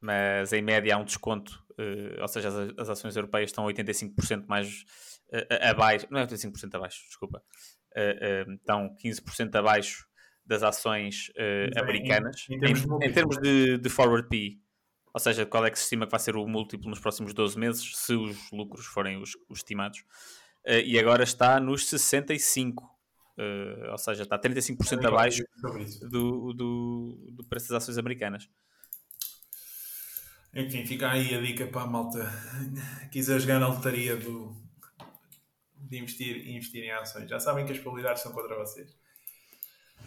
mas 0.00 0.52
em 0.52 0.62
média 0.62 0.94
há 0.94 0.98
um 0.98 1.04
desconto, 1.04 1.64
uh, 1.72 2.20
ou 2.20 2.28
seja, 2.28 2.48
as, 2.48 2.78
as, 2.78 2.90
ações 2.90 3.16
europeias 3.16 3.50
estão 3.50 3.66
85% 3.66 4.46
mais 4.46 4.84
uh, 5.32 5.68
abaixo, 5.70 6.06
não 6.10 6.20
é 6.20 6.26
85% 6.26 6.74
abaixo, 6.74 7.04
desculpa, 7.06 7.42
uh, 7.96 8.52
estão 8.52 8.94
15% 9.02 9.54
abaixo 9.56 10.06
das 10.44 10.62
ações 10.62 11.30
americanas 11.78 12.46
em, 12.48 12.54
em, 12.54 12.58
termos, 12.58 12.84
em, 12.84 13.06
em 13.06 13.12
termos 13.12 13.36
de, 13.36 13.76
de, 13.76 13.88
forward 13.90 14.26
P. 14.30 14.58
Ou 15.12 15.20
seja, 15.20 15.44
qual 15.44 15.66
é 15.66 15.70
que 15.70 15.78
se 15.78 15.84
estima 15.84 16.06
que 16.06 16.10
vai 16.10 16.20
ser 16.20 16.36
o 16.36 16.46
múltiplo 16.46 16.88
nos 16.88 17.00
próximos 17.00 17.34
12 17.34 17.58
meses, 17.58 17.96
se 17.96 18.14
os 18.14 18.50
lucros 18.50 18.86
forem 18.86 19.20
os, 19.20 19.32
os 19.46 19.58
estimados. 19.58 20.02
e 20.66 20.98
agora 20.98 21.22
está 21.22 21.60
nos 21.60 21.86
65. 21.86 22.82
Uh, 23.38 23.92
ou 23.92 23.98
seja, 23.98 24.24
está 24.24 24.36
35% 24.36 25.04
abaixo 25.06 25.44
do, 26.10 26.52
do, 26.52 27.32
do 27.36 27.44
preço 27.44 27.68
das 27.68 27.82
ações 27.82 27.98
americanas. 27.98 28.48
Enfim, 30.52 30.84
fica 30.84 31.10
aí 31.10 31.34
a 31.34 31.40
dica 31.40 31.66
para 31.66 31.82
a 31.82 31.86
malta 31.86 32.32
quiser 33.12 33.38
jogar 33.38 33.60
na 33.60 33.68
lotaria 33.68 34.16
do, 34.16 34.56
de 35.80 35.98
investir, 35.98 36.48
investir 36.48 36.84
em 36.84 36.90
ações. 36.90 37.28
Já 37.28 37.38
sabem 37.40 37.64
que 37.64 37.72
as 37.72 37.78
probabilidades 37.78 38.22
são 38.22 38.32
contra 38.32 38.56
vocês. 38.56 38.96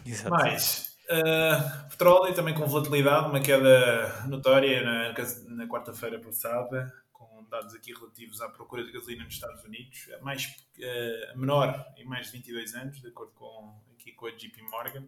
Exato. 0.04 0.30
Mais, 0.30 0.96
uh, 1.10 1.88
petróleo 1.90 2.34
também 2.34 2.54
com 2.54 2.66
volatilidade, 2.66 3.28
uma 3.28 3.40
queda 3.40 4.26
notória 4.26 4.82
na, 4.82 5.14
na 5.48 5.66
quarta-feira 5.68 6.18
passada, 6.18 6.92
com 7.12 7.44
dados 7.50 7.74
aqui 7.74 7.92
relativos 7.92 8.40
à 8.40 8.48
procura 8.48 8.84
de 8.84 8.92
gasolina 8.92 9.24
nos 9.24 9.34
Estados 9.34 9.62
Unidos, 9.64 10.08
a, 10.18 10.22
mais, 10.22 10.46
uh, 10.46 11.38
menor 11.38 11.86
em 11.96 12.04
mais 12.04 12.26
de 12.26 12.32
22 12.32 12.74
anos, 12.74 13.00
de 13.00 13.08
acordo 13.08 13.32
com, 13.32 13.80
aqui 13.94 14.12
com 14.12 14.26
a 14.26 14.30
JP 14.30 14.62
Morgan. 14.70 15.06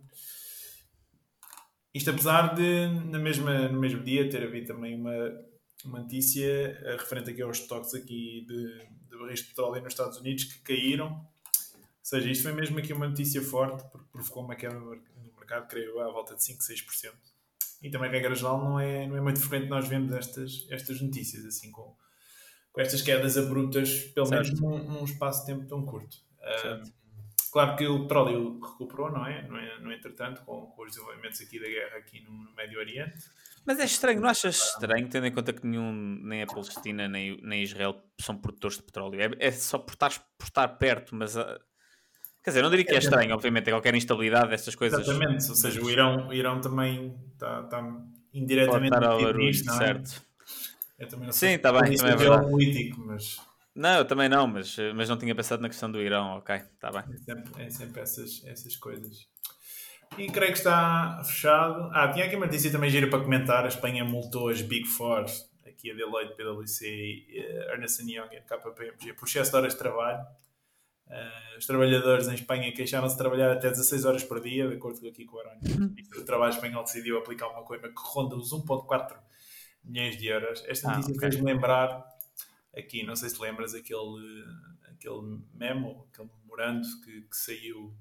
Isto 1.93 2.11
apesar 2.11 2.55
de, 2.55 2.89
na 3.05 3.19
mesma, 3.19 3.69
no 3.69 3.79
mesmo 3.79 4.03
dia, 4.03 4.29
ter 4.29 4.43
havido 4.43 4.67
também 4.67 4.97
uma, 4.97 5.15
uma 5.85 6.01
notícia 6.01 6.45
eh, 6.45 6.97
referente 6.99 7.31
aqui 7.31 7.41
aos 7.41 7.59
estoques 7.59 7.95
aqui 7.95 8.45
de, 8.49 8.89
de 9.15 9.23
barris 9.23 9.41
de 9.41 9.47
petróleo 9.47 9.83
nos 9.83 9.93
Estados 9.93 10.19
Unidos 10.19 10.45
que 10.45 10.59
caíram. 10.61 11.09
Ou 11.09 11.27
seja, 12.03 12.31
isto 12.31 12.43
foi 12.43 12.53
mesmo 12.53 12.79
aqui 12.79 12.93
uma 12.93 13.09
notícia 13.09 13.41
forte, 13.41 13.83
porque 13.91 14.07
provocou 14.12 14.45
uma 14.45 14.55
queda 14.55 14.79
no 14.79 15.01
mercado, 15.37 15.69
creio, 15.69 16.01
à 16.01 16.11
volta 16.11 16.35
de 16.35 16.45
5, 16.45 16.62
6%. 16.62 17.12
E 17.83 17.91
também, 17.91 18.11
regra 18.11 18.35
geral, 18.35 18.62
não 18.62 18.81
é, 18.81 19.07
não 19.07 19.17
é 19.17 19.21
muito 19.21 19.41
frequente 19.41 19.69
nós 19.69 19.87
vemos 19.87 20.12
estas, 20.12 20.67
estas 20.71 21.01
notícias, 21.01 21.45
assim, 21.45 21.71
com, 21.71 21.95
com 22.73 22.81
estas 22.81 23.03
quedas 23.03 23.37
abruptas, 23.37 24.01
pelo 24.15 24.27
certo. 24.27 24.45
menos 24.45 24.61
num, 24.61 24.93
num 24.93 25.05
espaço 25.05 25.41
de 25.41 25.47
tempo 25.47 25.67
tão 25.67 25.85
curto. 25.85 26.17
Uh, 26.41 27.03
Claro 27.55 27.76
que 27.76 27.86
o 27.86 28.00
petróleo 28.00 28.59
recuperou, 28.61 29.12
não 29.12 29.24
é? 29.24 29.42
No, 29.42 29.57
é, 29.57 29.78
no 29.78 29.92
entretanto, 29.92 30.42
com, 30.42 30.62
com 30.66 30.82
os 30.82 30.90
desenvolvimentos 30.90 31.40
aqui 31.40 31.61
da 31.61 31.68
guerra 31.68 31.98
aqui 31.98 32.20
no, 32.20 32.32
no 32.32 32.52
Médio 32.52 32.80
Oriente. 32.80 33.30
Mas 33.64 33.78
é 33.78 33.84
estranho, 33.84 34.20
não 34.20 34.28
achas 34.28 34.57
estranho, 34.57 35.09
tendo 35.09 35.28
em 35.28 35.32
conta 35.32 35.52
que 35.52 35.64
nenhum, 35.64 35.92
nem 36.20 36.42
a 36.42 36.48
Palestina 36.48 37.07
nem, 37.07 37.40
nem 37.44 37.62
Israel 37.62 38.02
são 38.20 38.36
produtores 38.36 38.78
de 38.78 38.82
petróleo? 38.82 39.20
É, 39.20 39.46
é 39.46 39.52
só 39.52 39.78
por 39.78 39.92
estar, 39.92 40.11
por 40.36 40.46
estar 40.46 40.66
perto, 40.66 41.14
mas. 41.14 41.36
Uh, 41.36 41.44
quer 42.42 42.50
dizer, 42.50 42.62
não 42.62 42.70
diria 42.70 42.86
que 42.86 42.90
é, 42.90 42.96
é 42.96 42.98
estranho, 42.98 43.32
obviamente, 43.32 43.68
é 43.68 43.70
qualquer 43.70 43.94
instabilidade 43.94 44.48
destas 44.48 44.74
coisas. 44.74 45.07
Exatamente, 45.07 45.48
ou 45.48 45.55
seja, 45.55 45.80
o 45.80 45.88
Irão, 45.88 46.26
o 46.30 46.34
Irão 46.34 46.61
também 46.61 47.16
está, 47.34 47.61
está 47.61 48.05
indiretamente. 48.32 48.90
Pode 48.90 49.05
estar 49.05 49.12
ao 49.12 49.22
barulho, 49.22 49.44
nisto, 49.44 49.66
não 49.66 49.74
é? 49.74 49.78
certo. 49.78 50.22
Eu 50.98 51.07
também 51.07 51.26
não 51.26 51.32
Sim, 51.32 51.50
está 51.50 51.72
bem, 51.72 51.96
também 51.96 52.14
é 52.14 52.16
verdade. 52.16 52.50
político, 52.50 53.00
mas. 53.07 53.53
Não, 53.75 53.99
eu 53.99 54.05
também 54.05 54.29
não, 54.29 54.47
mas, 54.47 54.77
mas 54.95 55.09
não 55.09 55.18
tinha 55.18 55.35
pensado 55.35 55.61
na 55.61 55.68
questão 55.68 55.91
do 55.91 56.01
Irão, 56.01 56.39
ok, 56.39 56.55
está 56.55 56.91
bem. 56.91 57.03
É 57.12 57.18
sempre, 57.18 57.62
é 57.62 57.70
sempre 57.70 58.01
essas, 58.01 58.45
essas 58.45 58.77
coisas. 58.77 59.29
E 60.16 60.29
creio 60.29 60.53
que 60.53 60.59
está 60.59 61.20
fechado. 61.25 61.91
Ah, 61.93 62.09
tinha 62.09 62.27
aqui 62.27 62.37
uma 62.37 62.47
notícia 62.47 62.70
também 62.70 62.89
gira 62.89 63.09
para 63.09 63.20
comentar. 63.20 63.64
A 63.64 63.68
Espanha 63.68 64.05
multou 64.05 64.49
as 64.49 64.62
Big 64.62 64.87
Four, 64.87 65.25
aqui 65.66 65.91
a 65.91 65.95
Deloitte, 65.95 66.37
PwC, 66.37 67.27
uh, 67.31 67.72
Ernst 67.72 68.01
Young 68.01 68.29
e 68.33 68.41
KPMG, 68.43 69.14
por 69.14 69.27
excesso 69.27 69.51
de 69.51 69.57
horas 69.57 69.72
de 69.72 69.79
trabalho. 69.79 70.25
Uh, 71.07 71.59
os 71.59 71.66
trabalhadores 71.66 72.29
em 72.29 72.35
Espanha 72.35 72.72
queixaram-se 72.72 73.14
de 73.14 73.18
trabalhar 73.18 73.53
até 73.53 73.68
16 73.68 74.05
horas 74.05 74.25
por 74.25 74.41
dia, 74.41 74.68
de 74.68 74.77
acordo 74.77 75.07
aqui 75.07 75.25
com 75.25 75.37
o 75.37 75.41
Arónio. 75.41 75.61
Uhum. 75.64 75.95
O 76.16 76.25
trabalho 76.25 76.53
espanhol 76.55 76.85
decidiu 76.85 77.18
aplicar 77.18 77.49
uma 77.49 77.62
coisa 77.62 77.89
que 77.89 77.95
ronda 77.97 78.37
os 78.37 78.51
1,4 78.53 79.16
milhões 79.85 80.16
de 80.16 80.29
euros. 80.29 80.64
Esta 80.66 80.89
ah, 80.89 80.91
notícia 80.93 81.12
ah, 81.12 81.16
okay. 81.16 81.31
fez-me 81.31 81.53
lembrar, 81.53 82.05
aqui, 82.77 83.05
não 83.05 83.16
sei 83.16 83.29
se 83.31 83.41
lembras, 83.41 83.75
aquele, 83.75 84.45
aquele 84.91 85.41
memo, 85.55 86.09
aquele 86.12 86.29
memorando 86.43 86.87
que, 87.05 87.22
que 87.22 87.37
saiu 87.37 87.95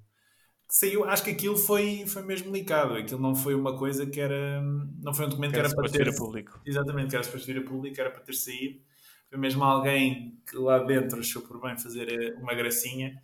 saiu, 0.74 1.04
acho 1.06 1.24
que 1.24 1.30
aquilo 1.30 1.56
foi, 1.56 2.04
foi 2.08 2.24
mesmo 2.24 2.52
ligado. 2.52 2.96
Aquilo 2.96 3.22
não 3.22 3.36
foi 3.36 3.54
uma 3.54 3.78
coisa 3.78 4.08
que 4.08 4.20
era. 4.20 4.60
Não 5.04 5.14
foi 5.14 5.28
um 5.28 5.30
documento 5.30 5.52
que, 5.52 5.60
que 5.60 5.66
era, 5.66 5.76
para 5.76 5.90
ter. 5.90 6.16
público. 6.16 6.60
Exatamente, 6.66 7.10
que 7.10 7.16
era 7.16 7.24
suposto 7.24 7.46
vir 7.46 7.60
a 7.60 7.64
público, 7.64 8.02
era 8.02 8.10
para 8.10 8.22
ter 8.22 8.34
saído. 8.34 8.82
Foi 9.30 9.38
mesmo 9.38 9.64
alguém 9.64 10.42
que 10.50 10.58
lá 10.58 10.80
dentro 10.80 11.20
achou 11.20 11.44
por 11.44 11.62
bem 11.62 11.78
fazer 11.78 12.12
eh, 12.12 12.34
uma 12.40 12.56
gracinha. 12.56 13.22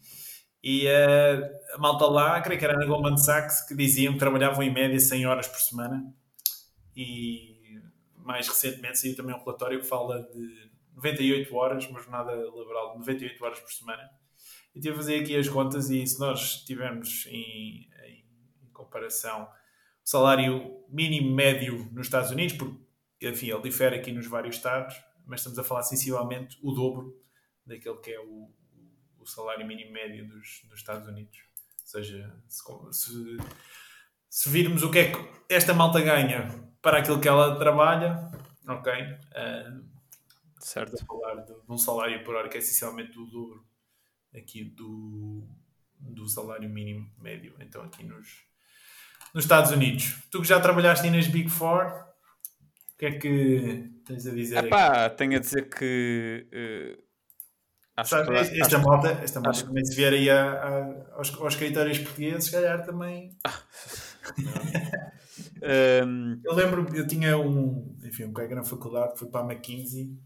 E 0.61 0.85
uh, 0.85 1.75
a 1.75 1.77
malta 1.79 2.05
lá, 2.05 2.39
creio 2.41 2.59
que 2.59 2.65
era 2.65 2.77
na 2.77 2.85
Goldman 2.85 3.17
Sachs, 3.17 3.61
que 3.67 3.75
diziam 3.75 4.13
que 4.13 4.19
trabalhavam 4.19 4.61
em 4.61 4.71
média 4.71 4.99
100 4.99 5.25
horas 5.25 5.47
por 5.47 5.59
semana. 5.59 6.13
E 6.95 7.79
mais 8.15 8.47
recentemente 8.47 8.99
saiu 8.99 9.15
também 9.15 9.33
um 9.33 9.39
relatório 9.39 9.79
que 9.79 9.87
fala 9.87 10.21
de 10.21 10.68
98 10.99 11.55
horas, 11.55 11.85
uma 11.87 11.99
jornada 11.99 12.31
laboral 12.31 12.93
de 12.93 12.99
98 12.99 13.43
horas 13.43 13.59
por 13.59 13.71
semana 13.71 14.09
e 14.75 14.79
tive 14.79 14.93
a 14.93 14.97
fazer 14.97 15.21
aqui 15.21 15.35
as 15.35 15.49
contas 15.49 15.89
e 15.89 16.05
se 16.05 16.19
nós 16.19 16.63
tivermos 16.63 17.25
em, 17.27 17.89
em, 18.05 18.25
em 18.63 18.71
comparação 18.71 19.43
o 19.43 20.09
salário 20.09 20.83
mínimo 20.89 21.35
médio 21.35 21.89
nos 21.91 22.07
Estados 22.07 22.31
Unidos, 22.31 22.55
porque 22.55 23.29
enfim, 23.29 23.51
ele 23.51 23.61
difere 23.61 23.95
aqui 23.95 24.11
nos 24.11 24.27
vários 24.27 24.55
estados, 24.55 24.95
mas 25.25 25.41
estamos 25.41 25.59
a 25.59 25.63
falar 25.63 25.83
sensivelmente 25.83 26.57
o 26.63 26.71
dobro 26.71 27.21
daquele 27.65 27.97
que 27.97 28.11
é 28.11 28.19
o, 28.19 28.51
o 29.19 29.25
salário 29.25 29.65
mínimo 29.67 29.91
médio 29.91 30.27
dos, 30.27 30.61
dos 30.67 30.79
Estados 30.79 31.07
Unidos. 31.07 31.37
Ou 31.81 31.87
seja, 31.87 32.35
se, 32.47 33.37
se, 34.29 34.49
virmos 34.49 34.83
o 34.83 34.91
que 34.91 34.99
é 34.99 35.11
que 35.11 35.19
esta 35.49 35.73
malta 35.73 35.99
ganha 36.01 36.47
para 36.81 36.99
aquilo 36.99 37.19
que 37.19 37.27
ela 37.27 37.57
trabalha, 37.57 38.31
ok? 38.67 38.93
Uh, 38.93 39.88
certo. 40.59 40.95
a 40.95 41.05
falar 41.05 41.45
de, 41.45 41.53
de 41.53 41.71
um 41.71 41.77
salário 41.77 42.23
por 42.23 42.35
hora 42.35 42.49
que 42.49 42.57
é 42.57 42.59
essencialmente 42.59 43.17
o 43.17 43.25
dobro 43.25 43.65
aqui 44.35 44.63
do, 44.63 45.47
do 45.99 46.27
salário 46.27 46.69
mínimo 46.69 47.09
médio, 47.17 47.55
então 47.59 47.81
aqui 47.81 48.03
nos, 48.03 48.43
nos 49.33 49.43
Estados 49.43 49.71
Unidos. 49.71 50.17
Tu 50.31 50.41
que 50.41 50.47
já 50.47 50.59
trabalhaste 50.59 51.09
nas 51.09 51.27
Big 51.27 51.49
Four, 51.49 51.85
o 51.85 52.97
que 52.97 53.05
é 53.05 53.11
que 53.17 53.89
tens 54.05 54.27
a 54.27 54.31
dizer? 54.31 54.65
Epá, 54.65 55.05
aqui? 55.05 55.17
tenho 55.17 55.37
a 55.37 55.39
dizer 55.39 55.69
que. 55.69 56.47
Uh, 56.51 57.03
acho 57.97 58.09
Sabe, 58.09 58.35
esta 58.35 58.77
acho, 58.77 58.81
malta, 58.81 59.09
esta 59.23 59.41
malta 59.41 59.65
também 59.65 59.85
se 59.85 59.95
vier 59.95 60.13
aí 60.13 60.29
a, 60.29 60.51
a, 60.51 61.15
aos, 61.15 61.33
aos 61.35 61.53
escritores 61.53 61.99
portugueses, 61.99 62.45
se 62.45 62.51
calhar 62.51 62.85
também. 62.85 63.37
um... 66.05 66.39
Eu 66.43 66.53
lembro, 66.53 66.95
eu 66.95 67.07
tinha 67.07 67.37
um, 67.37 67.97
enfim, 68.03 68.25
um 68.25 68.33
colega 68.33 68.55
na 68.55 68.63
faculdade 68.63 69.13
que 69.13 69.19
foi 69.19 69.29
para 69.29 69.41
a 69.41 69.51
McKinsey 69.51 70.17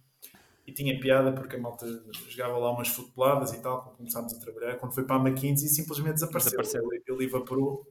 e 0.66 0.72
tinha 0.72 0.98
piada 1.00 1.32
porque 1.34 1.56
a 1.56 1.60
malta 1.60 1.86
jogava 2.30 2.58
lá 2.58 2.72
umas 2.72 2.88
futeboladas 2.88 3.54
e 3.54 3.62
tal, 3.62 3.84
quando 3.84 3.98
começámos 3.98 4.34
a 4.34 4.40
trabalhar. 4.40 4.78
Quando 4.78 4.94
foi 4.94 5.04
para 5.04 5.18
a 5.18 5.20
McKinsey, 5.20 5.68
simplesmente 5.68 6.14
desapareceu. 6.14 6.52
desapareceu. 6.52 6.94
Ele, 6.94 7.04
ele 7.06 7.26
evaporou 7.26 7.86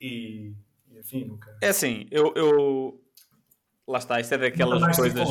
e, 0.00 0.52
e, 0.90 0.98
enfim, 0.98 1.24
nunca. 1.24 1.56
É 1.62 1.68
assim, 1.68 2.06
eu, 2.10 2.32
eu. 2.34 3.00
Lá 3.86 3.98
está, 3.98 4.18
isto 4.18 4.32
é 4.32 4.38
daquelas 4.38 4.96
coisas, 4.96 5.28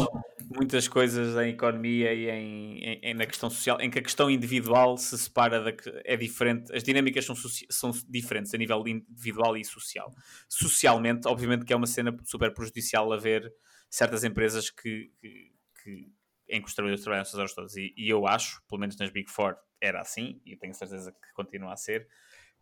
muitas 0.55 0.88
coisas 0.88 1.36
em 1.43 1.49
economia 1.49 2.14
e 2.14 2.30
em, 2.30 2.78
em, 2.84 2.99
em, 3.01 3.14
na 3.16 3.26
questão 3.26 3.49
social, 3.49 3.82
em 3.82 3.89
que 3.89 3.97
a 3.97 4.01
questão 4.01 4.30
individual 4.30 4.95
se 4.95 5.18
separa 5.18 5.59
da 5.59 5.74
é 6.05 6.16
diferente, 6.16 6.72
as 6.72 6.84
dinâmicas 6.84 7.26
são, 7.26 7.36
são 7.36 7.91
diferentes 8.07 8.53
a 8.53 8.57
nível 8.57 8.84
individual 8.88 9.57
e 9.57 9.66
social. 9.66 10.14
Socialmente, 10.47 11.28
obviamente 11.28 11.66
que 11.66 11.74
é 11.74 11.76
uma 11.76 11.88
cena 11.88 12.16
super 12.26 12.53
prejudicial 12.53 13.11
haver 13.11 13.51
certas 13.89 14.24
empresas 14.24 14.70
que, 14.70 15.11
que, 15.20 15.51
que 15.84 16.11
em 16.53 16.61
que 16.61 16.67
os 16.67 16.75
trabalhadores 16.75 17.03
trabalham 17.03 17.23
essas 17.23 17.39
horas 17.39 17.53
todas. 17.53 17.75
E, 17.75 17.93
e, 17.97 18.07
eu 18.07 18.27
acho, 18.27 18.61
pelo 18.69 18.79
menos 18.79 18.95
nas 18.97 19.09
Big 19.09 19.29
Four, 19.29 19.57
era 19.81 19.99
assim, 19.99 20.39
e 20.45 20.55
tenho 20.55 20.73
certeza 20.73 21.11
que 21.11 21.33
continua 21.33 21.73
a 21.73 21.75
ser, 21.75 22.07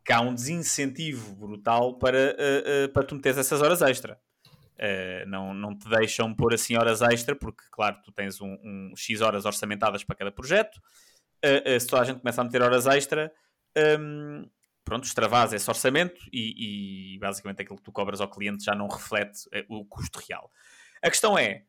que 0.03 0.13
há 0.13 0.21
um 0.21 0.33
desincentivo 0.33 1.35
brutal 1.35 1.99
para, 1.99 2.17
uh, 2.17 2.85
uh, 2.85 2.89
para 2.93 3.03
tu 3.03 3.15
meteres 3.15 3.37
essas 3.37 3.61
horas 3.61 3.81
extra. 3.81 4.17
Uh, 4.77 5.27
não, 5.27 5.53
não 5.53 5.77
te 5.77 5.87
deixam 5.89 6.33
pôr 6.33 6.53
assim 6.53 6.75
horas 6.77 7.01
extra, 7.01 7.35
porque, 7.35 7.63
claro, 7.69 7.97
tu 8.03 8.11
tens 8.13 8.39
um, 8.41 8.57
um 8.63 8.93
X 8.95 9.19
horas 9.19 9.45
orçamentadas 9.45 10.03
para 10.03 10.15
cada 10.15 10.31
projeto. 10.31 10.81
se 11.79 11.85
toda 11.85 12.01
a 12.01 12.05
gente 12.05 12.21
começa 12.21 12.41
a 12.41 12.45
meter 12.45 12.61
horas 12.61 12.87
extra, 12.87 13.31
um, 13.99 14.49
pronto, 14.85 15.03
extravasa 15.03 15.55
esse 15.55 15.69
orçamento 15.69 16.19
e, 16.31 17.15
e, 17.15 17.19
basicamente 17.19 17.61
aquilo 17.61 17.77
que 17.77 17.83
tu 17.83 17.91
cobras 17.91 18.21
ao 18.21 18.29
cliente 18.29 18.63
já 18.63 18.73
não 18.73 18.87
reflete 18.87 19.41
o 19.67 19.85
custo 19.85 20.19
real. 20.27 20.49
A 21.03 21.09
questão 21.09 21.37
é, 21.37 21.65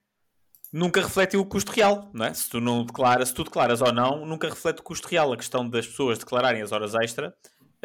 nunca 0.72 1.02
reflete 1.02 1.36
o 1.36 1.44
custo 1.44 1.70
real, 1.70 2.10
não 2.14 2.24
é? 2.24 2.32
Se 2.32 2.48
tu 2.48 2.60
não 2.60 2.84
declaras, 2.84 3.28
se 3.28 3.34
tu 3.34 3.44
declaras 3.44 3.82
ou 3.82 3.92
não, 3.92 4.24
nunca 4.24 4.48
reflete 4.48 4.80
o 4.80 4.82
custo 4.82 5.06
real. 5.06 5.32
A 5.32 5.36
questão 5.36 5.68
das 5.68 5.86
pessoas 5.86 6.18
declararem 6.18 6.62
as 6.62 6.72
horas 6.72 6.94
extra, 6.94 7.34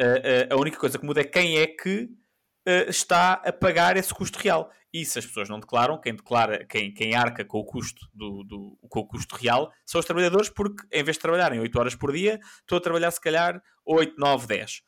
uh, 0.00 0.50
uh, 0.50 0.54
a 0.54 0.56
única 0.56 0.78
coisa 0.78 0.98
que 0.98 1.04
muda 1.04 1.20
é 1.20 1.24
quem 1.24 1.58
é 1.58 1.66
que 1.66 2.04
uh, 2.04 2.88
está 2.88 3.34
a 3.34 3.52
pagar 3.52 3.96
esse 3.96 4.14
custo 4.14 4.38
real. 4.38 4.72
E 4.90 5.04
se 5.04 5.18
as 5.18 5.26
pessoas 5.26 5.50
não 5.50 5.60
declaram, 5.60 6.00
quem 6.00 6.14
declara, 6.14 6.64
quem, 6.64 6.94
quem 6.94 7.14
arca 7.14 7.44
com 7.44 7.58
o 7.58 7.64
custo 7.64 8.08
do, 8.14 8.42
do, 8.42 8.78
com 8.88 9.00
o 9.00 9.06
custo 9.06 9.36
real 9.36 9.70
são 9.84 9.98
os 9.98 10.06
trabalhadores, 10.06 10.48
porque 10.48 10.82
em 10.90 11.04
vez 11.04 11.18
de 11.18 11.20
trabalharem 11.20 11.60
8 11.60 11.78
horas 11.78 11.94
por 11.94 12.10
dia, 12.10 12.40
estou 12.60 12.78
a 12.78 12.80
trabalhar 12.80 13.10
se 13.10 13.20
calhar 13.20 13.62
8, 13.84 14.14
9, 14.16 14.46
10. 14.46 14.82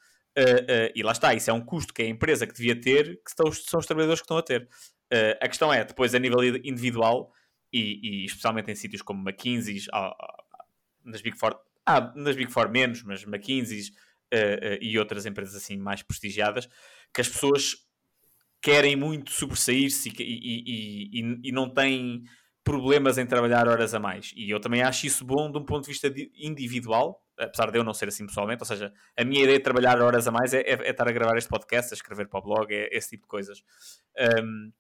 e 0.95 1.03
lá 1.03 1.13
está, 1.13 1.35
isso 1.35 1.51
é 1.51 1.53
um 1.53 1.61
custo 1.61 1.93
que 1.93 2.01
a 2.01 2.09
empresa 2.09 2.47
que 2.47 2.55
devia 2.55 2.81
ter, 2.81 3.21
que 3.23 3.31
são 3.37 3.47
os, 3.47 3.63
são 3.67 3.79
os 3.79 3.85
trabalhadores 3.85 4.23
que 4.23 4.25
estão 4.25 4.39
a 4.39 4.43
ter. 4.43 4.67
a 5.39 5.47
questão 5.47 5.71
é, 5.71 5.85
depois 5.85 6.15
a 6.15 6.19
nível 6.19 6.43
individual, 6.65 7.31
e, 7.73 8.23
e 8.23 8.25
especialmente 8.25 8.71
em 8.71 8.75
sítios 8.75 9.03
como 9.03 9.29
McKinsey, 9.29 9.79
ah, 9.93 10.15
ah, 10.19 10.65
nas 11.05 11.23
Big 11.23 11.37
Four, 11.39 11.59
ah, 11.87 12.13
nas 12.15 12.37
Big 12.37 12.51
Four 12.51 12.71
menos, 12.71 13.03
mas 13.03 13.25
McKinsey 13.25 13.91
uh, 14.33 14.75
uh, 14.75 14.79
e 14.81 14.99
outras 14.99 15.27
empresas 15.27 15.55
assim 15.55 15.77
mais 15.77 16.03
prestigiadas, 16.03 16.69
que 17.13 17.21
as 17.21 17.29
pessoas 17.29 17.77
querem 18.61 18.95
muito 18.95 19.31
sobressair-se 19.31 20.11
e, 20.11 20.23
e, 20.23 21.21
e, 21.21 21.41
e, 21.45 21.53
não 21.53 21.69
têm 21.69 22.25
problemas 22.63 23.17
em 23.17 23.25
trabalhar 23.25 23.67
horas 23.67 23.95
a 23.95 23.99
mais. 23.99 24.33
E 24.37 24.51
eu 24.51 24.61
também 24.61 24.83
acho 24.83 25.07
isso 25.07 25.25
bom 25.25 25.51
de 25.51 25.59
um 25.59 25.65
ponto 25.65 25.85
de 25.85 25.93
vista 25.93 26.13
individual, 26.35 27.25
apesar 27.39 27.71
de 27.71 27.79
eu 27.79 27.85
não 27.85 27.95
ser 27.95 28.09
assim 28.09 28.27
pessoalmente, 28.27 28.63
ou 28.63 28.67
seja, 28.67 28.93
a 29.17 29.25
minha 29.25 29.43
ideia 29.43 29.57
de 29.57 29.65
trabalhar 29.65 30.01
horas 30.03 30.29
a 30.29 30.31
mais 30.31 30.53
é, 30.53 30.61
é, 30.61 30.73
é 30.73 30.91
estar 30.91 31.09
a 31.09 31.13
gravar 31.13 31.39
este 31.39 31.49
podcast, 31.49 31.95
a 31.95 31.97
escrever 31.97 32.29
para 32.29 32.39
o 32.39 32.43
blog, 32.43 32.73
é 32.73 32.95
esse 32.95 33.11
tipo 33.11 33.23
de 33.23 33.29
coisas. 33.29 33.63
Um, 34.43 34.71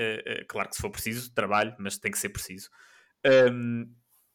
Uh, 0.00 0.44
claro 0.48 0.68
que 0.68 0.76
se 0.76 0.82
for 0.82 0.90
preciso, 0.90 1.32
trabalho, 1.32 1.74
mas 1.78 1.98
tem 1.98 2.10
que 2.10 2.18
ser 2.18 2.30
preciso. 2.30 2.70
Um, 3.24 3.92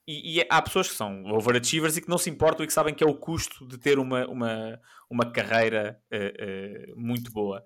e, 0.07 0.39
e, 0.39 0.47
há 0.49 0.61
pessoas 0.61 0.87
que 0.87 0.95
são 0.95 1.25
overachievers 1.25 1.97
e 1.97 2.01
que 2.01 2.09
não 2.09 2.17
se 2.17 2.29
importam 2.29 2.63
e 2.63 2.67
que 2.67 2.73
sabem 2.73 2.93
que 2.93 3.03
é 3.03 3.07
o 3.07 3.15
custo 3.15 3.67
de 3.67 3.77
ter 3.77 3.99
uma, 3.99 4.25
uma, 4.27 4.79
uma 5.09 5.31
carreira 5.31 6.01
uh, 6.11 6.93
uh, 6.93 6.99
muito 6.99 7.31
boa. 7.31 7.61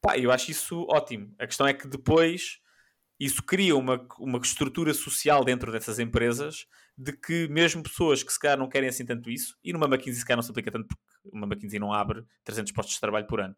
pá, 0.00 0.18
eu 0.18 0.32
acho 0.32 0.50
isso 0.50 0.84
ótimo. 0.90 1.32
A 1.38 1.46
questão 1.46 1.66
é 1.66 1.72
que 1.74 1.86
depois 1.86 2.60
isso 3.20 3.42
cria 3.44 3.76
uma, 3.76 4.04
uma 4.18 4.38
estrutura 4.38 4.92
social 4.92 5.44
dentro 5.44 5.70
dessas 5.70 6.00
empresas 6.00 6.66
de 6.98 7.12
que 7.12 7.46
mesmo 7.48 7.82
pessoas 7.82 8.24
que 8.24 8.32
se 8.32 8.38
calhar 8.38 8.58
não 8.58 8.68
querem 8.68 8.88
assim 8.88 9.06
tanto 9.06 9.30
isso, 9.30 9.56
e 9.62 9.72
numa 9.72 9.86
McKinsey 9.86 10.20
se 10.20 10.24
calhar 10.24 10.36
não 10.36 10.42
se 10.42 10.50
aplica 10.50 10.72
tanto 10.72 10.88
porque 10.88 11.02
uma 11.32 11.46
McKinsey 11.46 11.78
não 11.78 11.92
abre 11.92 12.24
300 12.42 12.72
postos 12.72 12.96
de 12.96 13.00
trabalho 13.00 13.26
por 13.28 13.40
ano. 13.40 13.54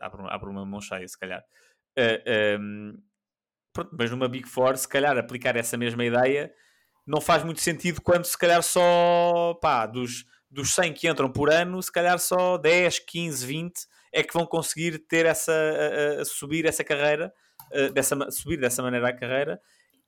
abre, 0.00 0.22
abre 0.28 0.50
uma 0.50 0.66
mão 0.66 0.80
cheia, 0.82 1.08
se 1.08 1.18
calhar. 1.18 1.42
Um, 2.60 2.94
pronto, 3.72 3.90
mas 3.98 4.10
numa 4.10 4.28
Big 4.28 4.48
Four, 4.48 4.76
se 4.76 4.88
calhar 4.88 5.16
aplicar 5.18 5.56
essa 5.56 5.76
mesma 5.76 6.04
ideia 6.04 6.52
não 7.08 7.22
faz 7.22 7.42
muito 7.42 7.60
sentido 7.62 8.02
quando 8.02 8.26
se 8.26 8.36
calhar 8.36 8.62
só 8.62 9.54
pá, 9.62 9.86
dos, 9.86 10.26
dos 10.50 10.74
100 10.74 10.92
que 10.92 11.08
entram 11.08 11.32
por 11.32 11.50
ano, 11.50 11.82
se 11.82 11.90
calhar 11.90 12.18
só 12.18 12.58
10, 12.58 12.98
15, 12.98 13.46
20 13.46 13.80
é 14.12 14.22
que 14.22 14.34
vão 14.34 14.46
conseguir 14.46 14.98
ter 15.08 15.24
essa, 15.24 15.52
a, 15.52 16.20
a 16.20 16.24
subir 16.24 16.66
essa 16.66 16.84
carreira, 16.84 17.32
a, 17.72 17.88
dessa, 17.92 18.30
subir 18.30 18.58
dessa 18.58 18.82
maneira 18.82 19.08
a 19.08 19.12
carreira, 19.12 19.58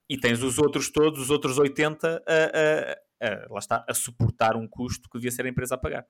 e 0.08 0.18
tens 0.18 0.42
os 0.42 0.58
outros 0.58 0.90
todos, 0.90 1.20
os 1.20 1.30
outros 1.30 1.58
80, 1.58 2.22
a, 2.26 3.26
a, 3.26 3.46
lá 3.50 3.58
está, 3.58 3.84
a 3.88 3.94
suportar 3.94 4.56
um 4.56 4.68
custo 4.68 5.08
que 5.08 5.18
devia 5.18 5.30
ser 5.30 5.46
a 5.46 5.48
empresa 5.48 5.76
a 5.76 5.78
pagar. 5.78 6.04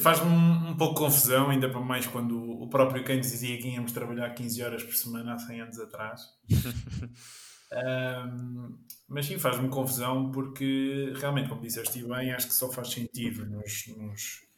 Faz-me 0.00 0.28
um, 0.28 0.70
um, 0.70 0.76
pouco 0.76 0.96
confusão, 0.96 1.50
ainda 1.50 1.70
para 1.70 1.80
mais 1.80 2.04
quando 2.04 2.36
o 2.36 2.68
próprio 2.68 3.04
Keynes 3.04 3.30
dizia 3.30 3.56
que 3.58 3.68
íamos 3.68 3.92
trabalhar 3.92 4.30
15 4.30 4.62
horas 4.62 4.82
por 4.82 4.94
semana 4.94 5.34
há 5.34 5.38
100 5.38 5.60
anos 5.60 5.78
atrás. 5.78 6.22
um, 7.72 8.76
mas 9.08 9.26
sim, 9.26 9.38
faz-me 9.38 9.68
confusão 9.68 10.32
porque 10.32 11.12
realmente, 11.16 11.48
como 11.48 11.62
disseste 11.62 12.02
bem, 12.02 12.32
acho 12.32 12.48
que 12.48 12.54
só 12.54 12.68
faz 12.72 12.90
sentido 12.90 13.46
nos. 13.46 13.86
nos... 13.96 14.48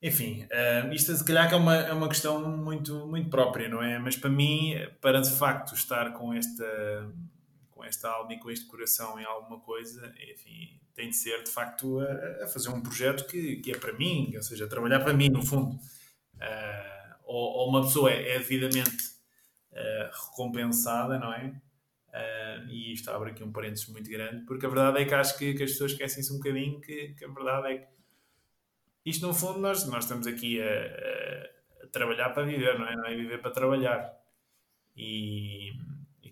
Enfim, 0.00 0.44
uh, 0.44 0.92
isto 0.92 1.12
se 1.12 1.24
calhar 1.24 1.48
que 1.48 1.54
é 1.54 1.56
uma, 1.56 1.74
é 1.74 1.92
uma 1.92 2.08
questão 2.08 2.56
muito, 2.56 3.04
muito 3.08 3.28
própria, 3.28 3.68
não 3.68 3.82
é? 3.82 3.98
Mas 3.98 4.16
para 4.16 4.30
mim, 4.30 4.74
para 5.00 5.20
de 5.20 5.30
facto 5.30 5.74
estar 5.74 6.12
com 6.12 6.32
esta, 6.32 7.12
com 7.72 7.82
esta 7.82 8.08
alma 8.08 8.32
e 8.32 8.38
com 8.38 8.48
este 8.48 8.66
coração 8.66 9.18
em 9.18 9.24
alguma 9.24 9.58
coisa, 9.58 10.14
enfim, 10.32 10.78
tem 10.96 11.10
de 11.10 11.16
ser 11.16 11.44
de 11.44 11.50
facto 11.50 12.00
a, 12.00 12.44
a, 12.44 12.48
fazer 12.48 12.70
um 12.70 12.80
projeto 12.80 13.26
que, 13.26 13.56
que 13.56 13.70
é 13.70 13.78
para 13.78 13.92
mim, 13.92 14.32
ou 14.34 14.42
seja, 14.42 14.66
trabalhar 14.66 15.00
para 15.00 15.12
mim 15.12 15.28
no 15.28 15.44
fundo. 15.44 15.74
Uh, 16.36 17.14
ou, 17.24 17.58
ou, 17.58 17.68
uma 17.68 17.82
pessoa 17.82 18.10
é, 18.10 18.36
é 18.36 18.38
devidamente 18.38 19.04
uh, 19.72 20.30
recompensada, 20.30 21.18
não 21.18 21.32
é? 21.32 21.60
Uh, 22.08 22.68
e 22.70 22.94
isto 22.94 23.10
abre 23.10 23.30
aqui 23.30 23.44
um 23.44 23.52
parênteses 23.52 23.86
muito 23.88 24.10
grande, 24.10 24.46
porque 24.46 24.64
a 24.64 24.68
verdade 24.70 25.02
é 25.02 25.04
que 25.04 25.14
acho 25.14 25.36
que, 25.36 25.52
que 25.52 25.62
as 25.64 25.72
pessoas 25.72 25.92
esquecem-se 25.92 26.32
um 26.32 26.38
bocadinho 26.38 26.80
que, 26.80 27.08
que, 27.08 27.24
a 27.26 27.28
verdade 27.28 27.74
é 27.74 27.78
que 27.78 27.88
isto 29.04 29.26
no 29.26 29.34
fundo 29.34 29.58
nós, 29.58 29.86
nós 29.86 30.04
estamos 30.04 30.26
aqui 30.26 30.62
a, 30.62 31.84
a, 31.84 31.86
trabalhar 31.88 32.30
para 32.30 32.44
viver, 32.44 32.78
não 32.78 32.86
é? 32.86 32.96
Não 32.96 33.04
é 33.04 33.14
viver 33.14 33.42
para 33.42 33.50
trabalhar. 33.50 34.16
E, 34.96 35.72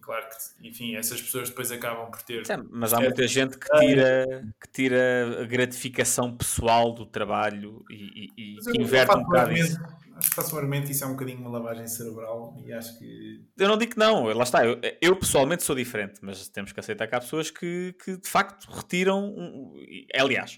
claro 0.04 0.26
que, 0.28 0.68
enfim, 0.68 0.94
essas 0.96 1.20
pessoas 1.20 1.48
depois 1.48 1.72
acabam 1.72 2.10
por 2.10 2.22
ter. 2.22 2.42
Mas 2.70 2.92
há 2.92 3.00
muita 3.00 3.26
gente 3.26 3.58
que 3.58 3.66
tira, 3.78 4.44
que 4.60 4.68
tira 4.70 5.42
a 5.42 5.46
gratificação 5.46 6.36
pessoal 6.36 6.92
do 6.92 7.06
trabalho 7.06 7.82
e, 7.90 8.30
e, 8.36 8.56
e 8.56 8.82
inverte 8.82 9.16
um 9.16 9.22
bocado 9.22 9.52
isso. 9.52 9.80
Acho 10.16 10.30
que 10.30 10.36
faço 10.36 10.56
argumento 10.56 10.86
que 10.86 10.92
isso 10.92 11.02
é 11.02 11.06
um 11.08 11.12
bocadinho 11.12 11.40
uma 11.40 11.50
lavagem 11.50 11.88
cerebral 11.88 12.54
e 12.64 12.72
acho 12.72 12.98
que. 12.98 13.44
Eu 13.58 13.66
não 13.66 13.76
digo 13.76 13.92
que 13.92 13.98
não, 13.98 14.24
lá 14.26 14.44
está. 14.44 14.64
Eu, 14.64 14.78
eu 15.00 15.16
pessoalmente 15.16 15.64
sou 15.64 15.74
diferente, 15.74 16.20
mas 16.22 16.48
temos 16.48 16.70
que 16.70 16.78
aceitar 16.78 17.08
que 17.08 17.14
há 17.16 17.20
pessoas 17.20 17.50
que, 17.50 17.94
que 18.04 18.16
de 18.16 18.28
facto 18.28 18.70
retiram. 18.70 19.24
Um, 19.24 19.74
aliás, 20.14 20.56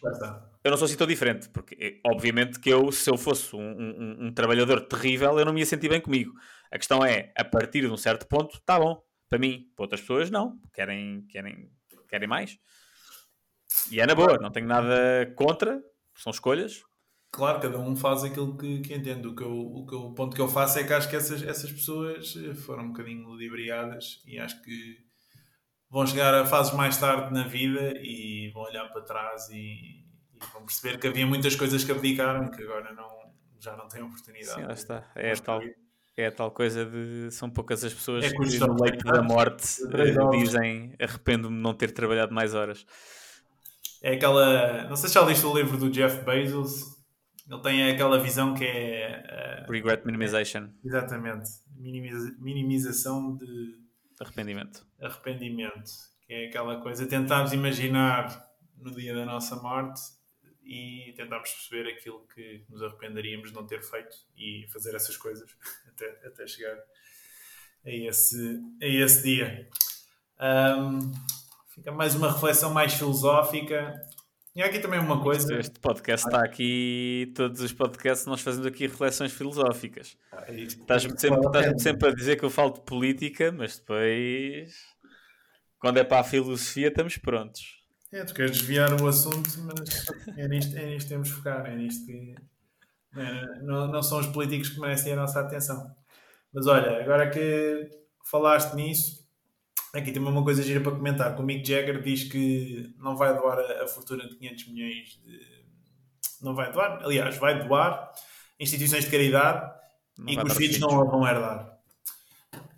eu 0.62 0.70
não 0.70 0.76
sou 0.76 0.84
assim 0.84 0.96
tão 0.96 1.06
diferente, 1.06 1.48
porque 1.48 2.00
obviamente 2.04 2.60
que 2.60 2.68
eu, 2.68 2.92
se 2.92 3.08
eu 3.08 3.16
fosse 3.16 3.56
um, 3.56 3.60
um, 3.60 4.26
um 4.26 4.32
trabalhador 4.32 4.82
terrível, 4.82 5.38
eu 5.38 5.44
não 5.44 5.54
me 5.54 5.60
ia 5.60 5.66
sentir 5.66 5.88
bem 5.88 6.00
comigo. 6.02 6.32
A 6.70 6.76
questão 6.76 7.02
é, 7.02 7.32
a 7.34 7.44
partir 7.44 7.82
de 7.82 7.86
um 7.86 7.96
certo 7.96 8.26
ponto, 8.26 8.60
tá 8.66 8.78
bom, 8.78 9.02
para 9.28 9.38
mim, 9.38 9.70
para 9.74 9.84
outras 9.84 10.00
pessoas, 10.00 10.30
não. 10.30 10.58
Querem, 10.72 11.22
querem, 11.28 11.70
querem 12.08 12.28
mais. 12.28 12.58
E 13.90 14.00
é 14.00 14.06
na 14.06 14.14
boa, 14.14 14.38
não 14.38 14.50
tenho 14.50 14.66
nada 14.66 15.32
contra, 15.36 15.82
são 16.14 16.30
escolhas. 16.30 16.82
Claro, 17.30 17.60
cada 17.60 17.78
um 17.78 17.94
faz 17.94 18.24
aquilo 18.24 18.56
que, 18.56 18.80
que 18.80 18.94
entende. 18.94 19.26
O, 19.28 19.34
que 19.34 19.42
eu, 19.42 19.52
o, 19.52 19.86
que 19.86 19.94
eu, 19.94 20.00
o 20.06 20.14
ponto 20.14 20.34
que 20.34 20.40
eu 20.40 20.48
faço 20.48 20.78
é 20.78 20.84
que 20.84 20.92
acho 20.92 21.08
que 21.08 21.16
essas, 21.16 21.42
essas 21.42 21.70
pessoas 21.70 22.34
foram 22.64 22.84
um 22.84 22.88
bocadinho 22.88 23.28
ludibriadas 23.28 24.22
e 24.24 24.38
acho 24.38 24.62
que 24.62 25.04
vão 25.90 26.06
chegar 26.06 26.34
a 26.34 26.46
fases 26.46 26.72
mais 26.72 26.96
tarde 26.96 27.32
na 27.32 27.46
vida 27.46 27.94
e 28.00 28.50
vão 28.54 28.62
olhar 28.62 28.88
para 28.88 29.02
trás 29.02 29.48
e, 29.50 30.04
e 30.32 30.38
vão 30.52 30.64
perceber 30.64 30.98
que 30.98 31.06
havia 31.06 31.26
muitas 31.26 31.54
coisas 31.54 31.84
que 31.84 31.92
abdicaram 31.92 32.46
e 32.46 32.50
que 32.50 32.62
agora 32.62 32.92
não, 32.94 33.34
já 33.60 33.76
não 33.76 33.88
têm 33.88 34.02
oportunidade. 34.02 34.60
Sim, 34.60 34.66
lá 34.66 34.72
está. 34.72 35.10
É 35.14 35.34
tal, 35.34 35.60
é 36.16 36.26
a 36.26 36.32
tal 36.32 36.50
coisa 36.50 36.84
de 36.86 37.30
são 37.30 37.50
poucas 37.50 37.84
as 37.84 37.92
pessoas 37.92 38.24
é 38.24 38.30
que 38.30 38.58
no 38.58 38.82
leito 38.82 39.04
da 39.04 39.22
morte 39.22 39.82
uh, 39.82 40.30
dizem 40.30 40.94
arrependo-me 40.98 41.54
de 41.54 41.62
não 41.62 41.74
ter 41.74 41.92
trabalhado 41.92 42.34
mais 42.34 42.54
horas. 42.54 42.86
É 44.02 44.14
aquela. 44.14 44.84
Não 44.88 44.96
sei 44.96 45.08
se 45.08 45.14
já 45.14 45.22
leste 45.22 45.44
o 45.44 45.54
livro 45.54 45.76
do 45.76 45.90
Jeff 45.90 46.24
Bezos. 46.24 46.96
Ele 47.50 47.60
tem 47.60 47.90
aquela 47.90 48.18
visão 48.18 48.54
que 48.54 48.64
é. 48.64 49.64
Uh, 49.68 49.72
Regret 49.72 50.04
minimization. 50.04 50.64
É, 50.64 50.88
exatamente. 50.88 51.48
Minimiza, 51.76 52.34
minimização 52.38 53.36
de. 53.36 53.74
Arrependimento. 54.20 54.86
Arrependimento. 55.00 55.90
Que 56.26 56.32
é 56.32 56.46
aquela 56.48 56.80
coisa. 56.80 57.06
Tentarmos 57.06 57.52
imaginar 57.52 58.42
no 58.78 58.90
dia 58.94 59.14
da 59.14 59.24
nossa 59.26 59.56
morte 59.56 60.00
e 60.66 61.12
tentarmos 61.16 61.50
perceber 61.50 61.88
aquilo 61.88 62.26
que 62.34 62.64
nos 62.68 62.82
arrependeríamos 62.82 63.50
de 63.50 63.54
não 63.54 63.64
ter 63.64 63.80
feito 63.82 64.16
e 64.36 64.66
fazer 64.72 64.94
essas 64.96 65.16
coisas 65.16 65.48
até, 65.86 66.26
até 66.26 66.46
chegar 66.46 66.76
a 67.84 67.90
esse, 67.90 68.60
a 68.82 68.86
esse 68.86 69.22
dia. 69.22 69.68
Um, 70.40 71.12
fica 71.72 71.92
mais 71.92 72.16
uma 72.16 72.32
reflexão 72.32 72.72
mais 72.72 72.94
filosófica. 72.94 73.94
E 74.56 74.62
há 74.62 74.66
aqui 74.66 74.80
também 74.80 74.98
uma 74.98 75.22
coisa. 75.22 75.56
Este 75.56 75.78
podcast 75.78 76.26
está 76.26 76.42
aqui, 76.42 77.32
todos 77.36 77.60
os 77.60 77.72
podcasts 77.72 78.26
nós 78.26 78.40
fazemos 78.40 78.66
aqui 78.66 78.88
reflexões 78.88 79.32
filosóficas. 79.32 80.16
Ah, 80.32 80.46
é 80.48 80.62
Estás-me 80.62 81.16
sempre, 81.20 81.46
estás 81.46 81.82
sempre 81.82 82.08
a 82.08 82.14
dizer 82.14 82.36
que 82.36 82.44
eu 82.44 82.50
falo 82.50 82.72
de 82.72 82.80
política, 82.80 83.52
mas 83.52 83.78
depois, 83.78 84.74
quando 85.78 85.98
é 85.98 86.04
para 86.04 86.20
a 86.20 86.24
filosofia, 86.24 86.88
estamos 86.88 87.16
prontos. 87.18 87.85
É, 88.16 88.24
tu 88.24 88.32
queres 88.32 88.52
desviar 88.52 88.98
o 88.98 89.06
assunto, 89.06 89.50
mas 89.60 90.06
é 90.38 90.48
nisto, 90.48 90.74
é 90.74 90.86
nisto 90.86 91.06
que 91.06 91.12
temos 91.12 91.28
de 91.28 91.34
focar, 91.34 91.66
é 91.66 91.76
nisto 91.76 92.06
que. 92.06 92.34
É, 93.14 93.60
não, 93.62 93.88
não 93.88 94.02
são 94.02 94.20
os 94.20 94.26
políticos 94.28 94.70
que 94.70 94.80
merecem 94.80 95.12
a 95.12 95.16
nossa 95.16 95.38
atenção. 95.38 95.94
Mas 96.50 96.66
olha, 96.66 96.98
agora 97.02 97.28
que 97.28 97.90
falaste 98.24 98.74
nisso, 98.74 99.22
aqui 99.94 100.12
tem 100.12 100.22
uma 100.22 100.42
coisa 100.42 100.62
gira 100.62 100.80
para 100.80 100.96
comentar. 100.96 101.34
Que 101.34 101.42
o 101.42 101.44
Mick 101.44 101.68
Jagger 101.68 102.00
diz 102.00 102.24
que 102.24 102.94
não 102.98 103.16
vai 103.16 103.36
doar 103.36 103.58
a, 103.58 103.84
a 103.84 103.86
fortuna 103.86 104.26
de 104.26 104.34
500 104.36 104.68
milhões 104.68 105.08
de. 105.22 105.66
Não 106.40 106.54
vai 106.54 106.72
doar, 106.72 107.04
aliás, 107.04 107.36
vai 107.36 107.66
doar 107.68 108.12
instituições 108.58 109.04
de 109.04 109.10
caridade 109.10 109.74
não 110.16 110.32
e 110.32 110.36
que 110.38 110.46
os 110.46 110.54
filhos 110.54 110.78
não 110.78 111.02
a 111.02 111.04
vão 111.04 111.28
herdar. 111.28 111.78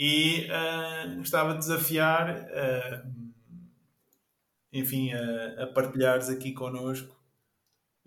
E 0.00 0.48
uh, 0.50 1.16
gostava 1.18 1.52
de 1.52 1.60
desafiar. 1.60 2.48
Uh, 2.48 3.27
enfim, 4.72 5.12
a, 5.12 5.64
a 5.64 5.66
partilhares 5.68 6.28
aqui 6.28 6.52
connosco 6.52 7.18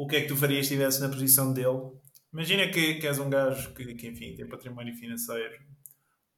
o 0.02 0.08
que 0.08 0.16
é 0.16 0.22
que 0.22 0.28
tu 0.28 0.36
farias 0.36 0.66
se 0.66 0.74
estivesse 0.74 1.00
na 1.00 1.10
posição 1.10 1.54
dele. 1.54 1.92
Imagina 2.34 2.68
que, 2.70 2.96
que 2.96 3.06
és 3.06 3.20
um 3.20 3.30
gajo 3.30 3.72
que, 3.74 3.94
que 3.94 4.08
enfim, 4.08 4.34
tem 4.36 4.48
património 4.48 4.96
financeiro 4.96 5.62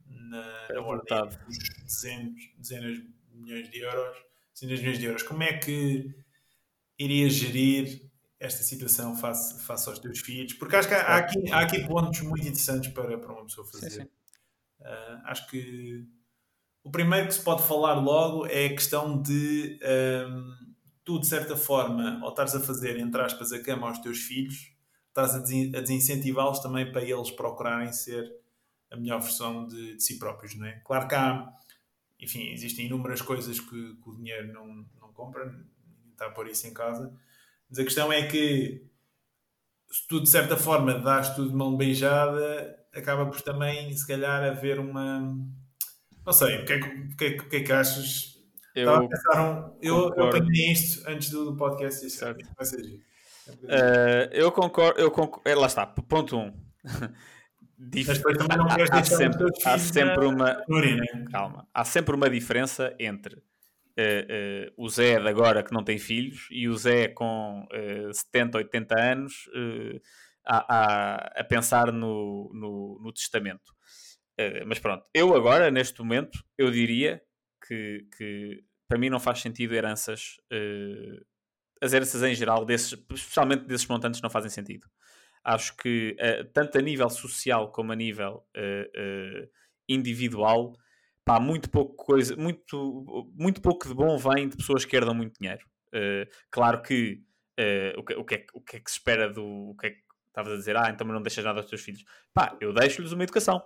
na, 0.06 0.68
na 0.70 0.82
ordem 0.82 1.30
dos 1.48 1.58
dezenas, 1.86 2.44
dezenas 2.58 2.98
de 2.98 3.08
milhões 3.34 3.70
de 3.70 3.80
euros, 3.80 4.18
dezenas 4.54 4.80
de 4.80 4.86
milhões 4.86 5.00
de 5.00 5.06
euros. 5.06 5.24
Como 5.24 5.44
é 5.44 5.58
que 5.58 6.14
irias 7.00 7.34
gerir 7.34 8.12
esta 8.38 8.64
situação 8.64 9.16
face, 9.16 9.64
face 9.64 9.88
aos 9.88 10.00
teus 10.00 10.20
filhos? 10.20 10.54
Porque 10.54 10.76
acho 10.76 10.90
que 10.90 10.96
há, 10.96 11.02
há 11.02 11.18
aqui, 11.18 11.52
há 11.52 11.60
aqui 11.62 11.88
pontos 11.88 12.20
muito 12.22 12.46
interessantes 12.46 12.92
para, 12.92 13.18
para 13.18 13.32
uma 13.32 13.46
pessoa 13.46 13.66
fazer. 13.66 13.90
Sim, 13.90 14.02
sim. 14.02 14.08
Uh, 14.82 15.22
acho 15.24 15.48
que 15.50 16.06
o 16.84 16.92
primeiro 16.92 17.28
que 17.28 17.34
se 17.34 17.42
pode 17.42 17.64
falar 17.64 17.94
logo 17.94 18.46
é 18.48 18.66
a 18.66 18.70
questão 18.70 19.22
de 19.22 19.80
um, 20.28 20.74
tu, 21.04 21.20
de 21.20 21.28
certa 21.28 21.56
forma, 21.56 22.20
ao 22.22 22.30
estares 22.30 22.56
a 22.56 22.60
fazer, 22.60 23.00
entre 23.00 23.22
aspas, 23.22 23.54
a 23.54 23.62
cama 23.62 23.88
aos 23.88 24.00
teus 24.00 24.20
filhos, 24.20 24.74
estás 25.08 25.36
a, 25.36 25.40
des 25.40 25.74
a 25.74 25.80
desincentivá-los 25.80 26.60
também 26.60 26.92
para 26.92 27.02
eles 27.02 27.32
procurarem 27.32 27.92
ser 27.94 28.30
a 28.92 28.98
melhor 28.98 29.22
versão 29.22 29.66
de, 29.68 29.96
de, 29.96 30.04
si 30.04 30.20
próprios, 30.20 30.56
não 30.56 30.66
é? 30.66 30.82
Claro 30.86 31.08
que 31.08 31.16
há, 31.16 31.52
enfim, 32.20 32.52
existem 32.52 32.86
inúmeras 32.86 33.22
coisas 33.22 33.60
que, 33.60 33.96
que 33.96 34.10
o 34.10 34.16
dinheiro 34.16 34.52
não, 34.54 34.86
não 35.00 35.14
compra, 35.14 35.46
ninguém 35.46 36.12
está 36.12 36.28
a 36.28 36.32
pôr 36.32 36.48
isso 36.48 36.68
em 36.68 36.74
casa, 36.74 37.12
mas 37.70 37.80
a 37.80 37.84
questão 37.84 38.12
é 38.12 38.28
que 38.28 38.86
se 39.90 40.08
tu, 40.08 40.20
de 40.20 40.30
certa 40.30 40.58
forma, 40.58 41.00
dás 41.00 41.34
tudo 41.36 41.50
de 41.50 41.56
mão 41.56 41.78
beijada, 41.78 42.78
acaba 42.94 43.26
por 43.26 43.42
também, 43.42 43.96
se 43.96 44.06
calhar, 44.06 44.44
haver 44.44 44.80
uma 44.80 45.38
não 46.26 46.34
sei, 46.34 46.62
o 46.62 46.66
que 46.66 46.74
é 46.74 46.80
que, 46.80 46.88
o 46.88 47.18
que, 47.18 47.26
é, 47.26 47.30
o 47.30 47.50
que, 47.50 47.56
é 47.56 47.60
que 47.62 47.72
achas? 47.72 48.34
Eu, 48.76 48.84
Estava 48.84 49.06
a 49.06 49.08
pensar 49.08 49.42
um, 49.44 49.78
eu, 49.82 50.14
eu 50.16 50.28
apanhei 50.28 50.72
isto 50.72 51.08
antes 51.08 51.30
do 51.30 51.56
podcast 51.56 52.06
e 52.06 52.10
certo. 52.10 52.46
vai 52.58 52.66
ser 52.66 52.82
uh, 52.82 54.30
eu 54.32 54.52
concordo, 54.52 55.00
eu 55.00 55.12
concordo, 55.12 55.48
é, 55.48 55.54
lá 55.54 55.68
está, 55.68 55.86
ponto 55.86 56.38
1. 56.38 56.40
Um. 56.40 56.54
Dif... 57.78 58.10
Há, 58.10 58.98
há 59.00 59.04
sempre, 59.04 59.46
há 59.66 59.78
sempre 59.78 60.26
uma 60.26 60.64
calma, 61.32 61.68
há 61.74 61.84
sempre 61.84 62.16
uma 62.16 62.30
diferença 62.30 62.96
entre 62.98 63.36
uh, 63.98 64.72
uh, 64.78 64.86
o 64.86 64.90
Zé 64.90 65.20
de 65.20 65.28
agora 65.28 65.64
que 65.64 65.74
não 65.74 65.84
tem 65.84 65.98
filhos 65.98 66.48
e 66.52 66.68
o 66.68 66.78
Zé 66.78 67.10
com 67.10 67.66
uh, 67.66 68.14
70, 68.14 68.58
80 68.60 69.00
anos 69.00 69.50
a, 70.46 70.76
a, 70.76 71.16
a, 71.40 71.44
pensar 71.44 71.92
no, 71.92 72.52
no, 72.54 73.00
no 73.02 73.14
testamento. 73.14 73.73
Uh, 74.40 74.66
mas 74.66 74.80
pronto, 74.80 75.08
eu 75.14 75.36
agora, 75.36 75.70
neste 75.70 76.00
momento, 76.02 76.44
eu 76.58 76.72
diria 76.72 77.22
que, 77.68 78.08
que 78.18 78.64
para 78.88 78.98
mim 78.98 79.10
não 79.10 79.20
faz 79.20 79.40
sentido 79.40 79.76
heranças 79.76 80.38
uh, 80.52 81.26
as 81.82 81.94
heranças 81.94 82.24
em 82.24 82.34
geral, 82.34 82.66
desses, 82.66 82.94
especialmente 82.94 83.66
desses 83.66 83.86
montantes, 83.88 84.22
não 84.22 84.30
fazem 84.30 84.50
sentido. 84.50 84.88
Acho 85.44 85.76
que, 85.76 86.16
uh, 86.20 86.46
tanto 86.54 86.78
a 86.78 86.82
nível 86.82 87.10
social 87.10 87.72
como 87.72 87.92
a 87.92 87.96
nível 87.96 88.46
individual, 89.88 90.74
pá, 91.26 91.40
muito 91.40 91.70
pouco 91.70 91.96
coisa, 91.96 92.36
muito, 92.38 93.30
muito 93.36 93.62
pouco 93.62 93.88
de 93.88 93.94
bom 93.94 94.18
vem 94.18 94.48
de 94.48 94.56
pessoas 94.56 94.86
que 94.86 94.96
herdam 94.96 95.14
muito 95.14 95.38
dinheiro. 95.40 95.66
claro 96.50 96.82
que, 96.82 97.22
o 97.98 98.04
que, 98.04 98.16
o, 98.16 98.24
que 98.24 98.36
é, 98.36 98.46
o 98.54 98.62
que 98.62 98.78
é 98.78 98.80
que 98.80 98.90
se 98.90 98.98
espera 98.98 99.30
do. 99.30 99.44
O 99.44 99.76
que 99.76 99.88
é 99.88 99.90
que 99.92 100.02
estavas 100.30 100.54
a 100.54 100.56
dizer? 100.56 100.78
Ah, 100.78 100.90
então 100.90 101.06
não 101.06 101.22
deixas 101.22 101.44
nada 101.44 101.60
aos 101.60 101.70
teus 101.70 101.82
filhos. 101.82 102.06
Pá, 102.34 102.58
eu 102.62 102.74
deixo-lhes 102.74 103.12
uma 103.12 103.24
educação 103.24 103.62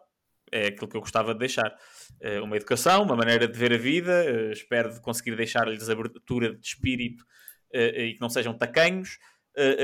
é 0.51 0.67
aquilo 0.67 0.87
que 0.87 0.97
eu 0.97 1.01
gostava 1.01 1.33
de 1.33 1.39
deixar. 1.39 1.73
Uh, 2.21 2.43
uma 2.43 2.55
educação, 2.55 3.03
uma 3.03 3.15
maneira 3.15 3.47
de 3.47 3.57
ver 3.57 3.73
a 3.73 3.77
vida, 3.77 4.25
uh, 4.25 4.51
espero 4.51 4.93
de 4.93 5.01
conseguir 5.01 5.35
deixar-lhes 5.35 5.89
abertura 5.89 6.55
de 6.55 6.65
espírito 6.65 7.23
uh, 7.73 7.77
e 7.77 8.13
que 8.13 8.21
não 8.21 8.29
sejam 8.29 8.53
tacanhos, 8.53 9.17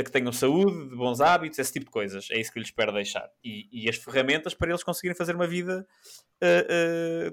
que 0.04 0.12
tenham 0.12 0.32
saúde, 0.32 0.90
de 0.90 0.96
bons 0.96 1.20
hábitos, 1.20 1.60
esse 1.60 1.74
tipo 1.74 1.86
de 1.86 1.92
coisas. 1.92 2.28
É 2.32 2.40
isso 2.40 2.52
que 2.52 2.60
lhes 2.60 2.68
espero 2.68 2.92
deixar. 2.92 3.28
E, 3.44 3.68
e 3.72 3.90
as 3.90 3.96
ferramentas 3.96 4.54
para 4.54 4.70
eles 4.70 4.84
conseguirem 4.84 5.18
fazer 5.18 5.36
uma 5.36 5.48
vida 5.48 5.86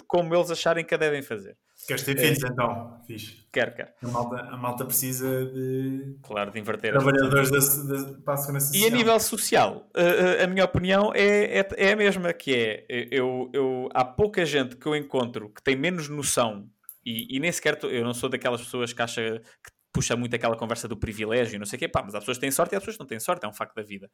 como 0.07 0.35
eles 0.35 0.51
acharem 0.51 0.85
que 0.85 0.95
a 0.95 0.99
devem 0.99 1.23
fazer. 1.23 1.57
Queres 1.87 2.05
ter 2.05 2.17
filhos 2.17 2.43
então? 2.45 3.01
Fixe. 3.07 3.47
Quero, 3.53 3.75
quero. 3.75 3.91
A 4.03 4.09
malta, 4.09 4.37
a 4.37 4.57
malta 4.57 4.85
precisa 4.85 5.47
de. 5.47 6.17
Claro, 6.23 6.51
de 6.51 6.61
inverter 6.61 6.93
Trabalhadores 6.93 7.51
da, 7.51 7.59
da, 7.59 8.19
para 8.23 8.35
a 8.35 8.37
segurança 8.37 8.67
social. 8.67 8.83
E 8.83 8.93
a 8.93 8.97
nível 8.97 9.21
social, 9.21 9.91
a, 9.95 10.45
a 10.45 10.47
minha 10.47 10.65
opinião 10.65 11.12
é, 11.15 11.59
é, 11.59 11.69
é, 11.77 11.93
a 11.93 11.97
mesma, 11.97 12.33
que 12.33 12.55
é 12.55 12.85
eu, 13.11 13.51
eu, 13.53 13.89
há 13.95 14.05
pouca 14.05 14.45
gente 14.45 14.77
que 14.77 14.87
eu 14.87 14.95
encontro 14.95 15.49
que 15.51 15.62
tem 15.62 15.75
menos 15.75 16.09
noção 16.09 16.69
e, 17.05 17.37
e 17.37 17.41
nem 17.41 17.51
sequer 17.51 17.79
eu 17.85 18.05
não 18.05 18.15
sou 18.15 18.29
daquelas 18.29 18.61
pessoas 18.61 18.93
que 18.93 19.03
acha 19.03 19.41
que 19.65 19.73
puxa 19.93 20.17
muito 20.17 20.35
aquela 20.35 20.57
conversa 20.57 20.87
do 20.87 20.97
privilégio, 20.97 21.59
não 21.59 21.67
sei 21.67 21.77
o 21.77 21.81
quê, 21.81 21.89
pá, 21.89 22.03
mas 22.03 22.15
há 22.15 22.21
pessoas 22.21 22.37
que 22.37 22.43
têm 22.43 22.51
sorte 22.51 22.75
e 22.75 22.77
há 22.77 22.81
pessoas 22.81 22.97
que 22.97 23.01
não 23.01 23.07
têm 23.07 23.21
sorte, 23.21 23.45
é 23.45 23.49
um 23.49 23.53
facto 23.53 23.75
da 23.75 23.83
vida. 23.83 24.11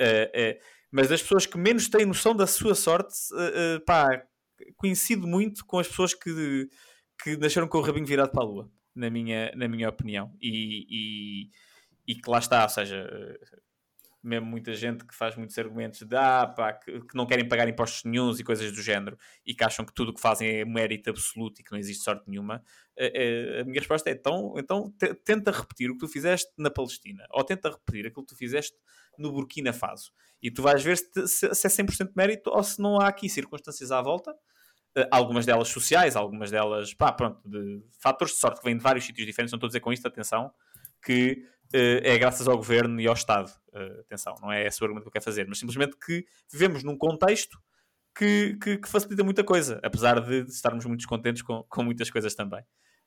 Uh, 0.00 0.56
uh, 0.56 0.60
mas 0.90 1.08
das 1.08 1.22
pessoas 1.22 1.46
que 1.46 1.56
menos 1.56 1.88
têm 1.88 2.04
noção 2.04 2.34
da 2.34 2.46
sua 2.46 2.74
sorte, 2.74 3.14
uh, 3.32 3.84
pá, 3.84 4.22
coincido 4.76 5.26
muito 5.26 5.64
com 5.64 5.78
as 5.78 5.88
pessoas 5.88 6.14
que 6.14 6.68
que 7.22 7.36
nasceram 7.36 7.68
com 7.68 7.78
o 7.78 7.82
rabinho 7.82 8.06
virado 8.06 8.32
para 8.32 8.42
a 8.42 8.46
lua, 8.46 8.70
na 8.94 9.08
minha, 9.08 9.52
na 9.54 9.68
minha 9.68 9.88
opinião. 9.88 10.34
E, 10.40 10.86
e, 10.90 11.50
e 12.06 12.14
que 12.16 12.28
lá 12.28 12.38
está, 12.38 12.64
ou 12.64 12.68
seja, 12.68 13.08
mesmo 14.22 14.46
muita 14.46 14.72
gente 14.74 15.04
que 15.04 15.14
faz 15.14 15.36
muitos 15.36 15.58
argumentos 15.58 16.02
de 16.02 16.16
ah, 16.16 16.46
pá, 16.46 16.72
que, 16.72 17.00
que, 17.00 17.14
não 17.14 17.26
querem 17.26 17.48
pagar 17.48 17.68
impostos 17.68 18.04
nenhums 18.04 18.38
e 18.38 18.44
coisas 18.44 18.70
do 18.72 18.80
género 18.80 19.18
e 19.44 19.54
que 19.54 19.64
acham 19.64 19.84
que 19.84 19.92
tudo 19.92 20.10
o 20.10 20.14
que 20.14 20.20
fazem 20.20 20.60
é 20.60 20.64
mérito 20.64 21.10
absoluto 21.10 21.60
e 21.60 21.64
que 21.64 21.72
não 21.72 21.78
existe 21.78 22.04
sorte 22.04 22.22
nenhuma, 22.28 22.62
a, 22.98 23.04
a, 23.04 23.60
a 23.62 23.64
minha 23.64 23.80
resposta 23.80 24.10
é 24.10 24.12
então, 24.12 24.54
então 24.56 24.94
tenta 25.24 25.50
repetir 25.50 25.90
o 25.90 25.94
que 25.94 26.00
tu 26.00 26.08
fizeste 26.08 26.50
na 26.56 26.70
Palestina 26.70 27.26
ou 27.30 27.42
tenta 27.42 27.70
repetir 27.70 28.06
aquilo 28.06 28.24
que 28.24 28.34
tu 28.34 28.38
fizeste 28.38 28.76
no 29.18 29.32
Burkina 29.32 29.72
Faso 29.72 30.12
e 30.40 30.50
tu 30.50 30.62
vais 30.62 30.82
ver 30.82 30.96
se, 30.96 31.26
se, 31.26 31.54
se 31.54 31.66
é 31.66 31.70
100% 31.70 32.12
mérito 32.14 32.50
ou 32.50 32.62
se 32.62 32.80
não 32.80 33.00
há 33.00 33.08
aqui 33.08 33.28
circunstâncias 33.28 33.90
à 33.90 34.00
volta 34.00 34.34
Uh, 34.94 35.08
algumas 35.10 35.46
delas 35.46 35.68
sociais, 35.68 36.16
algumas 36.16 36.50
delas, 36.50 36.92
pá, 36.92 37.10
pronto, 37.10 37.40
de 37.48 37.82
fatores 37.98 38.34
de 38.34 38.40
sorte 38.40 38.60
que 38.60 38.66
vêm 38.66 38.76
de 38.76 38.82
vários 38.82 39.06
sítios 39.06 39.26
diferentes. 39.26 39.50
Não 39.50 39.56
estou 39.56 39.66
a 39.66 39.70
dizer 39.70 39.80
com 39.80 39.90
isto, 39.90 40.06
atenção, 40.06 40.52
que 41.02 41.46
é 41.72 42.18
graças 42.18 42.46
ao 42.46 42.56
governo 42.56 43.00
e 43.00 43.06
ao 43.06 43.14
Estado. 43.14 43.50
Uh, 43.72 44.00
atenção, 44.00 44.34
não 44.40 44.52
é 44.52 44.66
esse 44.66 44.80
o 44.80 44.84
argumento 44.84 45.04
que 45.04 45.08
eu 45.08 45.12
quero 45.12 45.24
fazer, 45.24 45.46
mas 45.48 45.58
simplesmente 45.58 45.96
que 45.96 46.24
vivemos 46.50 46.82
num 46.82 46.96
contexto 46.96 47.58
que, 48.16 48.58
que, 48.62 48.78
que 48.78 48.88
facilita 48.88 49.24
muita 49.24 49.42
coisa, 49.42 49.80
apesar 49.82 50.20
de, 50.20 50.42
estarmos 50.48 50.84
muito 50.84 51.00
descontentes 51.00 51.42
com, 51.42 51.62
com 51.64 51.82
muitas 51.82 52.10
coisas 52.10 52.34
também. 52.34 52.62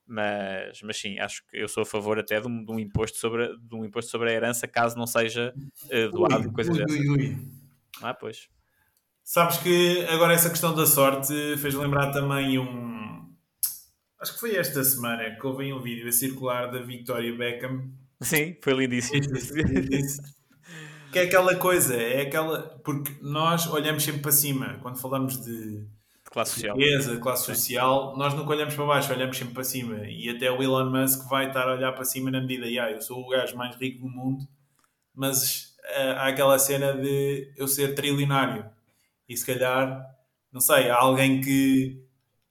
Mas, 0.08 0.82
mas 0.84 0.98
sim, 0.98 1.20
acho 1.20 1.44
que 1.48 1.58
eu 1.58 1.68
sou 1.68 1.84
a 1.84 1.86
favor 1.86 2.20
até 2.20 2.40
de 2.40 2.48
um, 2.48 2.64
de 2.64 2.72
um 2.72 2.80
imposto, 2.80 3.18
sobre, 3.18 3.58
de 3.58 3.76
um 3.76 3.84
imposto 3.84 4.12
sobre 4.12 4.30
a 4.30 4.34
herança, 4.34 4.68
caso 4.68 4.98
não 4.98 5.08
seja 5.08 5.54
doado, 6.12 6.52
coisas 6.52 6.78
dessas. 6.78 7.00
Ah, 8.02 8.14
pois. 8.14 8.48
Sabes 9.24 9.58
que 9.58 10.06
agora 10.06 10.34
essa 10.34 10.52
questão 10.52 10.76
da 10.76 10.86
sorte 10.86 11.34
fez 11.58 11.74
lembrar 11.74 12.12
também 12.12 12.60
um. 12.60 13.34
Acho 14.20 14.34
que 14.34 14.40
foi 14.40 14.56
esta 14.56 14.84
semana 14.84 15.36
que 15.36 15.48
houve 15.48 15.74
um 15.74 15.82
vídeo 15.82 16.08
a 16.08 16.12
circular 16.12 16.72
da 16.72 16.80
Victoria 16.80 17.36
Beckham. 17.36 17.92
Sim, 18.22 18.56
foi 18.62 18.74
lindíssimo. 18.74 19.22
que 21.12 21.20
é 21.20 21.24
aquela 21.24 21.56
coisa, 21.56 21.96
é 21.96 22.22
aquela. 22.22 22.80
Porque 22.84 23.12
nós 23.22 23.68
olhamos 23.68 24.04
sempre 24.04 24.22
para 24.22 24.32
cima 24.32 24.80
quando 24.82 25.00
falamos 25.00 25.44
de, 25.44 25.82
de 25.82 25.88
classe 26.32 26.54
social. 26.54 26.78
Riqueza, 26.78 27.18
classe 27.18 27.46
social, 27.46 28.18
nós 28.18 28.34
nunca 28.34 28.52
olhamos 28.52 28.74
para 28.74 28.86
baixo, 28.86 29.14
olhamos 29.14 29.38
sempre 29.38 29.54
para 29.54 29.64
cima. 29.64 30.08
E 30.08 30.30
até 30.30 30.52
o 30.52 30.62
Elon 30.62 30.90
Musk 30.90 31.30
vai 31.30 31.48
estar 31.48 31.68
a 31.68 31.74
olhar 31.74 31.92
para 31.92 32.06
cima 32.06 32.32
na 32.32 32.42
medida, 32.42 32.66
ah, 32.66 32.92
eu 32.92 33.02
sou 33.02 33.22
o 33.22 33.30
gajo 33.30 33.56
mais 33.56 33.76
rico 33.76 34.00
do 34.00 34.10
mundo, 34.10 34.48
mas 35.14 35.76
uh, 35.80 36.18
há 36.18 36.28
aquela 36.28 36.58
cena 36.58 36.94
de 36.94 37.54
eu 37.56 37.68
ser 37.68 37.96
trilionário 37.96 38.66
e 39.28 39.36
se 39.36 39.46
calhar, 39.46 40.06
não 40.52 40.62
sei, 40.62 40.90
há 40.90 40.98
alguém 40.98 41.42
que 41.42 42.04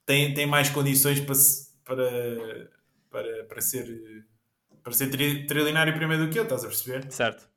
tem, 0.05 0.35
tem 0.35 0.47
mais 0.47 0.71
condições 0.71 1.21
para, 1.21 1.35
para, 1.85 2.71
para, 3.11 3.45
para 3.45 3.61
ser, 3.61 3.87
para 4.85 4.93
ser 4.93 5.09
trilionário 5.09 5.95
primeiro 5.95 6.27
do 6.27 6.31
que 6.31 6.39
eu, 6.39 6.43
estás 6.45 6.63
a 6.63 6.69
perceber? 6.69 7.11
Certo. 7.11 7.49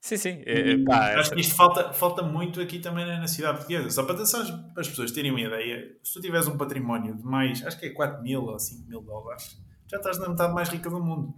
Sim, 0.00 0.16
sim. 0.16 0.42
É, 0.46 0.72
é 0.72 0.84
pá, 0.84 1.18
acho 1.18 1.32
que 1.32 1.40
isto 1.40 1.54
falta, 1.54 1.92
falta 1.92 2.22
muito 2.22 2.60
aqui 2.60 2.78
também 2.78 3.04
na 3.04 3.26
cidade 3.26 3.58
portuguesa. 3.58 3.90
Só 3.90 4.04
para, 4.04 4.14
para 4.14 4.80
as 4.80 4.88
pessoas 4.88 5.12
terem 5.12 5.30
uma 5.30 5.40
ideia, 5.40 5.96
se 6.02 6.14
tu 6.14 6.20
tiveres 6.20 6.46
um 6.48 6.56
património 6.56 7.14
de 7.14 7.22
mais, 7.22 7.64
acho 7.66 7.78
que 7.78 7.86
é 7.86 7.90
4 7.90 8.22
mil 8.22 8.44
ou 8.44 8.58
5 8.58 8.88
mil 8.88 9.02
dólares, 9.02 9.58
já 9.86 9.98
estás 9.98 10.18
na 10.18 10.28
metade 10.28 10.54
mais 10.54 10.68
rica 10.68 10.88
do 10.88 11.04
mundo. 11.04 11.34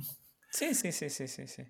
Sim, 0.53 0.73
sim, 0.75 0.93
sim, 0.93 1.09
sim, 1.09 1.27
sim. 1.27 1.47
sim. 1.47 1.67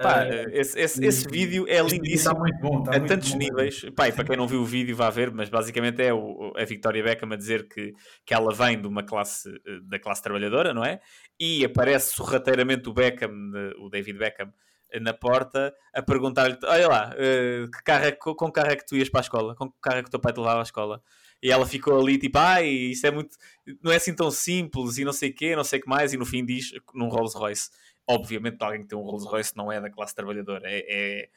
Pá, 0.00 0.22
uh, 0.22 0.50
esse, 0.52 0.78
esse, 0.78 1.04
esse, 1.04 1.28
vídeo 1.28 1.66
é 1.68 1.80
lindíssimo 1.80 2.14
está 2.14 2.34
muito 2.34 2.60
bom, 2.60 2.78
está 2.78 2.96
a 2.96 3.00
tantos 3.00 3.32
bom, 3.32 3.38
níveis. 3.38 3.84
Pá, 3.96 4.10
para 4.12 4.24
quem 4.24 4.36
não 4.36 4.46
viu 4.46 4.60
o 4.60 4.64
vídeo, 4.64 4.94
vá 4.94 5.10
ver, 5.10 5.32
mas 5.32 5.48
basicamente 5.48 6.00
é 6.00 6.14
o, 6.14 6.52
a 6.56 6.64
Victoria 6.64 7.02
Beckham 7.02 7.32
a 7.32 7.36
dizer 7.36 7.66
que, 7.68 7.92
que 8.24 8.32
ela 8.32 8.54
vem 8.54 8.80
de 8.80 8.86
uma 8.86 9.02
classe 9.02 9.48
eh, 9.48 9.80
da 9.82 9.98
classe 9.98 10.22
trabalhadora, 10.22 10.72
não 10.72 10.84
é? 10.84 11.00
E 11.38 11.64
aparece 11.64 12.14
sorrateiramente 12.14 12.88
o 12.88 12.92
Beckham, 12.92 13.32
o 13.80 13.88
David 13.88 14.18
Beckham, 14.18 14.52
na 15.00 15.12
porta 15.12 15.74
a 15.92 16.00
perguntar-lhe: 16.00 16.56
Olha 16.64 16.88
lá, 16.88 17.14
uh, 17.14 17.68
que 17.68 17.82
carro 17.82 18.04
é, 18.04 18.12
com 18.12 18.34
que 18.34 18.52
carro 18.52 18.70
é 18.70 18.76
que 18.76 18.86
tu 18.86 18.96
ias 18.96 19.08
para 19.08 19.20
a 19.20 19.22
escola? 19.22 19.56
Com 19.56 19.68
que 19.68 19.76
carro 19.82 19.98
é 19.98 20.02
que 20.02 20.08
o 20.08 20.10
teu 20.10 20.20
pai 20.20 20.32
te 20.32 20.38
levava 20.38 20.60
à 20.60 20.62
escola? 20.62 21.02
E 21.42 21.50
ela 21.50 21.66
ficou 21.66 22.00
ali 22.00 22.18
tipo, 22.18 22.38
ai, 22.38 22.68
isso 22.68 23.06
é 23.06 23.10
muito, 23.10 23.36
não 23.82 23.92
é 23.92 23.96
assim 23.96 24.14
tão 24.14 24.30
simples 24.30 24.98
e 24.98 25.04
não 25.04 25.12
sei 25.12 25.30
o 25.30 25.34
quê, 25.34 25.54
não 25.54 25.64
sei 25.64 25.78
o 25.78 25.82
que 25.82 25.88
mais. 25.88 26.12
E 26.12 26.16
no 26.16 26.24
fim 26.24 26.44
diz, 26.44 26.70
num 26.94 27.08
Rolls 27.08 27.36
Royce 27.36 27.70
obviamente 28.08 28.56
alguém 28.60 28.82
que 28.82 28.88
tem 28.88 28.98
um 28.98 29.02
Rolls 29.02 29.26
Royce 29.26 29.56
não 29.56 29.70
é 29.70 29.80
da 29.80 29.90
classe 29.90 30.14
trabalhadora. 30.14 30.62
É, 30.64 30.84
é 30.88 31.28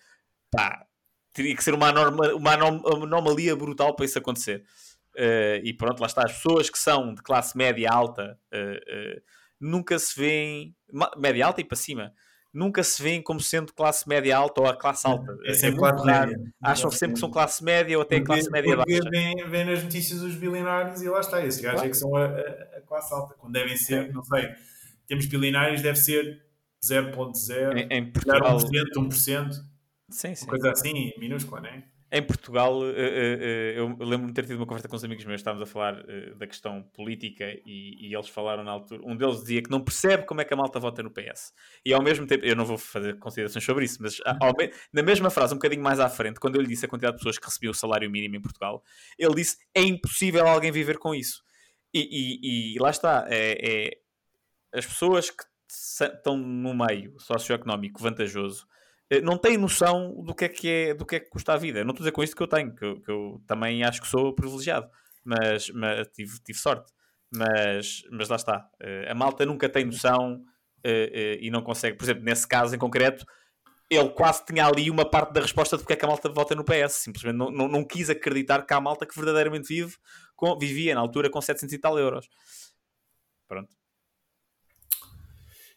pá, 0.49 0.85
teria 1.33 1.55
que 1.55 1.63
ser 1.63 1.73
uma, 1.73 1.89
anorma, 1.89 2.33
uma 2.33 2.53
anomalia 2.53 3.55
brutal 3.55 3.95
para 3.95 4.05
isso 4.05 4.17
acontecer. 4.17 4.63
Uh, 5.15 5.59
e 5.63 5.73
pronto, 5.73 5.99
lá 5.99 6.07
está. 6.07 6.23
As 6.23 6.33
pessoas 6.33 6.69
que 6.69 6.79
são 6.79 7.13
de 7.13 7.21
classe 7.21 7.57
média 7.57 7.89
alta 7.91 8.39
uh, 8.53 9.17
uh, 9.17 9.21
nunca 9.59 9.99
se 9.99 10.17
veem, 10.17 10.75
média 11.17 11.45
alta 11.45 11.59
e 11.59 11.65
para 11.65 11.75
cima, 11.75 12.13
nunca 12.53 12.81
se 12.83 13.01
veem 13.01 13.21
como 13.21 13.39
sendo 13.39 13.73
classe 13.73 14.07
média 14.07 14.35
alta 14.37 14.61
ou 14.61 14.67
a 14.67 14.75
classe 14.75 15.05
alta. 15.05 15.37
É 15.45 15.53
sempre 15.53 15.75
é 15.75 15.79
classe 15.79 16.05
média. 16.05 16.37
Acham 16.61 16.91
sempre 16.91 17.13
que 17.15 17.19
são 17.19 17.29
classe 17.29 17.63
média 17.63 17.97
ou 17.97 18.03
até 18.03 18.17
porque, 18.17 18.33
classe 18.33 18.49
média 18.49 18.75
porque 18.75 18.99
baixa. 18.99 19.09
Vêm 19.09 19.49
vem 19.49 19.65
nas 19.65 19.83
notícias 19.83 20.21
os 20.21 20.35
bilionários 20.35 21.01
e 21.01 21.09
lá 21.09 21.19
está. 21.19 21.45
Esses 21.45 21.61
gajos 21.61 21.81
claro. 21.81 21.87
é 21.87 21.91
que 21.91 21.97
são 21.97 22.15
a, 22.15 22.25
a, 22.25 22.77
a, 22.77 22.81
classe 22.81 23.13
alta. 23.13 23.35
Quando 23.35 23.53
devem 23.53 23.75
ser, 23.75 24.13
não 24.13 24.23
sei, 24.23 24.49
temos 25.07 25.25
bilionários, 25.25 25.81
deve 25.81 25.97
ser 25.97 26.41
0.0, 26.83 27.77
em, 27.77 27.97
em 27.97 28.11
Portugal, 28.11 28.57
1%, 28.57 28.69
1%, 28.95 29.51
sim, 30.09 30.35
sim. 30.35 30.45
coisa 30.47 30.71
assim, 30.71 31.13
minúscula, 31.17 31.61
não 31.61 31.69
é? 31.69 31.83
Em 32.13 32.21
Portugal, 32.21 32.83
eh, 32.89 32.93
eh, 32.97 33.37
eh, 33.39 33.73
eu 33.77 33.87
lembro-me 33.87 34.27
de 34.27 34.33
ter 34.33 34.45
tido 34.45 34.57
uma 34.57 34.65
conversa 34.65 34.89
com 34.89 34.97
os 34.97 35.03
amigos 35.03 35.23
meus, 35.23 35.39
estávamos 35.39 35.63
a 35.63 35.71
falar 35.71 36.03
da 36.35 36.45
questão 36.45 36.83
política 36.93 37.45
e, 37.65 38.09
e, 38.09 38.13
eles 38.13 38.27
falaram 38.27 38.65
na 38.65 38.71
altura, 38.71 39.01
um 39.05 39.15
deles 39.15 39.39
dizia 39.39 39.63
que 39.63 39.71
não 39.71 39.79
percebe 39.79 40.25
como 40.25 40.41
é 40.41 40.43
que 40.43 40.53
a 40.53 40.57
malta 40.57 40.77
vota 40.77 41.01
no 41.01 41.09
PS. 41.09 41.53
E 41.85 41.93
ao 41.93 42.03
mesmo 42.03 42.27
tempo, 42.27 42.43
eu 42.43 42.53
não 42.53 42.65
vou 42.65 42.77
fazer 42.77 43.17
considerações 43.17 43.63
sobre 43.63 43.85
isso, 43.85 43.99
mas 44.01 44.17
ao, 44.25 44.51
na 44.91 45.01
mesma 45.01 45.29
frase, 45.29 45.53
um 45.53 45.57
bocadinho 45.57 45.81
mais 45.81 46.01
à 46.01 46.09
frente, 46.09 46.37
quando 46.37 46.57
eu 46.57 46.61
lhe 46.61 46.67
disse 46.67 46.85
a 46.85 46.89
quantidade 46.89 47.13
de 47.13 47.19
pessoas 47.19 47.37
que 47.37 47.45
recebiam 47.45 47.71
o 47.71 47.75
salário 47.75 48.11
mínimo 48.11 48.35
em 48.35 48.41
Portugal, 48.41 48.83
ele 49.17 49.35
disse 49.35 49.55
é 49.73 49.81
impossível 49.81 50.45
alguém 50.45 50.69
viver 50.69 50.97
com 50.97 51.15
isso. 51.15 51.41
E, 51.93 52.01
e, 52.01 52.75
e 52.75 52.79
lá 52.79 52.89
está, 52.89 53.25
é, 53.29 53.87
é, 53.87 54.77
as 54.77 54.85
pessoas 54.85 55.29
que 55.29 55.45
estão 55.71 56.37
no 56.37 56.73
meio 56.73 57.19
socioeconómico 57.19 58.01
vantajoso 58.01 58.67
eh, 59.11 59.19
não 59.19 59.37
têm 59.37 59.57
noção 59.57 60.23
do 60.23 60.33
que 60.33 60.45
é 60.45 60.49
que 60.49 60.69
é 60.69 60.93
do 60.93 61.05
que 61.05 61.17
é 61.17 61.19
que 61.19 61.29
custa 61.29 61.53
a 61.53 61.57
vida. 61.57 61.83
Não 61.83 61.91
estou 61.91 62.03
a 62.03 62.05
dizer 62.05 62.11
com 62.13 62.23
isto 62.23 62.35
que 62.35 62.41
eu 62.41 62.47
tenho, 62.47 62.73
que 62.73 62.85
eu, 62.85 63.01
que 63.01 63.11
eu 63.11 63.43
também 63.45 63.83
acho 63.83 64.01
que 64.01 64.07
sou 64.07 64.33
privilegiado, 64.33 64.89
mas, 65.23 65.69
mas 65.71 66.07
tive, 66.13 66.39
tive, 66.41 66.57
sorte. 66.57 66.91
Mas, 67.29 68.03
mas 68.11 68.29
lá 68.29 68.37
está. 68.37 68.69
Eh, 68.81 69.11
a 69.11 69.13
malta 69.15 69.45
nunca 69.45 69.67
tem 69.69 69.85
noção 69.85 70.41
eh, 70.83 71.37
e 71.41 71.51
não 71.51 71.61
consegue. 71.61 71.97
Por 71.97 72.05
exemplo, 72.05 72.23
nesse 72.23 72.47
caso 72.47 72.73
em 72.75 72.79
concreto, 72.79 73.25
ele 73.89 74.09
quase 74.11 74.45
tinha 74.45 74.65
ali 74.65 74.89
uma 74.89 75.09
parte 75.09 75.33
da 75.33 75.41
resposta 75.41 75.75
de 75.77 75.83
porque 75.83 75.93
é 75.93 75.95
que 75.97 76.05
a 76.05 76.07
malta 76.07 76.29
vota 76.29 76.55
no 76.55 76.63
PS. 76.63 76.93
Simplesmente 76.93 77.35
não, 77.37 77.51
não, 77.51 77.67
não 77.67 77.83
quis 77.85 78.09
acreditar 78.09 78.65
que 78.65 78.73
há 78.73 78.79
malta 78.79 79.05
que 79.05 79.15
verdadeiramente 79.15 79.67
vive 79.67 79.97
com, 80.35 80.57
vivia 80.57 80.95
na 80.95 81.01
altura 81.01 81.29
com 81.29 81.41
700 81.41 81.73
e 81.73 81.77
tal 81.79 81.99
euros. 81.99 82.29
Pronto. 83.47 83.80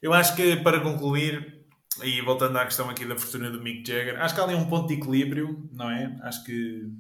Eu 0.05 0.13
acho 0.13 0.37
que 0.37 0.57
para 0.57 0.81
concluir, 0.81 1.65
e 2.03 2.21
voltando 2.21 2.59
à 2.59 2.65
questão 2.67 2.91
aqui 2.91 3.07
da 3.07 3.17
fortuna 3.17 3.51
do 3.51 3.63
Mick 3.63 3.91
Jagger, 3.91 4.21
acho 4.21 4.35
que 4.35 4.41
há 4.43 4.45
ali 4.45 4.55
um 4.55 4.69
ponto 4.69 4.89
de 4.89 5.01
equilíbrio, 5.01 5.67
não 5.73 5.91
é? 5.91 6.15
Acho 6.21 6.45
que 6.45 6.93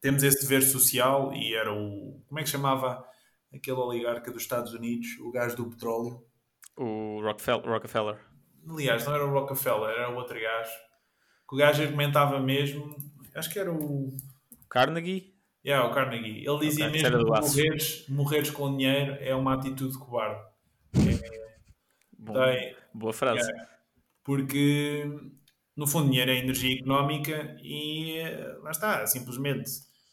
temos 0.00 0.22
esse 0.22 0.40
dever 0.40 0.62
social 0.62 1.34
e 1.34 1.54
era 1.54 1.70
o. 1.70 2.18
Como 2.26 2.40
é 2.40 2.42
que 2.42 2.48
chamava 2.48 3.04
aquele 3.54 3.76
oligarca 3.76 4.32
dos 4.32 4.40
Estados 4.40 4.72
Unidos, 4.72 5.06
o 5.20 5.30
gajo 5.30 5.54
do 5.54 5.68
petróleo? 5.68 6.24
O 6.78 7.20
Rockefeller. 7.20 7.68
Rockefeller. 7.68 8.18
Aliás, 8.66 9.04
não 9.04 9.14
era 9.14 9.26
o 9.26 9.32
Rockefeller, 9.32 9.90
era 9.90 10.10
o 10.10 10.16
outro 10.16 10.40
gajo. 10.40 10.72
Que 11.46 11.56
o 11.56 11.58
gajo 11.58 11.82
argumentava 11.82 12.40
mesmo. 12.40 12.96
Acho 13.34 13.50
que 13.50 13.58
era 13.58 13.70
o. 13.70 14.16
Carnegie? 14.70 15.34
Yeah, 15.62 15.86
o 15.86 15.92
Carnegie. 15.92 16.42
Ele 16.48 16.58
dizia 16.60 16.86
Ok, 16.86 17.02
mesmo 17.02 17.18
que 17.18 17.24
morreres, 17.26 18.08
morreres 18.08 18.50
com 18.50 18.74
dinheiro 18.74 19.14
é 19.20 19.34
uma 19.34 19.52
atitude 19.52 19.98
cobarde. 19.98 20.40
Bom, 22.26 22.34
Tem- 22.34 22.76
boa 22.92 23.12
frase. 23.12 23.48
Yeah. 23.48 23.68
Porque, 24.24 25.04
no 25.76 25.86
fundo, 25.86 26.10
dinheiro 26.10 26.30
é 26.30 26.38
energia 26.38 26.74
económica 26.76 27.56
e 27.62 28.18
eh, 28.18 28.58
lá 28.62 28.70
está, 28.70 29.06
simplesmente 29.06 29.70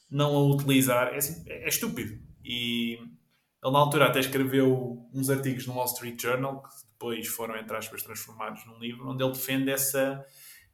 não 0.09 0.35
a 0.35 0.43
utilizar 0.55 1.13
é, 1.13 1.19
sim- 1.19 1.43
é 1.47 1.67
estúpido. 1.67 2.19
E 2.43 2.93
ele, 3.63 3.71
na 3.71 3.79
altura, 3.79 4.05
até 4.07 4.19
escreveu 4.19 5.09
uns 5.13 5.29
artigos 5.29 5.65
no 5.65 5.73
Wall 5.73 5.85
Street 5.85 6.21
Journal 6.21 6.61
que 6.61 6.69
depois 6.91 7.27
foram, 7.27 7.55
entre 7.57 7.75
aspas, 7.75 8.03
transformados 8.03 8.65
num 8.67 8.77
livro 8.77 9.09
onde 9.09 9.23
ele 9.23 9.33
defende 9.33 9.71
essa, 9.71 10.23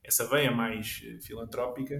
essa 0.03 0.25
veia 0.27 0.51
mais 0.51 1.01
eh, 1.05 1.19
filantrópica. 1.21 1.95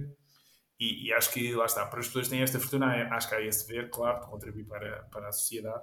E, 0.78 1.08
e 1.08 1.12
acho 1.12 1.30
que, 1.32 1.54
lá 1.54 1.66
está, 1.66 1.86
para 1.86 2.00
as 2.00 2.06
pessoas 2.06 2.26
que 2.26 2.30
têm 2.34 2.42
esta 2.42 2.58
fortuna, 2.58 2.86
acho 3.14 3.28
que 3.28 3.34
há 3.34 3.40
esse 3.42 3.66
dever, 3.66 3.90
claro, 3.90 4.20
de 4.20 4.26
contribuir 4.26 4.64
para, 4.66 5.02
para 5.10 5.28
a 5.28 5.32
sociedade. 5.32 5.82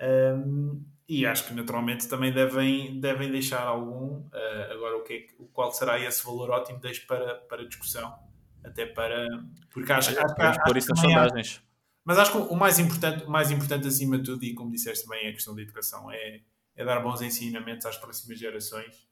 Um, 0.00 0.84
e 1.08 1.26
acho 1.26 1.46
que 1.46 1.52
naturalmente 1.54 2.08
também 2.08 2.32
devem, 2.32 2.98
devem 3.00 3.30
deixar 3.30 3.62
algum. 3.62 4.20
uh, 4.20 4.72
agora, 4.72 4.96
o 4.96 5.02
que 5.02 5.12
é 5.12 5.44
qual 5.52 5.70
será 5.72 5.98
esse 6.00 6.24
valor 6.24 6.50
ótimo? 6.50 6.78
Deixo 6.80 7.06
para, 7.06 7.34
para 7.36 7.66
discussão. 7.66 8.16
Até 8.64 8.86
para. 8.86 9.26
Porque 9.70 9.92
acho, 9.92 10.10
acho, 10.10 10.34
acho 10.40 10.60
pôr 10.62 10.72
que 10.72 10.78
isso 10.78 10.88
nas 10.90 11.00
também 11.00 11.16
há- 11.16 11.24
sondagens. 11.28 11.62
mas 12.04 12.18
acho 12.18 12.32
que 12.32 12.38
o 12.38 12.56
mais 12.56 12.78
importante, 12.78 13.24
o 13.24 13.30
mais 13.30 13.50
importante 13.50 13.86
acima 13.86 14.16
de 14.18 14.24
tudo, 14.24 14.44
e 14.44 14.54
como 14.54 14.70
disseste 14.70 15.06
bem, 15.08 15.26
é 15.26 15.30
a 15.30 15.32
questão 15.32 15.54
da 15.54 15.60
educação, 15.62 16.10
é, 16.10 16.40
é 16.74 16.84
dar 16.84 17.00
bons 17.00 17.20
ensinamentos 17.20 17.84
às 17.86 17.98
próximas 17.98 18.38
gerações. 18.38 19.06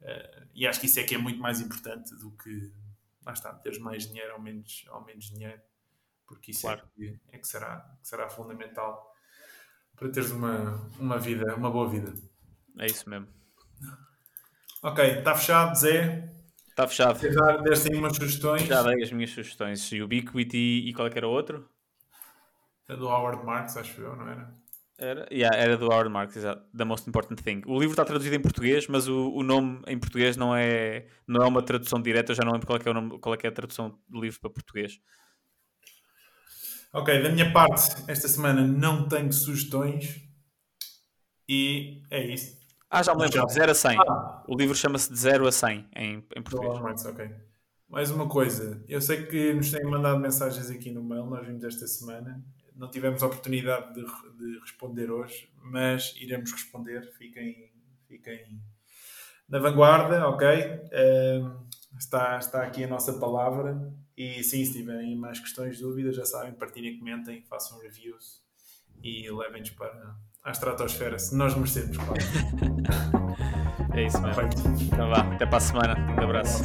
Uh, 0.00 0.46
e 0.54 0.66
acho 0.66 0.78
que 0.80 0.86
isso 0.86 1.00
é 1.00 1.02
que 1.02 1.14
é 1.14 1.18
muito 1.18 1.40
mais 1.40 1.60
importante 1.60 2.14
do 2.16 2.30
que, 2.36 2.72
lá 3.26 3.32
está, 3.32 3.52
teres 3.54 3.78
mais 3.78 4.06
dinheiro 4.06 4.34
ou 4.34 4.40
menos, 4.40 4.84
ou 4.90 5.04
menos 5.04 5.24
dinheiro, 5.30 5.60
porque 6.26 6.52
isso 6.52 6.62
Claro. 6.62 6.82
é, 6.82 6.84
que, 6.96 7.20
é 7.32 7.38
que 7.38 7.48
será, 7.48 7.80
que 8.00 8.06
será 8.08 8.28
fundamental 8.28 9.13
para 9.96 10.08
teres 10.08 10.30
uma, 10.30 10.80
uma 10.98 11.18
vida, 11.18 11.54
uma 11.54 11.70
boa 11.70 11.88
vida. 11.88 12.12
É 12.78 12.86
isso 12.86 13.08
mesmo. 13.08 13.28
Ok, 14.82 15.18
está 15.18 15.34
fechado, 15.34 15.74
Zé. 15.76 16.30
Está 16.68 16.86
fechado. 16.88 17.20
Dar 17.34 17.62
deste 17.62 17.92
aí 17.92 17.98
umas 17.98 18.16
sugestões? 18.16 18.62
Já 18.62 18.82
dei 18.82 19.02
as 19.02 19.12
minhas 19.12 19.30
sugestões. 19.30 19.90
Ubiquity 19.92 20.88
e 20.88 20.92
qual 20.92 21.08
é 21.08 21.12
era 21.14 21.28
o 21.28 21.30
outro? 21.30 21.68
A 22.88 22.94
do 22.94 23.06
Howard 23.06 23.44
Marks, 23.46 23.76
acho 23.76 24.00
eu, 24.00 24.14
não 24.16 24.28
era? 24.28 24.54
Era, 24.98 25.26
yeah, 25.32 25.56
era 25.56 25.76
do 25.76 25.86
Howard 25.86 26.10
Marks, 26.10 26.36
exato. 26.36 26.62
The 26.76 26.84
Most 26.84 27.08
Important 27.08 27.40
Thing. 27.42 27.62
O 27.66 27.78
livro 27.78 27.92
está 27.92 28.04
traduzido 28.04 28.34
em 28.36 28.40
português, 28.40 28.86
mas 28.86 29.08
o, 29.08 29.32
o 29.32 29.42
nome 29.42 29.80
em 29.86 29.98
português 29.98 30.36
não 30.36 30.54
é, 30.54 31.06
não 31.26 31.42
é 31.42 31.46
uma 31.46 31.62
tradução 31.62 32.00
direta. 32.00 32.32
Eu 32.32 32.36
já 32.36 32.44
não 32.44 32.52
lembro 32.52 32.66
qual 32.66 32.78
é, 32.78 32.82
é, 32.84 32.90
o 32.90 32.94
nome, 32.94 33.18
qual 33.18 33.34
é, 33.34 33.38
é 33.42 33.48
a 33.48 33.52
tradução 33.52 33.98
do 34.08 34.20
livro 34.20 34.38
para 34.40 34.50
português. 34.50 35.00
Ok, 36.96 37.22
da 37.24 37.28
minha 37.28 37.52
parte, 37.52 38.04
esta 38.06 38.28
semana 38.28 38.64
não 38.64 39.08
tenho 39.08 39.32
sugestões 39.32 40.22
e 41.48 42.00
é 42.08 42.24
isso. 42.24 42.56
Ah, 42.88 43.02
já 43.02 43.12
me 43.12 43.22
lembro. 43.22 43.44
De 43.44 43.52
0 43.52 43.72
a 43.72 43.74
100. 43.74 43.98
Ah. 43.98 44.44
O 44.46 44.56
livro 44.56 44.76
chama-se 44.76 45.10
De 45.10 45.18
0 45.18 45.48
a 45.48 45.50
100 45.50 45.88
em, 45.96 46.12
em 46.14 46.18
Do 46.20 46.42
português. 46.44 46.70
Howard 46.70 46.82
Marks, 46.84 47.04
ok. 47.04 47.34
Mais 47.88 48.12
uma 48.12 48.28
coisa, 48.28 48.80
eu 48.88 49.00
sei 49.00 49.26
que 49.26 49.52
nos 49.54 49.72
têm 49.72 49.84
mandado 49.84 50.20
mensagens 50.20 50.70
aqui 50.70 50.92
no 50.92 51.02
mail, 51.02 51.26
nós 51.26 51.44
vimos 51.44 51.64
esta 51.64 51.84
semana, 51.88 52.40
não 52.76 52.88
tivemos 52.88 53.24
a 53.24 53.26
oportunidade 53.26 53.92
de, 53.92 54.02
de 54.02 54.60
responder 54.60 55.10
hoje, 55.10 55.52
mas 55.64 56.14
iremos 56.16 56.52
responder, 56.52 57.12
fiquem, 57.18 57.72
fiquem 58.06 58.62
na 59.48 59.58
vanguarda, 59.58 60.28
ok? 60.28 60.48
Ehm, 60.92 61.56
está, 61.98 62.38
está 62.38 62.62
aqui 62.62 62.84
a 62.84 62.88
nossa 62.88 63.14
palavra 63.14 63.92
e 64.16 64.42
sim, 64.42 64.64
se 64.64 64.72
tiverem 64.72 65.16
mais 65.16 65.40
questões, 65.40 65.80
dúvidas, 65.80 66.16
já 66.16 66.24
sabem, 66.24 66.52
partilhem, 66.52 66.98
comentem, 66.98 67.42
façam 67.42 67.78
reviews 67.80 68.42
e 69.02 69.30
levem-nos 69.30 69.70
para 69.70 70.16
a 70.44 70.50
estratosfera, 70.50 71.18
se 71.18 71.36
nós 71.36 71.54
merecemos, 71.54 71.96
claro. 71.96 72.14
É 73.94 74.06
isso 74.06 74.20
mesmo. 74.20 74.42
Então 74.92 75.08
vá, 75.08 75.20
até 75.20 75.46
para 75.46 75.56
a 75.56 75.60
semana. 75.60 75.94
Um 76.18 76.24
abraço. 76.24 76.64